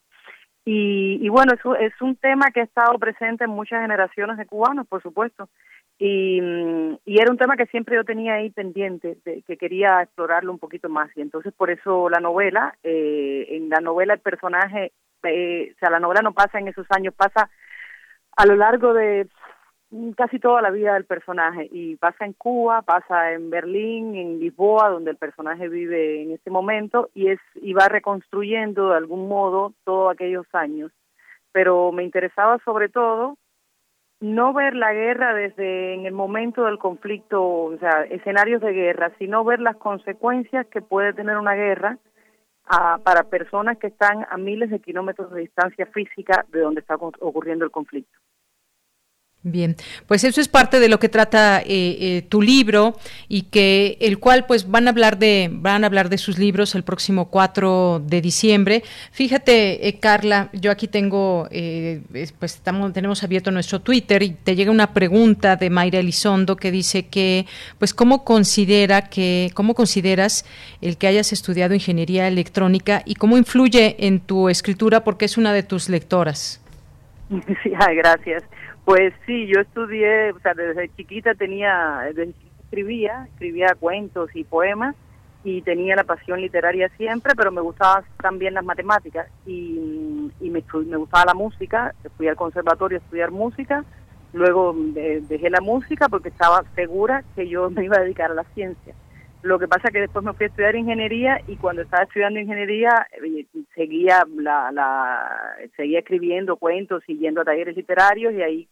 Y, 0.65 1.19
y 1.21 1.29
bueno, 1.29 1.53
eso 1.53 1.75
es 1.75 1.93
un 2.01 2.15
tema 2.15 2.49
que 2.51 2.61
ha 2.61 2.63
estado 2.63 2.97
presente 2.97 3.43
en 3.43 3.51
muchas 3.51 3.81
generaciones 3.81 4.37
de 4.37 4.47
cubanos, 4.47 4.87
por 4.87 5.01
supuesto. 5.03 5.47
Y, 5.99 6.39
y, 7.05 7.19
era 7.19 7.31
un 7.31 7.37
tema 7.37 7.57
que 7.57 7.65
siempre 7.65 7.95
yo 7.95 8.03
tenía 8.03 8.35
ahí 8.35 8.51
pendiente, 8.51 9.17
de, 9.25 9.41
que 9.41 9.57
quería 9.57 10.03
explorarlo 10.03 10.51
un 10.51 10.59
poquito 10.59 10.89
más. 10.89 11.09
Y 11.15 11.21
entonces 11.21 11.53
por 11.53 11.71
eso 11.71 12.09
la 12.09 12.19
novela, 12.19 12.75
eh, 12.83 13.47
en 13.49 13.69
la 13.69 13.79
novela 13.79 14.13
el 14.13 14.19
personaje, 14.19 14.91
eh, 15.23 15.73
o 15.75 15.79
sea, 15.79 15.89
la 15.89 15.99
novela 15.99 16.21
no 16.21 16.33
pasa 16.33 16.59
en 16.59 16.67
esos 16.67 16.85
años, 16.91 17.15
pasa 17.15 17.49
a 18.35 18.45
lo 18.45 18.55
largo 18.55 18.93
de 18.93 19.27
casi 20.15 20.37
toda 20.37 20.61
la 20.61 20.69
vida 20.69 20.93
del 20.93 21.05
personaje 21.05 21.67
y 21.71 21.95
pasa 21.95 22.25
en 22.25 22.33
Cuba, 22.33 22.81
pasa 22.81 23.31
en 23.31 23.49
Berlín, 23.49 24.15
en 24.15 24.39
Lisboa, 24.39 24.89
donde 24.89 25.11
el 25.11 25.17
personaje 25.17 25.69
vive 25.69 26.21
en 26.23 26.31
ese 26.31 26.49
momento 26.49 27.09
y 27.15 27.29
es 27.29 27.39
y 27.55 27.73
va 27.73 27.87
reconstruyendo 27.87 28.89
de 28.89 28.97
algún 28.97 29.27
modo 29.27 29.73
todos 29.85 30.11
aquellos 30.11 30.45
años. 30.53 30.91
Pero 31.53 31.91
me 31.91 32.03
interesaba 32.03 32.59
sobre 32.65 32.89
todo 32.89 33.37
no 34.19 34.53
ver 34.53 34.75
la 34.75 34.93
guerra 34.93 35.33
desde 35.33 35.93
en 35.93 36.05
el 36.05 36.13
momento 36.13 36.65
del 36.65 36.79
conflicto, 36.79 37.43
o 37.43 37.77
sea, 37.77 38.03
escenarios 38.03 38.61
de 38.61 38.73
guerra, 38.73 39.11
sino 39.19 39.43
ver 39.43 39.59
las 39.59 39.77
consecuencias 39.77 40.65
que 40.67 40.81
puede 40.81 41.13
tener 41.13 41.37
una 41.37 41.53
guerra 41.53 41.97
a, 42.65 42.97
para 42.99 43.23
personas 43.23 43.77
que 43.77 43.87
están 43.87 44.25
a 44.29 44.37
miles 44.37 44.69
de 44.71 44.79
kilómetros 44.79 45.31
de 45.31 45.41
distancia 45.41 45.85
física 45.87 46.45
de 46.49 46.61
donde 46.61 46.81
está 46.81 46.95
ocurriendo 46.95 47.63
el 47.65 47.71
conflicto. 47.71 48.17
Bien, 49.49 49.77
pues 50.07 50.25
eso 50.25 50.41
es 50.41 50.49
parte 50.49 50.81
de 50.81 50.89
lo 50.89 50.99
que 50.99 51.07
trata 51.07 51.61
eh, 51.61 51.65
eh, 51.67 52.25
tu 52.27 52.41
libro 52.41 52.97
y 53.29 53.43
que 53.43 53.97
el 54.01 54.19
cual 54.19 54.45
pues 54.45 54.69
van 54.69 54.87
a 54.87 54.91
hablar 54.91 55.17
de 55.17 55.49
van 55.49 55.85
a 55.85 55.87
hablar 55.87 56.09
de 56.09 56.17
sus 56.17 56.37
libros 56.37 56.75
el 56.75 56.83
próximo 56.83 57.29
4 57.29 58.01
de 58.05 58.19
diciembre. 58.19 58.83
Fíjate, 59.11 59.87
eh, 59.87 59.99
Carla, 59.99 60.49
yo 60.51 60.69
aquí 60.69 60.89
tengo 60.89 61.47
pues 61.49 62.55
estamos 62.55 62.91
tenemos 62.91 63.23
abierto 63.23 63.49
nuestro 63.51 63.79
Twitter 63.79 64.21
y 64.21 64.31
te 64.31 64.57
llega 64.57 64.69
una 64.69 64.93
pregunta 64.93 65.55
de 65.55 65.69
Mayra 65.69 65.99
Elizondo 65.99 66.57
que 66.57 66.69
dice 66.69 67.07
que 67.07 67.45
pues 67.79 67.93
cómo 67.93 68.25
considera 68.25 69.03
que 69.03 69.51
cómo 69.53 69.75
consideras 69.75 70.43
el 70.81 70.97
que 70.97 71.07
hayas 71.07 71.31
estudiado 71.31 71.73
ingeniería 71.73 72.27
electrónica 72.27 73.01
y 73.05 73.15
cómo 73.15 73.37
influye 73.37 73.95
en 74.05 74.19
tu 74.19 74.49
escritura 74.49 75.05
porque 75.05 75.23
es 75.23 75.37
una 75.37 75.53
de 75.53 75.63
tus 75.63 75.87
lectoras. 75.87 76.61
Sí, 77.63 77.71
gracias. 77.95 78.43
Pues 78.87 79.13
sí, 79.25 79.47
yo 79.47 79.59
estudié, 79.59 80.31
o 80.31 80.39
sea, 80.39 80.53
desde 80.53 80.87
chiquita 80.95 81.35
tenía, 81.35 82.03
desde 82.05 82.33
escribía, 82.63 83.27
escribía 83.33 83.75
cuentos 83.77 84.33
y 84.33 84.45
poemas 84.45 84.95
y 85.43 85.61
tenía 85.61 85.93
la 85.97 86.05
pasión 86.05 86.39
literaria 86.39 86.87
siempre, 86.95 87.33
pero 87.35 87.51
me 87.51 87.59
gustaban 87.59 88.05
también 88.21 88.53
las 88.53 88.63
matemáticas 88.63 89.27
y, 89.45 90.31
y 90.39 90.49
me, 90.49 90.63
me 90.85 90.95
gustaba 90.95 91.25
la 91.25 91.33
música, 91.33 91.93
fui 92.15 92.29
al 92.29 92.37
conservatorio 92.37 92.99
a 92.99 93.01
estudiar 93.01 93.29
música, 93.29 93.83
luego 94.31 94.73
dejé 94.73 95.49
la 95.49 95.59
música 95.59 96.07
porque 96.07 96.29
estaba 96.29 96.63
segura 96.73 97.25
que 97.35 97.49
yo 97.49 97.69
me 97.69 97.83
iba 97.83 97.97
a 97.97 98.03
dedicar 98.03 98.31
a 98.31 98.35
la 98.35 98.45
ciencia. 98.53 98.95
Lo 99.43 99.59
que 99.59 99.67
pasa 99.67 99.87
es 99.87 99.93
que 99.93 100.01
después 100.01 100.25
me 100.25 100.33
fui 100.33 100.45
a 100.45 100.49
estudiar 100.49 100.75
ingeniería 100.75 101.41
y 101.47 101.55
cuando 101.57 101.83
estaba 101.83 102.03
estudiando 102.03 102.39
ingeniería 102.39 103.07
eh, 103.11 103.45
seguía 103.75 104.25
la, 104.35 104.71
la 104.71 105.55
seguía 105.75 105.99
escribiendo 105.99 106.57
cuentos 106.57 107.03
y 107.07 107.17
yendo 107.17 107.41
a 107.41 107.45
talleres 107.45 107.75
literarios 107.75 108.33
y 108.33 108.41
ahí 108.41 108.67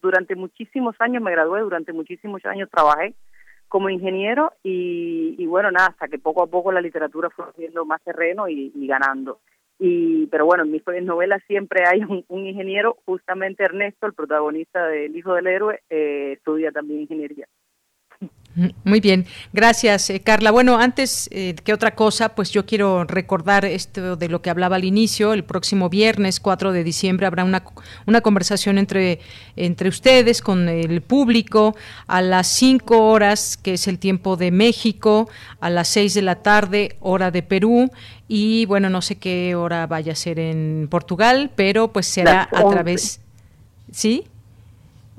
durante 0.00 0.36
muchísimos 0.36 0.94
años 1.00 1.22
me 1.22 1.32
gradué, 1.32 1.60
durante 1.60 1.92
muchísimos 1.92 2.44
años 2.46 2.70
trabajé 2.70 3.14
como 3.68 3.90
ingeniero 3.90 4.52
y, 4.62 5.34
y 5.36 5.46
bueno, 5.46 5.70
nada, 5.70 5.88
hasta 5.88 6.08
que 6.08 6.18
poco 6.18 6.42
a 6.42 6.46
poco 6.46 6.72
la 6.72 6.80
literatura 6.80 7.28
fue 7.30 7.46
haciendo 7.46 7.84
más 7.84 8.02
terreno 8.02 8.48
y, 8.48 8.72
ganando. 8.86 9.40
Y, 9.78 10.26
pero 10.26 10.46
bueno, 10.46 10.64
en 10.64 10.72
mis 10.72 10.82
novelas 11.02 11.42
siempre 11.46 11.84
hay 11.86 12.02
un, 12.02 12.46
ingeniero, 12.46 12.96
justamente 13.04 13.64
Ernesto, 13.64 14.06
el 14.06 14.14
protagonista 14.14 14.86
del 14.86 15.14
Hijo 15.14 15.34
del 15.34 15.46
Héroe, 15.46 15.80
eh, 15.90 16.32
estudia 16.36 16.72
también 16.72 17.02
ingeniería. 17.02 17.46
Muy 18.82 18.98
bien, 18.98 19.26
gracias 19.52 20.10
eh, 20.10 20.20
Carla. 20.20 20.50
Bueno, 20.50 20.78
antes 20.78 21.28
eh, 21.32 21.54
que 21.62 21.72
otra 21.72 21.94
cosa, 21.94 22.30
pues 22.30 22.50
yo 22.50 22.66
quiero 22.66 23.04
recordar 23.04 23.64
esto 23.64 24.16
de 24.16 24.28
lo 24.28 24.42
que 24.42 24.50
hablaba 24.50 24.76
al 24.76 24.84
inicio. 24.84 25.32
El 25.32 25.44
próximo 25.44 25.88
viernes 25.88 26.40
4 26.40 26.72
de 26.72 26.82
diciembre 26.82 27.26
habrá 27.26 27.44
una, 27.44 27.62
una 28.06 28.20
conversación 28.20 28.78
entre, 28.78 29.20
entre 29.54 29.88
ustedes 29.88 30.42
con 30.42 30.68
el 30.68 31.02
público 31.02 31.76
a 32.08 32.20
las 32.20 32.48
5 32.48 32.98
horas, 32.98 33.56
que 33.56 33.74
es 33.74 33.86
el 33.86 34.00
tiempo 34.00 34.36
de 34.36 34.50
México, 34.50 35.28
a 35.60 35.70
las 35.70 35.86
6 35.88 36.14
de 36.14 36.22
la 36.22 36.42
tarde, 36.42 36.96
hora 36.98 37.30
de 37.30 37.44
Perú. 37.44 37.92
Y 38.26 38.66
bueno, 38.66 38.90
no 38.90 39.02
sé 39.02 39.18
qué 39.18 39.54
hora 39.54 39.86
vaya 39.86 40.12
a 40.12 40.16
ser 40.16 40.40
en 40.40 40.88
Portugal, 40.90 41.52
pero 41.54 41.92
pues 41.92 42.06
será 42.06 42.48
a 42.52 42.68
través... 42.68 43.20
¿Sí? 43.92 44.26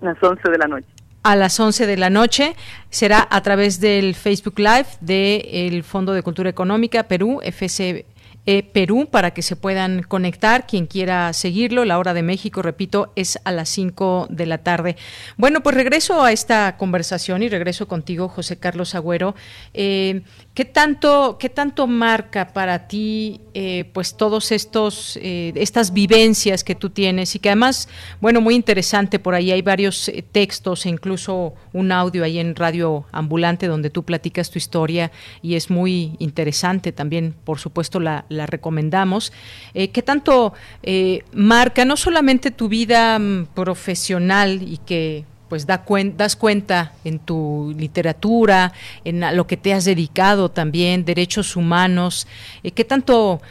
Las 0.02 0.22
11 0.22 0.50
de 0.52 0.58
la 0.58 0.68
noche 0.68 0.99
a 1.24 1.36
las 1.36 1.60
11 1.60 1.88
de 1.88 1.98
la 1.98 2.10
noche. 2.10 2.56
Será 2.90 3.28
a 3.30 3.42
través 3.42 3.80
del 3.80 4.16
Facebook 4.16 4.60
Live 4.60 4.88
del 5.02 5.84
Fondo 5.84 6.14
de 6.14 6.24
Cultura 6.24 6.50
Económica 6.50 7.04
Perú, 7.04 7.40
FCE 7.44 8.06
e 8.46 8.64
Perú 8.64 9.08
para 9.12 9.32
que 9.32 9.42
se 9.42 9.56
puedan 9.56 10.02
conectar. 10.02 10.66
Quien 10.66 10.88
quiera 10.88 11.34
seguirlo, 11.34 11.86
la 11.86 12.00
hora 12.00 12.14
de 12.14 12.24
México, 12.24 12.62
repito, 12.62 13.12
es 13.16 13.40
a 13.44 13.52
las 13.52 13.70
5 13.70 14.28
de 14.30 14.46
la 14.46 14.60
tarde. 14.60 14.96
Bueno, 15.38 15.62
pues 15.62 15.76
regreso 15.76 16.24
a 16.24 16.32
esta 16.32 16.78
conversación 16.78 17.44
y 17.44 17.50
regreso 17.50 17.88
contigo, 17.88 18.28
José 18.28 18.58
Carlos 18.58 18.96
Agüero. 18.96 19.36
Eh, 19.74 20.24
¿qué, 20.60 20.66
tanto, 20.66 21.38
¿Qué 21.40 21.48
tanto 21.48 21.88
marca 21.88 22.52
para 22.52 22.90
ti 22.90 23.40
eh, 23.54 23.86
pues 23.94 24.18
todos 24.18 24.52
estos 24.52 25.18
eh, 25.22 25.54
estas 25.56 25.94
vivencias 25.94 26.66
que 26.66 26.76
tú 26.76 26.90
tienes 26.90 27.34
y 27.34 27.40
que 27.40 27.48
además, 27.48 27.88
bueno, 28.20 28.42
muy 28.42 28.56
interesante, 28.56 29.20
por 29.20 29.36
ahí 29.36 29.54
hay 29.54 29.62
varios 29.62 30.12
textos 30.34 30.86
e 30.86 30.90
incluso 30.90 31.54
un 31.72 31.94
audio 31.94 32.26
ahí 32.26 32.40
en 32.40 32.58
Radio 32.58 33.06
Ambulante 33.14 33.68
donde 33.68 33.90
tú 33.90 34.04
platicas 34.04 34.50
tu 34.50 34.58
historia 34.58 35.14
y 35.42 35.56
es 35.56 35.70
muy 35.70 36.18
interesante 36.20 36.92
también, 36.92 37.36
por 37.46 37.58
supuesto, 37.58 38.02
la, 38.02 38.26
recomendamos. 38.28 39.32
Eh, 39.74 39.92
¿Qué 39.92 40.02
tanto 40.02 40.52
eh, 40.84 41.24
marca 41.32 41.86
no 41.86 41.96
solamente 41.96 42.52
tu 42.52 42.68
vida 42.68 43.18
mm, 43.18 43.46
profesional 43.56 44.62
y 44.62 44.76
que 44.86 45.24
pues 45.50 45.66
da 45.66 45.84
das 46.16 46.36
cuenta 46.36 46.94
en 47.04 47.20
tu 47.20 47.74
literatura, 47.78 48.72
en 49.04 49.36
lo 49.36 49.48
que 49.48 49.58
te 49.58 49.74
has 49.74 49.86
dedicado 49.86 50.50
también, 50.50 51.06
derechos 51.06 51.56
humanos, 51.56 52.28
eh, 52.64 52.72
qué 52.72 52.86
tanto 52.86 53.42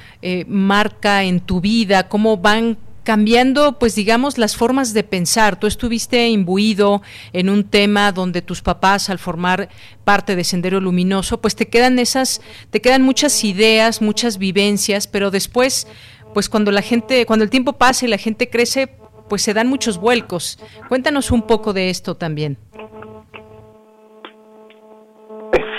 marca 0.46 1.24
en 1.24 1.40
tu 1.40 1.60
vida, 1.60 2.08
cómo 2.08 2.36
van 2.36 2.76
cambiando, 3.08 3.78
pues 3.78 3.94
digamos, 3.94 4.36
las 4.36 4.54
formas 4.54 4.92
de 4.92 5.02
pensar. 5.02 5.58
Tú 5.58 5.66
estuviste 5.66 6.28
imbuido 6.28 7.00
en 7.32 7.48
un 7.48 7.64
tema 7.64 8.12
donde 8.12 8.42
tus 8.42 8.60
papás, 8.60 9.08
al 9.08 9.18
formar 9.18 9.70
parte 10.04 10.36
de 10.36 10.44
Sendero 10.44 10.78
Luminoso, 10.78 11.40
pues 11.40 11.56
te 11.56 11.68
quedan 11.68 11.98
esas, 11.98 12.42
te 12.68 12.82
quedan 12.82 13.00
muchas 13.00 13.44
ideas, 13.44 14.02
muchas 14.02 14.36
vivencias, 14.36 15.06
pero 15.06 15.30
después, 15.30 15.86
pues 16.34 16.50
cuando 16.50 16.70
la 16.70 16.82
gente, 16.82 17.24
cuando 17.24 17.44
el 17.44 17.50
tiempo 17.50 17.72
pasa 17.72 18.04
y 18.04 18.08
la 18.08 18.18
gente 18.18 18.50
crece, 18.50 18.90
pues 19.28 19.42
se 19.42 19.54
dan 19.54 19.68
muchos 19.68 19.98
vuelcos. 19.98 20.58
Cuéntanos 20.88 21.30
un 21.30 21.42
poco 21.42 21.72
de 21.72 21.90
esto 21.90 22.14
también. 22.14 22.56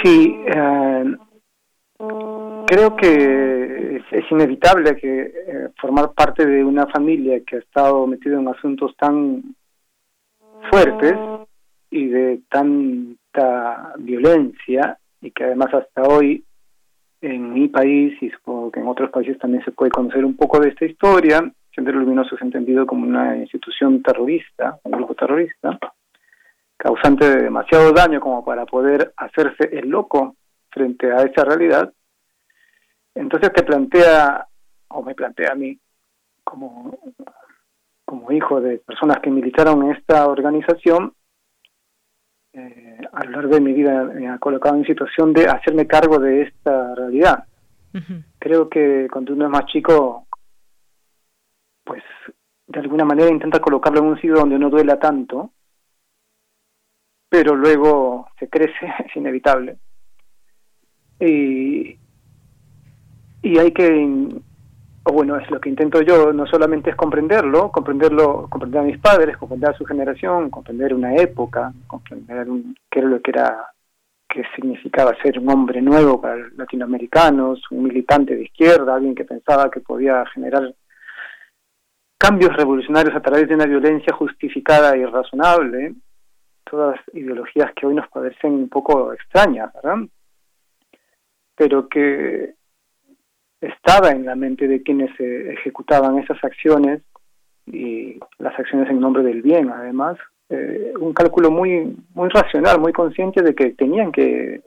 Sí, 0.04 0.34
eh, 0.48 1.16
creo 2.68 2.96
que 2.96 4.02
es, 4.12 4.32
inevitable 4.32 4.96
que 4.96 5.22
eh, 5.22 5.70
formar 5.82 6.14
parte 6.14 6.46
de 6.46 6.64
una 6.64 6.88
familia 6.88 7.42
que 7.46 7.58
ha 7.58 7.60
estado 7.60 8.08
metida 8.08 8.40
en 8.40 8.48
asuntos 8.48 8.96
tan 8.96 9.56
fuertes 10.70 11.16
y 11.90 12.08
de 12.08 12.42
tanta 12.50 13.94
violencia 13.98 14.98
y 15.22 15.32
que 15.32 15.44
además 15.44 15.74
hasta 15.74 16.04
hoy 16.04 16.44
en 17.22 17.54
mi 17.54 17.68
país 17.68 18.14
y 18.22 18.30
supongo 18.30 18.72
que 18.72 18.80
en 18.80 18.88
otros 18.88 19.10
países 19.10 19.38
también 19.40 19.64
se 19.66 19.72
puede 19.72 19.92
conocer 19.92 20.24
un 20.24 20.36
poco 20.36 20.60
de 20.60 20.70
esta 20.70 20.86
historia. 20.86 21.52
Sendero 21.74 22.00
Luminoso 22.00 22.36
es 22.36 22.42
entendido 22.42 22.86
como 22.86 23.06
una 23.06 23.38
institución 23.38 24.02
terrorista, 24.02 24.80
un 24.84 24.92
grupo 24.92 25.16
terrorista, 25.16 25.78
causante 26.78 27.30
de 27.30 27.44
demasiado 27.44 27.92
daño 27.92 28.20
como 28.20 28.44
para 28.44 28.66
poder 28.66 29.14
hacerse 29.18 29.70
el 29.72 29.90
loco 29.90 30.36
frente 30.70 31.12
a 31.12 31.24
esa 31.24 31.44
realidad 31.44 31.94
entonces 33.20 33.52
te 33.54 33.64
plantea, 33.64 34.48
o 34.90 35.04
me 35.04 35.14
plantea 35.14 35.52
a 35.52 35.56
mí, 35.56 35.78
como, 36.44 36.98
como 38.06 38.32
hijo 38.32 38.62
de 38.62 38.78
personas 38.78 39.20
que 39.20 39.30
militaron 39.30 39.84
en 39.84 39.92
esta 39.92 40.28
organización, 40.28 41.14
eh, 42.54 42.98
a 43.12 43.26
lo 43.26 43.32
largo 43.32 43.56
de 43.56 43.62
mi 43.62 43.74
vida 43.74 44.06
me 44.06 44.30
ha 44.30 44.38
colocado 44.40 44.76
en 44.76 44.86
situación 44.86 45.34
de 45.34 45.46
hacerme 45.48 45.86
cargo 45.86 46.18
de 46.20 46.44
esta 46.44 46.96
realidad. 46.96 47.44
Creo 48.38 48.70
que 48.70 49.08
cuando 49.12 49.34
uno 49.34 49.46
es 49.46 49.52
más 49.52 49.66
chico, 49.66 50.28
pues 51.90 52.04
de 52.68 52.80
alguna 52.80 53.04
manera 53.04 53.32
intenta 53.32 53.60
colocarlo 53.60 54.02
en 54.02 54.06
un 54.06 54.16
sitio 54.18 54.36
donde 54.36 54.60
no 54.60 54.70
duela 54.70 55.00
tanto, 55.00 55.54
pero 57.28 57.56
luego 57.56 58.28
se 58.38 58.48
crece, 58.48 58.94
es 59.08 59.16
inevitable. 59.16 59.78
Y, 61.20 61.98
y 63.42 63.58
hay 63.58 63.72
que 63.72 64.30
o 65.04 65.12
bueno 65.12 65.38
es 65.38 65.50
lo 65.50 65.60
que 65.60 65.70
intento 65.70 66.02
yo 66.02 66.32
no 66.32 66.46
solamente 66.46 66.92
es 66.92 66.96
comprenderlo 66.96 67.72
comprenderlo 67.72 68.48
comprender 68.50 68.82
a 68.82 68.84
mis 68.86 69.00
padres 69.00 69.38
comprender 69.38 69.72
a 69.72 69.78
su 69.78 69.86
generación 69.86 70.50
comprender 70.50 70.94
una 70.94 71.16
época 71.16 71.74
comprender 71.88 72.48
qué 72.90 73.00
era 73.00 73.08
lo 73.08 73.22
que 73.22 73.32
era 73.32 73.66
qué 74.28 74.44
significaba 74.56 75.16
ser 75.22 75.40
un 75.40 75.50
hombre 75.50 75.82
nuevo 75.82 76.22
para 76.22 76.36
los 76.36 76.54
latinoamericanos 76.54 77.60
un 77.72 77.84
militante 77.84 78.36
de 78.36 78.44
izquierda 78.44 78.96
alguien 78.96 79.16
que 79.16 79.26
pensaba 79.26 79.72
que 79.72 79.80
podía 79.80 80.26
generar 80.28 80.74
cambios 82.20 82.56
revolucionarios 82.56 83.16
a 83.16 83.22
través 83.22 83.48
de 83.48 83.56
una 83.56 83.66
violencia 83.66 84.14
justificada 84.14 84.96
y 84.96 85.06
razonable 85.06 85.96
todas 86.70 87.00
ideologías 87.14 87.72
que 87.74 87.88
hoy 87.88 87.96
nos 87.96 88.08
parecen 88.10 88.54
un 88.54 88.70
poco 88.70 89.12
extrañas 89.14 89.74
verdad 89.74 89.98
pero 91.60 91.90
que 91.90 92.54
estaba 93.60 94.12
en 94.12 94.26
la 94.26 94.36
mente 94.36 94.68
de 94.68 94.82
quienes 94.82 95.12
eh, 95.20 95.52
ejecutaban 95.52 96.18
esas 96.18 96.42
acciones 96.44 97.02
y 97.66 98.18
las 98.38 98.58
acciones 98.58 98.90
en 98.90 99.00
nombre 99.00 99.24
del 99.24 99.42
bien, 99.42 99.70
además, 99.70 100.18
eh, 100.50 100.94
un 101.00 101.14
cálculo 101.14 101.52
muy 101.52 101.98
muy 102.14 102.30
racional, 102.30 102.80
muy 102.80 102.94
consciente 102.94 103.44
de 103.44 103.54
que 103.54 103.72
tenían 103.72 104.12
que 104.12 104.62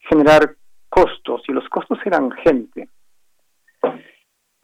generar 0.00 0.54
costos 0.88 1.42
y 1.48 1.52
los 1.52 1.66
costos 1.68 1.98
eran 2.04 2.30
gente. 2.30 2.90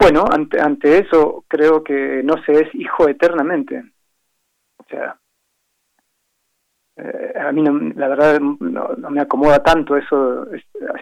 Bueno, 0.03 0.25
ante, 0.29 0.59
ante 0.59 0.99
eso 0.99 1.45
creo 1.47 1.81
que 1.81 2.21
no 2.23 2.35
se 2.43 2.51
es 2.51 2.75
hijo 2.75 3.07
eternamente. 3.07 3.83
O 4.77 4.83
sea, 4.89 5.17
eh, 6.97 7.33
a 7.39 7.51
mí 7.53 7.63
la 7.95 8.09
verdad 8.09 8.39
no, 8.39 9.09
me 9.09 9.21
acomoda 9.21 9.63
tanto 9.63 9.95
eso. 9.95 10.45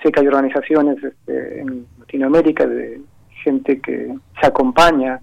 sé 0.03 0.11
que 0.11 0.19
hay 0.19 0.27
organizaciones 0.27 1.03
este, 1.03 1.61
en 1.61 1.87
Latinoamérica 1.99 2.67
de 2.67 3.01
gente 3.43 3.81
que 3.81 4.15
se 4.39 4.47
acompaña 4.47 5.19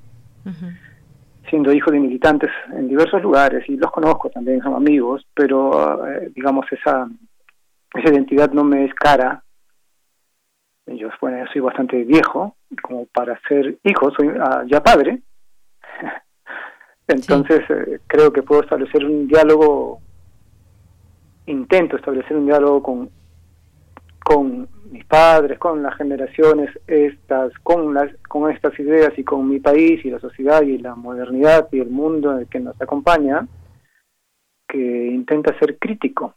siendo 1.49 1.73
hijo 1.73 1.91
de 1.91 2.01
militantes 2.01 2.51
en 2.73 2.89
diversos 2.89 3.23
lugares 3.23 3.69
y 3.69 3.77
los 3.77 3.91
conozco 3.91 4.29
también, 4.29 4.61
son 4.61 4.75
amigos, 4.75 5.27
pero 5.35 6.07
eh, 6.07 6.31
digamos 6.35 6.67
esa, 6.73 7.09
esa 7.95 8.13
identidad 8.13 8.51
no 8.53 8.65
me 8.65 8.87
es 8.87 8.95
cara. 8.95 9.43
Yo, 10.97 11.09
bueno, 11.21 11.45
soy 11.53 11.61
bastante 11.61 12.05
viejo 12.05 12.57
como 12.83 13.07
para 13.07 13.39
ser 13.49 13.79
hijo, 13.85 14.11
soy 14.11 14.31
ah, 14.41 14.65
ya 14.67 14.83
padre. 14.83 15.21
Entonces 17.09 17.61
eh, 17.71 18.01
creo 18.07 18.33
que 18.33 18.43
puedo 18.43 18.63
establecer 18.63 19.05
un 19.05 19.27
diálogo 19.27 20.01
intento 21.51 21.97
establecer 21.97 22.37
un 22.37 22.47
diálogo 22.47 22.83
con, 22.83 23.11
con 24.19 24.69
mis 24.91 25.05
padres, 25.05 25.59
con 25.59 25.83
las 25.83 25.97
generaciones 25.97 26.71
estas, 26.87 27.53
con 27.63 27.95
las, 27.95 28.11
con 28.29 28.51
estas 28.51 28.79
ideas 28.79 29.13
y 29.17 29.25
con 29.25 29.49
mi 29.49 29.61
país 29.61 30.05
y 30.05 30.11
la 30.11 30.21
sociedad 30.21 30.63
y 30.63 30.79
la 30.79 30.95
modernidad 30.95 31.69
y 31.73 31.81
el 31.81 31.91
mundo 31.91 32.33
en 32.33 32.41
el 32.41 32.47
que 32.47 32.61
nos 32.61 32.81
acompaña, 32.81 33.47
que 34.67 34.79
intenta 34.79 35.59
ser 35.59 35.79
crítico, 35.79 36.35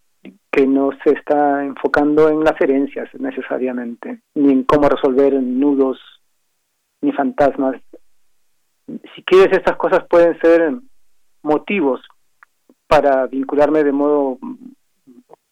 que 0.52 0.68
no 0.68 0.92
se 1.04 1.12
está 1.12 1.64
enfocando 1.64 2.30
en 2.30 2.44
las 2.44 2.60
herencias 2.60 3.10
necesariamente, 3.20 4.22
ni 4.36 4.52
en 4.52 4.64
cómo 4.64 4.90
resolver 4.90 5.34
nudos 5.34 6.00
ni 7.02 7.12
fantasmas. 7.12 7.82
Si 9.16 9.24
quieres, 9.24 9.58
estas 9.58 9.78
cosas 9.78 10.06
pueden 10.10 10.38
ser 10.40 10.74
motivos 11.44 12.02
para 12.88 13.26
vincularme 13.28 13.84
de 13.84 13.92
modo 13.92 14.38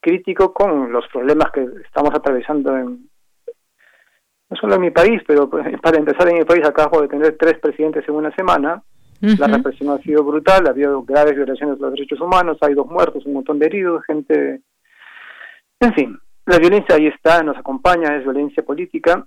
crítico 0.02 0.54
con 0.54 0.92
los 0.92 1.08
problemas 1.08 1.52
que 1.52 1.66
estamos 1.86 2.14
atravesando 2.14 2.78
en 2.78 3.10
no 4.50 4.58
solo 4.58 4.76
en 4.76 4.82
mi 4.82 4.92
país, 4.92 5.22
pero 5.28 5.50
pues, 5.50 5.80
para 5.82 5.98
empezar 5.98 6.28
en 6.30 6.40
mi 6.40 6.44
país 6.44 6.66
acabo 6.66 7.02
de 7.02 7.08
tener 7.08 7.38
tres 7.38 7.60
presidentes 7.60 8.08
en 8.08 8.16
una 8.16 8.34
semana. 8.36 8.82
La 9.22 9.48
represión 9.48 9.90
ha 9.90 10.02
sido 10.02 10.24
brutal, 10.24 10.66
ha 10.68 10.70
habido 10.70 11.04
graves 11.04 11.36
violaciones 11.36 11.78
de 11.78 11.82
los 11.82 11.92
derechos 11.92 12.22
humanos, 12.22 12.58
hay 12.62 12.74
dos 12.74 12.88
muertos, 12.88 13.26
un 13.26 13.34
montón 13.34 13.60
de 13.60 13.66
heridos, 13.66 14.04
gente... 14.06 14.62
En 15.82 15.94
fin, 15.94 16.18
la 16.46 16.58
violencia 16.58 16.96
ahí 16.96 17.08
está, 17.08 17.44
nos 17.44 17.58
acompaña, 17.58 18.16
es 18.16 18.24
violencia 18.24 18.64
política 18.64 19.26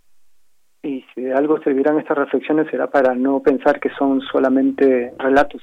y 0.82 1.04
si 1.14 1.22
de 1.22 1.32
algo 1.32 1.62
servirán 1.62 1.98
estas 1.98 2.18
reflexiones 2.18 2.68
será 2.70 2.88
para 2.88 3.14
no 3.14 3.40
pensar 3.40 3.78
que 3.80 3.90
son 3.90 4.20
solamente 4.20 5.14
relatos. 5.18 5.62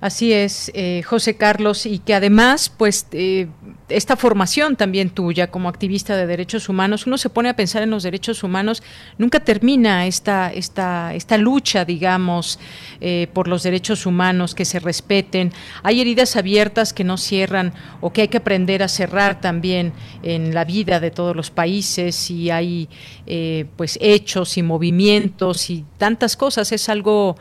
Así 0.00 0.32
es, 0.32 0.70
eh, 0.74 1.02
José 1.04 1.36
Carlos, 1.36 1.86
y 1.86 1.98
que 1.98 2.14
además, 2.14 2.70
pues, 2.76 3.06
eh, 3.12 3.48
esta 3.88 4.16
formación 4.16 4.76
también 4.76 5.10
tuya 5.10 5.50
como 5.50 5.68
activista 5.68 6.16
de 6.16 6.26
derechos 6.26 6.68
humanos, 6.68 7.06
uno 7.06 7.18
se 7.18 7.30
pone 7.30 7.48
a 7.48 7.56
pensar 7.56 7.82
en 7.82 7.90
los 7.90 8.02
derechos 8.02 8.42
humanos, 8.42 8.82
nunca 9.18 9.40
termina 9.40 10.06
esta, 10.06 10.52
esta, 10.52 11.14
esta 11.14 11.38
lucha, 11.38 11.84
digamos, 11.84 12.58
eh, 13.00 13.28
por 13.32 13.48
los 13.48 13.62
derechos 13.62 14.06
humanos, 14.06 14.54
que 14.54 14.64
se 14.64 14.80
respeten. 14.80 15.52
Hay 15.82 16.00
heridas 16.00 16.36
abiertas 16.36 16.92
que 16.92 17.04
no 17.04 17.16
cierran 17.16 17.72
o 18.00 18.12
que 18.12 18.22
hay 18.22 18.28
que 18.28 18.38
aprender 18.38 18.82
a 18.82 18.88
cerrar 18.88 19.40
también 19.40 19.92
en 20.22 20.54
la 20.54 20.64
vida 20.64 21.00
de 21.00 21.10
todos 21.10 21.36
los 21.36 21.50
países 21.50 22.30
y 22.30 22.50
hay 22.50 22.88
eh, 23.26 23.66
pues 23.76 23.98
hechos 24.00 24.56
y 24.56 24.62
movimientos 24.62 25.70
y 25.70 25.84
tantas 25.98 26.36
cosas. 26.36 26.72
Es 26.72 26.88
algo 26.88 27.36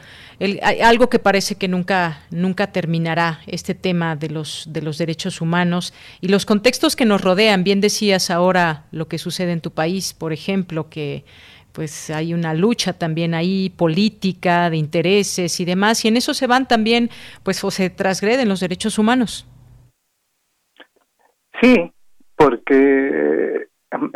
algo 0.84 1.10
que 1.10 1.20
parece 1.20 1.56
que 1.56 1.68
nunca 1.68 2.20
nunca 2.30 2.72
terminará 2.72 3.40
este 3.48 3.76
tema 3.76 4.16
de 4.16 4.30
los 4.30 4.68
de 4.72 4.82
los 4.82 4.98
derechos 4.98 5.42
humanos 5.42 5.94
y 6.22 6.28
los 6.28 6.46
contextos 6.46 6.96
que 6.96 7.06
nos 7.06 7.22
rodean. 7.22 7.64
Bien 7.64 7.82
decías 7.82 8.30
ahora 8.30 8.86
lo 8.92 9.08
que 9.08 9.18
sucede 9.18 9.52
en 9.52 9.62
tu 9.62 9.72
país, 9.72 10.14
por 10.14 10.34
ejemplo, 10.34 10.90
que 10.90 11.24
pues 11.72 12.10
hay 12.10 12.34
una 12.34 12.54
lucha 12.54 12.94
también 12.94 13.34
ahí 13.34 13.70
política 13.70 14.70
de 14.70 14.78
intereses 14.78 15.60
y 15.60 15.66
demás 15.66 16.06
y 16.06 16.08
en 16.08 16.18
eso 16.18 16.34
se 16.34 16.48
van 16.48 16.68
también 16.68 17.10
pues 17.44 17.64
o 17.64 17.72
se 17.72 17.90
transgreden 17.90 18.50
los 18.50 18.60
derechos 18.60 19.00
humanos. 19.00 19.48
Sí, 21.62 21.92
porque 22.36 23.68
eh, 23.92 24.08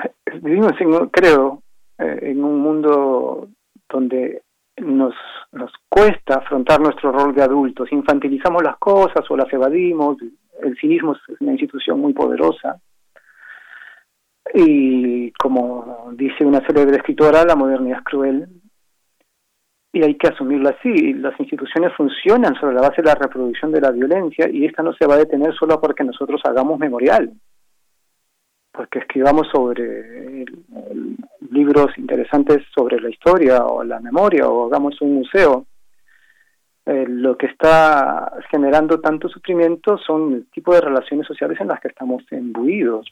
vivimos 0.41 0.73
creo 1.11 1.63
eh, 1.97 2.19
en 2.23 2.43
un 2.43 2.59
mundo 2.59 3.49
donde 3.89 4.41
nos, 4.77 5.15
nos 5.51 5.71
cuesta 5.89 6.35
afrontar 6.35 6.79
nuestro 6.79 7.11
rol 7.11 7.33
de 7.33 7.43
adultos, 7.43 7.91
infantilizamos 7.91 8.63
las 8.63 8.77
cosas 8.77 9.29
o 9.29 9.37
las 9.37 9.51
evadimos, 9.51 10.17
el 10.61 10.77
cinismo 10.77 11.13
es 11.13 11.41
una 11.41 11.51
institución 11.51 11.99
muy 11.99 12.13
poderosa. 12.13 12.79
Y 14.53 15.31
como 15.33 16.09
dice 16.13 16.45
una 16.45 16.65
célebre 16.65 16.97
escritora, 16.97 17.43
la 17.43 17.55
modernidad 17.55 17.99
es 17.99 18.03
cruel 18.05 18.47
y 19.91 20.03
hay 20.03 20.15
que 20.15 20.27
asumirlo 20.27 20.69
así. 20.69 21.13
Las 21.13 21.37
instituciones 21.39 21.93
funcionan 21.95 22.55
sobre 22.55 22.75
la 22.75 22.81
base 22.81 23.01
de 23.01 23.09
la 23.09 23.15
reproducción 23.15 23.71
de 23.71 23.81
la 23.81 23.91
violencia 23.91 24.49
y 24.49 24.65
esta 24.65 24.83
no 24.83 24.93
se 24.93 25.05
va 25.05 25.15
a 25.15 25.19
detener 25.19 25.53
solo 25.55 25.81
porque 25.81 26.03
nosotros 26.03 26.41
hagamos 26.45 26.79
memorial, 26.79 27.31
porque 28.71 28.99
escribamos 28.99 29.47
sobre 29.51 30.45
libros 31.51 31.97
interesantes 31.97 32.63
sobre 32.75 32.99
la 32.99 33.09
historia 33.09 33.65
o 33.65 33.83
la 33.83 33.99
memoria 33.99 34.47
o 34.47 34.67
hagamos 34.67 35.01
un 35.01 35.15
museo. 35.15 35.65
Eh, 36.85 37.05
lo 37.07 37.37
que 37.37 37.47
está 37.47 38.31
generando 38.49 39.01
tanto 39.01 39.27
sufrimiento 39.27 39.97
son 39.97 40.33
el 40.33 40.45
tipo 40.51 40.73
de 40.73 40.81
relaciones 40.81 41.27
sociales 41.27 41.59
en 41.59 41.67
las 41.67 41.81
que 41.81 41.89
estamos 41.89 42.23
imbuidos. 42.31 43.05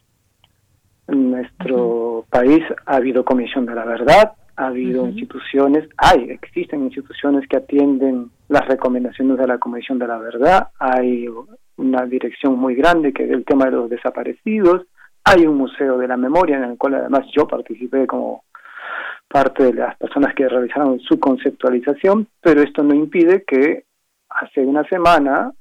En 1.08 1.32
nuestro 1.32 2.26
país 2.30 2.64
ha 2.86 2.96
habido 2.96 3.26
Comisión 3.26 3.66
de 3.66 3.76
la 3.76 3.86
Verdad, 3.86 4.34
ha 4.56 4.68
habido 4.68 5.06
instituciones, 5.08 5.88
hay, 5.98 6.30
existen 6.32 6.86
instituciones 6.86 7.48
que 7.48 7.58
atienden 7.58 8.32
las 8.48 8.66
recomendaciones 8.68 9.38
de 9.38 9.48
la 9.48 9.58
Comisión 9.58 10.00
de 10.00 10.08
la 10.08 10.18
Verdad, 10.18 10.70
hay 10.80 11.28
una 11.78 12.06
dirección 12.06 12.58
muy 12.58 12.76
grande 12.76 13.12
que 13.12 13.26
es 13.26 13.32
el 13.32 13.44
tema 13.44 13.66
de 13.66 13.72
los 13.72 13.90
desaparecidos, 13.90 14.86
hay 15.26 15.46
un 15.48 15.58
museo 15.58 15.98
de 15.98 16.08
la 16.08 16.18
memoria 16.18 16.58
en 16.58 16.64
el 16.66 16.78
cual 16.78 16.96
además 16.96 17.26
yo 17.36 17.48
participé 17.48 18.06
como 18.06 18.46
parte 19.28 19.64
de 19.64 19.74
las 19.74 19.98
personas 19.98 20.36
que 20.36 20.48
realizaron 20.48 21.00
su 21.00 21.20
conceptualización, 21.20 22.28
pero 22.40 22.62
esto 22.62 22.84
no 22.84 22.94
impide 22.94 23.44
que 23.44 23.86
hace 24.30 24.62
una 24.62 24.84
semana 24.88 25.52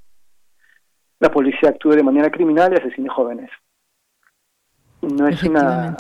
la 1.19 1.31
policía 1.31 1.71
actúe 1.71 1.93
de 1.93 2.03
manera 2.03 2.31
criminal 2.31 2.73
y 2.73 2.77
asesine 2.77 3.09
jóvenes. 3.09 3.51
No 5.01 5.27
es 5.29 5.43
una 5.43 5.97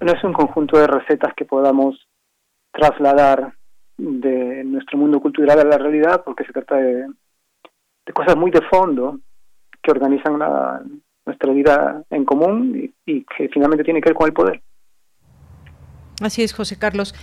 no 0.00 0.12
es 0.12 0.22
un 0.24 0.32
conjunto 0.32 0.78
de 0.78 0.86
recetas 0.86 1.32
que 1.34 1.44
podamos 1.44 2.08
trasladar 2.72 3.54
de 3.96 4.62
nuestro 4.64 4.98
mundo 4.98 5.20
cultural 5.20 5.58
a 5.60 5.64
la 5.64 5.78
realidad, 5.78 6.22
porque 6.24 6.44
se 6.44 6.52
trata 6.52 6.76
de, 6.76 7.06
de 8.04 8.12
cosas 8.12 8.36
muy 8.36 8.50
de 8.50 8.60
fondo 8.62 9.20
que 9.82 9.90
organizan 9.90 10.38
la, 10.38 10.82
nuestra 11.26 11.52
vida 11.52 12.04
en 12.10 12.24
común 12.24 12.92
y, 13.04 13.24
que 13.36 13.48
finalmente 13.52 13.84
tiene 13.84 14.00
que 14.00 14.10
ver 14.10 14.16
con 14.16 14.26
el 14.26 14.32
poder. 14.32 14.62
Así 16.22 16.42
es, 16.42 16.54
José 16.54 16.78
Carlos. 16.78 17.14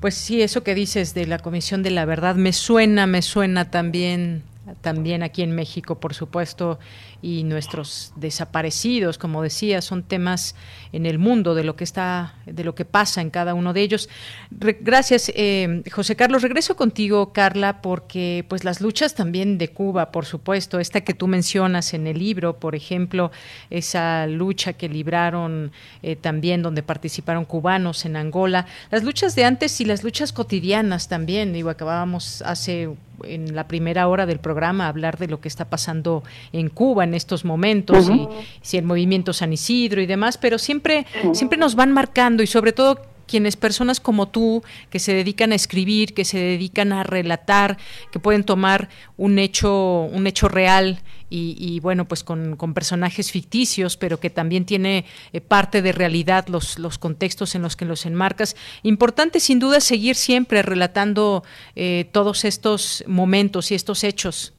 Pues 0.00 0.14
sí, 0.14 0.42
eso 0.42 0.64
que 0.64 0.74
dices 0.74 1.14
de 1.14 1.26
la 1.26 1.38
Comisión 1.38 1.82
de 1.82 1.90
la 1.90 2.04
Verdad 2.04 2.34
me 2.34 2.52
suena, 2.52 3.06
me 3.06 3.22
suena 3.22 3.70
también 3.70 4.42
también 4.80 5.22
aquí 5.22 5.42
en 5.42 5.54
México, 5.54 6.00
por 6.00 6.14
supuesto, 6.14 6.78
y 7.22 7.44
nuestros 7.44 8.12
desaparecidos, 8.16 9.18
como 9.18 9.42
decía, 9.42 9.82
son 9.82 10.02
temas 10.02 10.54
en 10.92 11.06
el 11.06 11.18
mundo 11.18 11.54
de 11.54 11.64
lo 11.64 11.76
que 11.76 11.84
está, 11.84 12.34
de 12.46 12.64
lo 12.64 12.74
que 12.74 12.84
pasa 12.84 13.20
en 13.20 13.30
cada 13.30 13.54
uno 13.54 13.72
de 13.72 13.82
ellos. 13.82 14.08
gracias, 14.50 15.30
eh, 15.34 15.82
José 15.90 16.16
Carlos. 16.16 16.42
Regreso 16.42 16.76
contigo, 16.76 17.32
Carla, 17.32 17.82
porque 17.82 18.44
pues 18.48 18.64
las 18.64 18.80
luchas 18.80 19.14
también 19.14 19.58
de 19.58 19.68
Cuba, 19.68 20.10
por 20.10 20.24
supuesto, 20.24 20.80
esta 20.80 21.02
que 21.02 21.14
tú 21.14 21.26
mencionas 21.26 21.94
en 21.94 22.06
el 22.06 22.18
libro, 22.18 22.56
por 22.58 22.74
ejemplo, 22.74 23.30
esa 23.68 24.26
lucha 24.26 24.72
que 24.72 24.88
libraron 24.88 25.72
eh, 26.02 26.16
también 26.16 26.62
donde 26.62 26.82
participaron 26.82 27.44
cubanos 27.44 28.04
en 28.04 28.16
Angola, 28.16 28.66
las 28.90 29.04
luchas 29.04 29.34
de 29.34 29.44
antes 29.44 29.80
y 29.80 29.84
las 29.84 30.02
luchas 30.02 30.32
cotidianas 30.32 31.08
también. 31.08 31.52
Digo, 31.52 31.70
acabábamos 31.70 32.42
hace 32.42 32.88
en 33.24 33.54
la 33.54 33.68
primera 33.68 34.08
hora 34.08 34.26
del 34.26 34.38
programa 34.38 34.88
hablar 34.88 35.18
de 35.18 35.28
lo 35.28 35.40
que 35.40 35.48
está 35.48 35.70
pasando 35.70 36.22
en 36.52 36.68
Cuba 36.68 37.04
en 37.04 37.14
estos 37.14 37.44
momentos 37.44 38.08
y 38.08 38.28
si 38.62 38.76
el 38.76 38.84
movimiento 38.84 39.32
San 39.32 39.52
Isidro 39.52 40.00
y 40.00 40.06
demás, 40.06 40.38
pero 40.38 40.58
siempre 40.58 41.06
siempre 41.32 41.58
nos 41.58 41.74
van 41.74 41.92
marcando 41.92 42.42
y 42.42 42.46
sobre 42.46 42.72
todo 42.72 43.00
quienes 43.30 43.54
personas 43.54 44.00
como 44.00 44.28
tú 44.28 44.62
que 44.90 44.98
se 44.98 45.14
dedican 45.14 45.52
a 45.52 45.54
escribir, 45.54 46.14
que 46.14 46.24
se 46.24 46.38
dedican 46.38 46.92
a 46.92 47.04
relatar, 47.04 47.78
que 48.10 48.18
pueden 48.18 48.42
tomar 48.42 48.88
un 49.16 49.38
hecho 49.38 50.08
un 50.12 50.26
hecho 50.26 50.48
real 50.48 51.00
y, 51.32 51.78
bueno, 51.78 52.08
pues 52.08 52.24
con, 52.24 52.56
personajes 52.74 53.30
ficticios, 53.30 53.96
pero 53.96 54.18
que 54.18 54.30
también 54.30 54.64
tiene 54.64 55.04
eh, 55.32 55.40
parte 55.40 55.80
de 55.80 55.92
realidad 55.92 56.48
los, 56.48 56.76
los 56.80 56.98
contextos 56.98 57.54
en 57.54 57.62
los 57.62 57.76
que 57.76 57.84
los 57.84 58.04
enmarcas. 58.04 58.56
Importante 58.82 59.38
sin 59.38 59.60
duda 59.60 59.78
seguir 59.80 60.16
siempre 60.16 60.62
relatando 60.62 61.44
eh, 61.76 62.08
todos 62.10 62.44
estos 62.44 63.04
momentos 63.06 63.70
y 63.70 63.76
estos 63.76 64.02
hechos. 64.02 64.54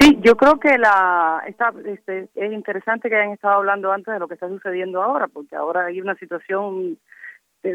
Sí, 0.00 0.18
yo 0.22 0.36
creo 0.36 0.58
que 0.58 0.78
la 0.78 1.42
está, 1.46 1.72
este, 1.84 2.28
es 2.34 2.52
interesante 2.52 3.08
que 3.08 3.16
hayan 3.16 3.32
estado 3.32 3.54
hablando 3.54 3.92
antes 3.92 4.12
de 4.12 4.20
lo 4.20 4.28
que 4.28 4.34
está 4.34 4.48
sucediendo 4.48 5.02
ahora, 5.02 5.28
porque 5.28 5.56
ahora 5.56 5.86
hay 5.86 6.00
una 6.00 6.14
situación 6.16 6.98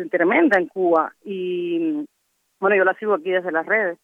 tremenda 0.10 0.58
en 0.58 0.68
Cuba 0.68 1.14
y 1.24 2.06
bueno, 2.60 2.76
yo 2.76 2.84
la 2.84 2.96
sigo 2.96 3.14
aquí 3.14 3.30
desde 3.30 3.52
las 3.52 3.66
redes 3.66 4.00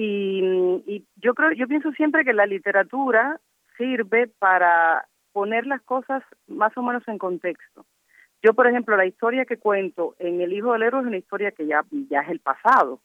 y, 0.00 1.04
yo 1.16 1.34
creo, 1.34 1.50
yo 1.52 1.66
pienso 1.66 1.90
siempre 1.92 2.24
que 2.24 2.32
la 2.32 2.46
literatura 2.46 3.40
sirve 3.76 4.28
para 4.38 5.08
poner 5.32 5.66
las 5.66 5.82
cosas 5.82 6.22
más 6.46 6.76
o 6.76 6.82
menos 6.82 7.02
en 7.08 7.18
contexto. 7.18 7.84
Yo, 8.40 8.54
por 8.54 8.68
ejemplo, 8.68 8.96
la 8.96 9.06
historia 9.06 9.44
que 9.44 9.56
cuento 9.56 10.14
en 10.20 10.40
El 10.40 10.52
Hijo 10.52 10.72
del 10.72 10.84
Héroe 10.84 11.00
es 11.00 11.06
una 11.08 11.16
historia 11.16 11.50
que 11.50 11.66
ya, 11.66 11.84
ya 12.08 12.20
es 12.20 12.28
el 12.28 12.38
pasado. 12.38 13.00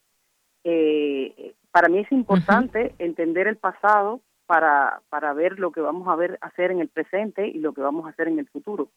Eh, 0.64 1.56
para 1.74 1.90
mí 1.90 1.98
es 1.98 2.12
importante 2.12 2.94
entender 3.00 3.48
el 3.48 3.58
pasado 3.58 4.22
para, 4.45 5.02
para 5.10 5.34
ver 5.34 5.58
lo 5.60 5.72
que 5.72 5.82
vamos 5.82 6.08
a 6.08 6.16
ver 6.16 6.38
hacer 6.41 6.70
en 6.70 6.80
el 6.80 6.88
presente 6.88 7.48
y 7.48 7.58
lo 7.58 7.74
que 7.74 7.82
vamos 7.82 8.06
a 8.06 8.10
hacer 8.10 8.28
en 8.28 8.38
el 8.38 8.48
futuro. 8.48 8.90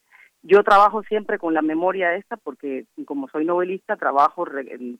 Yo 0.43 0.63
trabajo 0.63 1.03
siempre 1.05 1.39
con 1.39 1.55
la 1.55 1.63
memoria 1.63 2.17
esta 2.17 2.37
porque 2.37 2.85
como 3.07 3.29
soy 3.29 3.47
novelista 3.47 3.97
trabajo 3.97 4.47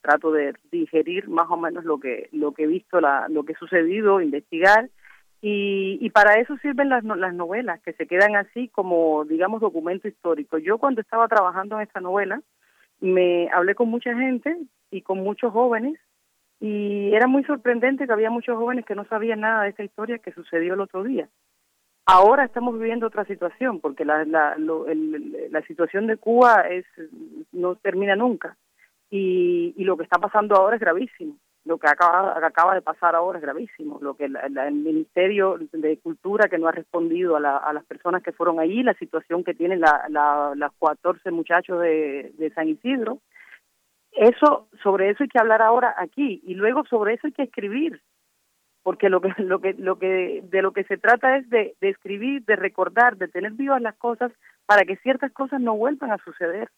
trato 0.01 0.33
de 0.33 0.55
digerir 0.73 1.29
más 1.29 1.51
o 1.51 1.59
menos 1.59 1.85
lo 1.85 2.01
que 2.01 2.31
lo 2.33 2.53
que 2.53 2.65
he 2.65 2.67
visto, 2.67 2.99
la, 2.99 3.27
lo 3.29 3.45
que 3.45 3.53
ha 3.53 3.59
sucedido, 3.59 4.23
investigar 4.23 4.89
y, 5.43 5.99
y 6.01 6.09
para 6.09 6.41
eso 6.41 6.57
sirven 6.63 6.89
las, 6.89 7.05
las 7.05 7.35
novelas 7.35 7.83
que 7.83 7.93
se 7.93 8.07
quedan 8.07 8.37
así 8.37 8.69
como 8.69 9.27
digamos 9.27 9.61
documento 9.61 10.09
histórico. 10.09 10.57
Yo 10.57 10.79
cuando 10.79 11.03
estaba 11.03 11.29
trabajando 11.29 11.77
en 11.77 11.83
esta 11.83 12.01
novela 12.01 12.41
me 13.01 13.51
hablé 13.51 13.75
con 13.75 13.91
mucha 13.91 14.15
gente 14.15 14.57
y 14.91 15.03
con 15.03 15.19
muchos 15.19 15.53
jóvenes 15.53 16.01
y 16.61 17.13
era 17.15 17.27
muy 17.27 17.45
sorprendente 17.45 18.07
que 18.07 18.13
había 18.13 18.31
muchos 18.31 18.57
jóvenes 18.57 18.87
que 18.87 18.95
no 18.95 19.05
sabían 19.05 19.41
nada 19.41 19.65
de 19.65 19.71
esta 19.71 19.85
historia 19.85 20.19
que 20.19 20.33
sucedió 20.33 20.75
el 20.75 20.81
otro 20.81 21.05
día. 21.05 21.29
Ahora 22.07 22.45
estamos 22.45 22.79
viviendo 22.79 23.07
otra 23.07 23.25
situación, 23.25 23.81
porque 23.81 24.05
la, 24.05 24.25
la, 24.25 24.57
la 24.57 25.63
situación 25.63 26.07
de 26.07 26.17
Cuba 26.17 26.63
es 26.63 26.87
no 27.53 27.75
termina 27.75 28.15
nunca. 28.15 28.57
Y, 29.11 29.75
y, 29.77 29.85
lo 29.85 29.97
que 29.97 30.05
está 30.05 30.19
pasando 30.19 30.57
ahora 30.57 30.77
es 30.77 30.81
gravísimo. 30.81 31.37
Lo 31.65 31.79
que 31.79 31.89
acaba, 31.89 32.37
acaba 32.45 32.75
de 32.75 32.83
pasar 32.83 33.17
ahora 33.17 33.39
es 33.39 33.43
gravísimo. 33.43 33.99
Lo 34.01 34.15
que 34.15 34.25
el 34.27 34.73
Ministerio 34.73 35.59
de 35.73 35.99
Cultura 35.99 36.49
que 36.49 36.59
no 36.59 36.69
ha 36.69 36.73
respondido 36.73 37.37
a, 37.37 37.41
la, 37.41 37.57
a 37.57 37.73
las 37.73 37.85
personas 37.85 38.23
que 38.23 38.33
fueron 38.33 38.61
allí, 38.61 38.85
la 38.85 38.95
situación 38.95 39.43
que 39.43 39.55
tienen 39.55 39.81
la, 39.81 40.07
la, 40.09 40.53
las 40.57 40.73
14 40.81 41.31
muchachos 41.33 41.81
de 41.81 42.53
San 42.55 42.69
Isidro. 42.69 43.19
Eso, 44.17 44.69
sobre 44.83 45.11
eso 45.11 45.23
hay 45.23 45.29
que 45.29 45.39
hablar 45.39 45.63
ahora 45.63 45.95
aquí 45.99 46.43
y 46.45 46.55
luego 46.55 46.85
sobre 46.87 47.15
eso 47.15 47.27
hay 47.27 47.33
que 47.33 47.43
escribir 47.45 48.03
porque 48.87 49.09
lo 49.09 49.21
que 49.21 49.29
lo 49.43 49.61
que 49.61 49.75
lo 49.75 49.99
que 49.99 50.43
de 50.45 50.63
lo 50.63 50.73
que 50.73 50.85
se 50.85 50.97
trata 50.97 51.37
es 51.37 51.51
de, 51.51 51.75
de 51.81 51.89
escribir, 51.89 52.45
de 52.45 52.55
recordar, 52.55 53.17
de 53.17 53.27
tener 53.27 53.51
vivas 53.53 53.83
las 53.83 53.97
cosas 53.97 54.31
para 54.65 54.85
que 54.85 54.97
ciertas 54.99 55.33
cosas 55.33 55.61
no 55.61 55.77
vuelvan 55.77 56.13
a 56.13 56.19
suceder. 56.19 56.71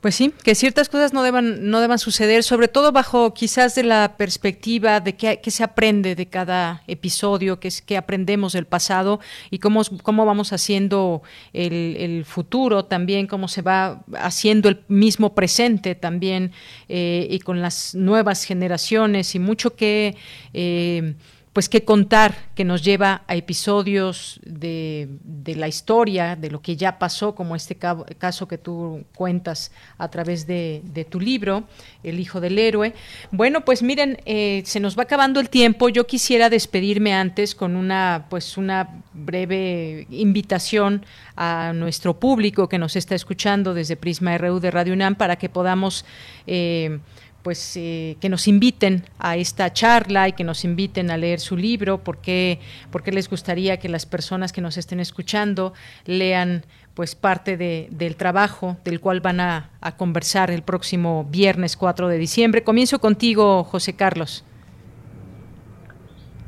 Pues 0.00 0.14
sí, 0.14 0.32
que 0.44 0.54
ciertas 0.54 0.88
cosas 0.88 1.12
no 1.12 1.24
deban, 1.24 1.70
no 1.70 1.80
deban 1.80 1.98
suceder, 1.98 2.44
sobre 2.44 2.68
todo 2.68 2.92
bajo 2.92 3.34
quizás 3.34 3.74
de 3.74 3.82
la 3.82 4.14
perspectiva 4.16 5.00
de 5.00 5.16
qué, 5.16 5.40
se 5.50 5.64
aprende 5.64 6.14
de 6.14 6.26
cada 6.26 6.84
episodio, 6.86 7.58
qué, 7.58 7.66
es, 7.66 7.82
qué 7.82 7.96
aprendemos 7.96 8.52
del 8.52 8.66
pasado 8.66 9.18
y 9.50 9.58
cómo, 9.58 9.82
cómo 10.04 10.24
vamos 10.24 10.52
haciendo 10.52 11.22
el, 11.52 11.96
el, 11.98 12.24
futuro 12.24 12.84
también, 12.84 13.26
cómo 13.26 13.48
se 13.48 13.60
va 13.60 14.04
haciendo 14.14 14.68
el 14.68 14.84
mismo 14.86 15.34
presente 15.34 15.96
también 15.96 16.52
eh, 16.88 17.26
y 17.28 17.40
con 17.40 17.60
las 17.60 17.96
nuevas 17.96 18.44
generaciones 18.44 19.34
y 19.34 19.40
mucho 19.40 19.74
que... 19.74 20.16
Eh, 20.54 21.14
pues 21.58 21.68
que 21.68 21.84
contar 21.84 22.36
que 22.54 22.62
nos 22.62 22.84
lleva 22.84 23.22
a 23.26 23.34
episodios 23.34 24.38
de, 24.44 25.08
de, 25.24 25.56
la 25.56 25.66
historia, 25.66 26.36
de 26.36 26.52
lo 26.52 26.62
que 26.62 26.76
ya 26.76 27.00
pasó, 27.00 27.34
como 27.34 27.56
este 27.56 27.74
caso 27.74 28.46
que 28.46 28.58
tú 28.58 29.02
cuentas 29.16 29.72
a 29.98 30.08
través 30.08 30.46
de, 30.46 30.82
de 30.84 31.04
tu 31.04 31.18
libro, 31.18 31.64
El 32.04 32.20
Hijo 32.20 32.40
del 32.40 32.60
Héroe. 32.60 32.94
Bueno, 33.32 33.64
pues 33.64 33.82
miren, 33.82 34.18
eh, 34.24 34.62
se 34.66 34.78
nos 34.78 34.96
va 34.96 35.02
acabando 35.02 35.40
el 35.40 35.50
tiempo. 35.50 35.88
Yo 35.88 36.06
quisiera 36.06 36.48
despedirme 36.48 37.12
antes 37.12 37.56
con 37.56 37.74
una, 37.74 38.26
pues 38.30 38.56
una 38.56 39.02
breve 39.12 40.06
invitación 40.10 41.04
a 41.34 41.72
nuestro 41.74 42.20
público 42.20 42.68
que 42.68 42.78
nos 42.78 42.94
está 42.94 43.16
escuchando 43.16 43.74
desde 43.74 43.96
Prisma 43.96 44.38
RU 44.38 44.60
de 44.60 44.70
Radio 44.70 44.92
UNAM 44.92 45.16
para 45.16 45.34
que 45.34 45.48
podamos 45.48 46.04
eh, 46.46 47.00
pues 47.42 47.76
eh, 47.76 48.16
que 48.20 48.28
nos 48.28 48.48
inviten 48.48 49.04
a 49.18 49.36
esta 49.36 49.72
charla 49.72 50.28
y 50.28 50.32
que 50.32 50.44
nos 50.44 50.64
inviten 50.64 51.10
a 51.10 51.16
leer 51.16 51.40
su 51.40 51.56
libro, 51.56 51.98
porque, 51.98 52.58
porque 52.90 53.12
les 53.12 53.30
gustaría 53.30 53.78
que 53.78 53.88
las 53.88 54.06
personas 54.06 54.52
que 54.52 54.60
nos 54.60 54.76
estén 54.76 55.00
escuchando 55.00 55.72
lean 56.04 56.64
pues 56.98 57.14
parte 57.14 57.56
de, 57.56 57.86
del 57.92 58.16
trabajo 58.16 58.76
del 58.84 59.00
cual 59.00 59.20
van 59.20 59.38
a, 59.38 59.70
conversar 59.96 60.50
el 60.50 60.62
próximo 60.62 61.24
viernes 61.30 61.76
4 61.76 62.08
de 62.08 62.18
diciembre. 62.18 62.64
Comienzo 62.64 62.98
contigo, 62.98 63.62
José 63.62 63.94
Carlos. 63.94 64.44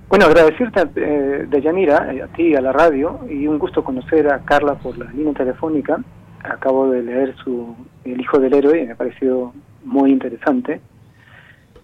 Bueno, 0.09 0.27
agradecerte, 0.27 0.89
eh, 0.97 1.47
de 1.49 1.63
Yanira, 1.63 2.13
eh, 2.13 2.23
a 2.23 2.27
ti, 2.27 2.57
a 2.57 2.61
la 2.61 2.73
radio, 2.73 3.21
y 3.31 3.47
un 3.47 3.61
gusto 3.61 3.85
conocer 3.85 4.29
a 4.29 4.41
Carla 4.41 4.75
por 4.75 4.99
la 4.99 5.09
línea 5.13 5.35
telefónica. 5.35 6.01
Acabo 6.43 6.91
de 6.91 7.05
leer 7.05 7.37
su 7.45 7.77
El 8.05 8.21
Hijo 8.21 8.41
del 8.41 8.53
Héroe 8.53 8.87
me 8.87 8.93
ha 8.93 8.97
parecido 8.97 9.53
muy 9.85 10.11
interesante. 10.11 10.81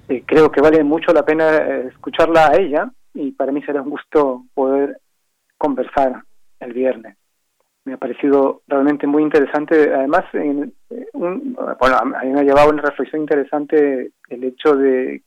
Eh, 0.08 0.22
creo 0.24 0.50
que 0.50 0.60
vale 0.60 0.84
mucho 0.84 1.12
la 1.12 1.24
pena 1.24 1.56
eh, 1.56 1.88
escucharla 1.88 2.48
a 2.48 2.56
ella 2.56 2.90
y 3.14 3.32
para 3.32 3.50
mí 3.50 3.62
será 3.62 3.82
un 3.82 3.90
gusto 3.90 4.44
poder 4.54 5.00
conversar 5.58 6.22
el 6.60 6.72
viernes. 6.72 7.16
Me 7.84 7.94
ha 7.94 7.96
parecido 7.96 8.62
realmente 8.66 9.06
muy 9.06 9.22
interesante. 9.22 9.92
Además, 9.92 10.24
eh, 10.32 10.70
un, 11.12 11.56
bueno, 11.80 11.96
a 11.96 12.24
mí 12.24 12.32
me 12.32 12.40
ha 12.40 12.44
llevado 12.44 12.70
una 12.70 12.82
reflexión 12.82 13.22
interesante 13.22 14.12
el 14.28 14.44
hecho 14.44 14.76
de 14.76 15.22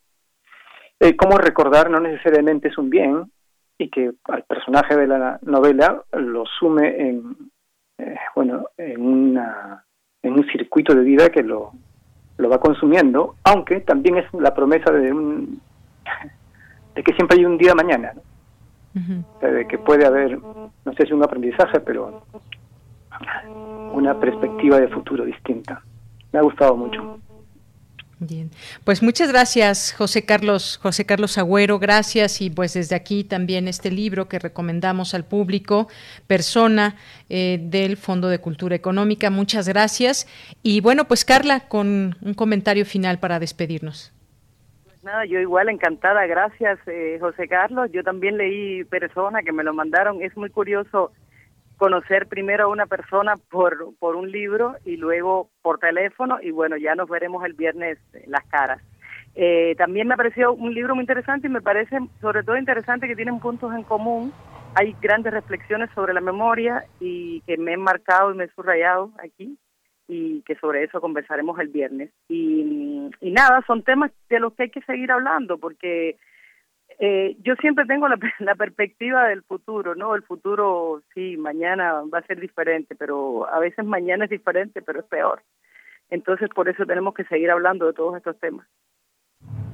cómo 1.18 1.38
recordar 1.38 1.90
no 1.90 2.00
necesariamente 2.00 2.68
es 2.68 2.78
un 2.78 2.90
bien 2.90 3.32
y 3.78 3.90
que 3.90 4.12
al 4.26 4.44
personaje 4.44 4.98
de 4.98 5.08
la 5.08 5.40
novela 5.44 6.04
lo 6.12 6.46
sume 6.46 7.10
en, 7.10 7.38
bueno, 8.36 8.68
en, 8.78 9.02
una, 9.02 9.86
en 10.22 10.34
un 10.34 10.46
circuito 10.52 10.94
de 10.94 11.04
vida 11.04 11.30
que 11.30 11.44
lo, 11.44 11.72
lo 12.40 12.50
va 12.50 12.60
consumiendo, 12.60 13.36
aunque 13.44 13.82
también 13.82 14.18
es 14.18 14.26
la 14.34 14.54
promesa 14.54 14.92
de 14.92 15.12
un 15.12 15.62
de 16.96 17.04
que 17.04 17.14
siempre 17.14 17.38
hay 17.38 17.46
un 17.46 17.58
día 17.58 17.76
mañana, 17.76 18.14
de 18.94 19.68
que 19.68 19.78
puede 19.78 20.06
haber, 20.06 20.40
no 20.40 20.94
sé 20.98 21.06
si 21.06 21.14
un 21.14 21.24
aprendizaje, 21.24 21.80
pero 21.82 22.24
una 23.94 24.20
perspectiva 24.20 24.80
de 24.80 24.88
futuro 24.88 25.26
distinta. 25.26 25.82
Me 26.32 26.40
ha 26.40 26.42
gustado 26.42 26.76
mucho. 26.76 27.20
Bien, 28.22 28.52
pues 28.84 29.02
muchas 29.02 29.32
gracias 29.32 29.96
José 29.98 30.26
Carlos, 30.26 30.78
José 30.84 31.06
Carlos 31.06 31.38
Agüero, 31.38 31.80
gracias. 31.80 32.42
Y 32.42 32.50
pues 32.50 32.74
desde 32.74 32.96
aquí 32.96 33.24
también 33.24 33.70
este 33.70 33.92
libro 33.92 34.28
que 34.28 34.40
recomendamos 34.40 35.14
al 35.14 35.24
público, 35.24 35.88
Persona 36.28 36.98
eh, 37.30 37.60
del 37.62 37.96
Fondo 37.96 38.28
de 38.28 38.40
Cultura 38.40 38.76
Económica, 38.76 39.30
muchas 39.30 39.70
gracias. 39.70 40.28
Y 40.64 40.82
bueno 40.82 41.06
pues 41.06 41.24
Carla 41.24 41.62
con 41.62 42.18
un 42.22 42.34
comentario 42.34 42.86
final 42.86 43.20
para 43.20 43.40
despedirnos. 43.40 44.12
Pues 44.84 45.02
nada, 45.02 45.24
yo 45.24 45.40
igual 45.40 45.70
encantada, 45.70 46.26
gracias 46.26 46.78
eh, 46.88 47.20
José 47.22 47.48
Carlos, 47.48 47.90
yo 47.94 48.04
también 48.04 48.36
leí 48.38 48.84
Persona 48.84 49.44
que 49.44 49.54
me 49.54 49.64
lo 49.64 49.74
mandaron, 49.74 50.22
es 50.22 50.36
muy 50.36 50.50
curioso 50.50 51.14
conocer 51.80 52.28
primero 52.28 52.66
a 52.66 52.68
una 52.68 52.86
persona 52.86 53.36
por, 53.50 53.96
por 54.00 54.16
un 54.18 54.30
libro 54.30 54.76
y 54.86 54.98
luego 54.98 55.50
por 55.64 55.80
teléfono 55.80 56.38
y 56.42 56.52
bueno, 56.52 56.76
ya 56.78 56.94
nos 56.94 57.10
veremos 57.10 57.44
el 57.46 57.54
viernes 57.54 57.98
las 58.28 58.46
caras. 58.48 58.82
Eh, 59.34 59.76
también 59.78 60.08
me 60.08 60.18
pareció 60.18 60.54
un 60.54 60.74
libro 60.74 60.94
muy 60.94 61.04
interesante 61.04 61.48
y 61.48 61.50
me 61.50 61.62
parece 61.62 61.98
sobre 62.20 62.44
todo 62.44 62.58
interesante 62.58 63.08
que 63.08 63.16
tienen 63.16 63.40
puntos 63.40 63.74
en 63.74 63.84
común. 63.84 64.34
Hay 64.76 64.94
grandes 65.02 65.34
reflexiones 65.34 65.90
sobre 65.96 66.14
la 66.14 66.22
memoria 66.22 66.84
y 67.00 67.42
que 67.48 67.58
me 67.58 67.74
he 67.74 67.78
marcado 67.78 68.34
y 68.34 68.36
me 68.36 68.44
he 68.44 68.50
subrayado 68.50 69.12
aquí 69.24 69.58
y 70.10 70.42
que 70.42 70.56
sobre 70.56 70.84
eso 70.84 71.00
conversaremos 71.00 71.58
el 71.60 71.70
viernes. 71.70 72.12
Y 72.28 73.10
nada, 73.22 73.64
son 73.66 73.84
temas 73.84 74.12
de 74.30 74.42
los 74.42 74.54
que 74.54 74.64
hay 74.64 74.70
que 74.70 74.82
seguir 74.82 75.12
hablando 75.12 75.58
porque 75.58 76.18
eh, 77.00 77.38
yo 77.42 77.56
siempre 77.56 77.86
tengo 77.86 78.08
la, 78.08 78.20
la, 78.40 78.56
perspectiva 78.56 79.28
del 79.28 79.42
futuro, 79.44 79.96
¿no? 79.96 80.16
El 80.16 80.24
futuro, 80.24 81.02
sí, 81.14 81.38
mañana 81.38 82.04
va 82.14 82.20
a 82.20 82.28
ser 82.28 82.40
diferente, 82.40 82.96
pero 82.96 83.50
a 83.50 83.60
veces 83.60 83.86
mañana 83.86 84.26
es 84.26 84.30
diferente, 84.30 84.82
pero 84.82 85.00
es 85.00 85.06
peor. 85.06 85.42
Entonces, 86.10 86.50
por 86.54 86.68
eso 86.68 86.86
tenemos 86.86 87.14
que 87.14 87.24
seguir 87.26 87.52
hablando 87.52 87.86
de 87.86 87.94
todos 87.94 88.18
estos 88.18 88.38
temas. 88.40 88.68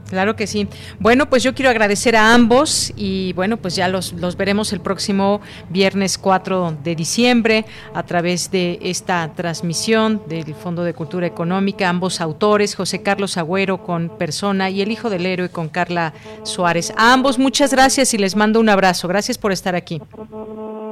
Claro 0.10 0.36
que 0.36 0.45
sí. 0.45 0.68
Bueno, 0.99 1.27
pues 1.30 1.41
yo 1.44 1.56
quiero 1.56 1.72
agradecer 1.72 2.15
a 2.15 2.34
ambos 2.34 2.94
y 2.95 3.34
bueno, 3.34 3.57
pues 3.57 3.76
ya 3.76 3.88
los, 3.88 4.14
los 4.14 4.38
veremos 4.38 4.72
el 4.72 4.80
próximo 4.80 5.41
viernes 5.69 6.18
4 6.18 6.77
de 6.84 6.95
diciembre 6.95 7.65
a 7.94 8.03
través 8.03 8.52
de 8.52 8.77
esta 8.82 9.32
transmisión 9.36 10.22
del 10.27 10.53
Fondo 10.53 10.84
de 10.84 10.94
Cultura 10.94 11.26
Económica. 11.26 11.90
Ambos 11.90 12.22
autores, 12.22 12.76
José 12.76 13.02
Carlos 13.02 13.38
Agüero 13.38 13.84
con 13.84 14.10
Persona 14.18 14.69
y 14.69 14.82
El 14.82 14.91
Hijo 14.91 15.10
del 15.10 15.26
Héroe 15.26 15.49
con 15.49 15.69
Carla 15.69 16.14
Suárez. 16.44 16.94
A 16.98 17.14
ambos 17.14 17.40
muchas 17.40 17.72
gracias 17.72 18.14
y 18.14 18.18
les 18.18 18.36
mando 18.36 18.60
un 18.60 18.69
abrazo. 18.69 19.07
Gracias 19.07 19.38
por 19.38 19.52
estar 19.52 19.76
aquí. 19.76 20.02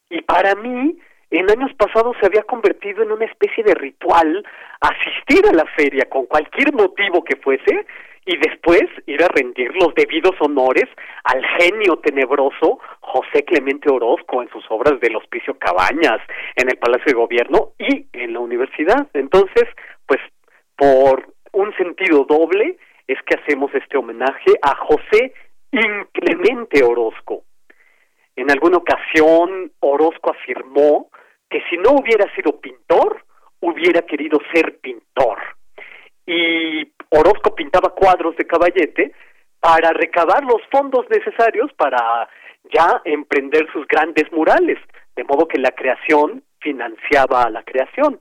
Y 0.09 0.21
para 0.21 0.55
mí, 0.55 0.97
en 1.29 1.49
años 1.51 1.71
pasados 1.77 2.15
se 2.19 2.25
había 2.25 2.43
convertido 2.43 3.03
en 3.03 3.11
una 3.11 3.25
especie 3.25 3.63
de 3.63 3.73
ritual 3.73 4.45
asistir 4.79 5.45
a 5.47 5.53
la 5.53 5.65
feria 5.75 6.05
con 6.09 6.25
cualquier 6.25 6.73
motivo 6.73 7.23
que 7.23 7.35
fuese 7.35 7.85
y 8.25 8.37
después 8.37 8.83
ir 9.05 9.23
a 9.23 9.27
rendir 9.29 9.71
los 9.75 9.95
debidos 9.95 10.35
honores 10.39 10.85
al 11.23 11.43
genio 11.59 11.97
tenebroso 11.97 12.79
José 12.99 13.43
Clemente 13.45 13.89
Orozco 13.89 14.41
en 14.41 14.49
sus 14.49 14.63
obras 14.69 14.99
del 14.99 15.15
Hospicio 15.15 15.57
Cabañas, 15.57 16.19
en 16.55 16.69
el 16.69 16.77
Palacio 16.77 17.05
de 17.07 17.13
Gobierno 17.13 17.71
y 17.79 18.05
en 18.13 18.33
la 18.33 18.39
universidad. 18.39 19.07
Entonces, 19.13 19.63
pues 20.05 20.19
por 20.75 21.33
un 21.53 21.73
sentido 21.75 22.25
doble 22.25 22.77
es 23.07 23.17
que 23.25 23.39
hacemos 23.39 23.73
este 23.73 23.97
homenaje 23.97 24.53
a 24.61 24.75
José 24.75 25.33
Inclemente 25.71 26.83
Orozco. 26.83 27.43
En 28.37 28.51
alguna 28.51 28.77
ocasión 28.77 29.71
Orozco 29.79 30.29
afirmó 30.29 31.09
que 31.49 31.61
si 31.69 31.77
no 31.77 31.93
hubiera 31.93 32.33
sido 32.35 32.61
pintor, 32.61 33.25
hubiera 33.61 34.03
querido 34.03 34.39
ser 34.53 34.77
pintor. 34.79 35.39
Y 36.25 36.91
Orozco 37.09 37.55
pintaba 37.55 37.89
cuadros 37.89 38.35
de 38.37 38.45
caballete 38.45 39.11
para 39.59 39.91
recabar 39.91 40.43
los 40.43 40.61
fondos 40.71 41.09
necesarios 41.09 41.73
para 41.73 42.29
ya 42.71 43.01
emprender 43.05 43.67
sus 43.73 43.87
grandes 43.87 44.31
murales, 44.31 44.77
de 45.15 45.23
modo 45.23 45.47
que 45.47 45.57
la 45.57 45.71
creación 45.71 46.43
financiaba 46.59 47.49
la 47.49 47.63
creación. 47.63 48.19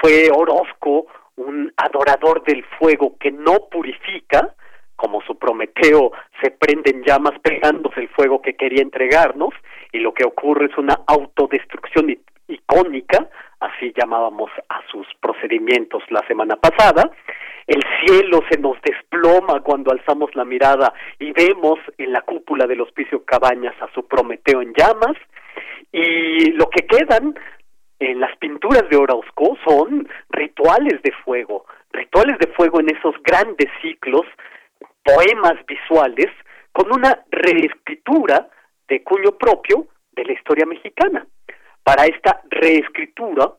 Fue 0.00 0.30
Orozco 0.30 1.06
un 1.34 1.72
adorador 1.76 2.44
del 2.44 2.64
fuego 2.78 3.16
que 3.18 3.32
no 3.32 3.68
purifica, 3.70 4.54
como 4.98 5.22
su 5.22 5.38
Prometeo 5.38 6.10
se 6.42 6.50
prende 6.50 6.90
en 6.90 7.04
llamas 7.04 7.38
pegándose 7.40 8.00
el 8.00 8.08
fuego 8.08 8.42
que 8.42 8.56
quería 8.56 8.82
entregarnos, 8.82 9.54
y 9.92 10.00
lo 10.00 10.12
que 10.12 10.24
ocurre 10.24 10.66
es 10.66 10.76
una 10.76 10.98
autodestrucción 11.06 12.18
icónica, 12.48 13.30
así 13.60 13.92
llamábamos 13.96 14.50
a 14.68 14.82
sus 14.90 15.06
procedimientos 15.20 16.02
la 16.10 16.26
semana 16.26 16.56
pasada, 16.56 17.10
el 17.68 17.82
cielo 18.04 18.40
se 18.50 18.58
nos 18.58 18.76
desploma 18.82 19.60
cuando 19.60 19.92
alzamos 19.92 20.34
la 20.34 20.44
mirada 20.44 20.92
y 21.18 21.32
vemos 21.32 21.78
en 21.96 22.12
la 22.12 22.22
cúpula 22.22 22.66
del 22.66 22.80
hospicio 22.80 23.24
Cabañas 23.24 23.74
a 23.80 23.92
su 23.94 24.06
Prometeo 24.06 24.62
en 24.62 24.74
llamas, 24.74 25.16
y 25.92 26.50
lo 26.52 26.68
que 26.70 26.86
quedan 26.86 27.34
en 28.00 28.20
las 28.20 28.36
pinturas 28.38 28.88
de 28.90 28.96
Orozco 28.96 29.56
son 29.64 30.08
rituales 30.30 31.00
de 31.02 31.12
fuego, 31.24 31.66
rituales 31.92 32.36
de 32.38 32.48
fuego 32.48 32.80
en 32.80 32.90
esos 32.96 33.14
grandes 33.22 33.68
ciclos, 33.80 34.26
poemas 35.08 35.64
visuales, 35.66 36.26
con 36.70 36.92
una 36.92 37.24
reescritura 37.30 38.48
de 38.86 39.02
cuño 39.02 39.32
propio 39.32 39.86
de 40.12 40.24
la 40.24 40.32
historia 40.32 40.66
mexicana. 40.66 41.26
Para 41.82 42.04
esta 42.04 42.42
reescritura, 42.50 43.52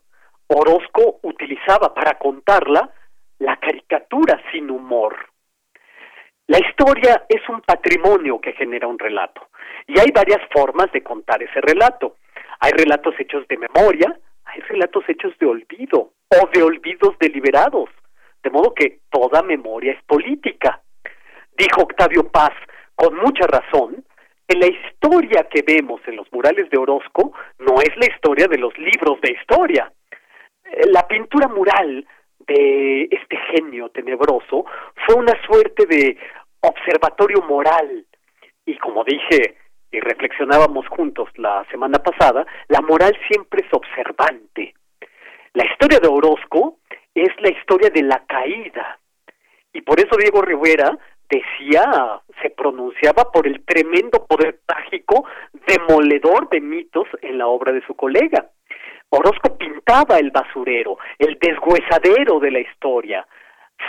Orozco 0.46 1.18
utilizaba 1.22 1.92
para 1.92 2.18
contarla 2.18 2.90
la 3.40 3.56
caricatura 3.56 4.40
sin 4.52 4.70
humor. 4.70 5.16
La 6.46 6.58
historia 6.58 7.24
es 7.28 7.40
un 7.48 7.60
patrimonio 7.62 8.40
que 8.40 8.52
genera 8.52 8.86
un 8.86 8.98
relato 8.98 9.48
y 9.86 9.98
hay 9.98 10.10
varias 10.14 10.40
formas 10.52 10.90
de 10.92 11.02
contar 11.02 11.42
ese 11.42 11.60
relato. 11.60 12.16
Hay 12.60 12.72
relatos 12.72 13.14
hechos 13.18 13.46
de 13.48 13.56
memoria, 13.56 14.18
hay 14.44 14.60
relatos 14.62 15.04
hechos 15.08 15.36
de 15.38 15.46
olvido 15.46 16.12
o 16.28 16.48
de 16.52 16.62
olvidos 16.62 17.16
deliberados, 17.18 17.88
de 18.42 18.50
modo 18.50 18.72
que 18.74 19.00
toda 19.10 19.42
memoria 19.42 19.92
es 19.92 20.02
política. 20.04 20.82
Dijo 21.60 21.82
Octavio 21.82 22.26
Paz 22.30 22.52
con 22.94 23.14
mucha 23.16 23.46
razón 23.46 24.02
que 24.48 24.56
la 24.56 24.66
historia 24.66 25.46
que 25.50 25.60
vemos 25.60 26.00
en 26.06 26.16
los 26.16 26.26
murales 26.32 26.70
de 26.70 26.78
Orozco 26.78 27.34
no 27.58 27.74
es 27.82 27.94
la 27.98 28.06
historia 28.06 28.46
de 28.46 28.56
los 28.56 28.72
libros 28.78 29.20
de 29.20 29.32
historia. 29.32 29.92
Eh, 30.64 30.86
la 30.86 31.06
pintura 31.06 31.48
mural 31.48 32.06
de 32.46 33.02
este 33.10 33.36
genio 33.52 33.90
tenebroso 33.90 34.64
fue 35.04 35.16
una 35.16 35.34
suerte 35.44 35.84
de 35.84 36.16
observatorio 36.60 37.42
moral 37.42 38.06
y 38.64 38.78
como 38.78 39.04
dije 39.04 39.58
y 39.92 40.00
reflexionábamos 40.00 40.88
juntos 40.88 41.28
la 41.36 41.66
semana 41.70 41.98
pasada, 41.98 42.46
la 42.68 42.80
moral 42.80 43.14
siempre 43.28 43.66
es 43.66 43.74
observante. 43.74 44.72
La 45.52 45.66
historia 45.66 45.98
de 46.00 46.08
Orozco 46.08 46.78
es 47.14 47.28
la 47.40 47.50
historia 47.50 47.90
de 47.90 48.02
la 48.02 48.24
caída. 48.24 48.98
Y 49.74 49.82
por 49.82 50.00
eso 50.00 50.16
Diego 50.16 50.40
Rivera 50.40 50.96
decía, 51.30 52.20
se 52.42 52.50
pronunciaba 52.50 53.30
por 53.30 53.46
el 53.46 53.64
tremendo 53.64 54.26
poder 54.26 54.60
trágico 54.66 55.24
demoledor 55.66 56.48
de 56.50 56.60
mitos 56.60 57.06
en 57.22 57.38
la 57.38 57.46
obra 57.46 57.72
de 57.72 57.84
su 57.86 57.94
colega. 57.94 58.50
Orozco 59.10 59.56
pintaba 59.56 60.18
el 60.18 60.30
basurero, 60.30 60.98
el 61.18 61.38
deshuesadero 61.40 62.38
de 62.40 62.50
la 62.50 62.60
historia, 62.60 63.26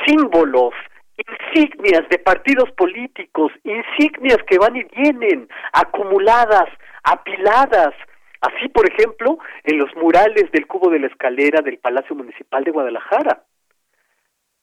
símbolos, 0.06 0.74
insignias 1.18 2.08
de 2.10 2.18
partidos 2.20 2.72
políticos, 2.72 3.52
insignias 3.64 4.40
que 4.48 4.58
van 4.58 4.76
y 4.76 4.84
vienen, 4.84 5.48
acumuladas, 5.74 6.70
apiladas. 7.04 7.94
Así, 8.42 8.70
por 8.70 8.90
ejemplo, 8.90 9.38
en 9.64 9.78
los 9.78 9.96
murales 9.96 10.52
del 10.52 10.66
cubo 10.66 10.90
de 10.90 11.00
la 11.00 11.08
escalera 11.08 11.62
del 11.62 11.78
Palacio 11.78 12.16
Municipal 12.16 12.64
de 12.64 12.72
Guadalajara. 12.72 13.44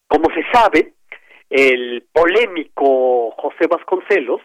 Como 0.09 0.29
se 0.35 0.43
sabe, 0.53 0.95
el 1.51 2.07
polémico 2.13 3.31
José 3.33 3.67
Vasconcelos, 3.69 4.41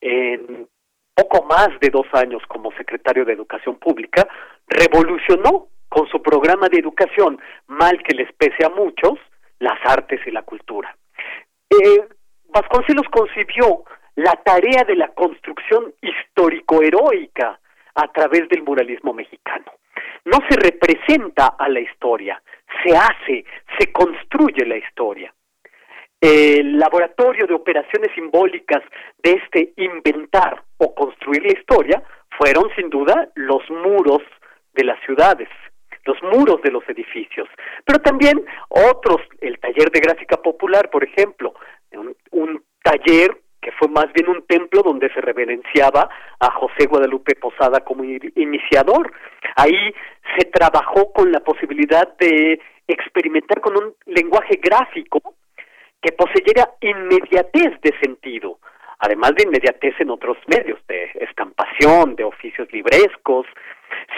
en 0.00 0.68
poco 1.14 1.44
más 1.46 1.68
de 1.80 1.90
dos 1.90 2.06
años 2.12 2.42
como 2.48 2.70
secretario 2.72 3.24
de 3.24 3.32
Educación 3.32 3.76
Pública, 3.76 4.26
revolucionó 4.68 5.68
con 5.88 6.06
su 6.08 6.22
programa 6.22 6.68
de 6.68 6.78
educación, 6.78 7.40
mal 7.66 8.02
que 8.02 8.14
les 8.14 8.32
pese 8.34 8.64
a 8.64 8.68
muchos, 8.68 9.18
las 9.58 9.78
artes 9.84 10.20
y 10.26 10.30
la 10.30 10.42
cultura. 10.42 10.96
Eh, 11.70 12.06
Vasconcelos 12.50 13.08
concibió 13.10 13.84
la 14.14 14.34
tarea 14.44 14.84
de 14.84 14.96
la 14.96 15.08
construcción 15.08 15.94
histórico-heroica 16.00 17.60
a 17.94 18.12
través 18.12 18.48
del 18.48 18.62
muralismo 18.62 19.12
mexicano. 19.12 19.72
No 20.24 20.38
se 20.48 20.56
representa 20.56 21.54
a 21.58 21.68
la 21.68 21.80
historia, 21.80 22.42
se 22.82 22.96
hace, 22.96 23.44
se 23.78 23.92
construye 23.92 24.64
la 24.66 24.76
historia. 24.76 25.32
El 26.20 26.78
laboratorio 26.78 27.46
de 27.46 27.54
operaciones 27.54 28.10
simbólicas 28.14 28.82
de 29.22 29.34
este 29.34 29.72
inventar 29.76 30.64
o 30.78 30.92
construir 30.92 31.44
la 31.44 31.52
historia 31.52 32.02
fueron 32.36 32.68
sin 32.74 32.90
duda 32.90 33.28
los 33.36 33.62
muros 33.70 34.22
de 34.74 34.82
las 34.82 34.98
ciudades, 35.04 35.48
los 36.04 36.20
muros 36.22 36.60
de 36.62 36.72
los 36.72 36.82
edificios, 36.88 37.48
pero 37.84 38.00
también 38.00 38.44
otros, 38.68 39.20
el 39.40 39.60
taller 39.60 39.90
de 39.92 40.00
gráfica 40.00 40.36
popular, 40.38 40.90
por 40.90 41.04
ejemplo, 41.04 41.54
un, 42.32 42.62
taller 42.82 43.36
que 43.60 43.72
fue 43.72 43.88
más 43.88 44.10
bien 44.14 44.28
un 44.28 44.46
templo 44.46 44.82
donde 44.82 45.12
se 45.12 45.20
reverenciaba 45.20 46.08
a 46.40 46.50
José 46.52 46.86
Guadalupe 46.86 47.34
Posada 47.34 47.80
como 47.80 48.02
iniciador. 48.04 49.12
Ahí 49.56 49.92
se 50.38 50.46
trabajó 50.46 51.12
con 51.12 51.30
la 51.30 51.40
posibilidad 51.40 52.16
de 52.16 52.60
experimentar 52.86 53.60
con 53.60 53.76
un 53.76 53.94
lenguaje 54.06 54.58
gráfico 54.62 55.34
que 56.00 56.12
poseyera 56.12 56.70
inmediatez 56.80 57.80
de 57.82 57.92
sentido, 58.00 58.58
además 58.98 59.32
de 59.36 59.44
inmediatez 59.44 59.94
en 60.00 60.10
otros 60.10 60.36
medios, 60.46 60.78
de 60.86 61.10
estampación, 61.20 62.16
de 62.16 62.24
oficios 62.24 62.72
librescos. 62.72 63.46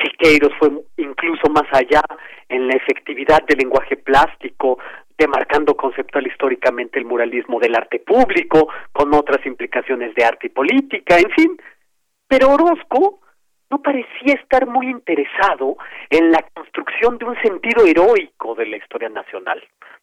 Siqueiros 0.02 0.52
fue 0.59 0.70
incluso 0.97 1.48
más 1.51 1.66
allá 1.73 2.02
en 2.48 2.66
la 2.66 2.74
efectividad 2.74 3.43
del 3.47 3.59
lenguaje 3.59 3.97
plástico, 3.97 4.78
demarcando 5.16 5.77
conceptual 5.77 6.27
históricamente 6.27 6.98
el 6.98 7.05
muralismo 7.05 7.61
del 7.61 7.77
arte 7.77 8.01
público, 8.01 8.69
con 8.93 9.15
otras 9.15 9.44
implicaciones 9.47 10.15
de 10.15 10.24
arte 10.24 10.47
y 10.47 10.51
política, 10.51 11.19
en 11.19 11.31
fin. 11.31 11.57
Pero 12.27 12.51
Orozco 12.51 13.20
no 13.70 13.82
parecía 13.82 14.35
estar 14.35 14.66
muy 14.66 14.86
interesado 14.86 15.77
en 16.09 16.32
la 16.32 16.43
construcción 16.55 17.19
de 17.19 17.27
un 17.27 17.40
sentido 17.43 17.85
heroico 17.86 18.55
de 18.55 18.66
la 18.66 18.77
historia 18.77 19.09
nacional. 19.09 19.62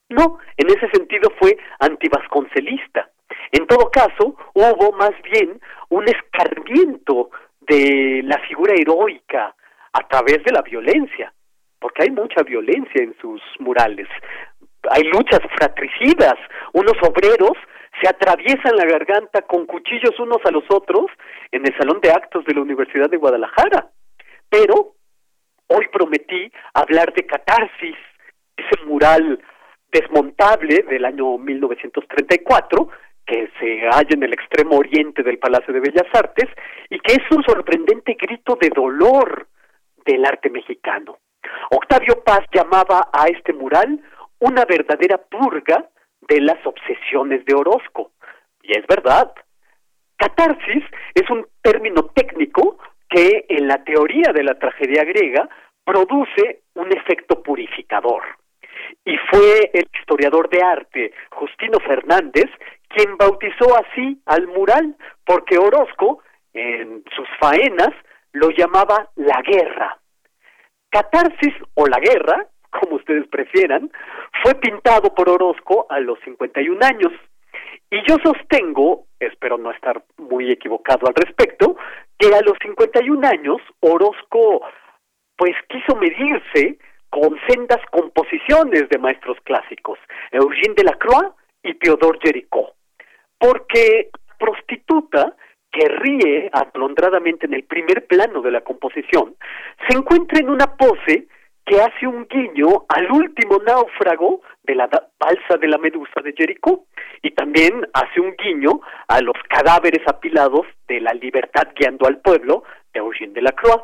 No, 0.10 0.40
en 0.56 0.70
ese 0.70 0.90
sentido 0.90 1.30
fue 1.40 1.58
antivasconcelista. 1.80 3.10
En 3.52 3.68
todo 3.68 3.90
caso, 3.92 4.36
hubo 4.54 4.92
más 4.94 5.12
bien 5.32 5.60
un 5.90 6.06
escarmiento 6.08 7.30
de 7.62 8.22
la 8.24 8.38
figura 8.48 8.74
heroica 8.74 9.54
a 9.94 10.08
través 10.08 10.44
de 10.44 10.52
la 10.54 10.62
violencia, 10.62 11.34
porque 11.80 12.04
hay 12.04 12.12
mucha 12.12 12.44
violencia 12.44 13.04
en 13.04 13.16
sus 13.20 13.42
murales. 13.60 14.08
Hay 14.90 15.04
luchas 15.04 15.42
fratricidas, 15.56 16.36
unos 16.74 16.96
obreros 17.02 17.58
se 18.02 18.08
atraviesan 18.08 18.76
la 18.76 18.86
garganta 18.86 19.42
con 19.42 19.66
cuchillos 19.66 20.20
unos 20.20 20.38
a 20.46 20.52
los 20.52 20.64
otros 20.70 21.08
en 21.52 21.66
el 21.66 21.76
salón 21.78 22.00
de 22.02 22.12
actos 22.12 22.46
de 22.46 22.54
la 22.54 22.62
Universidad 22.62 23.10
de 23.10 23.18
Guadalajara. 23.18 23.90
Pero 24.50 24.94
hoy 25.68 25.88
prometí 25.92 26.52
hablar 26.74 27.12
de 27.14 27.26
Catarsis, 27.26 27.98
ese 28.56 28.86
mural 28.86 29.40
desmontable 29.92 30.84
del 30.90 31.06
año 31.06 31.38
1934 31.38 32.90
que 33.26 33.50
se 33.60 33.82
halla 33.90 34.10
en 34.12 34.24
el 34.24 34.34
extremo 34.34 34.78
oriente 34.78 35.22
del 35.22 35.38
Palacio 35.38 35.74
de 35.74 35.82
Bellas 35.82 36.08
Artes 36.14 36.50
y 36.90 37.00
que 37.00 37.14
es 37.14 37.32
un 37.32 37.44
sorprendente 37.44 38.16
grito 38.20 38.58
de 38.60 38.70
dolor 38.70 39.48
del 40.06 40.26
arte 40.26 40.50
mexicano. 40.50 41.18
Octavio 41.72 42.24
Paz 42.24 42.46
llamaba 42.54 43.10
a 43.12 43.28
este 43.28 43.52
mural 43.54 44.00
una 44.40 44.64
verdadera 44.66 45.18
purga 45.18 45.90
de 46.22 46.42
las 46.42 46.66
obsesiones 46.66 47.44
de 47.46 47.56
Orozco. 47.56 48.12
Y 48.62 48.78
es 48.78 48.86
verdad. 48.88 49.34
Catarsis 50.16 50.84
es 51.14 51.30
un 51.30 51.46
término 51.62 52.06
técnico 52.16 52.78
que 53.10 53.46
en 53.50 53.68
la 53.68 53.84
teoría 53.84 54.32
de 54.34 54.44
la 54.44 54.58
tragedia 54.58 55.04
griega 55.04 55.50
produce 55.84 56.62
un 56.76 56.92
efecto 56.92 57.42
purificador. 57.44 58.24
Y 59.06 59.18
fue 59.32 59.72
el 59.74 59.88
historiador 59.94 60.50
de 60.50 60.62
arte 60.62 61.14
Justino 61.32 61.80
Fernández 61.80 62.50
quien 62.90 63.18
bautizó 63.18 63.78
así 63.78 64.22
al 64.26 64.48
mural, 64.48 64.96
porque 65.26 65.58
Orozco, 65.58 66.24
en 66.54 67.04
sus 67.16 67.28
faenas, 67.40 67.94
lo 68.34 68.50
llamaba 68.50 69.10
la 69.16 69.42
guerra. 69.42 69.98
Catarsis 70.90 71.54
o 71.74 71.86
la 71.86 72.00
guerra, 72.00 72.48
como 72.70 72.96
ustedes 72.96 73.28
prefieran, 73.28 73.92
fue 74.42 74.56
pintado 74.56 75.14
por 75.14 75.30
Orozco 75.30 75.86
a 75.90 76.00
los 76.00 76.20
51 76.22 76.80
años. 76.86 77.12
Y 77.90 77.98
yo 78.08 78.18
sostengo, 78.24 79.06
espero 79.20 79.58
no 79.58 79.72
estar 79.72 80.04
muy 80.18 80.52
equivocado 80.52 81.08
al 81.08 81.14
respecto, 81.16 81.78
que 82.18 82.28
a 82.28 82.42
los 82.42 82.58
51 82.62 83.28
años 83.28 83.58
Orozco 83.80 84.62
pues 85.38 85.56
quiso 85.70 85.96
medirse 85.96 86.80
con 87.10 87.40
sendas 87.48 87.82
composiciones 87.92 88.90
de 88.90 88.98
maestros 88.98 89.38
clásicos, 89.44 90.00
Eugène 90.32 90.76
Delacroix 90.76 91.34
y 91.64 91.74
Theodore 91.76 92.20
Géricault, 92.22 92.74
porque 93.38 94.10
prostituta 94.38 95.36
que 95.72 95.88
ríe 95.88 96.50
atolondradamente 96.54 97.46
en 97.46 97.54
el 97.54 97.64
primer 97.64 98.08
plano 98.08 98.42
de 98.42 98.52
la 98.52 98.62
composición, 98.62 99.36
se 99.88 99.98
encuentra 99.98 100.40
en 100.40 100.50
una 100.50 100.76
pose 100.76 101.28
que 101.66 101.82
hace 101.82 102.08
un 102.08 102.26
guiño 102.28 102.86
al 102.88 103.12
último 103.12 103.60
náufrago 103.60 104.42
de 104.64 104.76
la 104.76 104.88
balsa 105.20 105.58
de 105.60 105.68
la 105.68 105.78
Medusa 105.78 106.22
de 106.24 106.34
Jericó 106.34 106.86
y 107.22 107.32
también 107.32 107.86
hace 107.94 108.22
un 108.22 108.34
guiño 108.38 108.80
a 109.08 109.20
los 109.22 109.36
cadáveres 109.50 110.02
apilados 110.08 110.66
de 110.88 111.02
la 111.02 111.14
libertad 111.14 111.68
guiando 111.76 112.08
al 112.08 112.22
pueblo 112.22 112.64
de 112.94 113.02
Eugène 113.02 113.34
Delacroix. 113.34 113.84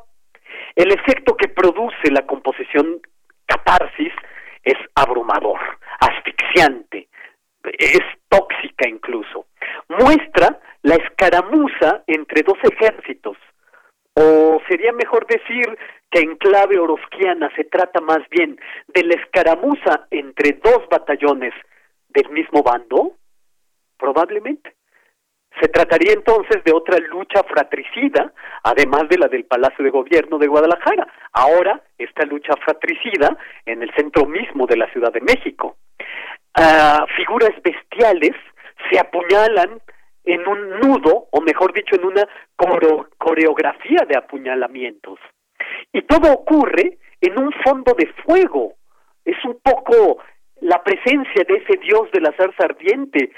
El 0.76 0.92
efecto 0.94 1.36
que 1.36 1.50
produce 1.50 2.10
la 2.10 2.26
composición 2.26 3.02
catarsis 3.64 4.14
es 4.64 4.78
abrumador, 4.96 5.60
asfixiante, 6.00 7.08
es 7.78 8.02
tóxica 8.30 8.88
incluso. 8.88 9.48
Muestra 9.90 10.60
la 10.82 10.96
escaramuza 10.96 12.04
entre 12.08 12.44
dos 12.44 12.58
ejércitos, 12.64 13.38
o 14.16 14.62
sería 14.68 14.94
mejor 14.94 15.26
decir 15.28 15.78
que 16.12 16.20
en 16.20 16.36
clave 16.38 16.78
orosquiana 16.78 17.50
se 17.56 17.64
trata 17.64 18.00
más 18.02 18.20
bien 18.30 18.60
de 18.88 19.04
la 19.04 19.16
escaramuza 19.16 20.08
entre 20.12 20.60
dos 20.64 20.88
batallones 20.90 21.54
del 22.10 22.30
mismo 22.30 22.62
bando, 22.62 23.14
probablemente. 23.98 24.76
Se 25.62 25.68
trataría 25.68 26.14
entonces 26.14 26.64
de 26.64 26.74
otra 26.74 26.98
lucha 26.98 27.44
fratricida, 27.44 28.34
además 28.64 29.08
de 29.10 29.18
la 29.18 29.28
del 29.28 29.46
Palacio 29.46 29.84
de 29.84 29.92
Gobierno 29.92 30.38
de 30.38 30.48
Guadalajara. 30.48 31.08
Ahora, 31.32 31.82
esta 31.98 32.26
lucha 32.26 32.54
fratricida 32.64 33.38
en 33.66 33.84
el 33.84 33.94
centro 33.96 34.26
mismo 34.26 34.66
de 34.66 34.78
la 34.78 34.92
Ciudad 34.92 35.14
de 35.14 35.22
México. 35.22 35.78
Ah, 36.56 37.06
figuras 37.16 37.52
bestiales 37.64 38.36
se 38.90 39.00
apuñalan 39.00 39.82
en 40.24 40.48
un 40.48 40.70
nudo, 40.80 41.28
o 41.32 41.42
mejor 41.42 41.74
dicho, 41.74 41.96
en 41.96 42.06
una 42.06 42.28
coreografía 43.18 44.06
de 44.08 44.18
apuñalamientos. 44.18 45.20
Y 45.92 46.02
todo 46.04 46.32
ocurre 46.32 46.98
en 47.22 47.40
un 47.40 47.52
fondo 47.64 47.94
de 47.98 48.08
fuego. 48.26 48.74
Es 49.26 49.38
un 49.46 49.60
poco 49.62 50.20
la 50.64 50.82
presencia 50.82 51.44
de 51.48 51.56
ese 51.56 51.78
dios 51.82 52.10
de 52.12 52.22
la 52.22 52.32
zarza 52.34 52.64
ardiente. 52.64 53.32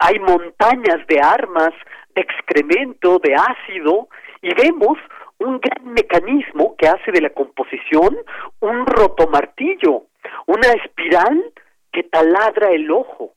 Hay 0.00 0.18
montañas 0.18 1.06
de 1.06 1.20
armas, 1.20 1.72
de 2.14 2.22
excremento, 2.22 3.18
de 3.18 3.34
ácido, 3.34 4.08
y 4.40 4.54
vemos 4.54 4.98
un 5.38 5.60
gran 5.60 5.92
mecanismo 5.92 6.74
que 6.76 6.88
hace 6.88 7.12
de 7.12 7.20
la 7.20 7.30
composición 7.30 8.16
un 8.60 8.86
rotomartillo, 8.86 10.04
una 10.46 10.68
espiral 10.72 11.52
que 11.92 12.04
taladra 12.04 12.70
el 12.70 12.90
ojo, 12.90 13.34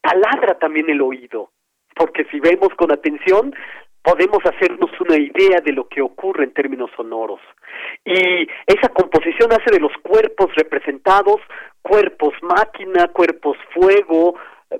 taladra 0.00 0.58
también 0.58 0.88
el 0.90 1.00
oído, 1.00 1.50
porque 1.96 2.24
si 2.30 2.38
vemos 2.38 2.68
con 2.76 2.92
atención 2.92 3.54
podemos 4.02 4.40
hacernos 4.44 4.90
una 5.00 5.16
idea 5.16 5.60
de 5.60 5.72
lo 5.72 5.88
que 5.88 6.00
ocurre 6.00 6.44
en 6.44 6.54
términos 6.54 6.90
sonoros. 6.96 7.40
Y 8.04 8.48
esa 8.66 8.88
composición 8.88 9.52
hace 9.52 9.70
de 9.70 9.80
los 9.80 9.92
cuerpos 10.02 10.54
representados 10.56 11.40
cuerpos 11.82 12.34
máquina, 12.42 13.08
cuerpos 13.08 13.56
fuego, 13.72 14.34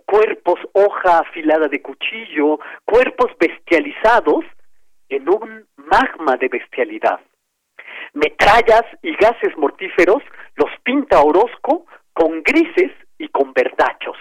cuerpos 0.06 0.58
hoja 0.72 1.18
afilada 1.20 1.68
de 1.68 1.82
cuchillo, 1.82 2.58
cuerpos 2.84 3.30
bestializados 3.38 4.44
en 5.08 5.28
un 5.28 5.66
magma 5.76 6.36
de 6.36 6.48
bestialidad. 6.48 7.20
Metrallas 8.12 8.84
y 9.02 9.14
gases 9.16 9.56
mortíferos 9.56 10.22
los 10.56 10.70
pinta 10.82 11.20
Orozco 11.20 11.86
con 12.12 12.42
grises 12.42 12.92
y 13.18 13.28
con 13.28 13.52
verdachos. 13.52 14.16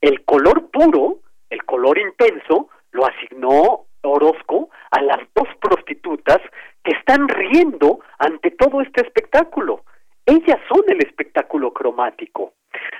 El 0.00 0.24
color 0.24 0.70
puro, 0.70 1.20
el 1.50 1.64
color 1.64 1.98
intenso, 1.98 2.68
lo 2.92 3.06
asignó 3.06 3.85
Orozco 4.10 4.70
a 4.90 5.02
las 5.02 5.18
dos 5.34 5.48
prostitutas 5.60 6.38
que 6.82 6.92
están 6.92 7.28
riendo 7.28 8.00
ante 8.18 8.50
todo 8.52 8.80
este 8.80 9.02
espectáculo. 9.02 9.84
Ellas 10.24 10.58
son 10.68 10.82
el 10.88 10.98
espectáculo 11.04 11.72
cromático. 11.72 12.54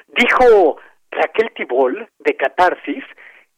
Dijo 0.08 0.76
Raquel 1.10 1.50
Tibol 1.54 2.08
de 2.18 2.36
Catarsis 2.36 3.04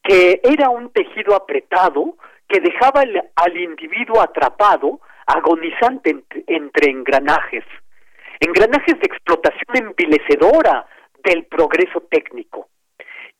que 0.02 0.40
era 0.42 0.70
un 0.70 0.90
tejido 0.90 1.34
apretado 1.34 2.16
que 2.48 2.60
dejaba 2.60 3.02
al 3.36 3.56
individuo 3.58 4.22
atrapado, 4.22 5.00
agonizante 5.26 6.24
entre 6.46 6.90
engranajes, 6.90 7.64
engranajes 8.40 8.98
de 8.98 9.06
explotación 9.06 9.76
envilecedora 9.76 10.86
del 11.22 11.44
progreso 11.44 12.00
técnico. 12.10 12.68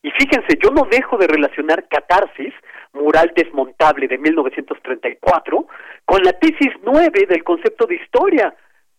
Y 0.03 0.11
fíjense, 0.11 0.59
yo 0.63 0.71
no 0.71 0.87
dejo 0.91 1.17
de 1.17 1.27
relacionar 1.27 1.89
Catarsis, 1.89 2.53
mural 2.99 3.33
desmontable 3.35 4.09
de 4.09 4.19
1934, 4.19 5.67
con 6.05 6.23
la 6.23 6.33
tesis 6.33 6.73
9 6.83 7.27
del 7.29 7.45
concepto 7.45 7.87
de 7.87 7.97
historia, 7.97 8.55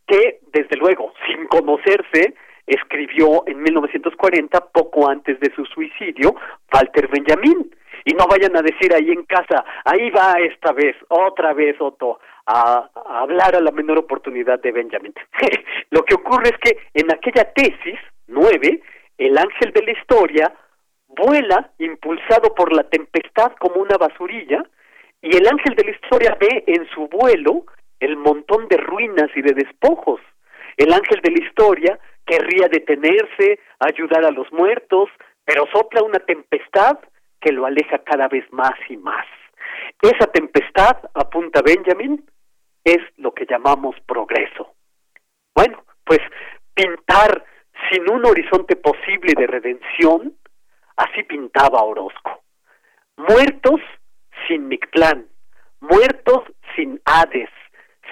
que, 0.07 0.39
desde 0.51 0.77
luego, 0.77 1.13
sin 1.27 1.45
conocerse, 1.47 2.33
escribió 2.65 3.43
en 3.47 3.61
1940, 3.61 4.59
poco 4.71 5.09
antes 5.09 5.39
de 5.39 5.51
su 5.55 5.65
suicidio, 5.65 6.35
Walter 6.73 7.07
Benjamin. 7.07 7.75
Y 8.05 8.13
no 8.13 8.25
vayan 8.27 8.55
a 8.55 8.61
decir 8.61 8.93
ahí 8.93 9.09
en 9.09 9.23
casa, 9.23 9.63
ahí 9.83 10.09
va 10.09 10.33
esta 10.39 10.71
vez, 10.71 10.95
otra 11.09 11.53
vez 11.53 11.75
Otto, 11.79 12.19
a, 12.45 12.89
a 12.95 13.19
hablar 13.19 13.55
a 13.55 13.59
la 13.59 13.71
menor 13.71 13.97
oportunidad 13.97 14.59
de 14.61 14.71
Benjamin. 14.71 15.13
Lo 15.91 16.03
que 16.03 16.15
ocurre 16.15 16.49
es 16.49 16.57
que 16.57 16.77
en 16.93 17.11
aquella 17.11 17.51
tesis, 17.53 17.99
nueve, 18.27 18.81
el 19.17 19.37
ángel 19.37 19.73
de 19.73 19.83
la 19.83 19.91
historia 19.91 20.53
vuela 21.09 21.71
impulsado 21.77 22.53
por 22.55 22.73
la 22.73 22.83
tempestad 22.83 23.51
como 23.59 23.81
una 23.81 23.97
basurilla, 23.97 24.63
y 25.21 25.35
el 25.35 25.47
ángel 25.47 25.75
de 25.75 25.83
la 25.83 25.91
historia 25.91 26.37
ve 26.39 26.63
en 26.67 26.87
su 26.89 27.07
vuelo 27.07 27.65
el 27.99 28.15
montón 28.15 28.67
de 28.69 28.77
ruinas 28.77 29.29
y 29.35 29.41
de 29.41 29.53
despojos. 29.53 30.21
El 30.77 30.93
ángel 30.93 31.19
de 31.21 31.31
la 31.31 31.45
historia 31.45 31.99
querría 32.25 32.69
detenerse, 32.69 33.59
ayudar 33.79 34.23
a 34.23 34.31
los 34.31 34.51
muertos, 34.53 35.09
pero 35.43 35.65
sopla 35.73 36.03
una 36.03 36.19
tempestad 36.19 36.99
que 37.41 37.51
lo 37.51 37.65
aleja 37.65 37.99
cada 37.99 38.27
vez 38.27 38.45
más 38.51 38.75
y 38.87 38.95
más. 38.97 39.25
Esa 40.01 40.27
tempestad, 40.27 40.97
apunta 41.13 41.61
Benjamin, 41.61 42.23
es 42.83 42.99
lo 43.17 43.33
que 43.33 43.45
llamamos 43.45 43.95
progreso. 44.05 44.73
Bueno, 45.53 45.83
pues 46.05 46.19
pintar 46.73 47.43
sin 47.89 48.09
un 48.09 48.25
horizonte 48.25 48.75
posible 48.75 49.33
de 49.37 49.47
redención, 49.47 50.33
así 50.99 51.23
pintaba 51.23 51.81
Orozco. 51.83 52.43
Muertos 53.15 53.79
sin 54.47 54.67
Mictlán, 54.67 55.27
muertos 55.79 56.43
sin 56.75 57.01
Hades, 57.05 57.49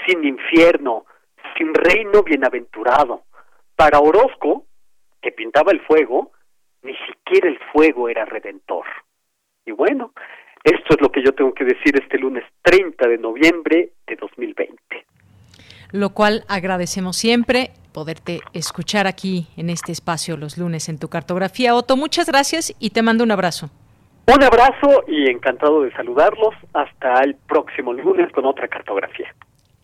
sin 0.05 0.23
infierno, 0.23 1.05
sin 1.57 1.73
reino 1.73 2.23
bienaventurado. 2.23 3.23
Para 3.75 3.99
Orozco, 3.99 4.65
que 5.21 5.31
pintaba 5.31 5.71
el 5.71 5.81
fuego, 5.81 6.31
ni 6.81 6.95
siquiera 7.07 7.49
el 7.49 7.59
fuego 7.71 8.07
era 8.07 8.23
redentor. 8.25 8.85
Y 9.65 9.71
bueno, 9.71 10.13
esto 10.63 10.95
es 10.95 11.01
lo 11.01 11.11
que 11.11 11.21
yo 11.23 11.33
tengo 11.33 11.53
que 11.53 11.65
decir 11.65 11.93
este 12.01 12.17
lunes 12.17 12.45
30 12.61 13.07
de 13.07 13.17
noviembre 13.17 13.91
de 14.07 14.15
2020. 14.15 14.77
lo 15.91 16.09
cual 16.09 16.43
agradecemos 16.49 17.15
siempre 17.15 17.71
poderte 17.97 18.41
escuchar 18.53 19.07
aquí 19.07 19.47
en 19.57 19.71
este 19.71 19.91
espacio 19.91 20.37
los 20.37 20.59
lunes 20.59 20.87
en 20.87 20.99
tu 20.99 21.07
cartografía. 21.07 21.73
Otto, 21.73 21.97
muchas 21.97 22.27
gracias 22.27 22.71
y 22.77 22.91
te 22.91 23.01
mando 23.01 23.23
un 23.23 23.31
abrazo. 23.31 23.71
Un 24.27 24.43
abrazo 24.43 25.03
y 25.07 25.27
encantado 25.27 25.81
de 25.81 25.91
saludarlos. 25.93 26.53
Hasta 26.75 27.23
el 27.23 27.33
próximo 27.33 27.93
lunes 27.93 28.31
con 28.33 28.45
otra 28.45 28.67
cartografía. 28.67 29.33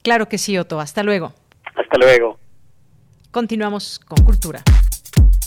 Claro 0.04 0.30
que 0.30 0.38
sí, 0.38 0.56
Otto. 0.60 0.80
Hasta 0.80 1.02
luego. 1.02 1.34
Hasta 1.74 1.98
luego. 1.98 2.38
Continuamos 3.32 3.98
con 3.98 4.24
Cultura. 4.24 4.62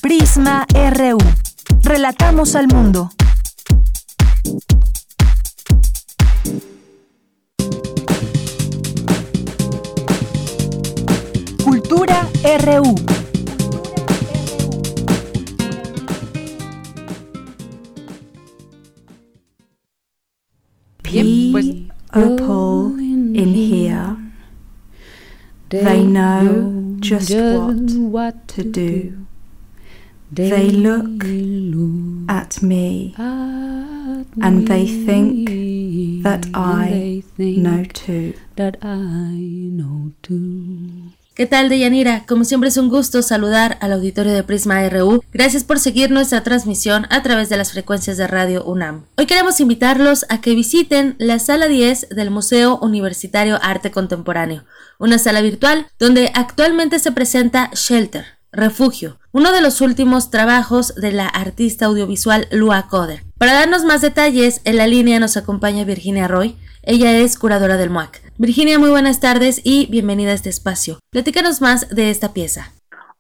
Prisma 0.02 0.66
RU. 0.74 1.18
Relatamos 1.84 2.56
al 2.56 2.66
mundo. 2.66 3.10
RU. 12.56 12.94
Pues 21.52 21.66
Opal 22.14 22.98
in 22.98 23.34
here. 23.34 24.16
They 25.68 26.02
know 26.04 26.96
just 27.00 27.34
what 27.34 28.48
to 28.48 28.62
do. 28.64 29.26
They 30.32 30.70
look 30.70 31.24
at 32.28 32.62
me 32.62 33.14
and 33.18 34.66
they 34.66 34.86
think 34.86 35.48
that 36.22 36.46
I 36.54 37.22
know 37.36 37.84
too. 37.84 38.32
That 38.56 38.78
I 38.82 39.34
know 39.78 40.12
too. 40.22 41.12
¿Qué 41.36 41.44
tal, 41.44 41.68
Deyanira? 41.68 42.24
Como 42.26 42.46
siempre 42.46 42.70
es 42.70 42.78
un 42.78 42.88
gusto 42.88 43.20
saludar 43.20 43.76
al 43.82 43.92
auditorio 43.92 44.32
de 44.32 44.42
Prisma 44.42 44.88
RU. 44.88 45.22
Gracias 45.34 45.64
por 45.64 45.78
seguir 45.78 46.10
nuestra 46.10 46.42
transmisión 46.42 47.06
a 47.10 47.22
través 47.22 47.50
de 47.50 47.58
las 47.58 47.72
frecuencias 47.72 48.16
de 48.16 48.26
Radio 48.26 48.64
UNAM. 48.64 49.04
Hoy 49.18 49.26
queremos 49.26 49.60
invitarlos 49.60 50.24
a 50.30 50.40
que 50.40 50.54
visiten 50.54 51.14
la 51.18 51.38
sala 51.38 51.68
10 51.68 52.08
del 52.08 52.30
Museo 52.30 52.78
Universitario 52.78 53.58
Arte 53.60 53.90
Contemporáneo, 53.90 54.64
una 54.98 55.18
sala 55.18 55.42
virtual 55.42 55.88
donde 55.98 56.30
actualmente 56.32 56.98
se 57.00 57.12
presenta 57.12 57.68
Shelter, 57.74 58.24
Refugio, 58.50 59.18
uno 59.30 59.52
de 59.52 59.60
los 59.60 59.82
últimos 59.82 60.30
trabajos 60.30 60.94
de 60.94 61.12
la 61.12 61.26
artista 61.26 61.84
audiovisual 61.84 62.48
Lua 62.50 62.88
Coder. 62.88 63.24
Para 63.36 63.52
darnos 63.52 63.84
más 63.84 64.00
detalles, 64.00 64.62
en 64.64 64.78
la 64.78 64.86
línea 64.86 65.20
nos 65.20 65.36
acompaña 65.36 65.84
Virginia 65.84 66.28
Roy, 66.28 66.56
ella 66.82 67.14
es 67.18 67.36
curadora 67.36 67.76
del 67.76 67.90
MUAC. 67.90 68.26
Virginia, 68.38 68.78
muy 68.78 68.90
buenas 68.90 69.18
tardes 69.18 69.62
y 69.64 69.88
bienvenida 69.90 70.32
a 70.32 70.34
este 70.34 70.50
espacio. 70.50 70.98
Platícanos 71.10 71.62
más 71.62 71.88
de 71.88 72.10
esta 72.10 72.34
pieza. 72.34 72.70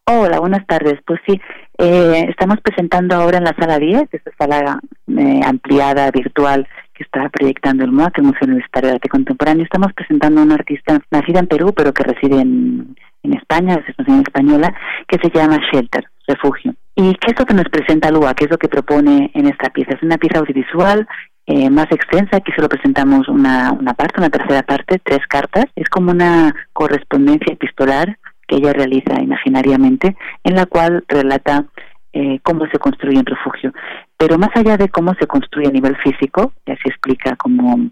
Hola, 0.04 0.40
buenas 0.40 0.66
tardes. 0.66 1.00
Pues 1.06 1.20
sí, 1.26 1.40
eh, 1.78 2.26
estamos 2.28 2.60
presentando 2.60 3.14
ahora 3.14 3.38
en 3.38 3.44
la 3.44 3.54
sala 3.58 3.78
10, 3.78 4.12
esta 4.12 4.30
sala 4.38 4.78
eh, 5.08 5.40
ampliada, 5.42 6.10
virtual, 6.10 6.68
que 6.92 7.02
está 7.02 7.30
proyectando 7.30 7.82
el 7.82 7.92
MUAC, 7.92 8.18
el 8.18 8.24
Museo 8.24 8.46
Universitario 8.46 8.90
de 8.90 8.94
Arte 8.96 9.08
Contemporáneo. 9.08 9.64
Estamos 9.64 9.90
presentando 9.94 10.42
a 10.42 10.44
una 10.44 10.56
artista 10.56 11.00
nacida 11.10 11.40
en 11.40 11.46
Perú, 11.46 11.72
pero 11.74 11.94
que 11.94 12.02
reside 12.02 12.38
en, 12.38 12.94
en 13.22 13.32
España, 13.32 13.82
es 13.86 14.06
una 14.06 14.20
española, 14.20 14.74
que 15.08 15.16
se 15.16 15.30
llama 15.30 15.58
Shelter, 15.72 16.04
Refugio. 16.26 16.74
¿Y 16.94 17.14
qué 17.14 17.32
es 17.32 17.38
lo 17.38 17.46
que 17.46 17.54
nos 17.54 17.68
presenta 17.70 18.10
Lua? 18.10 18.34
¿Qué 18.34 18.44
es 18.44 18.50
lo 18.50 18.58
que 18.58 18.68
propone 18.68 19.30
en 19.32 19.46
esta 19.46 19.70
pieza? 19.70 19.94
Es 19.94 20.02
una 20.02 20.18
pieza 20.18 20.40
audiovisual 20.40 21.08
eh, 21.46 21.70
más 21.70 21.86
extensa, 21.92 22.38
aquí 22.38 22.50
solo 22.56 22.68
presentamos 22.68 23.28
una, 23.28 23.70
una 23.72 23.94
parte, 23.94 24.18
una 24.18 24.30
tercera 24.30 24.62
parte, 24.62 24.98
tres 24.98 25.24
cartas. 25.28 25.66
Es 25.76 25.88
como 25.88 26.10
una 26.10 26.54
correspondencia 26.72 27.52
epistolar 27.52 28.18
que 28.48 28.56
ella 28.56 28.72
realiza 28.72 29.20
imaginariamente, 29.20 30.16
en 30.42 30.54
la 30.56 30.66
cual 30.66 31.04
relata 31.08 31.64
eh, 32.12 32.40
cómo 32.42 32.66
se 32.66 32.78
construye 32.78 33.18
un 33.18 33.26
refugio. 33.26 33.72
Pero 34.16 34.38
más 34.38 34.50
allá 34.54 34.76
de 34.76 34.88
cómo 34.88 35.14
se 35.14 35.26
construye 35.26 35.68
a 35.68 35.72
nivel 35.72 35.96
físico, 35.98 36.52
ya 36.66 36.76
se 36.82 36.88
explica 36.88 37.36
cómo, 37.36 37.90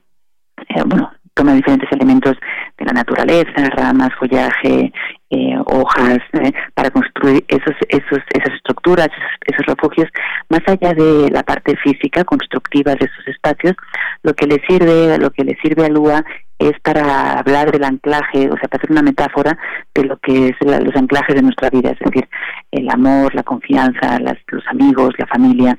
eh, 0.68 0.82
bueno, 0.86 1.12
toma 1.35 1.55
diferentes 1.55 1.90
elementos 1.93 2.36
de 2.78 2.85
la 2.85 2.93
naturaleza, 2.93 3.70
ramas, 3.76 4.10
follaje, 4.18 4.93
eh, 5.35 5.56
hojas, 5.66 6.19
eh, 6.35 6.52
para 6.74 6.90
construir 6.90 7.44
esos, 7.48 7.74
esos, 7.89 8.20
esas 8.31 8.55
estructuras, 8.55 9.09
esos, 9.47 9.66
refugios, 9.66 10.09
más 10.48 10.61
allá 10.66 10.94
de 10.94 11.28
la 11.31 11.43
parte 11.43 11.77
física 11.82 12.23
constructiva 12.23 12.94
de 12.94 13.06
esos 13.06 13.27
espacios, 13.27 13.74
lo 14.23 14.35
que 14.35 14.47
le 14.47 14.62
sirve, 14.69 15.19
lo 15.19 15.31
que 15.31 15.43
le 15.43 15.56
sirve 15.61 15.86
a 15.86 15.89
Lua 15.89 16.24
es 16.61 16.78
para 16.82 17.32
hablar 17.40 17.73
del 17.73 17.82
anclaje, 17.82 18.48
o 18.48 18.56
sea, 18.56 18.69
para 18.69 18.81
hacer 18.81 18.93
una 18.93 19.02
metáfora 19.02 19.59
de 19.93 20.05
lo 20.05 20.16
que 20.19 20.48
es 20.48 20.56
los 20.61 20.94
anclajes 20.94 21.35
de 21.35 21.43
nuestra 21.43 21.69
vida, 21.69 21.90
es 21.90 21.98
decir, 21.98 22.28
el 22.70 22.89
amor, 22.90 23.35
la 23.35 23.43
confianza, 23.43 24.20
las, 24.20 24.36
los 24.48 24.65
amigos, 24.69 25.15
la 25.19 25.27
familia, 25.27 25.77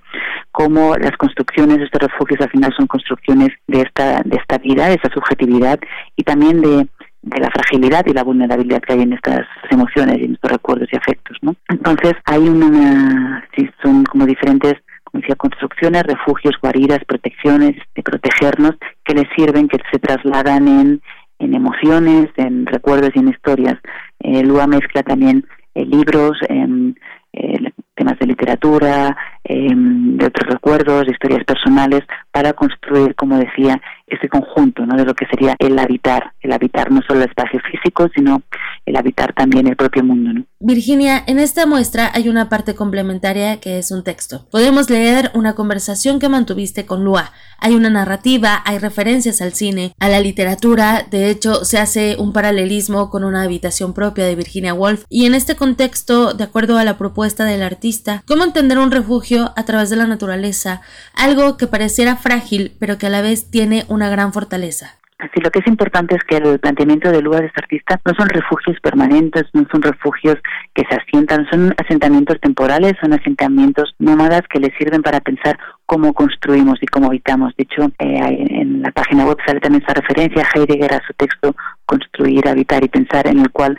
cómo 0.52 0.98
las 0.98 1.16
construcciones 1.16 1.78
de 1.78 1.86
estos 1.86 2.02
refugios 2.02 2.42
al 2.42 2.50
final 2.50 2.74
son 2.76 2.88
construcciones 2.88 3.50
de 3.68 3.82
esta, 3.84 4.22
de 4.26 4.36
esta 4.36 4.58
vida, 4.58 4.88
de 4.88 4.96
esta 4.96 5.10
subjetividad 5.14 5.80
y 6.18 6.24
también 6.24 6.62
de, 6.62 6.88
de 7.26 7.42
la 7.42 7.50
fragilidad 7.50 8.06
y 8.06 8.14
la 8.14 8.24
vulnerabilidad 8.24 8.82
que 8.82 8.94
hay 8.94 9.02
en 9.02 9.14
estas 9.14 9.42
emociones 9.72 10.20
y 10.20 10.26
en 10.26 10.34
estos 10.36 10.52
recuerdos 10.52 10.88
y 10.92 10.96
afectos, 10.96 11.38
¿no? 11.42 11.56
Entonces 11.70 12.14
hay 12.26 12.48
una, 12.48 13.44
sí, 13.56 13.68
son 13.84 14.04
como 14.06 14.26
diferentes 14.26 14.76
como 15.04 15.22
decía, 15.22 15.36
construcciones, 15.36 16.04
refugios, 16.04 16.56
guaridas, 16.62 17.00
protecciones, 17.08 17.76
de 17.96 18.04
protegernos, 18.04 18.72
que 19.06 19.14
les 19.14 19.26
sirven, 19.36 19.68
que 19.70 19.78
se 19.92 19.98
trasladan 20.00 20.68
en, 20.68 21.02
en 21.40 21.56
emociones, 21.56 22.28
en 22.36 22.66
recuerdos 22.66 23.12
y 23.16 23.20
en 23.20 23.30
historias. 23.30 23.76
Eh, 24.20 24.44
Lua 24.44 24.68
mezcla 24.68 25.04
también 25.04 25.46
eh, 25.74 25.86
libros, 25.86 26.38
en 26.50 26.98
eh, 27.34 27.72
temas 27.96 28.20
de 28.20 28.28
literatura, 28.28 29.16
em, 29.44 30.18
de 30.18 30.26
otros 30.26 30.50
recuerdos, 30.52 31.06
de 31.06 31.12
historias 31.14 31.44
personales, 31.46 32.02
para 32.36 32.52
construir, 32.52 33.16
como 33.16 33.38
decía, 33.38 33.82
ese 34.08 34.28
conjunto 34.28 34.86
¿no? 34.86 34.98
de 34.98 35.06
lo 35.06 35.16
que 35.16 35.26
sería 35.26 35.56
el 35.58 35.80
habitar, 35.80 36.34
el 36.42 36.52
habitar 36.52 36.92
no 36.92 37.02
solo 37.08 37.22
el 37.22 37.30
espacio 37.30 37.62
físico, 37.72 38.10
sino 38.14 38.42
el 38.86 38.98
habitar 38.98 39.34
también 39.34 39.68
el 39.68 39.78
propio 39.78 40.04
mundo. 40.04 40.34
¿no? 40.34 40.46
Virginia, 40.60 41.24
en 41.28 41.40
esta 41.40 41.66
muestra 41.66 42.12
hay 42.14 42.28
una 42.28 42.50
parte 42.50 42.76
complementaria 42.76 43.62
que 43.62 43.80
es 43.80 43.90
un 43.90 44.04
texto. 44.04 44.48
Podemos 44.52 44.90
leer 44.90 45.32
una 45.34 45.56
conversación 45.56 46.20
que 46.20 46.28
mantuviste 46.28 46.86
con 46.86 47.06
Lua. 47.06 47.32
Hay 47.58 47.74
una 47.74 47.90
narrativa, 47.90 48.62
hay 48.66 48.80
referencias 48.80 49.42
al 49.42 49.54
cine, 49.54 49.94
a 50.00 50.10
la 50.10 50.20
literatura, 50.20 51.06
de 51.10 51.30
hecho 51.30 51.64
se 51.64 51.80
hace 51.80 52.18
un 52.20 52.34
paralelismo 52.34 53.10
con 53.10 53.24
una 53.24 53.44
habitación 53.44 53.94
propia 53.94 54.26
de 54.26 54.36
Virginia 54.36 54.74
Woolf 54.74 55.06
y 55.10 55.26
en 55.26 55.36
este 55.36 55.56
contexto, 55.56 56.34
de 56.34 56.44
acuerdo 56.44 56.78
a 56.78 56.84
la 56.84 56.98
propuesta 56.98 57.46
del 57.46 57.64
artista, 57.64 58.24
¿cómo 58.28 58.44
entender 58.44 58.78
un 58.78 58.92
refugio 58.92 59.54
a 59.56 59.64
través 59.64 59.90
de 59.90 59.96
la 59.96 60.06
naturaleza? 60.06 60.82
Algo 61.16 61.56
que 61.56 61.68
pareciera 61.68 62.18
frágil 62.26 62.72
pero 62.80 62.98
que 62.98 63.08
a 63.08 63.10
la 63.12 63.22
vez 63.22 63.52
tiene 63.52 63.86
una 63.88 64.10
gran 64.10 64.34
fortaleza. 64.34 64.98
Así 65.18 65.40
lo 65.42 65.50
que 65.50 65.60
es 65.60 65.68
importante 65.68 66.16
es 66.16 66.24
que 66.24 66.38
el 66.38 66.60
planteamiento 66.60 67.10
de 67.10 67.22
Lua 67.22 67.40
de 67.40 67.48
este 67.48 67.62
artista 67.62 68.02
no 68.04 68.14
son 68.16 68.28
refugios 68.28 68.78
permanentes, 68.82 69.46
no 69.54 69.66
son 69.72 69.82
refugios 69.82 70.36
que 70.74 70.84
se 70.90 70.96
asientan, 70.96 71.48
son 71.50 71.74
asentamientos 71.78 72.38
temporales, 72.42 72.96
son 73.00 73.14
asentamientos 73.14 73.96
nómadas 73.98 74.42
que 74.50 74.60
les 74.60 74.76
sirven 74.78 75.02
para 75.02 75.22
pensar 75.22 75.58
cómo 75.86 76.14
construimos 76.14 76.80
y 76.82 76.88
cómo 76.88 77.08
habitamos. 77.08 77.56
De 77.56 77.64
hecho, 77.64 77.86
eh, 78.00 78.46
en 78.62 78.82
la 78.82 78.92
página 78.92 79.26
web 79.26 79.38
sale 79.46 79.62
también 79.62 79.84
esa 79.84 79.94
referencia 79.94 80.44
a 80.44 80.60
Heidegger 80.60 80.94
a 80.96 81.08
su 81.08 81.14
texto 81.14 81.56
Construir, 81.86 82.50
Habitar 82.50 82.84
y 82.84 82.90
Pensar, 82.90 83.28
en 83.28 83.40
el 83.40 83.52
cual 83.52 83.78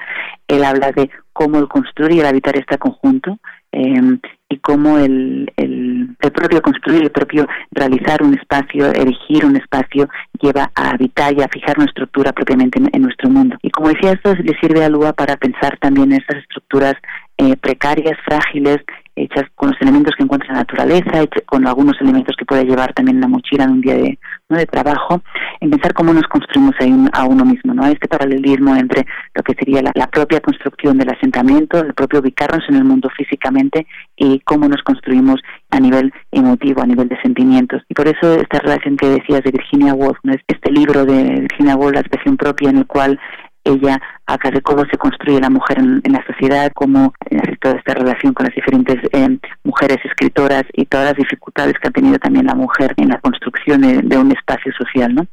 él 0.48 0.64
habla 0.64 0.90
de 0.92 1.10
cómo 1.34 1.58
el 1.58 1.68
construir 1.68 2.12
y 2.12 2.20
el 2.20 2.26
habitar 2.26 2.56
este 2.56 2.78
conjunto 2.78 3.38
eh, 3.72 4.18
y 4.48 4.58
cómo 4.58 4.98
el, 4.98 5.52
el, 5.56 6.16
el, 6.20 6.32
propio 6.32 6.62
construir, 6.62 7.02
el 7.02 7.10
propio 7.10 7.46
realizar 7.72 8.22
un 8.22 8.34
espacio, 8.34 8.92
erigir 8.92 9.44
un 9.44 9.56
espacio, 9.56 10.08
lleva 10.40 10.70
a 10.74 10.90
habitar 10.90 11.34
y 11.36 11.42
a 11.42 11.48
fijar 11.48 11.76
una 11.78 11.86
estructura 11.86 12.32
propiamente 12.32 12.78
en, 12.78 13.02
nuestro 13.02 13.28
mundo. 13.28 13.56
Y 13.62 13.70
como 13.70 13.88
decía, 13.88 14.12
esto 14.12 14.34
le 14.34 14.56
sirve 14.60 14.84
a 14.84 14.88
Lua 14.88 15.12
para 15.12 15.36
pensar 15.36 15.76
también 15.78 16.12
en 16.12 16.20
estas 16.20 16.42
estructuras 16.42 16.94
eh, 17.38 17.56
precarias, 17.56 18.16
frágiles, 18.24 18.78
hechas 19.16 19.44
con 19.54 19.70
los 19.70 19.80
elementos 19.80 20.14
que 20.14 20.22
encuentra 20.22 20.52
la 20.52 20.60
naturaleza, 20.60 21.26
con 21.46 21.66
algunos 21.66 22.00
elementos 22.00 22.36
que 22.36 22.44
puede 22.44 22.64
llevar 22.64 22.92
también 22.92 23.16
una 23.16 23.28
mochila 23.28 23.64
en 23.64 23.70
un 23.70 23.80
día 23.80 23.94
de, 23.94 24.18
¿no? 24.48 24.58
de 24.58 24.66
trabajo, 24.66 25.22
en 25.60 25.70
pensar 25.70 25.94
cómo 25.94 26.12
nos 26.12 26.24
construimos 26.24 26.74
ahí 26.78 26.94
a 27.12 27.24
uno 27.24 27.44
mismo, 27.44 27.74
¿no? 27.74 27.86
Este 27.86 28.08
paralelismo 28.08 28.76
entre 28.76 29.06
lo 29.34 29.42
que 29.42 29.54
sería 29.54 29.82
la, 29.82 29.92
la, 29.94 30.06
propia 30.06 30.40
construcción 30.40 30.98
del 30.98 31.10
asentamiento, 31.10 31.78
el 31.78 31.94
propio 31.94 32.20
ubicarnos 32.20 32.64
en 32.68 32.76
el 32.76 32.84
mundo 32.84 33.08
físicamente 33.16 33.86
y 34.16 34.40
cómo 34.40 34.68
nos 34.68 34.82
construimos 34.82 35.40
a 35.70 35.80
nivel 35.80 36.12
emotivo, 36.30 36.82
a 36.82 36.86
nivel 36.86 37.08
de 37.08 37.20
sentimientos. 37.22 37.82
Y 37.88 37.94
por 37.94 38.06
eso 38.08 38.34
esta 38.34 38.58
relación 38.58 38.96
que 38.96 39.08
decías 39.08 39.42
de 39.42 39.50
Virginia 39.50 39.94
Woolf, 39.94 40.18
¿no? 40.22 40.34
este 40.46 40.70
libro 40.70 41.04
de 41.04 41.40
Virginia 41.40 41.76
Woolf, 41.76 41.94
La 41.94 42.00
expresión 42.00 42.36
propia, 42.36 42.70
en 42.70 42.78
el 42.78 42.86
cual 42.86 43.18
ella 43.66 44.00
acá 44.26 44.50
de 44.50 44.62
cómo 44.62 44.84
se 44.90 44.96
construye 44.96 45.40
la 45.40 45.50
mujer 45.50 45.78
en, 45.78 46.12
la 46.12 46.24
sociedad, 46.26 46.72
cómo 46.74 47.12
hace 47.20 47.56
toda 47.56 47.76
esta 47.76 47.94
relación 47.94 48.32
con 48.32 48.46
las 48.46 48.54
diferentes 48.54 48.96
eh, 49.12 49.38
mujeres 49.64 49.98
escritoras 50.04 50.64
y 50.72 50.86
todas 50.86 51.06
las 51.06 51.16
dificultades 51.16 51.74
que 51.80 51.88
ha 51.88 51.92
tenido 51.92 52.18
también 52.18 52.46
la 52.46 52.54
mujer 52.54 52.94
en 52.96 53.08
la 53.08 53.20
construcción 53.20 53.82
de, 53.82 54.16
un 54.16 54.32
espacio 54.32 54.72
social, 54.72 55.14
¿no? 55.14 55.26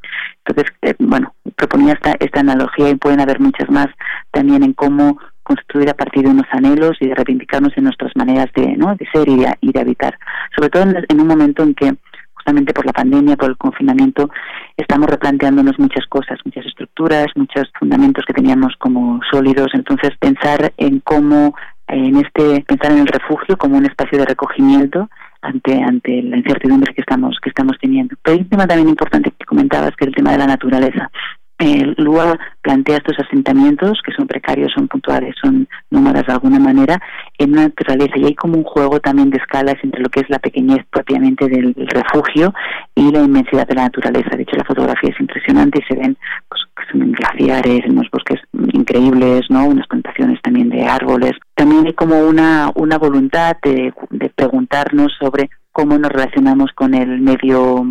Entonces, 0.46 0.74
eh, 0.82 0.94
bueno, 1.00 1.34
proponía 1.56 1.94
esta, 1.94 2.16
esta 2.20 2.42
analogía 2.42 2.90
y 2.90 2.96
pueden 2.96 3.22
haber 3.22 3.40
muchas 3.40 3.70
más 3.70 3.88
también 4.32 4.64
en 4.64 4.74
cómo 4.74 5.18
construir 5.44 5.90
a 5.90 5.94
partir 5.94 6.24
de 6.24 6.30
unos 6.30 6.48
anhelos 6.52 6.98
y 7.00 7.08
de 7.08 7.16
reivindicarnos 7.16 7.74
en 7.78 7.84
nuestras 7.84 8.12
maneras 8.16 8.48
de, 8.56 8.76
¿no? 8.78 8.96
de 8.96 9.06
ser 9.14 9.28
y 9.28 9.38
de, 9.38 9.54
y 9.62 9.72
de 9.72 9.80
habitar. 9.80 10.18
Sobre 10.56 10.70
todo 10.70 10.84
en, 10.84 11.22
un 11.22 11.28
momento 11.28 11.64
en 11.64 11.76
que 11.76 11.94
justamente 12.44 12.74
por 12.74 12.86
la 12.86 12.92
pandemia, 12.92 13.38
por 13.38 13.50
el 13.50 13.58
confinamiento, 13.58 14.30
estamos 14.76 15.10
replanteándonos 15.10 15.80
muchas 15.80 16.06
cosas, 16.08 16.40
muchas 16.44 16.66
estructuras, 16.66 17.28
muchos 17.36 17.72
fundamentos 17.80 18.26
que 18.26 18.34
teníamos 18.34 18.74
como 18.80 19.22
sólidos. 19.32 19.68
Entonces, 19.74 20.12
pensar 20.20 20.74
en 20.76 21.00
cómo, 21.00 21.56
en 21.88 22.18
este, 22.18 22.66
pensar 22.68 22.92
en 22.92 23.00
el 23.00 23.08
refugio 23.08 23.58
como 23.58 23.78
un 23.78 23.86
espacio 23.86 24.20
de 24.20 24.26
recogimiento 24.26 25.10
ante 25.42 25.82
ante 25.84 26.22
la 26.22 26.38
incertidumbre 26.38 26.94
que 26.94 27.02
estamos 27.02 27.38
que 27.42 27.50
estamos 27.50 27.78
teniendo. 27.80 28.16
Pero 28.22 28.36
hay 28.36 28.42
un 28.42 28.50
tema 28.50 28.68
también 28.68 28.90
importante 28.90 29.32
que 29.32 29.46
comentabas, 29.46 29.96
que 29.96 30.06
es 30.06 30.10
el 30.10 30.16
tema 30.16 30.32
de 30.34 30.40
la 30.40 30.48
naturaleza. 30.48 31.10
El 31.64 31.96
Lua 31.98 32.38
plantea 32.62 32.98
estos 32.98 33.18
asentamientos 33.20 34.02
que 34.06 34.12
son 34.12 34.28
precarios, 34.28 34.74
son 34.74 34.90
puntuales, 34.90 35.34
son 35.42 35.66
nómadas 35.92 36.26
de 36.28 36.34
alguna 36.34 36.60
manera, 36.60 37.02
en 37.38 37.54
una 37.54 37.64
naturaleza. 37.64 38.18
Y 38.18 38.26
hay 38.26 38.36
como 38.36 38.58
un 38.58 38.66
juego 38.66 39.00
también 39.00 39.30
de 39.30 39.38
escalas 39.38 39.76
entre 39.82 40.02
lo 40.02 40.10
que 40.10 40.20
es 40.20 40.30
la 40.30 40.40
pequeñez 40.40 40.86
propiamente 40.90 41.48
del 41.48 41.74
refugio 41.76 42.54
y 42.96 43.12
la 43.12 43.24
inmensidad 43.24 43.66
de 43.66 43.76
la 43.76 43.84
naturaleza. 43.84 44.36
De 44.36 44.44
hecho, 44.44 44.58
la 44.58 44.66
fotografía 44.66 45.10
es 45.10 45.20
impresionante 45.22 45.80
y 45.80 45.94
se 45.94 46.00
ven 46.00 46.18
pues, 46.50 46.62
son 46.92 47.14
glaciares, 47.14 47.86
unos 47.88 48.10
bosques 48.12 48.42
increíbles, 48.74 49.46
¿no? 49.50 49.66
Unas 49.68 49.88
plantaciones 49.88 50.42
también 50.42 50.70
de 50.70 50.86
árboles. 50.86 51.32
También 51.56 51.86
hay 51.86 51.94
como 51.94 52.20
una, 52.28 52.72
una 52.76 52.98
voluntad 52.98 53.56
de, 53.64 53.94
de 54.10 54.30
preguntarnos 54.30 55.14
sobre 55.18 55.50
cómo 55.72 55.98
nos 55.98 56.12
relacionamos 56.12 56.72
con 56.76 56.94
el 56.94 57.22
medio 57.22 57.86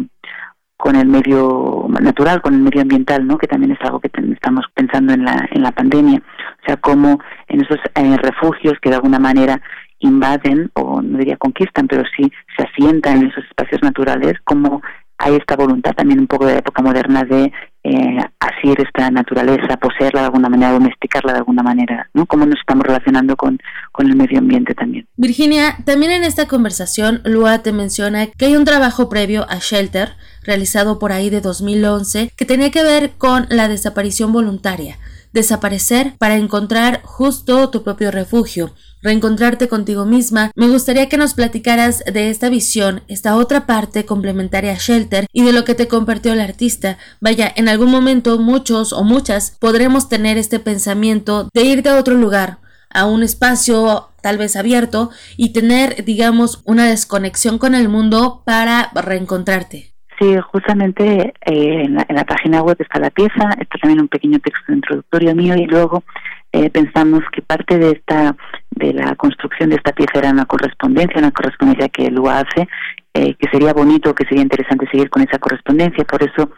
con 0.83 0.97
el 0.97 1.07
medio 1.07 1.87
natural, 2.01 2.43
con 2.43 2.55
el 2.55 2.61
medio 2.61 2.83
ambiental, 2.83 3.25
¿no? 3.25 3.39
que 3.39 3.47
también 3.47 3.71
es 3.71 3.79
algo 3.83 4.01
que 4.01 4.11
estamos 4.33 4.65
pensando 4.75 5.13
en 5.13 5.25
la, 5.25 5.49
en 5.53 5.63
la 5.63 5.71
pandemia. 5.71 6.19
O 6.19 6.67
sea, 6.67 6.77
cómo 6.77 7.21
en 7.47 7.61
esos 7.61 7.79
eh, 7.95 8.17
refugios 8.17 8.75
que 8.83 8.91
de 8.91 8.97
alguna 8.97 9.21
manera 9.21 9.63
invaden, 10.01 10.73
o 10.75 11.01
no 11.01 11.19
diría 11.19 11.37
conquistan, 11.37 11.87
pero 11.87 12.03
sí 12.17 12.33
se 12.57 12.65
asientan 12.65 13.19
en 13.19 13.29
esos 13.29 13.45
espacios 13.45 13.81
naturales, 13.81 14.35
cómo 14.43 14.83
hay 15.23 15.37
esta 15.37 15.55
voluntad 15.55 15.93
también 15.93 16.19
un 16.19 16.27
poco 16.27 16.47
de 16.47 16.55
la 16.55 16.59
época 16.59 16.83
moderna 16.83 17.23
de 17.23 17.53
eh, 17.85 18.19
asir 18.41 18.81
esta 18.81 19.09
naturaleza, 19.11 19.77
poseerla 19.77 20.21
de 20.21 20.27
alguna 20.27 20.49
manera, 20.49 20.73
domesticarla 20.73 21.33
de 21.33 21.39
alguna 21.39 21.63
manera, 21.63 22.11
¿no? 22.13 22.27
Cómo 22.27 22.45
nos 22.45 22.59
estamos 22.59 22.85
relacionando 22.85 23.37
con, 23.37 23.61
con 23.93 24.09
el 24.09 24.17
medio 24.17 24.41
ambiente 24.41 24.75
también. 24.75 25.07
Virginia, 25.17 25.77
también 25.85 26.11
en 26.11 26.25
esta 26.25 26.47
conversación, 26.49 27.23
Lua 27.25 27.61
te 27.61 27.73
menciona 27.73 28.27
que 28.27 28.47
hay 28.47 28.57
un 28.57 28.65
trabajo 28.65 29.09
previo 29.09 29.47
a 29.49 29.59
Shelter, 29.61 30.15
realizado 30.43 30.99
por 30.99 31.13
ahí 31.13 31.31
de 31.31 31.41
2011, 31.41 32.31
que 32.37 32.45
tenía 32.45 32.73
que 32.73 32.83
ver 32.83 33.13
con 33.17 33.47
la 33.49 33.69
desaparición 33.69 34.33
voluntaria 34.33 34.97
desaparecer 35.33 36.15
para 36.19 36.37
encontrar 36.37 37.03
justo 37.05 37.71
tu 37.71 37.83
propio 37.83 38.11
refugio, 38.11 38.75
reencontrarte 39.03 39.69
contigo 39.69 40.05
misma. 40.05 40.51
Me 40.55 40.69
gustaría 40.69 41.09
que 41.09 41.17
nos 41.17 41.35
platicaras 41.35 42.03
de 42.05 42.31
esta 42.31 42.49
visión, 42.49 43.03
esta 43.09 43.37
otra 43.37 43.67
parte 43.67 44.05
complementaria 44.05 44.73
a 44.73 44.79
Shelter 44.79 45.27
y 45.33 45.43
de 45.43 45.53
lo 45.53 45.65
que 45.65 45.75
te 45.75 45.89
compartió 45.89 46.33
el 46.33 46.41
artista. 46.41 46.99
Vaya, 47.21 47.53
en 47.55 47.69
algún 47.69 47.91
momento 47.91 48.39
muchos 48.39 48.93
o 48.93 49.05
muchas 49.05 49.57
podremos 49.59 50.09
tener 50.09 50.39
este 50.39 50.59
pensamiento 50.59 51.49
de 51.53 51.63
irte 51.63 51.89
a 51.89 51.99
otro 51.99 52.15
lugar, 52.15 52.59
a 52.91 53.07
un 53.07 53.23
espacio 53.23 54.11
tal 54.23 54.39
vez 54.39 54.55
abierto 54.57 55.11
y 55.37 55.51
tener, 55.51 56.05
digamos, 56.05 56.61
una 56.65 56.87
desconexión 56.87 57.59
con 57.59 57.75
el 57.75 57.89
mundo 57.89 58.43
para 58.45 58.91
reencontrarte. 58.95 59.92
Sí, 60.23 60.37
justamente 60.53 61.35
eh, 61.47 61.83
en, 61.83 61.97
la, 61.97 62.25
página 62.25 62.63
web 62.63 62.77
está 62.79 63.01
la 63.01 63.11
pieza, 63.11 63.51
está 63.59 63.77
también 63.81 64.03
un 64.03 64.07
pequeño 64.07 64.39
texto 64.39 64.73
introductorio 64.73 65.35
mío 65.35 65.57
y 65.57 65.67
luego 65.67 66.05
eh, 66.53 66.71
pensamos 66.71 67.25
que 67.33 67.43
parte 67.43 67.77
de 67.77 67.91
esta 67.91 68.37
de 68.71 68.93
la 68.93 69.17
construcción 69.17 69.71
de 69.71 69.77
esta 69.77 69.91
pieza 69.91 70.21
era 70.21 70.31
una 70.31 70.45
correspondencia, 70.45 71.19
una 71.19 71.33
correspondencia 71.33 71.89
que 71.89 72.09
lo 72.13 72.31
hace, 72.31 72.69
eh, 73.15 73.35
que 73.35 73.51
sería 73.51 73.73
bonito, 73.73 74.15
que 74.15 74.25
sería 74.27 74.45
interesante 74.45 74.87
seguir 74.93 75.11
con 75.11 75.23
esa 75.23 75.41
correspondencia, 75.41 76.05
por 76.05 76.23
eso 76.23 76.53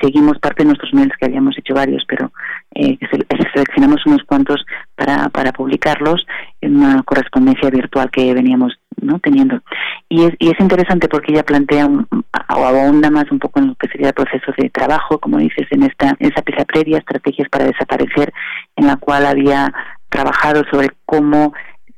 seguimos 0.00 0.38
parte 0.38 0.62
de 0.62 0.68
nuestros 0.68 0.94
mails 0.94 1.12
que 1.20 1.26
habíamos 1.26 1.58
hecho 1.58 1.74
varios, 1.74 2.02
pero 2.08 2.32
que 2.76 3.06
seleccionamos 3.54 4.04
unos 4.06 4.22
cuantos 4.24 4.64
para, 4.94 5.28
para 5.30 5.52
publicarlos 5.52 6.26
en 6.60 6.76
una 6.76 7.02
correspondencia 7.02 7.70
virtual 7.70 8.10
que 8.10 8.34
veníamos 8.34 8.78
¿no? 9.00 9.18
teniendo. 9.18 9.60
Y 10.08 10.24
es, 10.24 10.34
y 10.38 10.50
es 10.50 10.60
interesante 10.60 11.08
porque 11.08 11.32
ella 11.32 11.42
plantea 11.42 11.86
o 11.86 12.64
ahonda 12.64 13.10
más 13.10 13.30
un 13.30 13.38
poco 13.38 13.60
en 13.60 13.68
lo 13.68 13.74
que 13.74 13.88
sería 13.88 14.08
el 14.08 14.14
proceso 14.14 14.52
de 14.56 14.70
trabajo, 14.70 15.18
como 15.18 15.38
dices, 15.38 15.66
en 15.70 15.82
esta 15.82 16.16
en 16.18 16.32
esa 16.32 16.42
pieza 16.42 16.64
previa, 16.64 16.98
estrategias 16.98 17.48
para 17.48 17.66
desaparecer, 17.66 18.32
en 18.76 18.86
la 18.86 18.96
cual 18.96 19.26
había 19.26 19.72
trabajado 20.08 20.62
sobre 20.70 20.90
cómo 21.04 21.52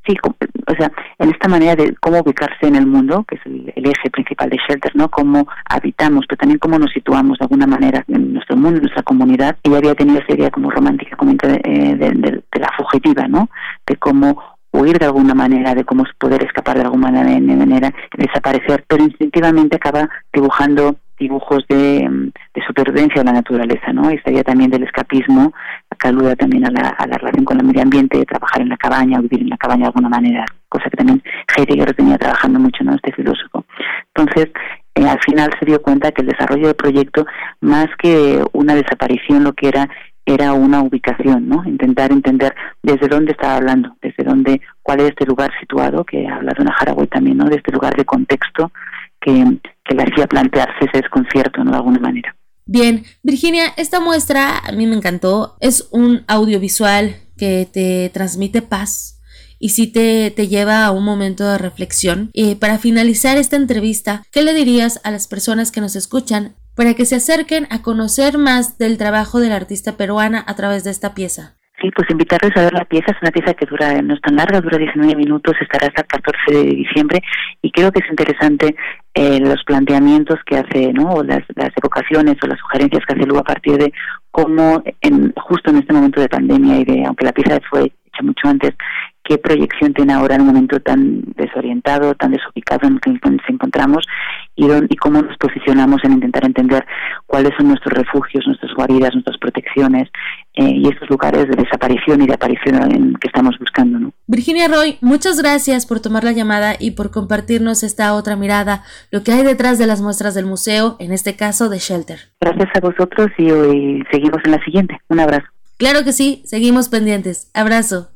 sí, 0.08 0.16
o 0.24 0.74
sea, 0.74 0.90
en 1.18 1.30
esta 1.30 1.48
manera 1.48 1.76
de 1.76 1.94
cómo 2.00 2.20
ubicarse 2.20 2.66
en 2.66 2.76
el 2.76 2.86
mundo, 2.86 3.24
que 3.28 3.36
es 3.36 3.46
el, 3.46 3.72
eje 3.76 4.10
principal 4.10 4.50
de 4.50 4.58
Shelter, 4.66 4.94
¿no? 4.96 5.08
Cómo 5.10 5.46
habitamos, 5.68 6.24
pero 6.28 6.38
también 6.38 6.58
cómo 6.58 6.78
nos 6.78 6.92
situamos 6.92 7.38
de 7.38 7.44
alguna 7.44 7.66
manera 7.66 8.04
en 8.08 8.34
nuestro 8.34 8.56
mundo, 8.56 8.76
en 8.76 8.82
nuestra 8.82 9.02
comunidad. 9.02 9.56
Ella 9.62 9.78
había 9.78 9.94
tenido 9.94 10.20
esa 10.20 10.34
idea 10.34 10.50
como 10.50 10.70
romántica, 10.70 11.16
como 11.16 11.32
eh, 11.32 11.36
de, 11.42 12.10
de, 12.10 12.42
de 12.52 12.60
la 12.60 12.70
fugitiva, 12.76 13.28
¿no? 13.28 13.48
De 13.86 13.96
cómo 13.96 14.57
huir 14.72 14.98
de 14.98 15.06
alguna 15.06 15.34
manera, 15.34 15.74
de 15.74 15.84
cómo 15.84 16.04
poder 16.18 16.42
escapar 16.44 16.76
de 16.76 16.84
alguna 16.84 17.10
manera, 17.10 17.92
desaparecer, 18.16 18.84
pero 18.86 19.04
instintivamente 19.04 19.76
acaba 19.76 20.08
dibujando 20.32 20.96
dibujos 21.18 21.64
de, 21.68 22.30
de 22.54 22.62
supervivencia 22.66 23.22
de 23.22 23.24
la 23.24 23.32
naturaleza, 23.32 23.92
¿no? 23.92 24.10
Y 24.10 24.14
estaría 24.14 24.44
también 24.44 24.70
del 24.70 24.84
escapismo, 24.84 25.52
aluda 26.06 26.36
también 26.36 26.64
a 26.66 26.70
la, 26.70 26.88
a 26.90 27.06
la 27.06 27.18
relación 27.18 27.44
con 27.44 27.58
el 27.58 27.66
medio 27.66 27.82
ambiente, 27.82 28.24
trabajar 28.24 28.62
en 28.62 28.68
la 28.68 28.76
cabaña 28.76 29.18
o 29.18 29.22
vivir 29.22 29.42
en 29.42 29.50
la 29.50 29.56
cabaña 29.56 29.82
de 29.82 29.86
alguna 29.86 30.08
manera, 30.08 30.44
cosa 30.68 30.88
que 30.90 30.96
también 30.96 31.22
Heidegger 31.56 31.94
tenía 31.94 32.18
trabajando 32.18 32.58
mucho, 32.58 32.84
¿no? 32.84 32.94
Este 32.94 33.12
filósofo. 33.12 33.64
Entonces, 34.14 34.52
eh, 34.94 35.08
al 35.08 35.18
final 35.20 35.50
se 35.58 35.66
dio 35.66 35.82
cuenta 35.82 36.12
que 36.12 36.22
el 36.22 36.28
desarrollo 36.28 36.66
del 36.66 36.76
proyecto, 36.76 37.26
más 37.60 37.88
que 37.98 38.42
una 38.52 38.74
desaparición, 38.74 39.44
lo 39.44 39.52
que 39.52 39.68
era 39.68 39.88
era 40.28 40.52
una 40.52 40.82
ubicación, 40.82 41.48
¿no? 41.48 41.64
Intentar 41.64 42.12
entender 42.12 42.54
desde 42.82 43.08
dónde 43.08 43.32
estaba 43.32 43.56
hablando, 43.56 43.96
desde 44.02 44.24
dónde, 44.24 44.60
cuál 44.82 45.00
es 45.00 45.10
este 45.10 45.24
lugar 45.24 45.50
situado, 45.58 46.04
que 46.04 46.28
habla 46.28 46.52
de 46.54 46.62
una 46.62 46.76
Haraway 46.78 47.06
también, 47.06 47.38
¿no? 47.38 47.46
De 47.46 47.56
este 47.56 47.72
lugar 47.72 47.96
de 47.96 48.04
contexto 48.04 48.70
que, 49.20 49.58
que 49.84 49.94
le 49.94 50.02
hacía 50.02 50.26
plantearse 50.26 50.84
ese 50.84 50.98
desconcierto, 51.02 51.64
¿no? 51.64 51.70
De 51.70 51.76
alguna 51.78 51.98
manera. 51.98 52.36
Bien, 52.66 53.04
Virginia, 53.22 53.64
esta 53.78 54.00
muestra 54.00 54.58
a 54.58 54.72
mí 54.72 54.86
me 54.86 54.96
encantó. 54.96 55.56
Es 55.60 55.88
un 55.90 56.24
audiovisual 56.28 57.16
que 57.38 57.66
te 57.72 58.10
transmite 58.12 58.60
paz 58.60 59.22
y 59.58 59.70
sí 59.70 59.86
te, 59.86 60.30
te 60.30 60.48
lleva 60.48 60.84
a 60.84 60.90
un 60.90 61.04
momento 61.04 61.48
de 61.48 61.56
reflexión. 61.56 62.30
Y 62.34 62.56
para 62.56 62.76
finalizar 62.76 63.38
esta 63.38 63.56
entrevista, 63.56 64.22
¿qué 64.30 64.42
le 64.42 64.52
dirías 64.52 65.00
a 65.04 65.10
las 65.10 65.26
personas 65.26 65.72
que 65.72 65.80
nos 65.80 65.96
escuchan 65.96 66.54
para 66.78 66.94
que 66.94 67.06
se 67.06 67.16
acerquen 67.16 67.66
a 67.70 67.82
conocer 67.82 68.38
más 68.38 68.78
del 68.78 68.98
trabajo 68.98 69.40
de 69.40 69.48
la 69.48 69.56
artista 69.56 69.96
peruana 69.96 70.44
a 70.46 70.54
través 70.54 70.84
de 70.84 70.92
esta 70.92 71.12
pieza. 71.12 71.56
Sí, 71.82 71.90
pues 71.90 72.08
invitarles 72.08 72.56
a 72.56 72.62
ver 72.62 72.72
la 72.72 72.84
pieza. 72.84 73.10
Es 73.10 73.20
una 73.20 73.32
pieza 73.32 73.52
que 73.54 73.66
dura, 73.66 74.00
no 74.00 74.14
es 74.14 74.20
tan 74.20 74.36
larga, 74.36 74.60
dura 74.60 74.78
19 74.78 75.16
minutos, 75.16 75.56
estará 75.60 75.88
hasta 75.88 76.02
el 76.02 76.06
14 76.06 76.38
de 76.52 76.76
diciembre 76.76 77.20
y 77.62 77.72
creo 77.72 77.90
que 77.90 77.98
es 77.98 78.08
interesante 78.08 78.76
eh, 79.12 79.40
los 79.40 79.64
planteamientos 79.64 80.38
que 80.46 80.58
hace, 80.58 80.92
¿no? 80.92 81.14
O 81.14 81.24
las, 81.24 81.42
las 81.56 81.70
evocaciones 81.76 82.36
o 82.44 82.46
las 82.46 82.60
sugerencias 82.60 83.04
que 83.04 83.14
hace 83.14 83.26
luego 83.26 83.40
a 83.40 83.54
partir 83.54 83.76
de 83.76 83.92
cómo, 84.30 84.80
en, 85.00 85.32
justo 85.34 85.70
en 85.72 85.78
este 85.78 85.92
momento 85.92 86.20
de 86.20 86.28
pandemia 86.28 86.76
y 86.78 86.84
de, 86.84 87.04
aunque 87.06 87.24
la 87.24 87.32
pieza 87.32 87.58
fue 87.68 87.86
hecha 87.86 88.22
mucho 88.22 88.46
antes, 88.46 88.74
qué 89.28 89.36
proyección 89.36 89.92
tiene 89.92 90.14
ahora 90.14 90.36
en 90.36 90.40
un 90.40 90.46
momento 90.46 90.80
tan 90.80 91.20
desorientado, 91.36 92.14
tan 92.14 92.32
desubicado 92.32 92.88
en 92.88 92.94
el 92.94 93.20
que 93.20 93.30
nos 93.30 93.48
encontramos 93.48 94.06
y, 94.56 94.66
y 94.88 94.96
cómo 94.96 95.20
nos 95.20 95.36
posicionamos 95.36 96.02
en 96.02 96.14
intentar 96.14 96.46
entender 96.46 96.86
cuáles 97.26 97.52
son 97.58 97.68
nuestros 97.68 97.92
refugios, 97.92 98.46
nuestras 98.46 98.72
guaridas, 98.74 99.12
nuestras 99.12 99.36
protecciones 99.36 100.08
eh, 100.54 100.64
y 100.64 100.88
estos 100.88 101.10
lugares 101.10 101.46
de 101.46 101.62
desaparición 101.62 102.22
y 102.22 102.26
de 102.26 102.32
aparición 102.32 102.90
en 102.90 103.14
que 103.16 103.28
estamos 103.28 103.54
buscando. 103.60 103.98
¿no? 103.98 104.12
Virginia 104.26 104.66
Roy, 104.66 104.96
muchas 105.02 105.38
gracias 105.38 105.84
por 105.84 106.00
tomar 106.00 106.24
la 106.24 106.32
llamada 106.32 106.74
y 106.78 106.92
por 106.92 107.10
compartirnos 107.10 107.82
esta 107.82 108.14
otra 108.14 108.34
mirada, 108.34 108.82
lo 109.10 109.22
que 109.22 109.32
hay 109.32 109.42
detrás 109.42 109.78
de 109.78 109.86
las 109.86 110.00
muestras 110.00 110.34
del 110.34 110.46
museo, 110.46 110.96
en 111.00 111.12
este 111.12 111.36
caso 111.36 111.68
de 111.68 111.78
Shelter. 111.78 112.18
Gracias 112.40 112.70
a 112.74 112.80
vosotros 112.80 113.28
y 113.36 113.50
hoy 113.50 114.04
seguimos 114.10 114.40
en 114.44 114.52
la 114.52 114.64
siguiente. 114.64 114.98
Un 115.08 115.20
abrazo. 115.20 115.46
Claro 115.76 116.02
que 116.02 116.12
sí, 116.12 116.42
seguimos 116.46 116.88
pendientes. 116.88 117.50
Abrazo. 117.52 118.08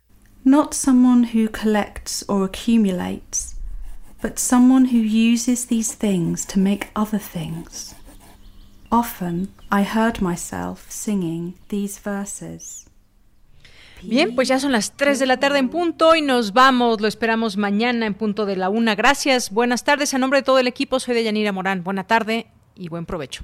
Not 0.47 0.73
someone 0.73 1.23
who 1.33 1.49
collects 1.49 2.23
or 2.27 2.45
accumulates. 2.45 3.57
but 4.21 4.39
someone 4.39 4.85
who 4.85 4.97
uses 4.97 5.67
these 5.67 5.93
things 5.93 6.45
to 6.47 6.59
make 6.59 6.89
other 6.95 7.19
things. 7.19 7.95
Often 8.91 9.49
I 9.71 9.83
heard 9.83 10.21
myself 10.21 10.89
singing 10.89 11.55
these 11.69 11.99
verses. 11.99 12.85
Bien, 14.03 14.35
pues 14.35 14.47
ya 14.47 14.59
son 14.59 14.71
las 14.71 14.95
3 14.95 15.17
de 15.17 15.25
la 15.25 15.37
tarde 15.37 15.57
en 15.57 15.69
punto 15.69 16.15
y 16.15 16.21
nos 16.21 16.53
vamos. 16.53 17.01
Lo 17.01 17.07
esperamos 17.07 17.57
mañana 17.57 18.05
en 18.05 18.13
punto 18.13 18.45
de 18.45 18.55
la 18.55 18.69
una. 18.69 18.95
Gracias. 18.95 19.49
Buenas 19.49 19.83
tardes. 19.83 20.13
A 20.13 20.19
nombre 20.19 20.39
de 20.39 20.43
todo 20.43 20.59
el 20.59 20.67
equipo, 20.67 20.99
soy 20.99 21.15
de 21.15 21.23
Yanira 21.23 21.51
Morán. 21.51 21.83
Buena 21.83 22.05
tarde 22.05 22.47
y 22.75 22.89
buen 22.89 23.07
provecho. 23.07 23.43